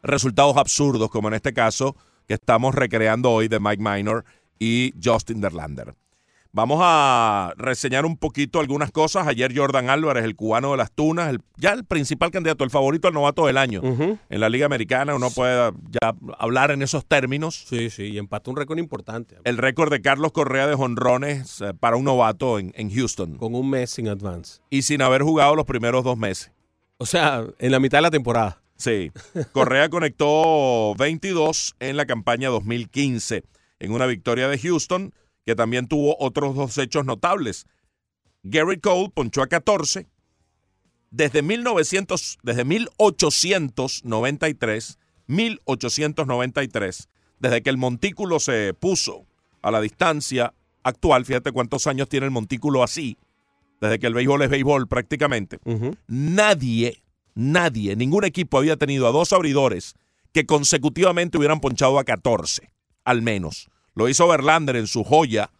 resultados 0.03 0.57
absurdos, 0.57 1.11
como 1.11 1.29
en 1.29 1.35
este 1.35 1.53
caso 1.53 1.97
que 2.27 2.35
estamos 2.35 2.75
recreando 2.75 3.31
hoy 3.31 3.49
de 3.49 3.61
Mike 3.61 3.83
Minor 3.83 4.25
y 4.59 4.93
Justin 5.03 5.41
Verlander. 5.41 5.95
Vamos 6.55 6.81
a 6.83 7.55
reseñar 7.57 8.05
un 8.05 8.19
poquito 8.19 8.61
algunas 8.61 8.91
cosas. 8.91 9.27
Ayer 9.27 9.57
Jordan 9.57 9.89
Álvarez, 9.89 10.23
el 10.25 10.37
cubano 10.37 10.73
de 10.73 10.77
las 10.77 10.93
Tunas, 10.93 11.31
el- 11.31 11.41
ya 11.57 11.73
el 11.73 11.87
principal 11.87 12.31
candidato, 12.31 12.63
el 12.63 12.69
favorito 12.69 13.09
al 13.09 13.15
novato 13.15 13.47
del 13.47 13.57
año 13.57 13.81
en 13.83 14.41
la 14.41 14.51
Liga 14.51 14.67
Americana. 14.67 15.15
Uno 15.15 15.31
puede 15.31 15.73
ya 15.89 16.13
hablar 16.39 16.71
en 16.71 16.83
esos 16.83 17.07
términos. 17.07 17.65
Sí, 17.71 17.89
sí, 17.89 18.03
y 18.03 18.19
empató 18.19 18.51
un 18.51 18.59
récord 18.59 18.79
importante. 18.79 19.37
El 19.45 19.57
récord 19.57 19.91
de 19.91 20.03
Carlos 20.03 20.33
Correa 20.33 20.67
de 20.67 20.75
jonrones 20.75 21.63
eh, 21.63 21.73
para 21.73 21.97
un 21.97 22.05
novato 22.05 22.59
en, 22.59 22.71
en 22.77 22.91
Houston 22.95 23.39
Con 23.39 23.55
un 23.55 23.71
mes 23.71 23.89
sin 23.91 24.09
advance. 24.09 24.61
y 24.69 24.83
sin 24.83 25.01
haber 25.01 25.23
jugado 25.23 25.57
los 25.57 25.65
primeros 25.65 26.05
dos 26.05 26.19
meses. 26.19 26.53
O 27.03 27.07
sea, 27.07 27.45
en 27.59 27.73
la 27.73 27.81
mitad 27.81 27.99
de 27.99 28.03
la 28.03 28.13
temporada. 28.13 28.63
Sí, 28.77 29.11
Correa 29.51 29.89
conectó 29.89 30.95
22 30.95 31.75
en 31.81 31.97
la 31.97 32.07
campaña 32.07 32.49
2015 32.49 33.43
en 33.81 33.91
una 33.91 34.07
victoria 34.07 34.47
de 34.47 34.57
Houston 34.57 35.13
que 35.45 35.57
también 35.57 35.89
tuvo 35.89 36.17
otros 36.21 36.55
dos 36.55 36.79
hechos 36.79 37.05
notables. 37.05 37.67
Gary 38.45 38.79
Cole 38.79 39.11
ponchó 39.13 39.43
a 39.43 39.49
14 39.49 40.07
desde 41.11 41.43
1900 41.43 42.39
desde 42.45 42.65
1893, 42.65 44.99
1893, 45.27 47.09
desde 47.41 47.63
que 47.65 47.71
el 47.71 47.79
montículo 47.79 48.39
se 48.39 48.75
puso 48.75 49.27
a 49.61 49.73
la 49.73 49.81
distancia 49.81 50.55
actual, 50.85 51.25
fíjate 51.25 51.51
cuántos 51.51 51.89
años 51.89 52.09
tiene 52.09 52.27
el 52.27 52.33
montículo 52.33 52.85
así, 52.85 53.19
desde 53.83 53.99
que 53.99 54.07
el 54.07 54.15
béisbol 54.15 54.43
es 54.43 54.49
béisbol 54.49 54.87
prácticamente, 54.87 55.59
nadie, 56.07 57.03
nadie, 57.35 57.97
ningún 57.97 58.25
equipo 58.25 58.59
había 58.59 58.77
tenido 58.77 59.09
a 59.09 59.11
dos 59.11 59.33
abridores 59.33 59.95
que 60.33 60.47
consecutivamente 60.47 61.37
hubieran 61.37 61.59
ponchado 61.59 61.99
a 61.99 62.05
14, 62.05 62.71
al 63.05 63.23
menos. 63.23 63.69
Lo 63.97 64.09
hizo 64.09 64.29
Verlander 64.29 64.77
en 64.77 64.87
su 64.87 65.03
joya 65.03 65.51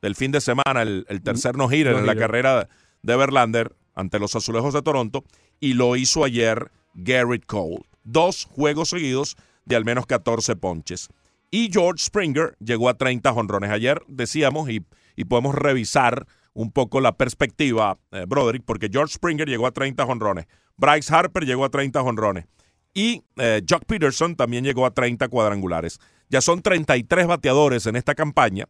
del 0.00 0.16
fin 0.16 0.32
de 0.32 0.40
semana, 0.40 0.80
el, 0.80 1.04
el 1.10 1.20
tercer 1.20 1.56
no-hitter 1.56 1.94
en 1.94 2.06
la 2.06 2.16
carrera 2.16 2.70
de 3.02 3.16
Verlander 3.16 3.76
ante 3.94 4.18
los 4.18 4.34
Azulejos 4.34 4.72
de 4.72 4.80
Toronto, 4.80 5.24
y 5.60 5.74
lo 5.74 5.94
hizo 5.94 6.24
ayer 6.24 6.70
Garrett 6.94 7.44
Cole. 7.44 7.82
Dos 8.02 8.46
juegos 8.50 8.88
seguidos 8.88 9.36
de 9.66 9.76
al 9.76 9.84
menos 9.84 10.06
14 10.06 10.56
ponches. 10.56 11.08
Y 11.50 11.70
George 11.70 12.02
Springer 12.02 12.56
llegó 12.60 12.88
a 12.88 12.94
30 12.96 13.30
jonrones. 13.30 13.70
Ayer 13.70 14.00
decíamos, 14.08 14.70
y, 14.70 14.86
y 15.16 15.24
podemos 15.24 15.54
revisar 15.54 16.26
un 16.58 16.72
poco 16.72 17.00
la 17.00 17.16
perspectiva, 17.16 17.98
eh, 18.10 18.24
Broderick, 18.26 18.64
porque 18.64 18.88
George 18.90 19.14
Springer 19.14 19.48
llegó 19.48 19.68
a 19.68 19.70
30 19.70 20.04
jonrones. 20.04 20.46
Bryce 20.76 21.14
Harper 21.14 21.44
llegó 21.44 21.64
a 21.64 21.68
30 21.68 22.02
jonrones. 22.02 22.46
Y 22.92 23.22
eh, 23.36 23.62
Jock 23.68 23.84
Peterson 23.84 24.34
también 24.34 24.64
llegó 24.64 24.84
a 24.84 24.90
30 24.90 25.28
cuadrangulares. 25.28 26.00
Ya 26.28 26.40
son 26.40 26.60
33 26.60 27.28
bateadores 27.28 27.86
en 27.86 27.94
esta 27.94 28.16
campaña 28.16 28.66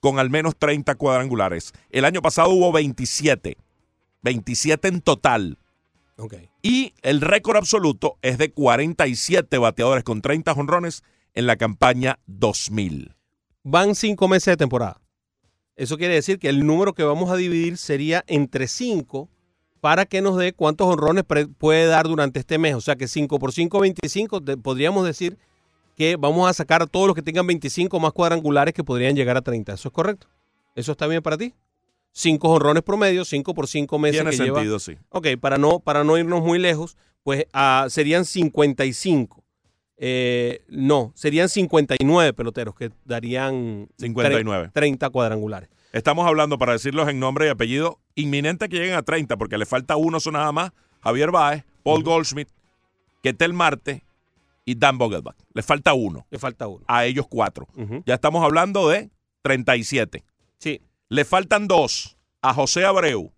con 0.00 0.18
al 0.18 0.30
menos 0.30 0.56
30 0.56 0.94
cuadrangulares. 0.94 1.74
El 1.90 2.06
año 2.06 2.22
pasado 2.22 2.48
hubo 2.48 2.72
27. 2.72 3.58
27 4.22 4.88
en 4.88 5.02
total. 5.02 5.58
Ok. 6.16 6.34
Y 6.62 6.94
el 7.02 7.20
récord 7.20 7.58
absoluto 7.58 8.16
es 8.22 8.38
de 8.38 8.52
47 8.52 9.58
bateadores 9.58 10.02
con 10.02 10.22
30 10.22 10.54
jonrones 10.54 11.02
en 11.34 11.46
la 11.46 11.56
campaña 11.56 12.20
2000. 12.24 13.14
Van 13.64 13.94
cinco 13.94 14.28
meses 14.28 14.52
de 14.52 14.56
temporada. 14.56 14.98
Eso 15.78 15.96
quiere 15.96 16.14
decir 16.14 16.38
que 16.38 16.48
el 16.48 16.66
número 16.66 16.92
que 16.92 17.04
vamos 17.04 17.30
a 17.30 17.36
dividir 17.36 17.76
sería 17.78 18.24
entre 18.26 18.66
5 18.66 19.28
para 19.80 20.06
que 20.06 20.20
nos 20.20 20.36
dé 20.36 20.52
cuántos 20.52 20.88
honrones 20.88 21.24
puede 21.56 21.86
dar 21.86 22.08
durante 22.08 22.40
este 22.40 22.58
mes. 22.58 22.74
O 22.74 22.80
sea 22.80 22.96
que 22.96 23.06
5 23.08 23.38
por 23.38 23.52
5, 23.52 23.78
25, 23.80 24.42
te- 24.42 24.56
podríamos 24.56 25.06
decir 25.06 25.38
que 25.96 26.16
vamos 26.16 26.50
a 26.50 26.52
sacar 26.52 26.82
a 26.82 26.86
todos 26.86 27.06
los 27.06 27.14
que 27.14 27.22
tengan 27.22 27.46
25 27.46 27.98
más 28.00 28.12
cuadrangulares 28.12 28.74
que 28.74 28.82
podrían 28.84 29.14
llegar 29.14 29.36
a 29.36 29.40
30. 29.42 29.72
¿Eso 29.74 29.88
es 29.88 29.94
correcto? 29.94 30.26
¿Eso 30.74 30.92
está 30.92 31.06
bien 31.06 31.22
para 31.22 31.38
ti? 31.38 31.54
5 32.12 32.48
honrones 32.48 32.82
promedio, 32.82 33.24
5 33.24 33.54
por 33.54 33.68
5 33.68 33.98
meses 34.00 34.16
Tiene 34.22 34.30
que 34.36 34.44
lleva. 34.44 34.58
sentido, 34.58 34.78
sí. 34.80 34.96
Ok, 35.10 35.28
para 35.40 35.58
no, 35.58 35.78
para 35.78 36.02
no 36.02 36.18
irnos 36.18 36.42
muy 36.42 36.58
lejos, 36.58 36.96
pues 37.22 37.46
ah, 37.52 37.86
serían 37.88 38.24
55. 38.24 39.44
Eh, 39.98 40.62
no, 40.68 41.12
serían 41.14 41.48
59 41.48 42.32
peloteros 42.32 42.74
que 42.74 42.90
darían 43.04 43.88
59. 43.98 44.70
30 44.72 45.10
cuadrangulares. 45.10 45.68
Estamos 45.92 46.26
hablando, 46.26 46.58
para 46.58 46.72
decirlos 46.72 47.08
en 47.08 47.18
nombre 47.18 47.46
y 47.46 47.48
apellido, 47.48 47.98
inminente 48.14 48.68
que 48.68 48.76
lleguen 48.76 48.94
a 48.94 49.02
30, 49.02 49.36
porque 49.36 49.58
le 49.58 49.66
falta 49.66 49.96
uno, 49.96 50.20
son 50.20 50.34
nada 50.34 50.52
más. 50.52 50.72
Javier 51.00 51.30
Baez, 51.30 51.64
Paul 51.82 52.04
Goldschmidt, 52.04 52.48
Ketel 53.22 53.52
Marte 53.52 54.04
y 54.64 54.74
Dan 54.74 54.98
Vogelbach. 54.98 55.36
Le 55.54 55.62
falta 55.62 55.94
uno. 55.94 56.26
Le 56.30 56.38
falta 56.38 56.68
uno. 56.68 56.84
A 56.86 57.04
ellos 57.06 57.26
cuatro. 57.28 57.66
Ya 58.04 58.14
estamos 58.14 58.44
hablando 58.44 58.88
de 58.88 59.10
37. 59.42 60.24
Sí. 60.58 60.82
Le 61.08 61.24
faltan 61.24 61.66
dos 61.66 62.18
a 62.42 62.52
José 62.52 62.84
Abreu, 62.84 63.32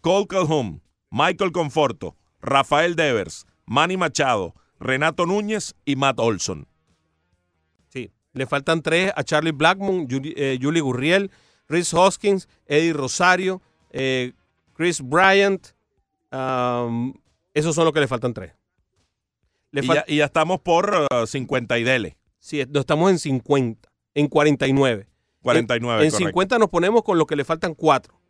Cole 0.00 0.26
Calhoun, 0.26 0.82
Michael 1.10 1.52
Conforto, 1.52 2.16
Rafael 2.40 2.96
Devers, 2.96 3.46
Manny 3.66 3.96
Machado, 3.96 4.54
Renato 4.80 5.26
Núñez 5.26 5.74
y 5.84 5.94
Matt 5.96 6.18
Olson. 6.18 6.66
Sí. 7.88 8.10
Le 8.32 8.46
faltan 8.46 8.82
tres 8.82 9.12
a 9.14 9.22
Charlie 9.22 9.52
Blackmon, 9.52 10.08
Julie, 10.10 10.34
eh, 10.36 10.58
Julie 10.60 10.80
Gurriel, 10.80 11.30
Rhys 11.68 11.92
Hoskins, 11.94 12.48
Eddie 12.66 12.92
Rosario, 12.92 13.60
eh, 13.90 14.32
Chris 14.74 15.00
Bryant. 15.02 15.68
um, 16.32 17.12
esos 17.52 17.74
son 17.74 17.84
los 17.84 17.92
que 17.92 18.00
le 18.00 18.08
faltan 18.08 18.32
tres. 18.32 18.52
Le 19.72 19.82
Y 19.84 19.86
ya, 19.86 20.04
y 20.08 20.16
ya 20.16 20.24
estamos 20.26 20.60
por 20.60 21.06
uh, 21.12 21.26
50 21.26 21.78
y 21.78 21.84
dele. 21.84 22.16
Sí, 22.38 22.60
estamos 22.60 23.10
en 23.10 23.18
50, 23.18 23.88
en 24.14 24.28
49. 24.28 25.06
49, 25.42 26.00
En, 26.00 26.04
en 26.06 26.10
correcto. 26.10 26.28
50 26.28 26.58
nos 26.58 26.68
ponemos 26.68 27.02
con 27.02 27.18
lo 27.18 27.26
que 27.26 27.36
le 27.36 27.44
faltan 27.44 27.74
cuatro. 27.74 28.20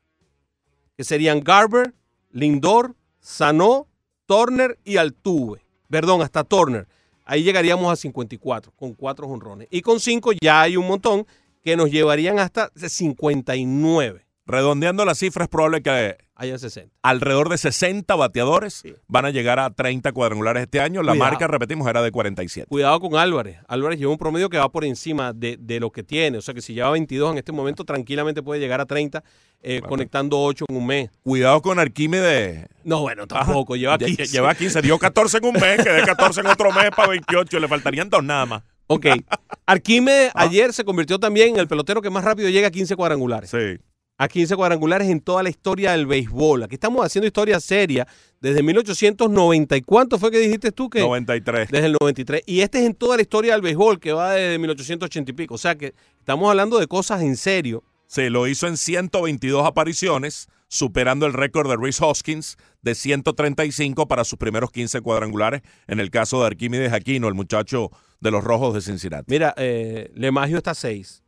Que 0.97 1.05
serían 1.05 1.41
Garber, 1.41 1.95
Lindor, 2.31 2.97
Sanó, 3.21 3.89
Turner 4.27 4.79
y 4.85 4.97
Altuve. 4.97 5.65
Perdón, 5.91 6.23
hasta 6.23 6.45
Turner. 6.45 6.87
Ahí 7.25 7.43
llegaríamos 7.43 7.93
a 7.93 7.97
54 7.97 8.73
con 8.77 8.95
cuatro 8.95 9.29
jonrones. 9.29 9.69
Y 9.71 9.83
con 9.83 10.01
cinco 10.01 10.33
ya 10.41 10.63
hay 10.63 10.77
un 10.77 10.87
montón 10.87 11.27
que 11.63 11.77
nos 11.77 11.91
llevarían 11.91 12.39
hasta 12.39 12.71
59. 12.75 14.25
Redondeando 14.47 15.05
la 15.05 15.15
cifra, 15.15 15.45
es 15.45 15.51
probable 15.51 15.83
que 15.83 16.17
Hayan 16.43 16.59
60. 16.59 16.91
alrededor 17.03 17.51
de 17.51 17.59
60 17.59 18.15
bateadores 18.17 18.83
van 19.09 19.27
a 19.27 19.31
llegar 19.31 19.59
a 19.59 19.69
30 19.69 20.11
cuadrangulares 20.13 20.63
este 20.63 20.81
año. 20.81 21.03
La 21.03 21.13
Cuidado. 21.13 21.31
marca, 21.31 21.47
repetimos, 21.47 21.87
era 21.87 22.01
de 22.01 22.11
47. 22.11 22.67
Cuidado 22.67 22.99
con 22.99 23.15
Álvarez. 23.17 23.59
Álvarez 23.69 23.99
lleva 23.99 24.11
un 24.13 24.17
promedio 24.17 24.49
que 24.49 24.57
va 24.57 24.71
por 24.71 24.87
encima 24.87 25.35
de, 25.35 25.59
de 25.61 25.81
lo 25.81 25.91
que 25.91 26.03
tiene. 26.03 26.39
O 26.39 26.41
sea 26.43 26.55
que 26.55 26.63
si 26.63 26.73
lleva 26.73 26.89
22 26.91 27.33
en 27.33 27.39
este 27.39 27.53
momento, 27.53 27.85
tranquilamente 27.85 28.43
puede 28.43 28.59
llegar 28.59 28.81
a 28.81 28.87
30, 28.87 29.23
eh, 29.63 29.83
conectando 29.87 30.41
8 30.41 30.65
en 30.71 30.77
un 30.77 30.87
mes. 30.87 31.11
Cuidado 31.23 31.61
con 31.61 31.79
Arquímedes. 31.79 32.67
No, 32.85 33.03
bueno, 33.03 33.27
tampoco. 33.27 33.77
Lleva 33.77 33.99
Lle- 33.99 34.07
15. 34.17 34.27
Lleva 34.29 34.55
15. 34.55 34.81
Dio 34.81 34.99
14 34.99 35.37
en 35.37 35.45
un 35.45 35.53
mes, 35.53 35.83
que 35.85 35.91
de 35.91 36.03
14 36.05 36.41
en 36.41 36.47
otro 36.47 36.73
mes 36.73 36.91
para 36.97 37.09
28. 37.11 37.61
Le 37.61 37.69
faltarían 37.69 38.09
dos 38.09 38.25
nada 38.25 38.47
más. 38.47 38.63
Ok. 38.87 39.07
Arquímedes 39.67 40.33
ayer 40.35 40.73
se 40.73 40.85
convirtió 40.85 41.19
también 41.19 41.51
en 41.51 41.61
el 41.61 41.69
pelotero 41.69 42.01
que 42.03 42.11
más 42.11 42.25
rápido 42.25 42.49
llega 42.49 42.69
a 42.69 42.71
15 42.71 42.97
cuadrangulares. 42.97 43.51
Sí. 43.51 43.79
A 44.21 44.29
15 44.29 44.55
cuadrangulares 44.55 45.09
en 45.09 45.23
toda 45.23 45.43
la 45.43 45.49
historia 45.49 45.93
del 45.93 46.05
béisbol. 46.05 46.65
Aquí 46.65 46.75
estamos 46.75 47.03
haciendo 47.03 47.27
historia 47.27 47.59
seria 47.59 48.07
desde 48.39 48.63
1890. 48.63 49.79
¿Y 49.79 49.81
cuánto 49.81 50.19
fue 50.19 50.31
que 50.31 50.39
dijiste 50.39 50.73
tú 50.73 50.91
que? 50.91 51.01
93. 51.01 51.71
Desde 51.71 51.87
el 51.87 51.97
93. 51.99 52.43
Y 52.45 52.61
este 52.61 52.81
es 52.81 52.85
en 52.85 52.93
toda 52.93 53.17
la 53.17 53.23
historia 53.23 53.55
del 53.55 53.63
béisbol, 53.63 53.99
que 53.99 54.13
va 54.13 54.33
desde 54.33 54.59
1880 54.59 55.31
y 55.31 55.35
pico. 55.35 55.55
O 55.55 55.59
sea 55.59 55.75
que 55.75 55.95
estamos 56.19 56.51
hablando 56.51 56.79
de 56.79 56.87
cosas 56.87 57.23
en 57.23 57.35
serio. 57.35 57.83
Se 58.09 58.29
lo 58.29 58.47
hizo 58.47 58.67
en 58.67 58.77
122 58.77 59.67
apariciones, 59.67 60.49
superando 60.69 61.25
el 61.25 61.33
récord 61.33 61.71
de 61.71 61.79
Rhys 61.79 62.03
Hoskins 62.03 62.59
de 62.83 62.95
135 62.95 64.07
para 64.07 64.25
sus 64.25 64.39
primeros 64.39 64.71
15 64.71 65.01
cuadrangulares, 65.01 65.63
en 65.87 65.99
el 65.99 66.11
caso 66.11 66.41
de 66.41 66.49
Arquímedes 66.49 66.93
Aquino, 66.93 67.27
el 67.27 67.35
muchacho 67.35 67.91
de 68.21 68.31
los 68.31 68.45
Rojos 68.45 68.75
de 68.75 68.83
Cincinnati. 68.83 69.25
Mira, 69.29 69.55
eh, 69.57 70.11
Lemagio 70.15 70.59
está 70.59 70.73
a 70.73 70.75
6 70.75 71.23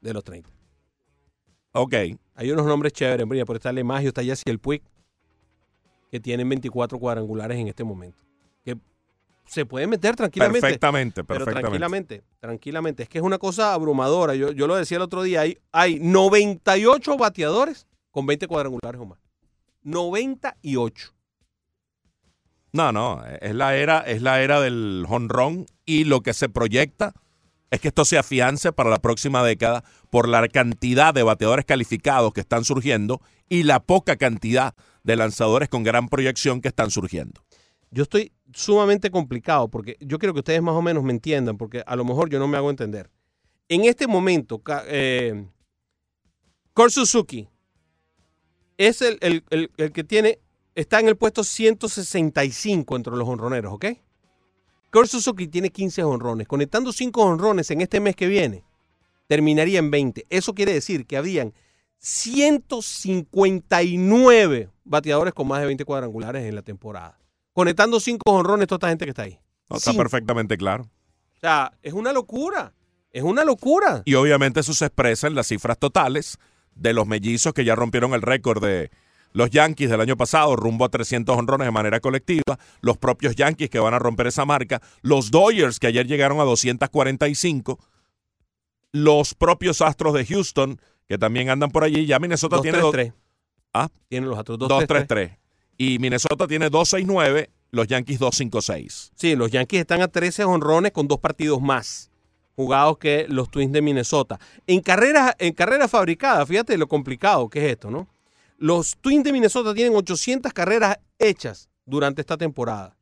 de 0.00 0.14
los 0.14 0.24
30. 0.24 0.59
Ok. 1.72 1.94
Hay 2.34 2.50
unos 2.50 2.66
nombres 2.66 2.92
chéveres, 2.92 3.26
mira, 3.26 3.44
por 3.44 3.56
está 3.56 3.72
Lemagio, 3.72 4.08
está 4.08 4.22
Jesse 4.22 4.44
el 4.46 4.58
Puig, 4.58 4.82
que 6.10 6.20
tienen 6.20 6.48
24 6.48 6.98
cuadrangulares 6.98 7.58
en 7.58 7.68
este 7.68 7.84
momento. 7.84 8.22
Que 8.64 8.76
se 9.46 9.66
puede 9.66 9.86
meter 9.86 10.16
tranquilamente. 10.16 10.60
Perfectamente, 10.60 11.24
Pero 11.24 11.44
perfectamente. 11.44 11.60
tranquilamente, 11.60 12.22
tranquilamente. 12.40 13.02
Es 13.04 13.08
que 13.08 13.18
es 13.18 13.24
una 13.24 13.38
cosa 13.38 13.74
abrumadora. 13.74 14.34
Yo, 14.34 14.52
yo 14.52 14.66
lo 14.66 14.76
decía 14.76 14.96
el 14.96 15.02
otro 15.02 15.22
día, 15.22 15.42
hay, 15.42 15.58
hay 15.72 15.98
98 16.00 17.16
bateadores 17.16 17.86
con 18.10 18.26
20 18.26 18.46
cuadrangulares 18.46 19.00
o 19.00 19.06
más. 19.06 19.18
98. 19.82 21.12
No, 22.72 22.92
no, 22.92 23.24
es 23.40 23.54
la 23.54 23.76
era, 23.76 24.00
es 24.00 24.22
la 24.22 24.40
era 24.42 24.60
del 24.60 25.04
honrón 25.08 25.66
y 25.84 26.04
lo 26.04 26.20
que 26.20 26.32
se 26.32 26.48
proyecta 26.48 27.12
es 27.70 27.80
que 27.80 27.88
esto 27.88 28.04
se 28.04 28.18
afiance 28.18 28.72
para 28.72 28.90
la 28.90 28.98
próxima 29.00 29.44
década 29.44 29.84
por 30.10 30.28
la 30.28 30.46
cantidad 30.48 31.14
de 31.14 31.22
bateadores 31.22 31.64
calificados 31.64 32.32
que 32.32 32.40
están 32.40 32.64
surgiendo 32.64 33.20
y 33.48 33.62
la 33.62 33.80
poca 33.80 34.16
cantidad 34.16 34.74
de 35.04 35.16
lanzadores 35.16 35.68
con 35.68 35.82
gran 35.84 36.08
proyección 36.08 36.60
que 36.60 36.68
están 36.68 36.90
surgiendo. 36.90 37.42
Yo 37.90 38.02
estoy 38.04 38.32
sumamente 38.52 39.10
complicado 39.10 39.68
porque 39.68 39.96
yo 40.00 40.18
quiero 40.18 40.32
que 40.32 40.40
ustedes 40.40 40.62
más 40.62 40.74
o 40.74 40.82
menos 40.82 41.02
me 41.04 41.12
entiendan 41.12 41.56
porque 41.56 41.82
a 41.86 41.96
lo 41.96 42.04
mejor 42.04 42.28
yo 42.28 42.38
no 42.38 42.48
me 42.48 42.56
hago 42.56 42.70
entender. 42.70 43.10
En 43.68 43.84
este 43.84 44.06
momento, 44.06 44.60
eh, 44.88 45.46
Suzuki 46.88 47.48
es 48.78 49.02
el- 49.02 49.44
el 49.76 49.92
que 49.92 50.04
tiene, 50.04 50.38
está 50.74 50.98
en 51.00 51.08
el 51.08 51.16
puesto 51.16 51.44
165 51.44 52.96
entre 52.96 53.14
los 53.14 53.28
honroneros, 53.28 53.72
¿ok? 53.74 53.86
Kurt 54.90 55.08
Suzuki 55.08 55.48
tiene 55.48 55.70
15 55.70 56.02
honrones. 56.04 56.46
Conectando 56.48 56.92
5 56.92 57.22
honrones 57.22 57.70
en 57.70 57.80
este 57.80 58.00
mes 58.00 58.16
que 58.16 58.26
viene, 58.26 58.64
terminaría 59.26 59.78
en 59.78 59.90
20. 59.90 60.26
Eso 60.30 60.54
quiere 60.54 60.72
decir 60.72 61.06
que 61.06 61.16
habían 61.16 61.54
159 61.98 64.70
bateadores 64.84 65.34
con 65.34 65.48
más 65.48 65.60
de 65.60 65.66
20 65.66 65.84
cuadrangulares 65.84 66.44
en 66.44 66.54
la 66.54 66.62
temporada. 66.62 67.18
Conectando 67.52 68.00
5 68.00 68.22
honrones 68.26 68.66
toda 68.66 68.78
esta 68.78 68.88
gente 68.88 69.04
que 69.04 69.10
está 69.10 69.22
ahí. 69.22 69.38
No, 69.68 69.76
está 69.76 69.92
Cinco. 69.92 70.02
perfectamente 70.02 70.56
claro. 70.56 70.84
O 71.36 71.40
sea, 71.40 71.72
es 71.82 71.92
una 71.92 72.12
locura. 72.12 72.72
Es 73.12 73.22
una 73.22 73.44
locura. 73.44 74.02
Y 74.04 74.14
obviamente 74.14 74.60
eso 74.60 74.72
se 74.72 74.86
expresa 74.86 75.26
en 75.26 75.34
las 75.34 75.48
cifras 75.48 75.78
totales 75.78 76.38
de 76.74 76.92
los 76.92 77.06
mellizos 77.06 77.52
que 77.52 77.64
ya 77.64 77.74
rompieron 77.74 78.14
el 78.14 78.22
récord 78.22 78.62
de 78.62 78.90
los 79.32 79.50
Yankees 79.50 79.90
del 79.90 80.00
año 80.00 80.16
pasado, 80.16 80.56
rumbo 80.56 80.84
a 80.84 80.88
300 80.88 81.36
honrones 81.36 81.66
de 81.66 81.70
manera 81.72 82.00
colectiva, 82.00 82.58
los 82.80 82.96
propios 82.98 83.36
Yankees 83.36 83.70
que 83.70 83.78
van 83.78 83.94
a 83.94 83.98
romper 83.98 84.26
esa 84.26 84.44
marca, 84.44 84.80
los 85.02 85.30
Dodgers 85.30 85.78
que 85.78 85.86
ayer 85.86 86.06
llegaron 86.06 86.40
a 86.40 86.44
245. 86.44 87.78
los 88.92 89.34
propios 89.34 89.80
Astros 89.82 90.14
de 90.14 90.26
Houston, 90.26 90.80
que 91.08 91.16
también 91.16 91.48
andan 91.48 91.70
por 91.70 91.84
allí. 91.84 92.06
Ya 92.06 92.18
Minnesota 92.18 92.60
tiene 92.60 92.78
dos- 92.78 92.92
2-3-3. 92.92 93.12
Ah. 93.72 93.88
Tienen 94.08 94.28
los 94.28 94.38
Astros 94.38 94.58
2-3-3. 94.58 95.06
2-3-3. 95.06 95.38
Y 95.78 95.98
Minnesota 96.00 96.46
tiene 96.48 96.70
2-6-9, 96.70 97.50
los 97.70 97.86
Yankees 97.86 98.18
2-5-6. 98.20 99.12
Sí, 99.14 99.36
los 99.36 99.50
Yankees 99.52 99.80
están 99.82 100.02
a 100.02 100.08
13 100.08 100.44
honrones 100.44 100.90
con 100.92 101.06
dos 101.06 101.20
partidos 101.20 101.62
más 101.62 102.10
jugados 102.56 102.98
que 102.98 103.26
los 103.28 103.48
Twins 103.50 103.72
de 103.72 103.80
Minnesota. 103.80 104.38
En 104.66 104.80
carreras 104.80 105.34
en 105.38 105.54
carrera 105.54 105.86
fabricadas, 105.88 106.46
fíjate 106.48 106.76
lo 106.76 106.88
complicado 106.88 107.48
que 107.48 107.64
es 107.64 107.72
esto, 107.72 107.90
¿no? 107.90 108.08
Los 108.62 108.98
Twins 109.00 109.24
de 109.24 109.32
Minnesota 109.32 109.72
tienen 109.72 109.96
800 109.96 110.52
carreras 110.52 110.98
hechas 111.18 111.70
durante 111.86 112.20
esta 112.20 112.36
temporada. 112.36 112.94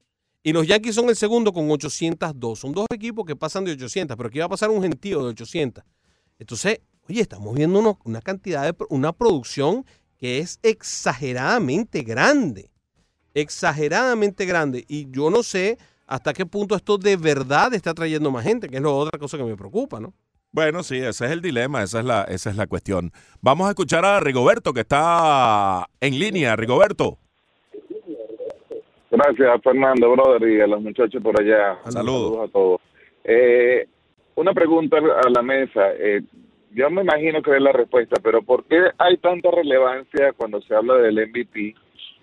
Y 0.45 0.53
los 0.53 0.65
Yankees 0.69 0.95
son 0.95 1.09
el 1.09 1.17
segundo 1.17 1.53
con 1.53 1.69
802. 1.69 2.61
Son 2.61 2.71
dos 2.71 2.87
equipos 2.95 3.27
que 3.27 3.35
pasan 3.35 3.65
de 3.65 3.73
800, 3.73 4.17
pero 4.17 4.29
aquí 4.29 4.39
va 4.39 4.45
a 4.45 4.51
pasar 4.51 4.71
un 4.71 4.81
gentío 4.81 5.21
de 5.25 5.31
800. 5.31 5.83
Entonces, 6.39 6.79
oye, 7.09 7.23
estamos 7.23 7.57
viendo 7.57 7.99
una 8.05 8.21
cantidad 8.21 8.63
de 8.63 8.87
una 8.89 9.13
producción 9.13 9.85
que 10.17 10.39
es 10.39 10.61
exageradamente 10.63 12.03
grande. 12.03 12.71
Exageradamente 13.35 14.47
grande. 14.47 14.85
Y 14.87 15.11
yo 15.11 15.29
no 15.29 15.43
sé 15.43 15.77
hasta 16.07 16.35
qué 16.35 16.47
punto 16.47 16.77
esto 16.77 16.99
de 16.99 17.17
verdad 17.17 17.75
está 17.75 17.95
trayendo 17.95 18.31
más 18.31 18.45
gente, 18.45 18.69
que 18.69 18.77
es 18.77 18.83
la 18.83 18.91
otra 18.91 19.19
cosa 19.19 19.37
que 19.37 19.43
me 19.43 19.57
preocupa, 19.57 19.99
¿no? 19.99 20.15
Bueno, 20.51 20.83
sí, 20.83 20.97
ese 20.97 21.27
es 21.27 21.31
el 21.31 21.43
dilema, 21.43 21.83
esa 21.83 22.01
es 22.01 22.05
la, 22.05 22.23
esa 22.25 22.51
es 22.51 22.57
la 22.57 22.67
cuestión. 22.67 23.11
Vamos 23.43 23.67
a 23.67 23.71
escuchar 23.71 24.05
a 24.05 24.19
Rigoberto, 24.19 24.73
que 24.73 24.81
está 24.81 25.87
en 26.01 26.19
línea. 26.19 26.57
Rigoberto. 26.57 27.19
Gracias, 29.11 29.63
Fernando, 29.63 30.13
brother, 30.13 30.49
y 30.49 30.61
a 30.61 30.67
los 30.67 30.83
muchachos 30.83 31.23
por 31.23 31.41
allá. 31.41 31.79
Saludos. 31.89 32.49
a 32.49 32.53
todos. 32.53 32.81
Eh, 33.25 33.87
una 34.35 34.53
pregunta 34.53 34.97
a 34.97 35.31
la 35.31 35.43
mesa. 35.43 35.93
Eh, 35.99 36.23
yo 36.73 36.91
me 36.91 37.03
imagino 37.03 37.43
que 37.43 37.55
es 37.57 37.63
la 37.63 37.73
respuesta, 37.73 38.21
pero 38.23 38.43
¿por 38.43 38.65
qué 38.65 38.91
hay 38.99 39.17
tanta 39.19 39.51
relevancia 39.51 40.33
cuando 40.37 40.61
se 40.63 40.75
habla 40.75 40.95
del 40.97 41.29
MVP? 41.29 41.75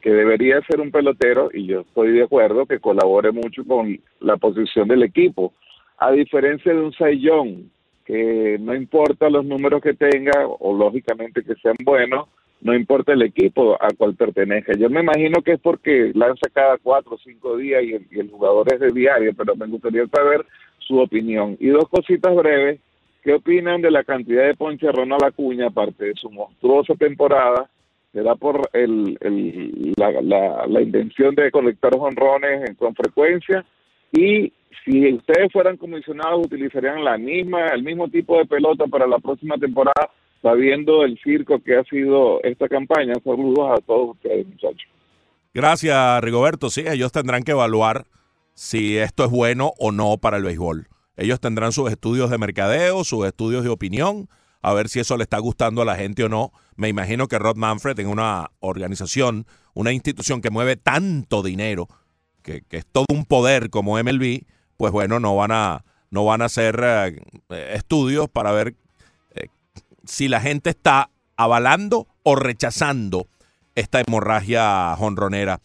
Que 0.02 0.10
debería 0.12 0.62
ser 0.70 0.80
un 0.80 0.92
pelotero, 0.92 1.50
y 1.54 1.66
yo 1.66 1.82
estoy 1.82 2.12
de 2.12 2.24
acuerdo, 2.24 2.66
que 2.66 2.80
colabore 2.80 3.32
mucho 3.32 3.66
con 3.66 4.00
la 4.20 4.38
posición 4.38 4.88
del 4.88 5.04
equipo. 5.04 5.54
A 5.98 6.12
diferencia 6.12 6.74
de 6.74 6.80
un 6.80 6.94
Saiyón, 6.94 7.72
que 8.06 8.58
no 8.60 8.76
importa 8.76 9.30
los 9.30 9.44
números 9.46 9.82
que 9.82 9.94
tenga, 9.94 10.48
o 10.48 10.78
lógicamente 10.78 11.44
que 11.44 11.56
sean 11.56 11.76
buenos, 11.84 12.28
no 12.62 12.74
importa 12.74 13.14
el 13.14 13.24
equipo 13.24 13.76
a 13.82 13.90
cual 13.98 14.16
pertenezca. 14.16 14.74
Yo 14.78 14.90
me 14.90 15.02
imagino 15.02 15.42
que 15.42 15.54
es 15.54 15.60
porque 15.60 16.12
lanza 16.14 16.50
cada 16.54 16.78
cuatro 16.78 17.16
o 17.16 17.18
cinco 17.18 17.58
días 17.58 17.84
y 17.84 17.94
el, 17.94 18.08
y 18.12 18.20
el 18.20 18.30
jugador 18.30 18.72
es 18.74 18.80
de 18.80 18.92
diario, 18.92 19.32
pero 19.36 19.56
me 19.56 19.68
gustaría 19.68 20.06
saber 20.08 20.46
su 20.80 21.00
opinión. 21.00 21.58
Y 21.60 21.68
dos 21.68 21.90
cositas 21.90 22.34
breves. 22.36 22.80
¿Qué 23.24 23.34
opinan 23.34 23.82
de 23.82 23.90
la 23.90 24.04
cantidad 24.04 24.46
de 24.46 24.54
ponche 24.54 24.92
Ronald 24.92 25.24
Acuña, 25.24 25.68
aparte 25.68 26.06
de 26.06 26.14
su 26.14 26.30
monstruosa 26.30 26.94
temporada? 26.94 27.68
¿Se 28.14 28.22
da 28.22 28.36
por 28.36 28.70
el, 28.72 29.18
el- 29.20 29.94
la, 29.98 30.12
la- 30.22 30.68
la 30.68 30.82
intención 30.82 31.34
de 31.34 31.50
colectar 31.50 31.92
honrones 31.98 32.76
con 32.78 32.94
frecuencia? 32.94 33.66
Y 34.16 34.54
si 34.86 35.14
ustedes 35.14 35.52
fueran 35.52 35.78
comisionados, 35.78 36.46
utilizarían 36.46 37.04
la 37.04 37.18
misma, 37.18 37.68
el 37.68 37.84
mismo 37.84 38.08
tipo 38.08 38.38
de 38.38 38.46
pelota 38.46 38.86
para 38.88 39.08
la 39.08 39.20
próxima 39.20 39.58
temporada, 39.58 40.10
sabiendo 40.42 41.04
el 41.04 41.20
circo 41.22 41.60
que 41.60 41.76
ha 41.76 41.84
sido 41.84 42.42
esta 42.44 42.70
campaña. 42.70 43.14
Saludos 43.24 43.78
a 43.78 43.82
todos 43.82 44.16
ustedes, 44.16 44.48
muchachos. 44.48 44.88
Gracias, 45.54 46.22
Rigoberto. 46.22 46.70
Sí, 46.70 46.84
ellos 46.88 47.12
tendrán 47.12 47.44
que 47.44 47.52
evaluar 47.52 48.06
si 48.54 48.98
esto 48.98 49.26
es 49.26 49.32
bueno 49.32 49.74
o 49.78 49.92
no 49.92 50.18
para 50.18 50.38
el 50.38 50.44
béisbol. 50.44 50.88
Ellos 51.18 51.40
tendrán 51.40 51.72
sus 51.72 51.92
estudios 51.92 52.30
de 52.30 52.38
mercadeo, 52.38 53.04
sus 53.04 53.26
estudios 53.26 53.64
de 53.64 53.70
opinión, 53.70 54.28
a 54.62 54.74
ver 54.74 54.90
si 54.90 55.00
eso 55.00 55.18
le 55.18 55.24
está 55.24 55.40
gustando 55.40 55.82
a 55.82 55.86
la 55.86 55.96
gente 55.96 56.24
o 56.24 56.30
no. 56.30 56.52
Me 56.76 56.90
imagino 56.90 57.28
que 57.28 57.40
Rod 57.40 57.56
Manfred 57.56 58.00
en 58.00 58.08
una 58.08 58.52
organización, 58.60 59.46
una 59.74 59.94
institución 59.94 60.42
que 60.42 60.50
mueve 60.50 60.76
tanto 60.76 61.44
dinero, 61.44 61.88
que, 62.46 62.62
que 62.62 62.78
es 62.78 62.86
todo 62.86 63.06
un 63.10 63.26
poder 63.26 63.70
como 63.70 64.02
MLB, 64.02 64.44
pues 64.78 64.92
bueno, 64.92 65.20
no 65.20 65.36
van 65.36 65.52
a, 65.52 65.84
no 66.12 66.24
van 66.24 66.42
a 66.42 66.46
hacer 66.46 66.80
eh, 66.82 67.74
estudios 67.74 68.30
para 68.30 68.52
ver 68.52 68.76
eh, 69.32 69.48
si 70.06 70.28
la 70.28 70.40
gente 70.40 70.70
está 70.70 71.10
avalando 71.36 72.08
o 72.24 72.36
rechazando 72.36 73.28
esta 73.74 74.00
hemorragia 74.00 74.96
jonronera. 74.98 75.60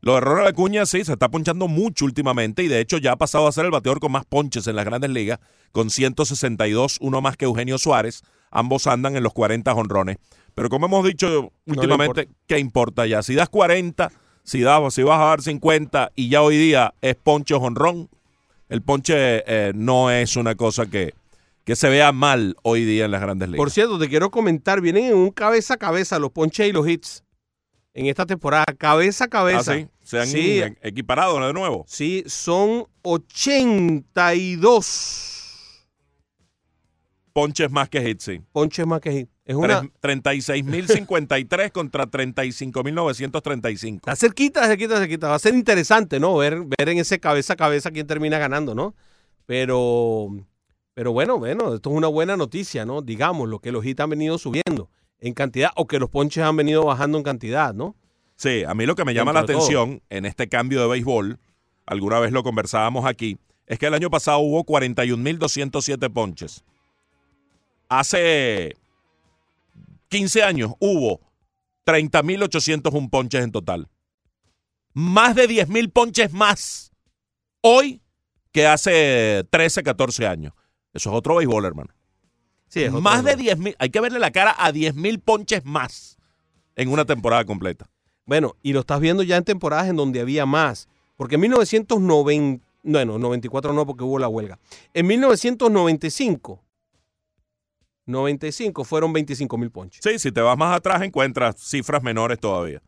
Lo 0.00 0.14
de 0.14 0.22
Ronald 0.22 0.48
Acuña 0.48 0.84
sí, 0.84 1.04
se 1.04 1.12
está 1.12 1.28
ponchando 1.28 1.68
mucho 1.68 2.06
últimamente 2.06 2.64
y 2.64 2.68
de 2.68 2.80
hecho 2.80 2.98
ya 2.98 3.12
ha 3.12 3.16
pasado 3.16 3.46
a 3.46 3.52
ser 3.52 3.66
el 3.66 3.70
bateador 3.70 4.00
con 4.00 4.10
más 4.10 4.24
ponches 4.24 4.66
en 4.66 4.74
las 4.74 4.84
grandes 4.84 5.10
ligas, 5.10 5.38
con 5.70 5.90
162, 5.90 6.98
uno 7.00 7.20
más 7.20 7.36
que 7.36 7.44
Eugenio 7.44 7.78
Suárez. 7.78 8.22
Ambos 8.50 8.86
andan 8.86 9.16
en 9.16 9.22
los 9.22 9.32
40 9.32 9.72
jonrones. 9.72 10.16
Pero 10.54 10.68
como 10.68 10.86
hemos 10.86 11.06
dicho 11.06 11.52
últimamente, 11.66 12.28
¿qué 12.46 12.58
importa 12.58 13.06
ya? 13.06 13.22
Si 13.22 13.34
das 13.34 13.48
40, 13.48 14.10
si, 14.44 14.62
si 14.90 15.02
vas 15.02 15.20
a 15.20 15.24
dar 15.24 15.42
50 15.42 16.12
y 16.14 16.28
ya 16.28 16.42
hoy 16.42 16.56
día 16.56 16.94
es 17.00 17.16
ponche 17.16 17.54
jonrón, 17.54 18.08
el 18.68 18.82
ponche 18.82 19.14
eh, 19.16 19.72
no 19.74 20.10
es 20.10 20.36
una 20.36 20.54
cosa 20.54 20.86
que, 20.86 21.14
que 21.64 21.76
se 21.76 21.88
vea 21.88 22.12
mal 22.12 22.56
hoy 22.62 22.84
día 22.84 23.04
en 23.04 23.10
las 23.10 23.20
grandes 23.20 23.48
ligas. 23.48 23.58
Por 23.58 23.70
cierto, 23.70 23.98
te 23.98 24.08
quiero 24.08 24.30
comentar, 24.30 24.80
vienen 24.80 25.04
en 25.06 25.14
un 25.14 25.30
cabeza 25.30 25.74
a 25.74 25.76
cabeza 25.76 26.18
los 26.18 26.30
ponches 26.32 26.68
y 26.68 26.72
los 26.72 26.88
hits 26.88 27.22
en 27.94 28.06
esta 28.06 28.24
temporada, 28.24 28.64
cabeza 28.78 29.24
a 29.24 29.28
cabeza. 29.28 29.72
Ah, 29.72 29.76
sí, 29.76 29.86
se 30.02 30.20
han 30.20 30.26
Sí, 30.26 30.62
equiparado 30.80 31.46
de 31.46 31.52
nuevo. 31.52 31.84
Sí, 31.86 32.24
son 32.26 32.86
82 33.02 35.86
Ponches 37.34 37.70
más 37.70 37.88
que 37.88 38.08
hits, 38.08 38.24
sí. 38.24 38.40
ponches 38.52 38.86
más 38.86 39.00
que 39.00 39.12
hit. 39.12 39.28
Es 39.44 39.56
una, 39.56 39.80
Tres- 40.00 40.22
36.053 40.22 41.72
contra 41.72 42.06
35.935. 42.06 43.96
Está 43.96 44.14
cerquita, 44.16 44.66
cerquita, 44.66 44.98
cerquita. 44.98 45.28
Va 45.28 45.34
a 45.34 45.38
ser 45.40 45.54
interesante, 45.54 46.20
¿no? 46.20 46.36
Ver, 46.36 46.60
ver 46.62 46.88
en 46.88 46.98
ese 46.98 47.18
cabeza 47.18 47.54
a 47.54 47.56
cabeza 47.56 47.90
quién 47.90 48.06
termina 48.06 48.38
ganando, 48.38 48.74
¿no? 48.74 48.94
Pero, 49.46 50.28
pero 50.94 51.12
bueno, 51.12 51.38
bueno, 51.38 51.74
esto 51.74 51.90
es 51.90 51.96
una 51.96 52.06
buena 52.08 52.36
noticia, 52.36 52.84
¿no? 52.84 53.02
Digamos, 53.02 53.48
lo 53.48 53.58
que 53.58 53.72
los 53.72 53.84
hits 53.84 54.00
han 54.00 54.10
venido 54.10 54.38
subiendo 54.38 54.88
en 55.18 55.34
cantidad 55.34 55.70
o 55.76 55.86
que 55.86 55.98
los 55.98 56.08
ponches 56.08 56.44
han 56.44 56.56
venido 56.56 56.84
bajando 56.84 57.18
en 57.18 57.24
cantidad, 57.24 57.74
¿no? 57.74 57.96
Sí, 58.36 58.62
a 58.64 58.74
mí 58.74 58.86
lo 58.86 58.94
que 58.94 59.04
me 59.04 59.12
llama 59.14 59.32
la 59.32 59.44
todo. 59.44 59.56
atención 59.58 60.02
en 60.10 60.24
este 60.24 60.48
cambio 60.48 60.80
de 60.82 60.88
béisbol, 60.88 61.38
alguna 61.86 62.18
vez 62.20 62.32
lo 62.32 62.42
conversábamos 62.44 63.04
aquí, 63.06 63.38
es 63.66 63.78
que 63.78 63.86
el 63.86 63.94
año 63.94 64.10
pasado 64.10 64.38
hubo 64.38 64.64
41.207 64.64 66.12
ponches. 66.12 66.64
Hace 67.88 68.76
15 70.12 70.42
años 70.42 70.72
hubo 70.78 71.20
30.801 71.86 73.10
ponches 73.10 73.42
en 73.42 73.50
total. 73.50 73.88
Más 74.92 75.34
de 75.34 75.48
10.000 75.48 75.90
ponches 75.90 76.32
más 76.32 76.92
hoy 77.62 78.02
que 78.52 78.66
hace 78.66 79.44
13, 79.48 79.82
14 79.82 80.26
años. 80.26 80.52
Eso 80.92 81.10
es 81.10 81.16
otro 81.16 81.36
béisbol, 81.36 81.64
hermano. 81.64 81.94
Sí, 82.68 82.82
es 82.82 82.90
otro 82.90 83.00
más 83.00 83.24
de 83.24 83.36
béisbol. 83.36 83.64
10.000. 83.64 83.76
Hay 83.78 83.88
que 83.88 84.00
verle 84.00 84.18
la 84.18 84.30
cara 84.30 84.54
a 84.58 84.70
10.000 84.70 85.18
ponches 85.22 85.64
más 85.64 86.18
en 86.76 86.90
una 86.90 87.06
temporada 87.06 87.46
completa. 87.46 87.88
Bueno, 88.26 88.56
y 88.62 88.74
lo 88.74 88.80
estás 88.80 89.00
viendo 89.00 89.22
ya 89.22 89.38
en 89.38 89.44
temporadas 89.44 89.88
en 89.88 89.96
donde 89.96 90.20
había 90.20 90.44
más. 90.44 90.88
Porque 91.16 91.36
en 91.36 91.40
1990, 91.40 92.62
bueno, 92.82 93.18
94 93.18 93.72
no 93.72 93.86
porque 93.86 94.04
hubo 94.04 94.18
la 94.18 94.28
huelga. 94.28 94.58
En 94.92 95.06
1995, 95.06 96.62
95 98.06 98.84
fueron 98.84 99.12
25 99.12 99.58
mil 99.58 99.70
ponches. 99.70 100.00
Sí, 100.02 100.18
si 100.18 100.32
te 100.32 100.40
vas 100.40 100.56
más 100.58 100.76
atrás 100.76 101.02
encuentras 101.02 101.56
cifras 101.58 102.02
menores 102.02 102.38
todavía. 102.40 102.82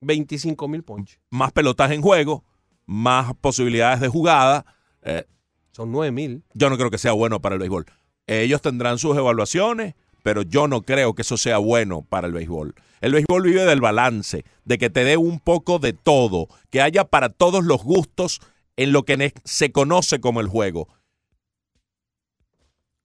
25 0.00 0.68
mil 0.68 0.82
ponches. 0.82 1.18
Más 1.30 1.52
pelotas 1.52 1.90
en 1.90 2.00
juego, 2.02 2.44
más 2.86 3.34
posibilidades 3.40 4.00
de 4.00 4.08
jugada. 4.08 4.64
Eh, 5.02 5.24
Son 5.72 5.90
9 5.92 6.10
mil. 6.12 6.42
yo 6.54 6.70
no 6.70 6.76
creo 6.76 6.90
que 6.90 6.98
sea 6.98 7.12
bueno 7.12 7.40
para 7.40 7.54
el 7.54 7.58
béisbol. 7.60 7.86
Ellos 8.26 8.62
tendrán 8.62 8.98
sus 8.98 9.16
evaluaciones, 9.16 9.94
pero 10.22 10.42
yo 10.42 10.68
no 10.68 10.82
creo 10.82 11.14
que 11.14 11.22
eso 11.22 11.36
sea 11.36 11.58
bueno 11.58 12.02
para 12.02 12.26
el 12.26 12.32
béisbol. 12.32 12.74
El 13.00 13.12
béisbol 13.12 13.42
vive 13.42 13.64
del 13.64 13.80
balance, 13.80 14.44
de 14.64 14.78
que 14.78 14.90
te 14.90 15.04
dé 15.04 15.16
un 15.16 15.40
poco 15.40 15.78
de 15.78 15.92
todo, 15.92 16.48
que 16.70 16.80
haya 16.82 17.04
para 17.04 17.30
todos 17.30 17.64
los 17.64 17.82
gustos 17.82 18.40
en 18.76 18.92
lo 18.92 19.04
que 19.04 19.32
se 19.44 19.72
conoce 19.72 20.20
como 20.20 20.40
el 20.40 20.48
juego. 20.48 20.88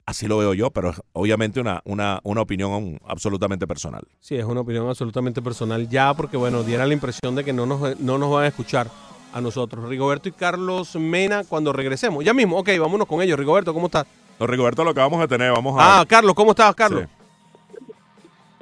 Así 0.05 0.27
lo 0.27 0.37
veo 0.37 0.53
yo, 0.53 0.69
pero 0.69 0.91
es 0.91 1.01
obviamente 1.13 1.59
una, 1.59 1.81
una, 1.83 2.19
una 2.23 2.41
opinión 2.41 2.99
absolutamente 3.07 3.65
personal. 3.65 4.03
Sí, 4.19 4.35
es 4.35 4.45
una 4.45 4.61
opinión 4.61 4.87
absolutamente 4.87 5.41
personal 5.41 5.89
ya, 5.89 6.13
porque 6.13 6.37
bueno, 6.37 6.61
diera 6.63 6.85
la 6.85 6.93
impresión 6.93 7.33
de 7.35 7.43
que 7.43 7.53
no 7.53 7.65
nos, 7.65 7.99
no 7.99 8.19
nos 8.19 8.31
van 8.31 8.43
a 8.43 8.47
escuchar 8.47 8.87
a 9.33 9.41
nosotros. 9.41 9.89
Rigoberto 9.89 10.29
y 10.29 10.31
Carlos 10.31 10.95
Mena 10.95 11.43
cuando 11.43 11.73
regresemos. 11.73 12.23
Ya 12.23 12.33
mismo, 12.35 12.57
ok, 12.59 12.69
vámonos 12.79 13.07
con 13.07 13.21
ellos. 13.21 13.39
Rigoberto, 13.39 13.73
¿cómo 13.73 13.87
estás? 13.87 14.05
No, 14.39 14.45
Rigoberto, 14.45 14.83
lo 14.83 14.91
acabamos 14.91 15.19
de 15.21 15.27
tener, 15.27 15.51
vamos 15.51 15.75
a... 15.79 16.01
Ah, 16.01 16.05
Carlos, 16.05 16.35
¿cómo 16.35 16.51
estás, 16.51 16.75
Carlos? 16.75 17.05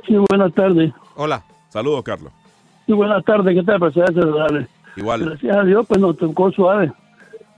Sí, 0.07 0.15
buenas 0.29 0.53
tardes. 0.53 0.93
Hola. 1.15 1.43
Saludos, 1.69 2.03
Carlos. 2.03 2.31
Sí, 2.85 2.93
buenas 2.93 3.23
tardes. 3.25 3.55
¿Qué 3.55 3.63
tal? 3.63 3.93
Saludarle. 3.93 4.67
Igual. 4.95 5.25
Gracias 5.25 5.57
a 5.57 5.63
Dios, 5.63 5.85
pues 5.87 5.99
nos 5.99 6.17
tocó 6.17 6.51
suave. 6.51 6.91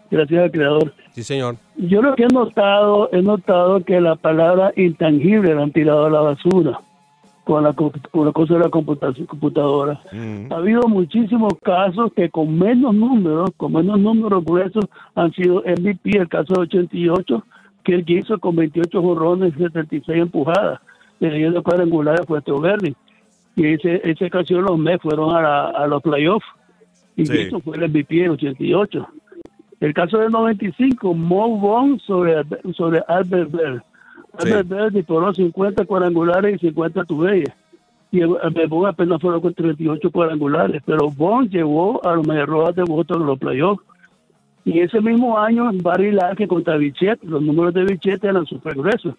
Gracias 0.10 0.44
al 0.44 0.52
Creador. 0.52 0.94
Sí, 1.16 1.24
señor. 1.24 1.56
Yo 1.78 2.02
lo 2.02 2.14
que 2.16 2.24
he 2.24 2.28
notado, 2.28 3.10
he 3.14 3.22
notado 3.22 3.84
que 3.86 4.02
la 4.02 4.16
palabra 4.18 4.74
intangible 4.76 5.56
la 5.56 5.64
han 5.64 5.72
tirado 5.72 6.06
a 6.08 6.10
la 6.10 6.20
basura 6.20 6.82
con 7.46 7.64
la, 7.64 7.72
co- 7.74 7.94
con 8.12 8.26
la 8.26 8.34
cosa 8.34 8.56
de 8.56 8.60
la 8.62 8.70
computación- 8.70 9.26
computadora. 9.28 10.02
Ha 10.50 10.56
habido 10.56 10.82
muchísimos 10.90 11.54
casos 11.64 12.12
que 12.14 12.30
con 12.30 12.58
menos 12.60 12.94
números, 12.94 13.52
con 13.56 13.72
menos 13.72 13.98
números 14.00 14.44
gruesos, 14.44 14.84
han 15.16 15.32
sido 15.32 15.64
MVP, 15.66 16.18
el 16.18 16.28
caso 16.28 16.54
de 16.56 16.62
88, 16.62 17.44
que 17.84 17.96
el 17.96 18.04
que 18.06 18.14
hizo 18.14 18.38
con 18.40 18.56
28 18.58 19.02
jorrones 19.02 19.54
y 19.56 19.60
76 19.64 20.22
empujadas, 20.24 20.82
leyendo 21.22 21.64
cuadrangulares 21.64 22.26
fue 22.28 22.42
Verdi. 22.62 22.94
Y 23.56 23.68
ese, 23.68 24.02
ese 24.04 24.26
ocasión 24.26 24.64
los 24.64 24.78
Mets 24.78 25.02
fueron 25.02 25.34
a, 25.34 25.42
la- 25.42 25.70
a 25.70 25.88
los 25.88 26.02
playoffs. 26.02 26.46
Y 27.16 27.26
Sí. 27.26 27.38
eso 27.38 27.62
fue 27.62 27.78
el 27.78 27.84
MVP 27.90 28.16
del 28.18 28.32
88. 28.32 29.08
El 29.80 29.94
caso 29.94 30.18
del 30.18 30.32
95, 30.32 31.14
Mo 31.14 31.60
Vaughn 31.60 32.00
sobre, 32.00 32.44
sobre 32.74 33.02
Albert 33.08 33.52
Bell. 33.52 33.82
Albert 34.38 34.68
Bell 34.68 34.92
disparó 34.92 35.34
50 35.34 35.86
cuadrangulares 35.86 36.56
y 36.56 36.68
50 36.68 37.04
tubellas. 37.04 37.54
Y 38.12 38.22
Albert 38.22 38.70
Bell 38.70 38.86
apenas 38.86 39.22
fueron 39.22 39.42
con 39.42 39.54
38 39.54 40.12
cuadrangulares. 40.12 40.82
Pero 40.86 41.10
Vaughn 41.10 41.50
llevó 41.50 42.06
a 42.06 42.16
los 42.16 42.26
Rojas 42.48 42.76
de 42.76 42.84
Boston 42.84 43.22
en 43.22 43.28
los 43.28 43.40
playoffs. 43.40 43.84
Y 44.64 44.80
ese 44.80 45.00
mismo 45.00 45.38
año, 45.38 45.70
Barry 45.74 46.12
Larkin 46.12 46.48
contra 46.48 46.78
Bichette, 46.78 47.24
los 47.24 47.42
números 47.42 47.74
de 47.74 47.84
Bichette 47.86 48.24
eran 48.24 48.46
súper 48.46 48.76
gruesos. 48.76 49.14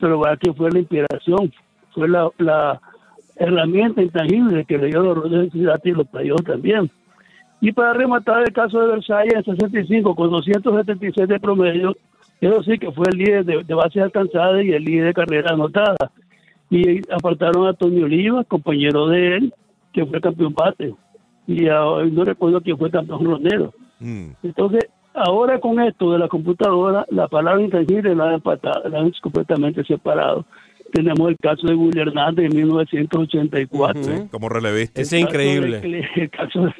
Pero 0.00 0.22
Larkin 0.22 0.54
fue 0.54 0.70
la 0.70 0.80
inspiración, 0.80 1.52
fue 1.92 2.08
la, 2.08 2.28
la 2.38 2.80
herramienta 3.36 4.02
intangible 4.02 4.64
que 4.64 4.78
le 4.78 4.86
dio 4.88 5.02
los 5.02 5.16
Rojos 5.16 5.30
de 5.30 5.42
Cincinnati 5.50 5.90
y 5.90 5.92
los 5.92 6.08
playoffs 6.08 6.44
también. 6.44 6.90
Y 7.60 7.72
para 7.72 7.92
rematar 7.92 8.42
el 8.42 8.52
caso 8.52 8.80
de 8.80 8.86
Versalles 8.88 9.34
en 9.34 9.44
65 9.56 10.14
con 10.14 10.30
276 10.30 11.28
de 11.28 11.40
promedio, 11.40 11.96
eso 12.40 12.62
sí 12.62 12.78
que 12.78 12.92
fue 12.92 13.06
el 13.10 13.18
líder 13.18 13.44
de, 13.44 13.64
de 13.64 13.74
bases 13.74 14.02
alcanzadas 14.02 14.64
y 14.64 14.72
el 14.72 14.84
líder 14.84 15.06
de 15.06 15.14
carreras 15.14 15.52
anotadas. 15.52 15.96
Y 16.70 17.00
apartaron 17.12 17.66
a 17.66 17.72
Tony 17.72 18.02
Oliva, 18.02 18.44
compañero 18.44 19.08
de 19.08 19.36
él, 19.36 19.54
que 19.92 20.06
fue 20.06 20.20
campeón 20.20 20.54
bate. 20.54 20.94
Y 21.46 21.66
a- 21.68 22.04
no 22.12 22.24
recuerdo 22.24 22.60
quién 22.60 22.78
fue 22.78 22.90
campeón 22.90 23.24
ronero. 23.24 23.72
Mm. 23.98 24.28
Entonces, 24.44 24.86
ahora 25.14 25.58
con 25.58 25.80
esto 25.80 26.12
de 26.12 26.18
la 26.20 26.28
computadora, 26.28 27.06
la 27.10 27.26
palabra 27.26 27.60
intangible 27.62 28.14
la 28.14 28.28
han, 28.28 28.34
empatado, 28.34 28.88
la 28.88 29.00
han 29.00 29.10
completamente 29.20 29.82
separado. 29.84 30.44
Tenemos 30.92 31.28
el 31.30 31.36
caso 31.38 31.66
de 31.66 31.74
Willy 31.74 32.00
Hernández 32.00 32.50
en 32.50 32.56
1984. 32.56 34.02
Sí, 34.02 34.12
como 34.30 34.48
relevista. 34.48 35.00
Ese 35.00 35.16
es 35.18 35.22
increíble. 35.24 36.06
El 36.16 36.30
caso, 36.30 36.66
de, 36.66 36.74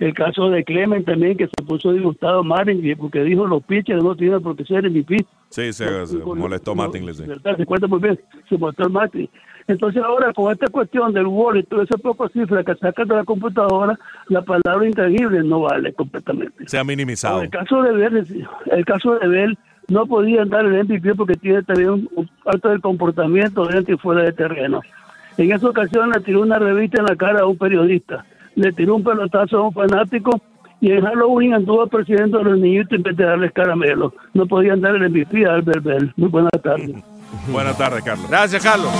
el 0.00 0.14
caso 0.14 0.48
de 0.48 0.64
Clemen 0.64 1.04
también, 1.04 1.36
que 1.36 1.46
se 1.46 1.62
puso 1.62 1.92
disgustado 1.92 2.42
Martin, 2.42 2.82
porque 2.98 3.22
dijo 3.22 3.46
los 3.46 3.62
pitchers 3.62 4.02
no 4.02 4.16
tienen 4.16 4.42
por 4.42 4.56
qué 4.56 4.64
ser 4.64 4.90
MVP. 4.90 5.26
Sí, 5.50 5.72
se, 5.72 6.06
se 6.06 6.16
molestó 6.16 6.74
sí. 6.74 7.24
¿verdad? 7.26 7.56
Se 7.56 7.66
cuenta 7.66 7.86
muy 7.86 8.00
bien, 8.00 8.18
se 8.48 8.54
el 8.54 8.90
Martin. 8.90 9.28
Entonces 9.68 10.02
ahora 10.02 10.32
con 10.32 10.50
esta 10.50 10.68
cuestión 10.68 11.12
del 11.12 11.26
y 11.26 11.62
todas 11.64 11.84
esas 11.84 12.00
pocas 12.00 12.32
cifras 12.32 12.64
que 12.64 12.74
sacan 12.76 13.06
de 13.06 13.14
la 13.14 13.24
computadora, 13.24 13.98
la 14.28 14.42
palabra 14.42 14.86
intangible 14.86 15.42
no 15.44 15.60
vale 15.60 15.92
completamente. 15.92 16.66
Se 16.66 16.78
ha 16.78 16.84
minimizado. 16.84 17.42
El 17.42 17.50
caso 17.50 17.82
de 17.82 17.92
Bell, 17.92 18.46
el 18.72 18.84
caso 18.84 19.18
de 19.18 19.28
Bell 19.28 19.58
no 19.88 20.06
podía 20.06 20.44
dar 20.46 20.64
el 20.64 20.84
MVP 20.84 21.14
porque 21.14 21.34
tiene 21.34 21.62
también 21.62 21.90
un, 21.90 22.08
un 22.16 22.30
alto 22.46 22.70
del 22.70 22.80
comportamiento 22.80 23.66
dentro 23.66 23.94
y 23.94 23.98
fuera 23.98 24.22
de 24.22 24.32
terreno. 24.32 24.80
En 25.36 25.52
esa 25.52 25.68
ocasión 25.68 26.10
le 26.10 26.20
tiró 26.20 26.40
una 26.40 26.58
revista 26.58 27.00
en 27.00 27.06
la 27.06 27.16
cara 27.16 27.40
a 27.40 27.46
un 27.46 27.56
periodista, 27.56 28.24
le 28.60 28.72
tiró 28.72 28.96
un 28.96 29.04
pelotazo 29.04 29.58
a 29.58 29.62
un 29.68 29.72
fanático 29.72 30.40
y 30.80 30.92
en 30.92 31.04
Halloween 31.04 31.54
anduvo 31.54 31.86
persiguiendo 31.86 32.38
a 32.38 32.42
los 32.42 32.58
niñitos 32.58 32.92
en 32.92 33.02
vez 33.02 33.16
de 33.16 33.24
darles 33.24 33.52
caramelo. 33.52 34.14
No 34.34 34.46
podían 34.46 34.80
dar 34.80 34.96
el 34.96 35.10
MVP 35.10 35.46
a 35.46 35.60
Bell. 35.60 36.12
Muy 36.16 36.28
buenas 36.28 36.52
tardes. 36.62 36.96
Buenas 37.50 37.76
tardes, 37.76 38.02
Carlos. 38.02 38.28
Gracias, 38.28 38.62
Carlos. 38.62 38.90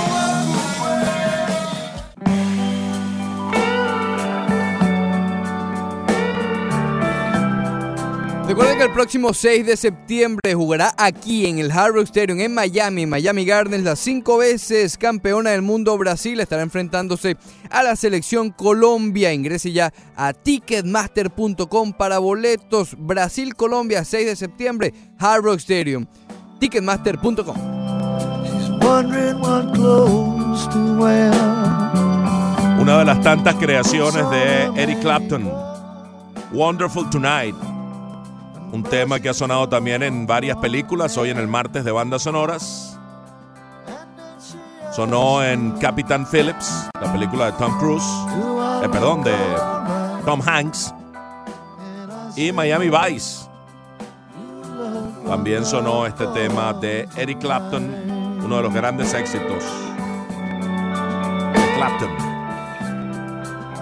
Recuerden 8.51 8.79
que 8.79 8.83
el 8.83 8.91
próximo 8.91 9.33
6 9.33 9.65
de 9.65 9.77
septiembre 9.77 10.53
jugará 10.53 10.93
aquí 10.97 11.45
en 11.45 11.59
el 11.59 11.71
Hard 11.71 11.93
Rock 11.93 12.07
Stadium 12.07 12.37
en 12.41 12.53
Miami, 12.53 13.03
en 13.03 13.09
Miami 13.09 13.45
Gardens, 13.45 13.85
la 13.85 13.95
cinco 13.95 14.39
veces 14.39 14.97
campeona 14.97 15.51
del 15.51 15.61
mundo 15.61 15.97
Brasil 15.97 16.37
estará 16.37 16.61
enfrentándose 16.61 17.37
a 17.69 17.81
la 17.81 17.95
selección 17.95 18.49
Colombia. 18.49 19.31
Ingrese 19.31 19.71
ya 19.71 19.93
a 20.17 20.33
ticketmaster.com 20.33 21.93
para 21.93 22.19
boletos. 22.19 22.97
Brasil-Colombia, 22.99 24.03
6 24.03 24.25
de 24.25 24.35
septiembre, 24.35 24.93
Hard 25.17 25.43
Rock 25.45 25.59
Stadium. 25.59 26.05
Ticketmaster.com. 26.59 27.55
Una 32.81 32.99
de 32.99 33.05
las 33.05 33.21
tantas 33.21 33.55
creaciones 33.55 34.29
de 34.29 34.65
Eric 34.75 34.99
Clapton. 34.99 35.49
Wonderful 36.51 37.09
Tonight. 37.09 37.70
Un 38.71 38.83
tema 38.83 39.19
que 39.19 39.27
ha 39.27 39.33
sonado 39.33 39.67
también 39.67 40.01
en 40.01 40.25
varias 40.25 40.55
películas, 40.57 41.17
hoy 41.17 41.29
en 41.29 41.37
el 41.37 41.47
martes 41.47 41.83
de 41.83 41.91
bandas 41.91 42.21
sonoras. 42.21 42.97
Sonó 44.93 45.43
en 45.43 45.71
Captain 45.71 46.25
Phillips, 46.25 46.89
la 47.01 47.11
película 47.11 47.47
de 47.47 47.51
Tom 47.53 47.77
Cruise, 47.79 48.09
eh, 48.81 48.89
perdón, 48.89 49.23
de 49.23 49.35
Tom 50.25 50.41
Hanks. 50.45 50.93
Y 52.37 52.53
Miami 52.53 52.89
Vice. 52.89 53.45
También 55.27 55.65
sonó 55.65 56.05
este 56.05 56.27
tema 56.27 56.71
de 56.71 57.09
Eric 57.17 57.39
Clapton, 57.39 58.39
uno 58.41 58.55
de 58.55 58.63
los 58.63 58.73
grandes 58.73 59.13
éxitos 59.13 59.65
de 61.53 61.73
Clapton. 61.75 62.09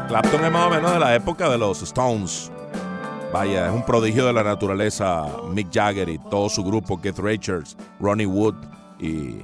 Clapton 0.07 0.45
es 0.45 0.51
más 0.51 0.65
o 0.65 0.69
menos 0.71 0.93
de 0.93 0.99
la 0.99 1.13
época 1.13 1.47
de 1.47 1.59
los 1.59 1.83
Stones. 1.83 2.51
Vaya, 3.31 3.67
es 3.67 3.73
un 3.73 3.85
prodigio 3.85 4.25
de 4.25 4.33
la 4.33 4.43
naturaleza. 4.43 5.27
Mick 5.53 5.71
Jagger 5.71 6.09
y 6.09 6.17
todo 6.17 6.49
su 6.49 6.63
grupo, 6.63 6.99
Keith 6.99 7.19
Richards, 7.19 7.77
Ronnie 7.99 8.25
Wood 8.25 8.55
y 8.99 9.43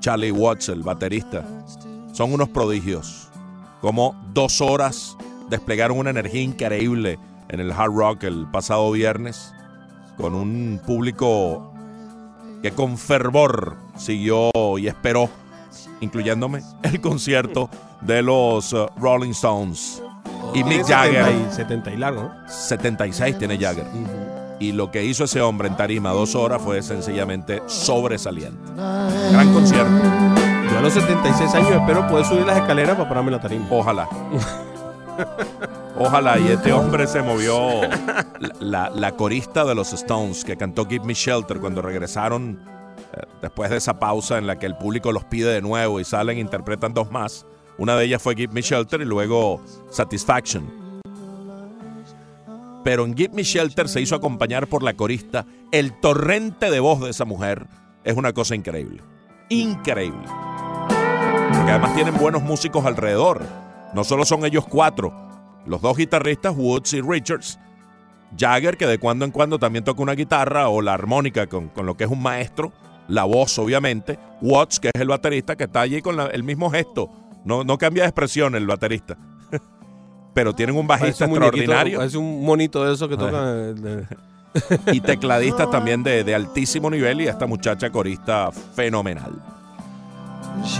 Charlie 0.00 0.32
Watts, 0.32 0.68
el 0.68 0.82
baterista. 0.82 1.44
Son 2.12 2.32
unos 2.32 2.48
prodigios. 2.48 3.28
Como 3.80 4.20
dos 4.32 4.60
horas 4.60 5.16
desplegaron 5.48 5.98
una 5.98 6.10
energía 6.10 6.42
increíble 6.42 7.18
en 7.48 7.60
el 7.60 7.70
Hard 7.70 7.92
Rock 7.92 8.24
el 8.24 8.46
pasado 8.50 8.90
viernes, 8.90 9.54
con 10.16 10.34
un 10.34 10.80
público 10.84 11.72
que 12.62 12.72
con 12.72 12.98
fervor 12.98 13.76
siguió 13.96 14.50
y 14.78 14.88
esperó, 14.88 15.28
incluyéndome, 16.00 16.62
el 16.82 17.00
concierto 17.00 17.70
de 18.00 18.22
los 18.22 18.72
uh, 18.72 18.86
Rolling 18.96 19.30
Stones. 19.30 20.02
Y 20.52 20.64
Mick 20.64 20.86
Jagger. 20.86 21.24
70 21.24 21.50
y, 21.50 21.54
70 21.54 21.90
y 21.92 21.96
largo, 21.96 22.22
¿no? 22.22 22.34
76 22.48 23.38
tiene 23.38 23.58
Jagger. 23.58 23.86
Y 24.60 24.72
lo 24.72 24.90
que 24.90 25.04
hizo 25.04 25.24
ese 25.24 25.40
hombre 25.40 25.68
en 25.68 25.76
tarima 25.76 26.10
dos 26.10 26.34
horas 26.34 26.62
fue 26.62 26.82
sencillamente 26.82 27.62
sobresaliente. 27.66 28.58
Gran 28.74 29.52
concierto. 29.52 29.90
Yo 30.70 30.78
a 30.78 30.80
los 30.80 30.92
76 30.92 31.54
años 31.54 31.70
espero 31.72 32.06
poder 32.08 32.24
subir 32.24 32.46
las 32.46 32.58
escaleras 32.58 32.96
para 32.96 33.08
pararme 33.08 33.30
la 33.30 33.40
tarima. 33.40 33.66
Ojalá. 33.70 34.08
Ojalá. 35.98 36.38
Y 36.38 36.48
este 36.48 36.72
hombre 36.72 37.06
se 37.06 37.22
movió. 37.22 37.82
La, 38.60 38.90
la 38.90 39.12
corista 39.12 39.64
de 39.64 39.74
los 39.74 39.92
Stones 39.92 40.44
que 40.44 40.56
cantó 40.56 40.86
Give 40.86 41.04
Me 41.04 41.14
Shelter 41.14 41.58
cuando 41.58 41.82
regresaron 41.82 42.58
eh, 43.12 43.22
después 43.42 43.70
de 43.70 43.76
esa 43.76 43.98
pausa 43.98 44.38
en 44.38 44.46
la 44.46 44.58
que 44.58 44.66
el 44.66 44.76
público 44.76 45.12
los 45.12 45.24
pide 45.24 45.52
de 45.52 45.62
nuevo 45.62 46.00
y 46.00 46.04
salen 46.04 46.38
e 46.38 46.40
interpretan 46.40 46.94
dos 46.94 47.10
más. 47.10 47.46
Una 47.76 47.96
de 47.96 48.04
ellas 48.04 48.22
fue 48.22 48.36
Give 48.36 48.52
Me 48.52 48.62
Shelter 48.62 49.00
y 49.00 49.04
luego 49.04 49.60
Satisfaction. 49.90 50.84
Pero 52.84 53.04
en 53.04 53.16
Give 53.16 53.34
Me 53.34 53.42
Shelter 53.42 53.88
se 53.88 54.00
hizo 54.00 54.14
acompañar 54.14 54.66
por 54.66 54.82
la 54.82 54.94
corista. 54.94 55.46
El 55.72 55.98
torrente 56.00 56.70
de 56.70 56.80
voz 56.80 57.00
de 57.00 57.10
esa 57.10 57.24
mujer 57.24 57.66
es 58.04 58.16
una 58.16 58.32
cosa 58.32 58.54
increíble. 58.54 59.02
Increíble. 59.48 60.22
Porque 61.52 61.70
además 61.70 61.94
tienen 61.94 62.16
buenos 62.16 62.42
músicos 62.42 62.84
alrededor. 62.84 63.42
No 63.94 64.04
solo 64.04 64.24
son 64.24 64.44
ellos 64.44 64.66
cuatro. 64.68 65.12
Los 65.66 65.80
dos 65.80 65.96
guitarristas, 65.96 66.54
Woods 66.54 66.92
y 66.92 67.00
Richards. 67.00 67.58
Jagger, 68.38 68.76
que 68.76 68.86
de 68.86 68.98
cuando 68.98 69.24
en 69.24 69.30
cuando 69.30 69.58
también 69.58 69.84
toca 69.84 70.02
una 70.02 70.14
guitarra 70.14 70.68
o 70.68 70.82
la 70.82 70.92
armónica 70.92 71.46
con, 71.46 71.68
con 71.68 71.86
lo 71.86 71.96
que 71.96 72.04
es 72.04 72.10
un 72.10 72.22
maestro. 72.22 72.72
La 73.08 73.24
voz, 73.24 73.58
obviamente. 73.58 74.18
Watts, 74.42 74.80
que 74.80 74.90
es 74.92 75.00
el 75.00 75.08
baterista, 75.08 75.56
que 75.56 75.64
está 75.64 75.80
allí 75.80 76.02
con 76.02 76.20
el 76.20 76.42
mismo 76.42 76.70
gesto. 76.70 77.10
No, 77.44 77.64
no 77.64 77.78
cambia 77.78 78.02
de 78.04 78.08
expresión 78.08 78.54
el 78.54 78.66
baterista. 78.66 79.16
Pero 80.34 80.54
tienen 80.54 80.76
un 80.76 80.86
bajista 80.86 81.26
un 81.26 81.32
extraordinario. 81.32 81.98
parece 81.98 82.18
un 82.18 82.44
monito 82.44 82.84
de 82.84 82.94
esos 82.94 83.08
que 83.08 83.16
toca. 83.16 83.38
eh, 83.52 83.74
de- 83.74 84.06
y 84.92 85.00
tecladistas 85.00 85.68
también 85.70 86.02
de, 86.04 86.22
de 86.24 86.34
altísimo 86.34 86.88
nivel 86.90 87.20
y 87.20 87.26
esta 87.26 87.46
muchacha 87.46 87.90
corista 87.90 88.50
fenomenal. 88.52 89.32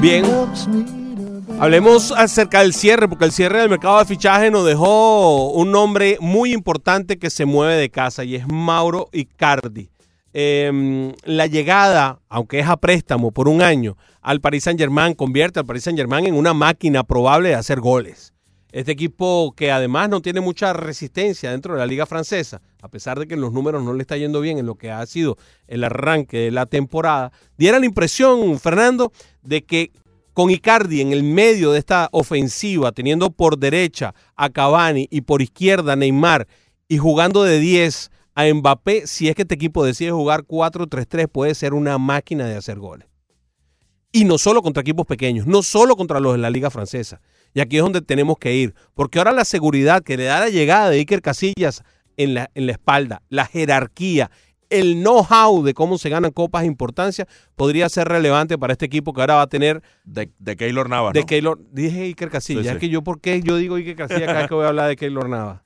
Bien. 0.01 0.25
Hablemos 1.61 2.13
acerca 2.13 2.61
del 2.61 2.73
cierre, 2.75 3.09
porque 3.09 3.25
el 3.25 3.33
cierre 3.33 3.61
del 3.61 3.71
mercado 3.71 3.99
de 3.99 4.05
fichaje 4.07 4.51
nos 4.51 4.65
dejó 4.65 5.51
un 5.53 5.71
nombre 5.71 6.17
muy 6.21 6.53
importante 6.53 7.19
que 7.19 7.31
se 7.31 7.45
mueve 7.45 7.75
de 7.77 7.91
casa 7.91 8.25
y 8.25 8.35
es 8.37 8.47
Mauro 8.47 9.09
Icardi. 9.13 9.89
eh, 10.33 11.13
la 11.25 11.47
llegada, 11.47 12.19
aunque 12.29 12.59
es 12.61 12.69
a 12.69 12.77
préstamo 12.77 13.31
por 13.31 13.47
un 13.49 13.63
año, 13.63 13.97
al 14.25 14.41
Paris 14.41 14.65
Saint 14.65 14.81
Germain 14.81 15.15
convierte 15.15 15.61
al 15.61 15.67
Paris 15.67 15.85
Saint 15.85 15.99
Germain 15.99 16.27
en 16.27 16.35
una 16.35 16.55
máquina 16.55 17.05
probable 17.05 17.51
de 17.51 17.55
hacer 17.57 17.81
goles. 17.81 18.33
Este 18.73 18.91
equipo 18.91 19.53
que 19.55 19.71
además 19.71 20.09
no 20.09 20.23
tiene 20.23 20.41
mucha 20.41 20.73
resistencia 20.73 21.53
dentro 21.53 21.75
de 21.75 21.79
la 21.79 21.87
liga 21.87 22.07
francesa, 22.07 22.61
a 22.83 22.89
pesar 22.89 23.19
de 23.19 23.29
que 23.29 23.35
en 23.35 23.43
los 23.43 23.53
números 23.53 23.85
no 23.85 23.93
le 23.93 24.01
está 24.01 24.17
yendo 24.17 24.41
bien 24.41 24.59
en 24.59 24.67
lo 24.67 24.77
que 24.77 24.91
ha 24.91 25.05
sido 25.07 25.37
el 25.69 25.85
arranque 25.85 26.39
de 26.39 26.51
la 26.51 26.67
temporada, 26.67 27.33
diera 27.59 27.79
la 27.79 27.87
impresión, 27.87 28.59
Fernando, 28.59 29.13
de 29.43 29.63
que 29.63 29.93
con 30.33 30.51
Icardi 30.51 31.03
en 31.03 31.13
el 31.13 31.23
medio 31.23 31.71
de 31.71 31.79
esta 31.79 32.09
ofensiva, 32.11 32.93
teniendo 32.93 33.31
por 33.31 33.59
derecha 33.59 34.15
a 34.37 34.49
Cavani 34.49 35.07
y 35.11 35.21
por 35.21 35.43
izquierda 35.43 35.95
Neymar 35.97 36.49
y 36.89 36.97
jugando 36.97 37.45
de 37.45 37.61
10 37.61 38.11
a 38.35 38.53
Mbappé, 38.53 39.07
si 39.07 39.29
es 39.29 39.37
que 39.37 39.43
este 39.43 39.55
equipo 39.55 39.85
decide 39.85 40.11
jugar 40.11 40.45
4-3-3, 40.45 41.29
puede 41.29 41.55
ser 41.55 41.75
una 41.75 41.99
máquina 41.99 42.49
de 42.49 42.57
hacer 42.57 42.79
goles. 42.79 43.14
Y 44.17 44.25
no 44.25 44.39
solo 44.39 44.63
contra 44.63 44.81
equipos 44.83 45.07
pequeños, 45.07 45.45
no 45.45 45.65
solo 45.65 45.97
contra 45.97 46.21
los 46.21 46.33
de 46.33 46.39
la 46.39 46.49
liga 46.49 46.71
francesa. 46.71 47.21
Y 47.53 47.59
aquí 47.61 47.79
es 47.79 47.83
donde 47.83 48.01
tenemos 48.01 48.39
que 48.39 48.55
ir, 48.55 48.73
porque 48.95 49.19
ahora 49.19 49.33
la 49.33 49.45
seguridad 49.45 50.05
que 50.05 50.17
le 50.17 50.23
da 50.25 50.39
la 50.39 50.51
llegada 50.51 50.89
de 50.89 50.99
Iker 50.99 51.21
Casillas 51.21 51.83
en 52.17 52.35
la, 52.35 52.49
en 52.55 52.67
la 52.67 52.73
espalda, 52.73 53.23
la 53.29 53.45
jerarquía, 53.47 54.31
el 54.71 55.03
know-how 55.03 55.65
de 55.65 55.75
cómo 55.75 55.99
se 55.99 56.11
ganan 56.11 56.31
copas 56.31 56.63
de 56.63 56.69
importancia 56.69 57.27
podría 57.57 57.89
ser 57.89 58.07
relevante 58.07 58.57
para 58.57 58.73
este 58.73 58.87
equipo 58.87 59.13
que 59.13 59.21
ahora 59.21 59.35
va 59.35 59.43
a 59.43 59.47
tener 59.49 59.83
De, 60.05 60.31
de 60.39 60.57
Keylor 60.57 60.89
Navas, 60.89 61.13
de 61.13 61.21
¿no? 61.21 61.27
Keylor, 61.27 61.61
dije 61.73 62.03
Iker 62.03 62.31
Casillas, 62.31 62.63
Sí, 62.63 62.69
sí. 62.69 62.75
es 62.75 62.81
que 62.81 62.89
yo 62.89 63.03
por 63.03 63.21
qué 63.21 63.41
yo 63.43 63.57
digo 63.57 63.75
Iker 63.75 63.97
Casillas 63.97 64.27
cada 64.27 64.39
vez 64.41 64.49
que 64.49 64.55
voy 64.55 64.65
a 64.65 64.69
hablar 64.69 64.89
de 64.89 64.97
Keylor 64.97 65.29
Navas. 65.29 65.61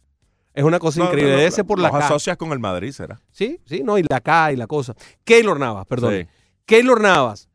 Es 0.55 0.65
una 0.65 0.79
cosa 0.79 1.01
No, 1.01 1.07
increíble, 1.07 1.45
no, 1.45 1.51
ser 1.51 1.65
por 1.67 1.79
la 1.79 1.91
K. 1.91 1.99
asocias 1.99 2.37
con 2.39 2.51
el 2.53 2.59
Madrid, 2.59 2.93
¿será? 2.93 3.21
Sí, 3.31 3.61
sí, 3.67 3.83
no, 3.85 3.99
y 3.99 4.05
la 4.09 4.21
K 4.21 4.53
y 4.53 4.57
la 4.57 4.67
cosa. 4.67 4.95
Keylor 5.25 5.61
Navas, 5.61 5.87
perdón. 5.87 6.15
Sí. 6.15 6.27
Keylor 6.67 7.01
Navas, 7.01 7.48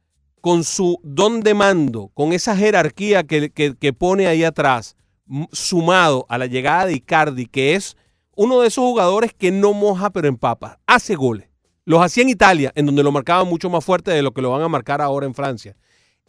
con 0.44 0.66
su 0.66 1.00
don 1.04 1.40
de 1.40 1.54
mando, 1.54 2.12
con 2.14 2.34
esa 2.34 2.54
jerarquía 2.54 3.24
que, 3.24 3.50
que- 3.50 3.94
pone 3.94 4.28
ahí 4.28 4.44
atrás, 4.44 4.98
sumado 5.54 6.26
a 6.28 6.38
la 6.38 6.48
llegada 6.48 6.86
de 6.86 6.96
Icardi, 6.96 7.46
que 7.46 7.76
es 7.76 7.96
uno 8.36 8.60
de 8.60 8.68
esos 8.68 8.84
jugadores 8.84 9.32
que 9.34 9.52
no 9.54 9.72
moja 9.72 10.10
pero 10.10 10.28
empapa, 10.28 10.82
hace 10.86 11.16
goles. 11.16 11.48
Los 11.86 12.02
hacía 12.02 12.24
en 12.24 12.30
Italia, 12.30 12.74
en 12.76 12.86
donde 12.88 13.04
lo 13.04 13.14
marcaban 13.14 13.48
mucho 13.48 13.70
más 13.70 13.86
fuerte 13.86 14.12
de 14.12 14.22
lo 14.22 14.34
que 14.34 14.42
lo 14.42 14.50
van 14.52 14.64
a 14.64 14.68
marcar 14.68 15.02
ahora 15.02 15.26
en 15.26 15.34
Francia. 15.34 15.78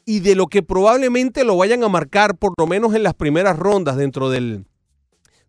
Y 0.06 0.20
de 0.20 0.36
lo 0.36 0.46
que 0.46 0.62
probablemente 0.62 1.42
lo 1.42 1.56
vayan 1.56 1.82
a 1.82 1.88
marcar, 1.88 2.36
por 2.38 2.54
lo 2.56 2.68
menos 2.68 2.94
en 2.94 3.02
las 3.02 3.14
primeras 3.14 3.58
rondas 3.58 3.96
dentro 3.96 4.30
del, 4.30 4.64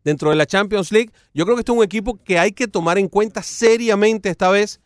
dentro 0.04 0.32
de 0.32 0.38
la 0.38 0.48
Champions 0.48 0.92
League, 0.92 1.12
yo 1.36 1.46
creo 1.46 1.56
que 1.56 1.60
este 1.60 1.72
es 1.72 1.78
un 1.78 1.84
equipo 1.84 2.16
que 2.24 2.40
hay 2.40 2.52
que 2.52 2.68
tomar 2.68 2.98
en 2.98 3.10
cuenta 3.10 3.44
seriamente 3.44 4.30
esta 4.32 4.50
vez 4.50 4.82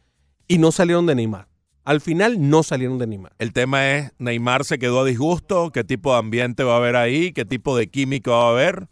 y 0.49 0.57
no 0.57 0.73
salieron 0.73 1.05
de 1.05 1.15
Neymar. 1.15 1.48
Al 1.89 2.01
final 2.01 2.51
no 2.51 2.61
salieron 2.61 2.99
de 2.99 3.07
Neymar. 3.07 3.33
El 3.39 3.51
tema 3.51 3.95
es, 3.95 4.11
Neymar 4.19 4.63
se 4.63 4.77
quedó 4.77 4.99
a 4.99 5.05
disgusto, 5.05 5.71
qué 5.71 5.83
tipo 5.83 6.13
de 6.13 6.19
ambiente 6.19 6.63
va 6.63 6.73
a 6.75 6.77
haber 6.77 6.95
ahí, 6.95 7.33
qué 7.33 7.45
tipo 7.45 7.75
de 7.75 7.87
química 7.87 8.29
va 8.29 8.43
a 8.45 8.49
haber. 8.51 8.87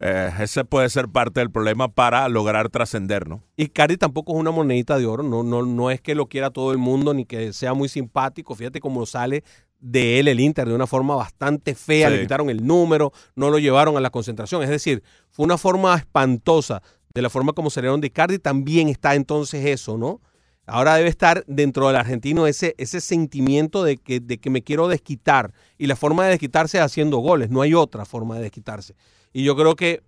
Eh, 0.00 0.30
ese 0.40 0.64
puede 0.64 0.88
ser 0.88 1.08
parte 1.08 1.40
del 1.40 1.50
problema 1.50 1.88
para 1.88 2.26
lograr 2.30 2.70
trascender, 2.70 3.28
¿no? 3.28 3.42
Y 3.58 3.66
Cardi 3.68 3.98
tampoco 3.98 4.32
es 4.32 4.38
una 4.38 4.50
monedita 4.50 4.96
de 4.98 5.04
oro, 5.04 5.22
no, 5.22 5.42
no, 5.42 5.66
no 5.66 5.90
es 5.90 6.00
que 6.00 6.14
lo 6.14 6.28
quiera 6.28 6.48
todo 6.48 6.72
el 6.72 6.78
mundo 6.78 7.12
ni 7.12 7.26
que 7.26 7.52
sea 7.52 7.74
muy 7.74 7.90
simpático. 7.90 8.54
Fíjate 8.54 8.80
cómo 8.80 9.04
sale 9.04 9.44
de 9.78 10.18
él 10.18 10.28
el 10.28 10.40
Inter 10.40 10.66
de 10.66 10.74
una 10.74 10.86
forma 10.86 11.14
bastante 11.14 11.74
fea, 11.74 12.08
Sí. 12.08 12.14
le 12.16 12.22
quitaron 12.22 12.48
el 12.48 12.66
número, 12.66 13.12
no 13.36 13.50
lo 13.50 13.58
llevaron 13.58 13.98
a 13.98 14.00
la 14.00 14.08
concentración. 14.08 14.62
Es 14.62 14.70
decir, 14.70 15.02
fue 15.28 15.44
una 15.44 15.58
forma 15.58 15.94
espantosa 15.94 16.80
de 17.12 17.20
la 17.20 17.28
forma 17.28 17.52
como 17.52 17.68
salieron 17.68 18.00
de 18.00 18.06
Icardi. 18.06 18.38
También 18.38 18.88
está 18.88 19.14
entonces 19.14 19.66
eso, 19.66 19.98
¿no? 19.98 20.22
Ahora 20.68 20.96
debe 20.96 21.08
estar 21.08 21.44
dentro 21.46 21.86
del 21.86 21.96
argentino 21.96 22.46
ese, 22.46 22.74
ese 22.78 23.00
sentimiento 23.00 23.82
de 23.84 23.96
que, 23.96 24.20
de 24.20 24.38
que 24.38 24.50
me 24.50 24.62
quiero 24.62 24.86
desquitar. 24.86 25.52
Y 25.78 25.86
la 25.86 25.96
forma 25.96 26.24
de 26.24 26.30
desquitarse 26.30 26.76
es 26.76 26.84
haciendo 26.84 27.18
goles, 27.18 27.50
no 27.50 27.62
hay 27.62 27.74
otra 27.74 28.04
forma 28.04 28.36
de 28.36 28.42
desquitarse. 28.42 28.94
Y 29.32 29.44
yo 29.44 29.56
creo 29.56 29.76
que, 29.76 30.02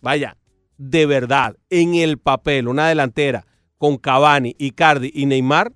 vaya, 0.00 0.36
de 0.76 1.06
verdad, 1.06 1.56
en 1.70 1.94
el 1.94 2.18
papel, 2.18 2.68
una 2.68 2.88
delantera 2.88 3.46
con 3.78 3.96
Cavani, 3.96 4.54
Icardi 4.58 5.10
y 5.14 5.26
Neymar, 5.26 5.72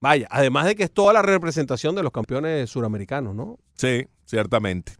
vaya, 0.00 0.26
además 0.30 0.66
de 0.66 0.74
que 0.74 0.84
es 0.84 0.92
toda 0.92 1.12
la 1.12 1.22
representación 1.22 1.94
de 1.94 2.02
los 2.02 2.12
campeones 2.12 2.68
suramericanos, 2.68 3.34
¿no? 3.34 3.58
Sí, 3.74 4.06
ciertamente. 4.24 4.92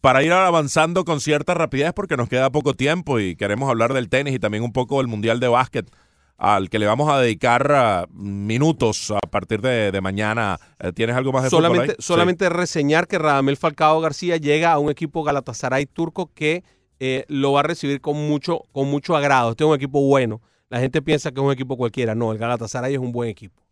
Para 0.00 0.24
ir 0.24 0.32
avanzando 0.32 1.04
con 1.04 1.20
cierta 1.20 1.54
rapidez, 1.54 1.92
porque 1.92 2.16
nos 2.16 2.28
queda 2.28 2.50
poco 2.50 2.74
tiempo 2.74 3.20
y 3.20 3.36
queremos 3.36 3.70
hablar 3.70 3.94
del 3.94 4.08
tenis 4.08 4.34
y 4.34 4.40
también 4.40 4.64
un 4.64 4.72
poco 4.72 4.98
del 4.98 5.06
Mundial 5.06 5.38
de 5.38 5.46
Básquet, 5.46 5.88
al 6.38 6.70
que 6.70 6.78
le 6.78 6.86
vamos 6.86 7.08
a 7.10 7.20
dedicar 7.20 7.70
ah, 7.72 8.06
minutos 8.12 9.10
a 9.12 9.20
partir 9.28 9.60
de, 9.60 9.92
de 9.92 10.00
mañana. 10.00 10.58
Eh, 10.78 10.92
¿Tienes 10.92 11.14
algo 11.16 11.32
más 11.32 11.44
de 11.44 11.50
fútbol 11.50 11.64
Solamente? 11.64 11.94
Sí. 11.98 12.02
solamente 12.02 12.48
reseñar 12.48 13.06
que 13.06 13.18
Radamel 13.18 13.56
Falcao 13.56 14.00
García 14.00 14.36
llega 14.38 14.72
a 14.72 14.78
un 14.78 14.90
equipo 14.90 15.22
Galatasaray 15.22 15.86
turco 15.86 16.30
que 16.34 16.64
eh, 17.00 17.24
lo 17.28 17.52
va 17.52 17.60
a 17.60 17.64
recibir 17.64 18.00
con 18.00 18.16
mucho, 18.16 18.62
con 18.72 18.88
mucho 18.88 19.16
agrado. 19.16 19.50
Este 19.52 19.64
es 19.64 19.68
un 19.68 19.76
equipo 19.76 20.00
bueno. 20.02 20.40
La 20.68 20.80
gente 20.80 21.02
piensa 21.02 21.30
que 21.30 21.40
es 21.40 21.46
un 21.46 21.52
equipo 21.52 21.76
cualquiera. 21.76 22.14
No, 22.14 22.32
el 22.32 22.38
Galatasaray 22.38 22.94
es 22.94 23.00
un 23.00 23.12
buen 23.12 23.28
equipo. 23.28 23.62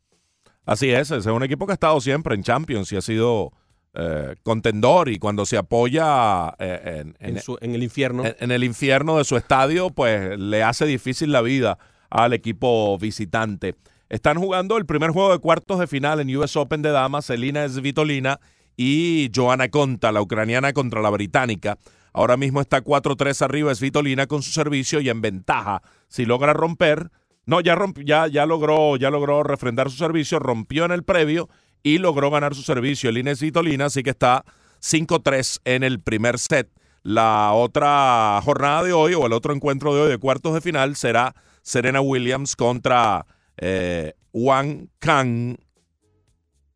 Así 0.66 0.90
es, 0.90 1.10
es 1.10 1.26
un 1.26 1.42
equipo 1.42 1.66
que 1.66 1.72
ha 1.72 1.74
estado 1.74 2.00
siempre 2.00 2.34
en 2.34 2.42
Champions 2.42 2.92
y 2.92 2.96
ha 2.96 3.00
sido 3.00 3.52
eh, 3.94 4.36
contendor 4.44 5.08
y 5.08 5.18
cuando 5.18 5.44
se 5.46 5.56
apoya 5.56 6.50
eh, 6.58 7.02
en, 7.02 7.16
En, 7.18 7.40
su- 7.42 7.58
en 7.60 7.74
el 7.74 7.82
infierno. 7.82 8.22
en 8.24 8.50
el 8.52 8.62
infierno 8.62 9.16
de 9.18 9.24
su 9.24 9.36
estadio, 9.36 9.90
pues 9.90 10.38
le 10.38 10.62
hace 10.62 10.84
difícil 10.86 11.32
la 11.32 11.40
vida 11.40 11.78
al 12.10 12.32
equipo 12.32 12.98
visitante. 12.98 13.76
Están 14.08 14.38
jugando 14.38 14.76
el 14.76 14.86
primer 14.86 15.10
juego 15.10 15.32
de 15.32 15.38
cuartos 15.38 15.78
de 15.78 15.86
final 15.86 16.20
en 16.20 16.36
US 16.36 16.56
Open 16.56 16.82
de 16.82 16.90
damas, 16.90 17.26
Selina 17.26 17.68
Svitolina 17.68 18.40
y 18.76 19.30
Joana 19.34 19.68
Conta, 19.68 20.10
la 20.10 20.20
ucraniana 20.20 20.72
contra 20.72 21.00
la 21.00 21.10
británica. 21.10 21.78
Ahora 22.12 22.36
mismo 22.36 22.60
está 22.60 22.82
4-3 22.82 23.40
arriba 23.42 23.74
Svitolina 23.74 24.26
con 24.26 24.42
su 24.42 24.50
servicio 24.50 25.00
y 25.00 25.08
en 25.08 25.20
ventaja. 25.20 25.80
Si 26.08 26.26
logra 26.26 26.52
romper, 26.52 27.10
no, 27.46 27.60
ya, 27.60 27.76
romp- 27.76 28.04
ya, 28.04 28.26
ya, 28.26 28.46
logró, 28.46 28.96
ya 28.96 29.10
logró 29.10 29.44
refrendar 29.44 29.90
su 29.90 29.96
servicio, 29.96 30.40
rompió 30.40 30.84
en 30.84 30.90
el 30.90 31.04
previo 31.04 31.48
y 31.84 31.98
logró 31.98 32.30
ganar 32.30 32.56
su 32.56 32.62
servicio. 32.62 33.10
Elina 33.10 33.32
Svitolina, 33.34 33.84
así 33.86 34.02
que 34.02 34.10
está 34.10 34.44
5-3 34.82 35.60
en 35.64 35.84
el 35.84 36.00
primer 36.00 36.38
set. 36.38 36.68
La 37.02 37.52
otra 37.52 38.40
jornada 38.44 38.82
de 38.82 38.92
hoy 38.92 39.14
o 39.14 39.24
el 39.26 39.32
otro 39.32 39.54
encuentro 39.54 39.94
de 39.94 40.02
hoy 40.02 40.08
de 40.10 40.18
cuartos 40.18 40.52
de 40.52 40.60
final 40.60 40.96
será 40.96 41.34
Serena 41.70 42.00
Williams 42.00 42.56
contra 42.56 43.24
eh, 43.56 44.14
Wang 44.32 44.88
Kang 44.98 45.56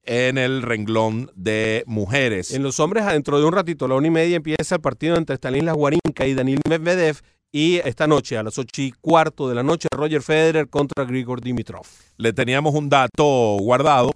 en 0.05 0.39
el 0.39 0.63
renglón 0.63 1.33
de 1.35 1.83
mujeres. 1.87 2.53
En 2.53 2.63
los 2.63 2.79
hombres, 2.79 3.05
dentro 3.05 3.41
de 3.41 3.45
un 3.45 3.53
ratito, 3.53 3.87
a 3.87 3.89
la 3.89 3.97
una 3.97 4.07
y 4.07 4.11
media, 4.11 4.37
empieza 4.37 4.77
el 4.77 4.81
partido 4.81 5.17
entre 5.17 5.35
Stanislas 5.35 5.75
Wawrinka 5.77 6.27
y 6.27 6.35
Daniil 6.35 6.61
Medvedev. 6.69 7.23
Y 7.51 7.77
esta 7.79 8.07
noche, 8.07 8.39
a 8.39 8.45
las 8.45 8.57
ocho 8.57 8.83
y 8.83 8.93
cuarto 8.93 9.49
de 9.49 9.57
la 9.57 9.65
noche, 9.65 9.89
Roger 9.91 10.23
Federer 10.23 10.69
contra 10.69 11.05
Grigor 11.05 11.41
Dimitrov. 11.41 11.87
Le 12.17 12.33
teníamos 12.33 12.73
un 12.75 12.89
dato 12.89 13.57
guardado, 13.59 14.13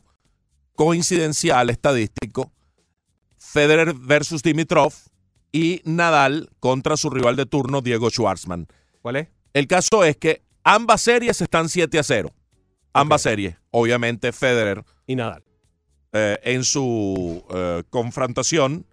coincidencial, 0.76 1.70
estadístico. 1.70 2.52
Federer 3.36 3.94
versus 3.94 4.44
Dimitrov 4.44 4.92
y 5.50 5.80
Nadal 5.84 6.50
contra 6.60 6.96
su 6.96 7.10
rival 7.10 7.34
de 7.34 7.46
turno, 7.46 7.80
Diego 7.80 8.10
Schwartzman. 8.10 8.68
¿Cuál 9.02 9.16
es? 9.16 9.28
El 9.54 9.66
caso 9.66 10.04
es 10.04 10.16
que 10.16 10.42
ambas 10.68 11.00
series 11.00 11.40
están 11.40 11.68
7 11.68 11.98
a 11.98 12.02
0. 12.02 12.30
Ambas 12.92 13.22
series. 13.22 13.56
Obviamente 13.70 14.32
Federer 14.32 14.84
Y 15.06 15.16
Nadal. 15.16 15.42
eh, 16.12 16.38
en 16.42 16.64
su 16.64 17.44
eh, 17.50 17.82
confrontación, 17.90 18.86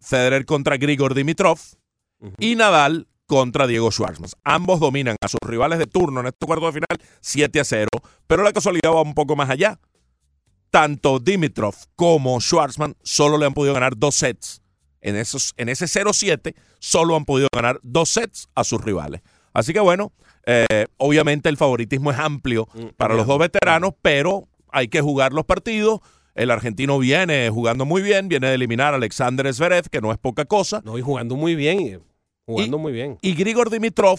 Federer 0.00 0.44
contra 0.44 0.76
Grigor 0.76 1.14
Dimitrov 1.14 1.58
y 2.38 2.56
Nadal 2.56 3.06
contra 3.26 3.66
Diego 3.66 3.90
Schwartzman. 3.90 4.30
Ambos 4.44 4.80
dominan 4.80 5.16
a 5.20 5.28
sus 5.28 5.38
rivales 5.46 5.78
de 5.78 5.86
turno 5.86 6.20
en 6.20 6.26
este 6.26 6.46
cuarto 6.46 6.66
de 6.66 6.72
final 6.72 7.10
7 7.20 7.60
a 7.60 7.64
0, 7.64 7.88
pero 8.26 8.42
la 8.42 8.52
casualidad 8.52 8.90
va 8.92 9.02
un 9.02 9.14
poco 9.14 9.34
más 9.34 9.48
allá. 9.48 9.80
Tanto 10.70 11.18
Dimitrov 11.20 11.74
como 11.96 12.40
Schwartzman 12.40 12.96
solo 13.02 13.38
le 13.38 13.46
han 13.46 13.54
podido 13.54 13.74
ganar 13.74 13.96
dos 13.96 14.16
sets. 14.16 14.60
En, 15.00 15.16
esos, 15.16 15.52
en 15.56 15.68
ese 15.68 15.84
0-7 15.86 16.54
solo 16.80 17.14
han 17.16 17.24
podido 17.26 17.48
ganar 17.52 17.78
dos 17.82 18.08
sets 18.10 18.48
a 18.54 18.64
sus 18.64 18.82
rivales. 18.82 19.20
Así 19.54 19.72
que 19.72 19.80
bueno, 19.80 20.12
eh, 20.46 20.86
obviamente 20.98 21.48
el 21.48 21.56
favoritismo 21.56 22.10
es 22.10 22.18
amplio 22.18 22.68
para 22.96 23.14
los 23.14 23.26
dos 23.26 23.38
veteranos, 23.38 23.92
pero 24.02 24.48
hay 24.70 24.88
que 24.88 25.00
jugar 25.00 25.32
los 25.32 25.44
partidos. 25.46 26.00
El 26.34 26.50
argentino 26.50 26.98
viene 26.98 27.48
jugando 27.50 27.84
muy 27.86 28.02
bien, 28.02 28.28
viene 28.28 28.48
de 28.48 28.54
eliminar 28.56 28.92
a 28.92 28.96
Alexander 28.96 29.54
Zverev, 29.54 29.88
que 29.88 30.00
no 30.00 30.10
es 30.12 30.18
poca 30.18 30.44
cosa. 30.44 30.82
No, 30.84 30.98
y 30.98 31.00
jugando 31.02 31.36
muy 31.36 31.54
bien. 31.54 31.80
y- 31.80 31.98
Jugando 32.46 32.76
muy 32.78 32.92
bien. 32.92 33.16
Y 33.22 33.34
Grigor 33.34 33.70
Dimitrov, 33.70 34.18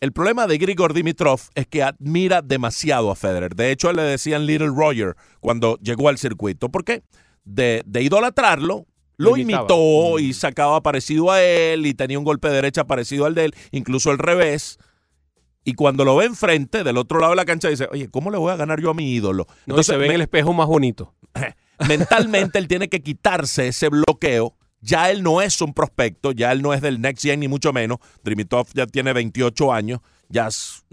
el 0.00 0.12
problema 0.12 0.46
de 0.46 0.58
Grigor 0.58 0.92
Dimitrov 0.92 1.40
es 1.54 1.66
que 1.66 1.82
admira 1.82 2.42
demasiado 2.42 3.10
a 3.10 3.16
Federer. 3.16 3.56
De 3.56 3.70
hecho, 3.72 3.90
le 3.92 4.02
decían 4.02 4.44
Little 4.46 4.68
Roger 4.68 5.16
cuando 5.40 5.76
llegó 5.78 6.08
al 6.10 6.18
circuito. 6.18 6.68
¿Por 6.68 6.84
qué? 6.84 7.02
De, 7.44 7.82
de 7.86 8.02
idolatrarlo, 8.02 8.86
lo 9.16 9.30
imitó 9.36 10.18
y 10.18 10.32
sacaba 10.34 10.82
parecido 10.82 11.30
a 11.30 11.42
él 11.42 11.86
y 11.86 11.94
tenía 11.94 12.18
un 12.18 12.24
golpe 12.24 12.48
de 12.48 12.54
derecha 12.54 12.84
parecido 12.84 13.26
al 13.26 13.34
de 13.34 13.46
él, 13.46 13.54
incluso 13.70 14.10
al 14.10 14.18
revés. 14.18 14.78
Y 15.64 15.74
cuando 15.74 16.04
lo 16.04 16.16
ve 16.16 16.26
enfrente, 16.26 16.84
del 16.84 16.98
otro 16.98 17.20
lado 17.20 17.32
de 17.32 17.36
la 17.36 17.44
cancha, 17.46 17.68
dice, 17.68 17.88
oye, 17.90 18.08
¿cómo 18.10 18.30
le 18.30 18.36
voy 18.38 18.52
a 18.52 18.56
ganar 18.56 18.80
yo 18.80 18.90
a 18.90 18.94
mi 18.94 19.12
ídolo? 19.14 19.46
No, 19.66 19.82
se 19.82 19.96
ve 19.96 20.06
en 20.06 20.12
el 20.12 20.20
espejo 20.20 20.52
más 20.52 20.66
bonito. 20.66 21.14
mentalmente 21.88 22.58
él 22.58 22.68
tiene 22.68 22.88
que 22.88 23.02
quitarse 23.02 23.68
ese 23.68 23.88
bloqueo. 23.88 24.56
Ya 24.80 25.10
él 25.10 25.22
no 25.22 25.40
es 25.40 25.60
un 25.62 25.72
prospecto, 25.72 26.32
ya 26.32 26.52
él 26.52 26.60
no 26.60 26.74
es 26.74 26.82
del 26.82 27.00
Next 27.00 27.22
Gen 27.24 27.40
ni 27.40 27.48
mucho 27.48 27.72
menos. 27.72 27.98
Drimitov 28.22 28.66
ya 28.74 28.86
tiene 28.86 29.14
28 29.14 29.72
años, 29.72 30.00
ya 30.28 30.48
es- 30.48 30.84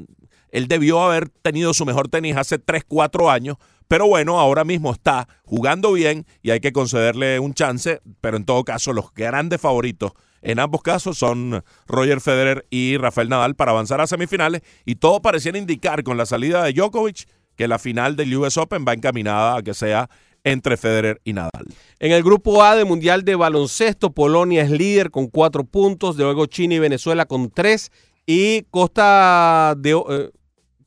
él 0.50 0.68
debió 0.70 1.02
haber 1.02 1.28
tenido 1.30 1.74
su 1.74 1.86
mejor 1.86 2.08
tenis 2.08 2.38
hace 2.38 2.58
3, 2.58 2.84
4 2.88 3.30
años, 3.30 3.58
pero 3.92 4.08
bueno, 4.08 4.40
ahora 4.40 4.64
mismo 4.64 4.94
está 4.94 5.28
jugando 5.44 5.92
bien 5.92 6.26
y 6.42 6.52
hay 6.52 6.62
que 6.62 6.72
concederle 6.72 7.40
un 7.40 7.54
chance, 7.54 8.00
pero 8.22 8.38
en 8.38 8.46
todo 8.46 8.64
caso 8.64 8.94
los 8.94 9.14
grandes 9.14 9.60
favoritos 9.60 10.14
en 10.42 10.60
ambos 10.60 10.82
casos 10.82 11.18
son 11.18 11.62
Roger 11.88 12.22
Federer 12.22 12.66
y 12.70 12.96
Rafael 12.96 13.28
Nadal 13.28 13.56
para 13.56 13.72
avanzar 13.72 14.00
a 14.00 14.08
semifinales 14.08 14.62
y 14.86 14.96
todo 14.96 15.22
pareciera 15.22 15.58
indicar 15.58 16.04
con 16.04 16.16
la 16.16 16.26
salida 16.26 16.64
de 16.64 16.72
Djokovic 16.72 17.28
que 17.58 17.68
la 17.68 17.80
final 17.80 18.16
del 18.16 18.34
US 18.38 18.56
Open 18.56 18.86
va 18.88 18.94
encaminada 18.94 19.58
a 19.58 19.62
que 19.62 19.74
sea 19.74 20.10
entre 20.46 20.78
Federer 20.78 21.20
y 21.26 21.34
Nadal. 21.34 21.66
En 22.00 22.14
el 22.14 22.24
grupo 22.24 22.64
A 22.64 22.78
del 22.78 22.86
Mundial 22.86 23.26
de 23.26 23.36
Baloncesto, 23.36 24.14
Polonia 24.14 24.62
es 24.62 24.72
líder 24.72 25.12
con 25.12 25.28
cuatro 25.28 25.66
puntos, 25.66 26.16
luego 26.16 26.46
China 26.46 26.76
y 26.76 26.80
Venezuela 26.80 27.26
con 27.26 27.52
tres 27.52 27.92
y 28.26 28.62
Costa 28.72 29.76
de 29.78 29.92
eh, 29.92 30.30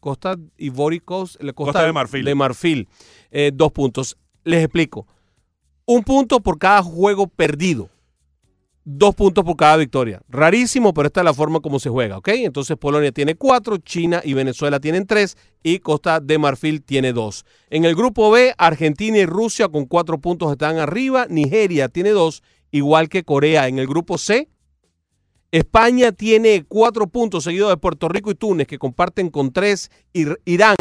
Costa 0.05 0.36
Ivóricos, 0.59 1.39
la 1.40 1.55
Costa, 1.55 1.72
Costa 1.72 1.86
de 1.86 1.93
Marfil. 1.94 2.24
de 2.26 2.35
Marfil, 2.35 2.89
eh, 3.31 3.51
dos 3.55 3.72
puntos. 3.72 4.18
Les 4.44 4.62
explico. 4.62 5.06
Un 5.86 6.02
punto 6.02 6.40
por 6.40 6.59
cada 6.59 6.82
juego 6.82 7.26
perdido. 7.26 7.89
Dos 8.85 9.14
puntos 9.14 9.43
por 9.47 9.56
cada 9.56 9.78
victoria. 9.78 10.20
Rarísimo, 10.28 10.93
pero 10.93 11.06
esta 11.06 11.22
es 11.22 11.24
la 11.24 11.32
forma 11.32 11.60
como 11.60 11.78
se 11.78 11.89
juega, 11.89 12.18
¿ok? 12.18 12.28
Entonces 12.35 12.76
Polonia 12.76 13.12
tiene 13.12 13.35
cuatro, 13.35 13.78
China 13.78 14.20
y 14.22 14.35
Venezuela 14.35 14.78
tienen 14.78 15.06
tres 15.06 15.39
y 15.62 15.78
Costa 15.78 16.20
de 16.20 16.36
Marfil 16.36 16.82
tiene 16.82 17.14
dos. 17.14 17.47
En 17.70 17.86
el 17.86 17.94
grupo 17.94 18.31
B, 18.31 18.52
Argentina 18.59 19.16
y 19.16 19.24
Rusia 19.24 19.68
con 19.68 19.86
cuatro 19.86 20.18
puntos 20.20 20.52
están 20.52 20.76
arriba, 20.76 21.26
Nigeria 21.31 21.89
tiene 21.89 22.10
dos, 22.10 22.43
igual 22.70 23.09
que 23.09 23.24
Corea. 23.24 23.68
En 23.68 23.78
el 23.78 23.86
grupo 23.86 24.18
C, 24.18 24.51
España 25.59 26.10
tiene 26.10 26.64
cuatro 26.66 27.06
puntos 27.06 27.44
seguidos 27.44 27.70
de 27.70 27.76
Puerto 27.76 28.09
Rico 28.09 28.28
y 28.32 28.35
Túnez 28.35 28.66
que 28.66 28.76
comparten 28.76 29.31
con 29.31 29.52
tres. 29.52 29.89
Ir- 30.12 30.40
Irán 30.44 30.74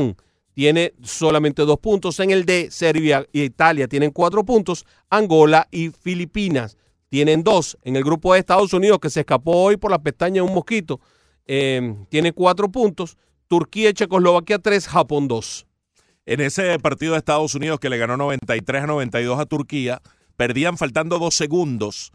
tiene 0.56 0.96
solamente 1.04 1.62
dos 1.62 1.78
puntos. 1.78 2.20
En 2.20 2.32
el 2.32 2.44
D, 2.44 2.72
Serbia 2.72 3.24
y 3.32 3.44
Italia 3.44 3.88
tienen 3.88 4.10
cuatro 4.10 4.44
puntos. 4.44 4.84
Angola 5.12 5.68
y 5.70 5.90
Filipinas 5.90 6.76
tienen 7.10 7.44
dos. 7.44 7.78
En 7.84 7.96
el 7.98 8.04
grupo 8.04 8.34
de 8.34 8.40
Estados 8.40 8.74
Unidos, 8.74 8.98
que 9.00 9.12
se 9.12 9.20
escapó 9.20 9.62
hoy 9.62 9.78
por 9.78 9.92
la 9.92 10.00
pestaña 10.02 10.42
de 10.42 10.48
un 10.48 10.56
mosquito, 10.56 11.00
eh, 11.46 11.96
tiene 12.10 12.34
cuatro 12.34 12.72
puntos. 12.72 13.16
Turquía 13.48 13.92
y 13.92 13.94
Checoslovaquia 13.94 14.58
tres, 14.58 14.88
Japón 14.88 15.28
dos. 15.28 15.68
En 16.26 16.42
ese 16.42 16.80
partido 16.80 17.12
de 17.12 17.20
Estados 17.20 17.54
Unidos 17.54 17.80
que 17.80 17.92
le 17.92 18.00
ganó 18.00 18.18
93 18.18 18.82
a 18.82 18.88
92 18.88 19.40
a 19.40 19.46
Turquía, 19.46 20.02
perdían 20.36 20.80
faltando 20.80 21.20
dos 21.20 21.36
segundos 21.36 22.12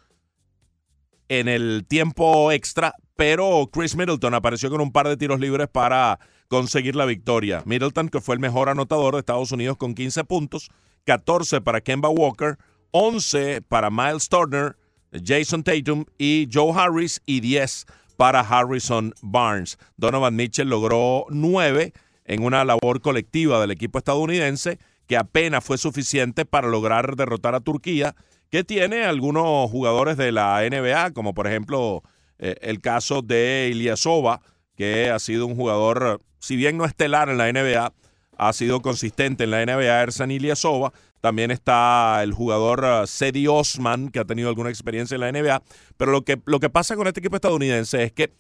en 1.28 1.48
el 1.48 1.84
tiempo 1.86 2.52
extra, 2.52 2.94
pero 3.16 3.68
Chris 3.72 3.96
Middleton 3.96 4.34
apareció 4.34 4.70
con 4.70 4.80
un 4.80 4.92
par 4.92 5.08
de 5.08 5.16
tiros 5.16 5.40
libres 5.40 5.68
para 5.68 6.18
conseguir 6.48 6.96
la 6.96 7.04
victoria. 7.04 7.62
Middleton, 7.66 8.08
que 8.08 8.20
fue 8.20 8.34
el 8.34 8.40
mejor 8.40 8.68
anotador 8.68 9.14
de 9.14 9.20
Estados 9.20 9.52
Unidos 9.52 9.76
con 9.76 9.94
15 9.94 10.24
puntos, 10.24 10.70
14 11.04 11.60
para 11.60 11.80
Kemba 11.80 12.08
Walker, 12.08 12.58
11 12.90 13.62
para 13.62 13.90
Miles 13.90 14.28
Turner, 14.28 14.76
Jason 15.12 15.62
Tatum 15.62 16.04
y 16.18 16.48
Joe 16.52 16.72
Harris 16.74 17.20
y 17.26 17.40
10 17.40 17.86
para 18.16 18.40
Harrison 18.40 19.14
Barnes. 19.22 19.78
Donovan 19.96 20.36
Mitchell 20.36 20.68
logró 20.68 21.26
9 21.30 21.92
en 22.24 22.42
una 22.42 22.64
labor 22.64 23.00
colectiva 23.00 23.60
del 23.60 23.70
equipo 23.70 23.98
estadounidense 23.98 24.78
que 25.06 25.16
apenas 25.16 25.64
fue 25.64 25.78
suficiente 25.78 26.44
para 26.44 26.68
lograr 26.68 27.16
derrotar 27.16 27.54
a 27.54 27.60
Turquía, 27.60 28.14
que 28.50 28.64
tiene 28.64 29.04
algunos 29.04 29.70
jugadores 29.70 30.16
de 30.16 30.32
la 30.32 30.60
NBA, 30.68 31.12
como 31.12 31.34
por 31.34 31.46
ejemplo 31.46 32.02
eh, 32.38 32.56
el 32.62 32.80
caso 32.80 33.22
de 33.22 33.70
Ilyasova, 33.72 34.40
que 34.76 35.10
ha 35.10 35.18
sido 35.18 35.46
un 35.46 35.56
jugador, 35.56 36.20
si 36.38 36.56
bien 36.56 36.76
no 36.76 36.84
estelar 36.84 37.28
en 37.28 37.38
la 37.38 37.52
NBA, 37.52 37.92
ha 38.38 38.52
sido 38.52 38.80
consistente 38.80 39.44
en 39.44 39.50
la 39.50 39.66
NBA, 39.66 40.02
Ersan 40.02 40.30
Ilyasova. 40.30 40.92
También 41.20 41.50
está 41.50 42.22
el 42.22 42.32
jugador 42.32 42.84
uh, 42.84 43.06
Sedi 43.06 43.48
Osman, 43.48 44.10
que 44.10 44.20
ha 44.20 44.24
tenido 44.24 44.48
alguna 44.48 44.70
experiencia 44.70 45.16
en 45.16 45.20
la 45.22 45.32
NBA. 45.32 45.62
Pero 45.96 46.12
lo 46.12 46.22
que, 46.22 46.40
lo 46.46 46.60
que 46.60 46.70
pasa 46.70 46.94
con 46.94 47.08
este 47.08 47.18
equipo 47.18 47.34
estadounidense 47.34 48.04
es 48.04 48.12
que 48.12 48.32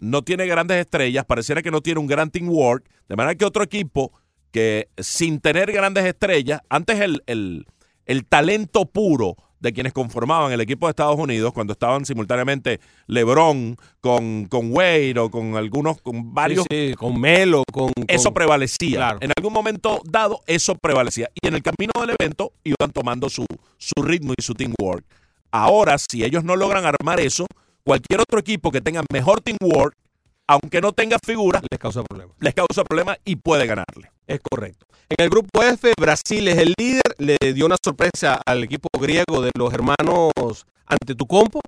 no 0.00 0.22
tiene 0.22 0.46
grandes 0.46 0.78
estrellas, 0.78 1.24
pareciera 1.24 1.62
que 1.62 1.70
no 1.70 1.80
tiene 1.80 2.00
un 2.00 2.08
gran 2.08 2.30
teamwork, 2.30 2.84
de 3.08 3.14
manera 3.14 3.36
que 3.36 3.44
otro 3.44 3.62
equipo 3.62 4.12
que 4.50 4.88
sin 4.98 5.40
tener 5.40 5.70
grandes 5.70 6.04
estrellas, 6.04 6.60
antes 6.68 7.00
el, 7.00 7.22
el, 7.26 7.66
el 8.06 8.24
talento 8.24 8.86
puro 8.86 9.36
de 9.64 9.72
quienes 9.72 9.94
conformaban 9.94 10.52
el 10.52 10.60
equipo 10.60 10.86
de 10.86 10.90
Estados 10.90 11.18
Unidos, 11.18 11.52
cuando 11.54 11.72
estaban 11.72 12.04
simultáneamente 12.04 12.80
LeBron 13.06 13.76
con, 14.02 14.44
con 14.44 14.70
Wade 14.70 15.18
o 15.18 15.30
con 15.30 15.56
algunos, 15.56 16.00
con 16.02 16.34
varios, 16.34 16.66
Sí, 16.70 16.88
sí, 16.90 16.94
con 16.94 17.18
Melo, 17.18 17.64
con... 17.72 17.90
eso 18.06 18.24
con- 18.24 18.34
prevalecía. 18.34 18.96
Claro. 18.98 19.18
En 19.22 19.32
algún 19.36 19.52
momento 19.54 20.00
dado, 20.04 20.42
eso 20.46 20.74
prevalecía. 20.74 21.30
Y 21.42 21.48
en 21.48 21.54
el 21.54 21.62
camino 21.62 21.92
del 21.98 22.14
evento 22.20 22.52
iban 22.62 22.92
tomando 22.92 23.30
su, 23.30 23.46
su 23.78 24.02
ritmo 24.02 24.34
y 24.36 24.42
su 24.42 24.52
teamwork. 24.54 25.04
Ahora, 25.50 25.96
si 25.98 26.22
ellos 26.24 26.44
no 26.44 26.56
logran 26.56 26.84
armar 26.84 27.20
eso, 27.20 27.46
cualquier 27.84 28.20
otro 28.20 28.38
equipo 28.38 28.70
que 28.70 28.82
tenga 28.82 29.02
mejor 29.12 29.40
teamwork, 29.40 29.96
aunque 30.46 30.80
no 30.80 30.92
tenga 30.92 31.18
figuras, 31.24 31.62
les 31.70 31.78
causa 31.78 32.02
problemas. 32.02 32.36
les 32.40 32.54
causa 32.54 32.84
problemas 32.84 33.18
y 33.24 33.36
puede 33.36 33.66
ganarle. 33.66 34.10
Es 34.26 34.40
correcto. 34.40 34.86
En 35.08 35.22
el 35.22 35.30
grupo 35.30 35.62
F, 35.62 35.92
Brasil 36.00 36.48
es 36.48 36.58
el 36.58 36.74
líder. 36.78 37.02
Le 37.18 37.36
dio 37.52 37.66
una 37.66 37.76
sorpresa 37.82 38.40
al 38.44 38.64
equipo 38.64 38.88
griego 38.98 39.42
de 39.42 39.50
los 39.56 39.72
hermanos 39.72 40.66
Antetokounmpo, 40.86 41.60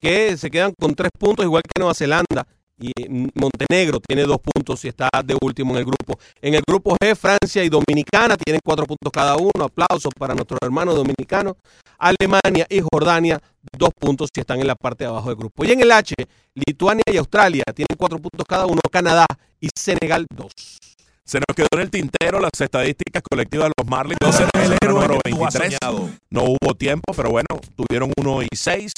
que 0.00 0.36
se 0.36 0.50
quedan 0.50 0.72
con 0.78 0.94
tres 0.94 1.10
puntos, 1.18 1.44
igual 1.44 1.62
que 1.62 1.80
Nueva 1.80 1.94
Zelanda. 1.94 2.46
Y 2.78 2.90
Montenegro 3.34 4.00
tiene 4.00 4.24
dos 4.24 4.38
puntos 4.40 4.84
y 4.84 4.88
está 4.88 5.08
de 5.24 5.36
último 5.40 5.72
en 5.72 5.78
el 5.78 5.84
grupo. 5.84 6.18
En 6.40 6.54
el 6.54 6.62
grupo 6.66 6.96
G, 7.00 7.14
Francia 7.14 7.62
y 7.62 7.68
Dominicana 7.68 8.36
tienen 8.36 8.60
cuatro 8.64 8.84
puntos 8.86 9.12
cada 9.12 9.36
uno. 9.36 9.64
Aplausos 9.64 10.12
para 10.18 10.34
nuestros 10.34 10.58
hermanos 10.62 10.96
dominicanos. 10.96 11.54
Alemania 11.98 12.66
y 12.68 12.80
Jordania, 12.80 13.40
dos 13.78 13.90
puntos 13.98 14.30
y 14.34 14.40
están 14.40 14.60
en 14.60 14.66
la 14.66 14.74
parte 14.74 15.04
de 15.04 15.10
abajo 15.10 15.28
del 15.28 15.36
grupo. 15.36 15.64
Y 15.64 15.72
en 15.72 15.80
el 15.80 15.92
H, 15.92 16.14
Lituania 16.54 17.04
y 17.10 17.16
Australia 17.16 17.62
tienen 17.74 17.96
cuatro 17.96 18.18
puntos 18.18 18.44
cada 18.48 18.66
uno. 18.66 18.80
Canadá 18.90 19.26
y 19.60 19.68
Senegal, 19.74 20.26
dos. 20.34 20.52
Se 21.24 21.38
nos 21.38 21.56
quedó 21.56 21.68
en 21.72 21.80
el 21.80 21.90
tintero 21.90 22.38
las 22.38 22.60
estadísticas 22.60 23.22
colectivas 23.22 23.68
de 23.68 23.72
los 23.78 23.88
Marlins. 23.88 24.18
12 24.20 24.42
en 24.42 24.62
el 24.62 24.78
número 24.86 25.18
23. 25.24 25.78
No 26.28 26.44
hubo 26.44 26.74
tiempo, 26.74 27.14
pero 27.16 27.30
bueno, 27.30 27.46
tuvieron 27.74 28.12
1 28.18 28.42
y 28.42 28.48
6. 28.54 28.92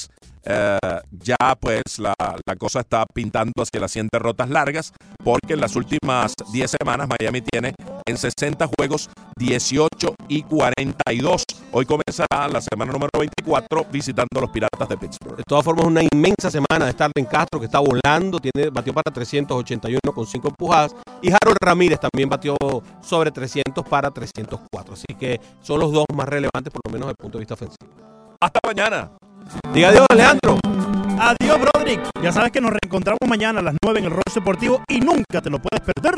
Eh, 0.49 0.79
ya 1.11 1.37
pues 1.61 1.99
la, 1.99 2.15
la 2.19 2.57
cosa 2.57 2.81
está 2.81 3.05
pintando 3.13 3.53
hacia 3.61 3.81
las 3.81 3.91
100 3.91 4.09
derrotas 4.13 4.49
largas, 4.49 4.93
porque 5.25 5.55
en 5.55 5.61
las 5.61 5.75
últimas 5.75 6.35
10 6.53 6.77
semanas 6.79 7.09
Miami 7.09 7.41
tiene 7.41 7.75
en 8.07 8.17
60 8.17 8.69
juegos 8.79 9.11
18 9.39 10.15
y 10.29 10.43
42. 10.43 11.45
Hoy 11.73 11.85
comenzará 11.85 12.49
la 12.49 12.61
semana 12.61 12.93
número 12.93 13.11
24 13.19 13.87
visitando 13.91 14.29
a 14.37 14.41
los 14.41 14.51
Piratas 14.51 14.89
de 14.89 14.97
Pittsburgh. 14.97 15.37
De 15.37 15.43
todas 15.45 15.65
formas, 15.65 15.85
una 15.85 16.03
inmensa 16.03 16.51
semana 16.51 16.87
de 16.87 16.93
Starling 16.93 17.27
Castro 17.27 17.59
que 17.59 17.67
está 17.67 17.81
volando, 17.81 18.39
tiene, 18.39 18.71
batió 18.71 18.95
para 18.95 19.13
381 19.13 19.99
con 20.15 20.27
5 20.27 20.49
empujadas. 20.49 20.95
Y 21.23 21.29
Harold 21.31 21.59
Ramírez 21.61 21.99
también 21.99 22.29
batió 22.29 22.57
sobre 23.03 23.31
300 23.31 23.85
para 23.89 24.11
304. 24.11 24.95
Así 24.95 25.07
que 25.19 25.41
son 25.61 25.81
los 25.81 25.93
dos 25.93 26.05
más 26.15 26.29
relevantes, 26.29 26.73
por 26.73 26.81
lo 26.87 26.93
menos 26.93 27.09
desde 27.09 27.17
el 27.19 27.23
punto 27.23 27.39
de 27.39 27.43
vista 27.43 27.55
ofensivo. 27.55 28.37
Hasta 28.41 28.61
mañana. 28.65 29.11
Diga 29.73 29.89
adiós, 29.89 30.07
Leandro. 30.15 30.59
Adiós, 31.19 31.59
Broderick. 31.61 32.01
Ya 32.23 32.31
sabes 32.33 32.53
que 32.53 32.61
nos 32.61 32.71
reencontramos 32.73 33.19
mañana 33.27 33.61
a 33.61 33.63
las 33.63 33.75
9 33.83 33.99
en 34.01 34.05
el 34.07 34.11
Rollo 34.11 34.23
Deportivo 34.35 34.83
y 34.89 35.01
nunca 35.01 35.41
te 35.43 35.49
lo 35.51 35.59
puedes 35.59 35.81
perder. 35.81 36.15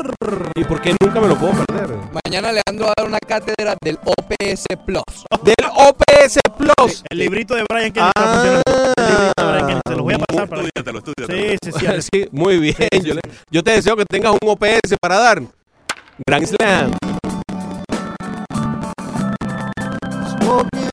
¿Y 0.55 0.63
por 0.65 0.81
qué 0.81 0.95
nunca 1.01 1.19
me 1.21 1.27
lo 1.27 1.35
puedo 1.37 1.53
perder? 1.65 1.97
Mañana 2.25 2.51
Leandro 2.51 2.87
va 2.87 2.91
a 2.91 3.01
dar 3.01 3.07
una 3.07 3.19
cátedra 3.19 3.75
del 3.81 3.97
OPS 4.03 4.65
Plus. 4.85 5.03
Del 5.43 5.55
OPS 5.75 6.39
Plus. 6.57 7.03
El 7.09 7.17
librito 7.19 7.55
de 7.55 7.63
Brian 7.69 7.91
Kelly 7.91 8.07
está 8.07 8.11
Ah. 8.23 8.33
funcionando. 8.33 8.63
El 8.97 9.05
librito 9.05 9.33
de 9.37 9.51
Brian 9.51 9.67
Kelly. 9.67 9.81
Se 9.87 9.95
lo 9.95 10.03
voy 10.03 10.13
a 10.13 10.19
pasar 10.19 10.49
para 10.49 10.61
Estudiatelo, 10.63 10.97
estudiatelo. 10.99 11.49
Sí, 11.51 11.57
sí, 11.63 11.71
sí. 11.79 12.09
Sí, 12.13 12.27
muy 12.31 12.59
bien. 12.59 12.75
Yo, 13.03 13.13
le- 13.13 13.21
yo 13.51 13.63
te 13.63 13.71
deseo 13.71 13.95
que 13.95 14.05
tengas 14.05 14.33
un 14.41 14.49
OPS 14.49 14.95
para 15.01 15.17
dar. 15.19 15.41
Grand 16.27 16.45
Slam. 16.45 16.91
Smoking 20.41 20.88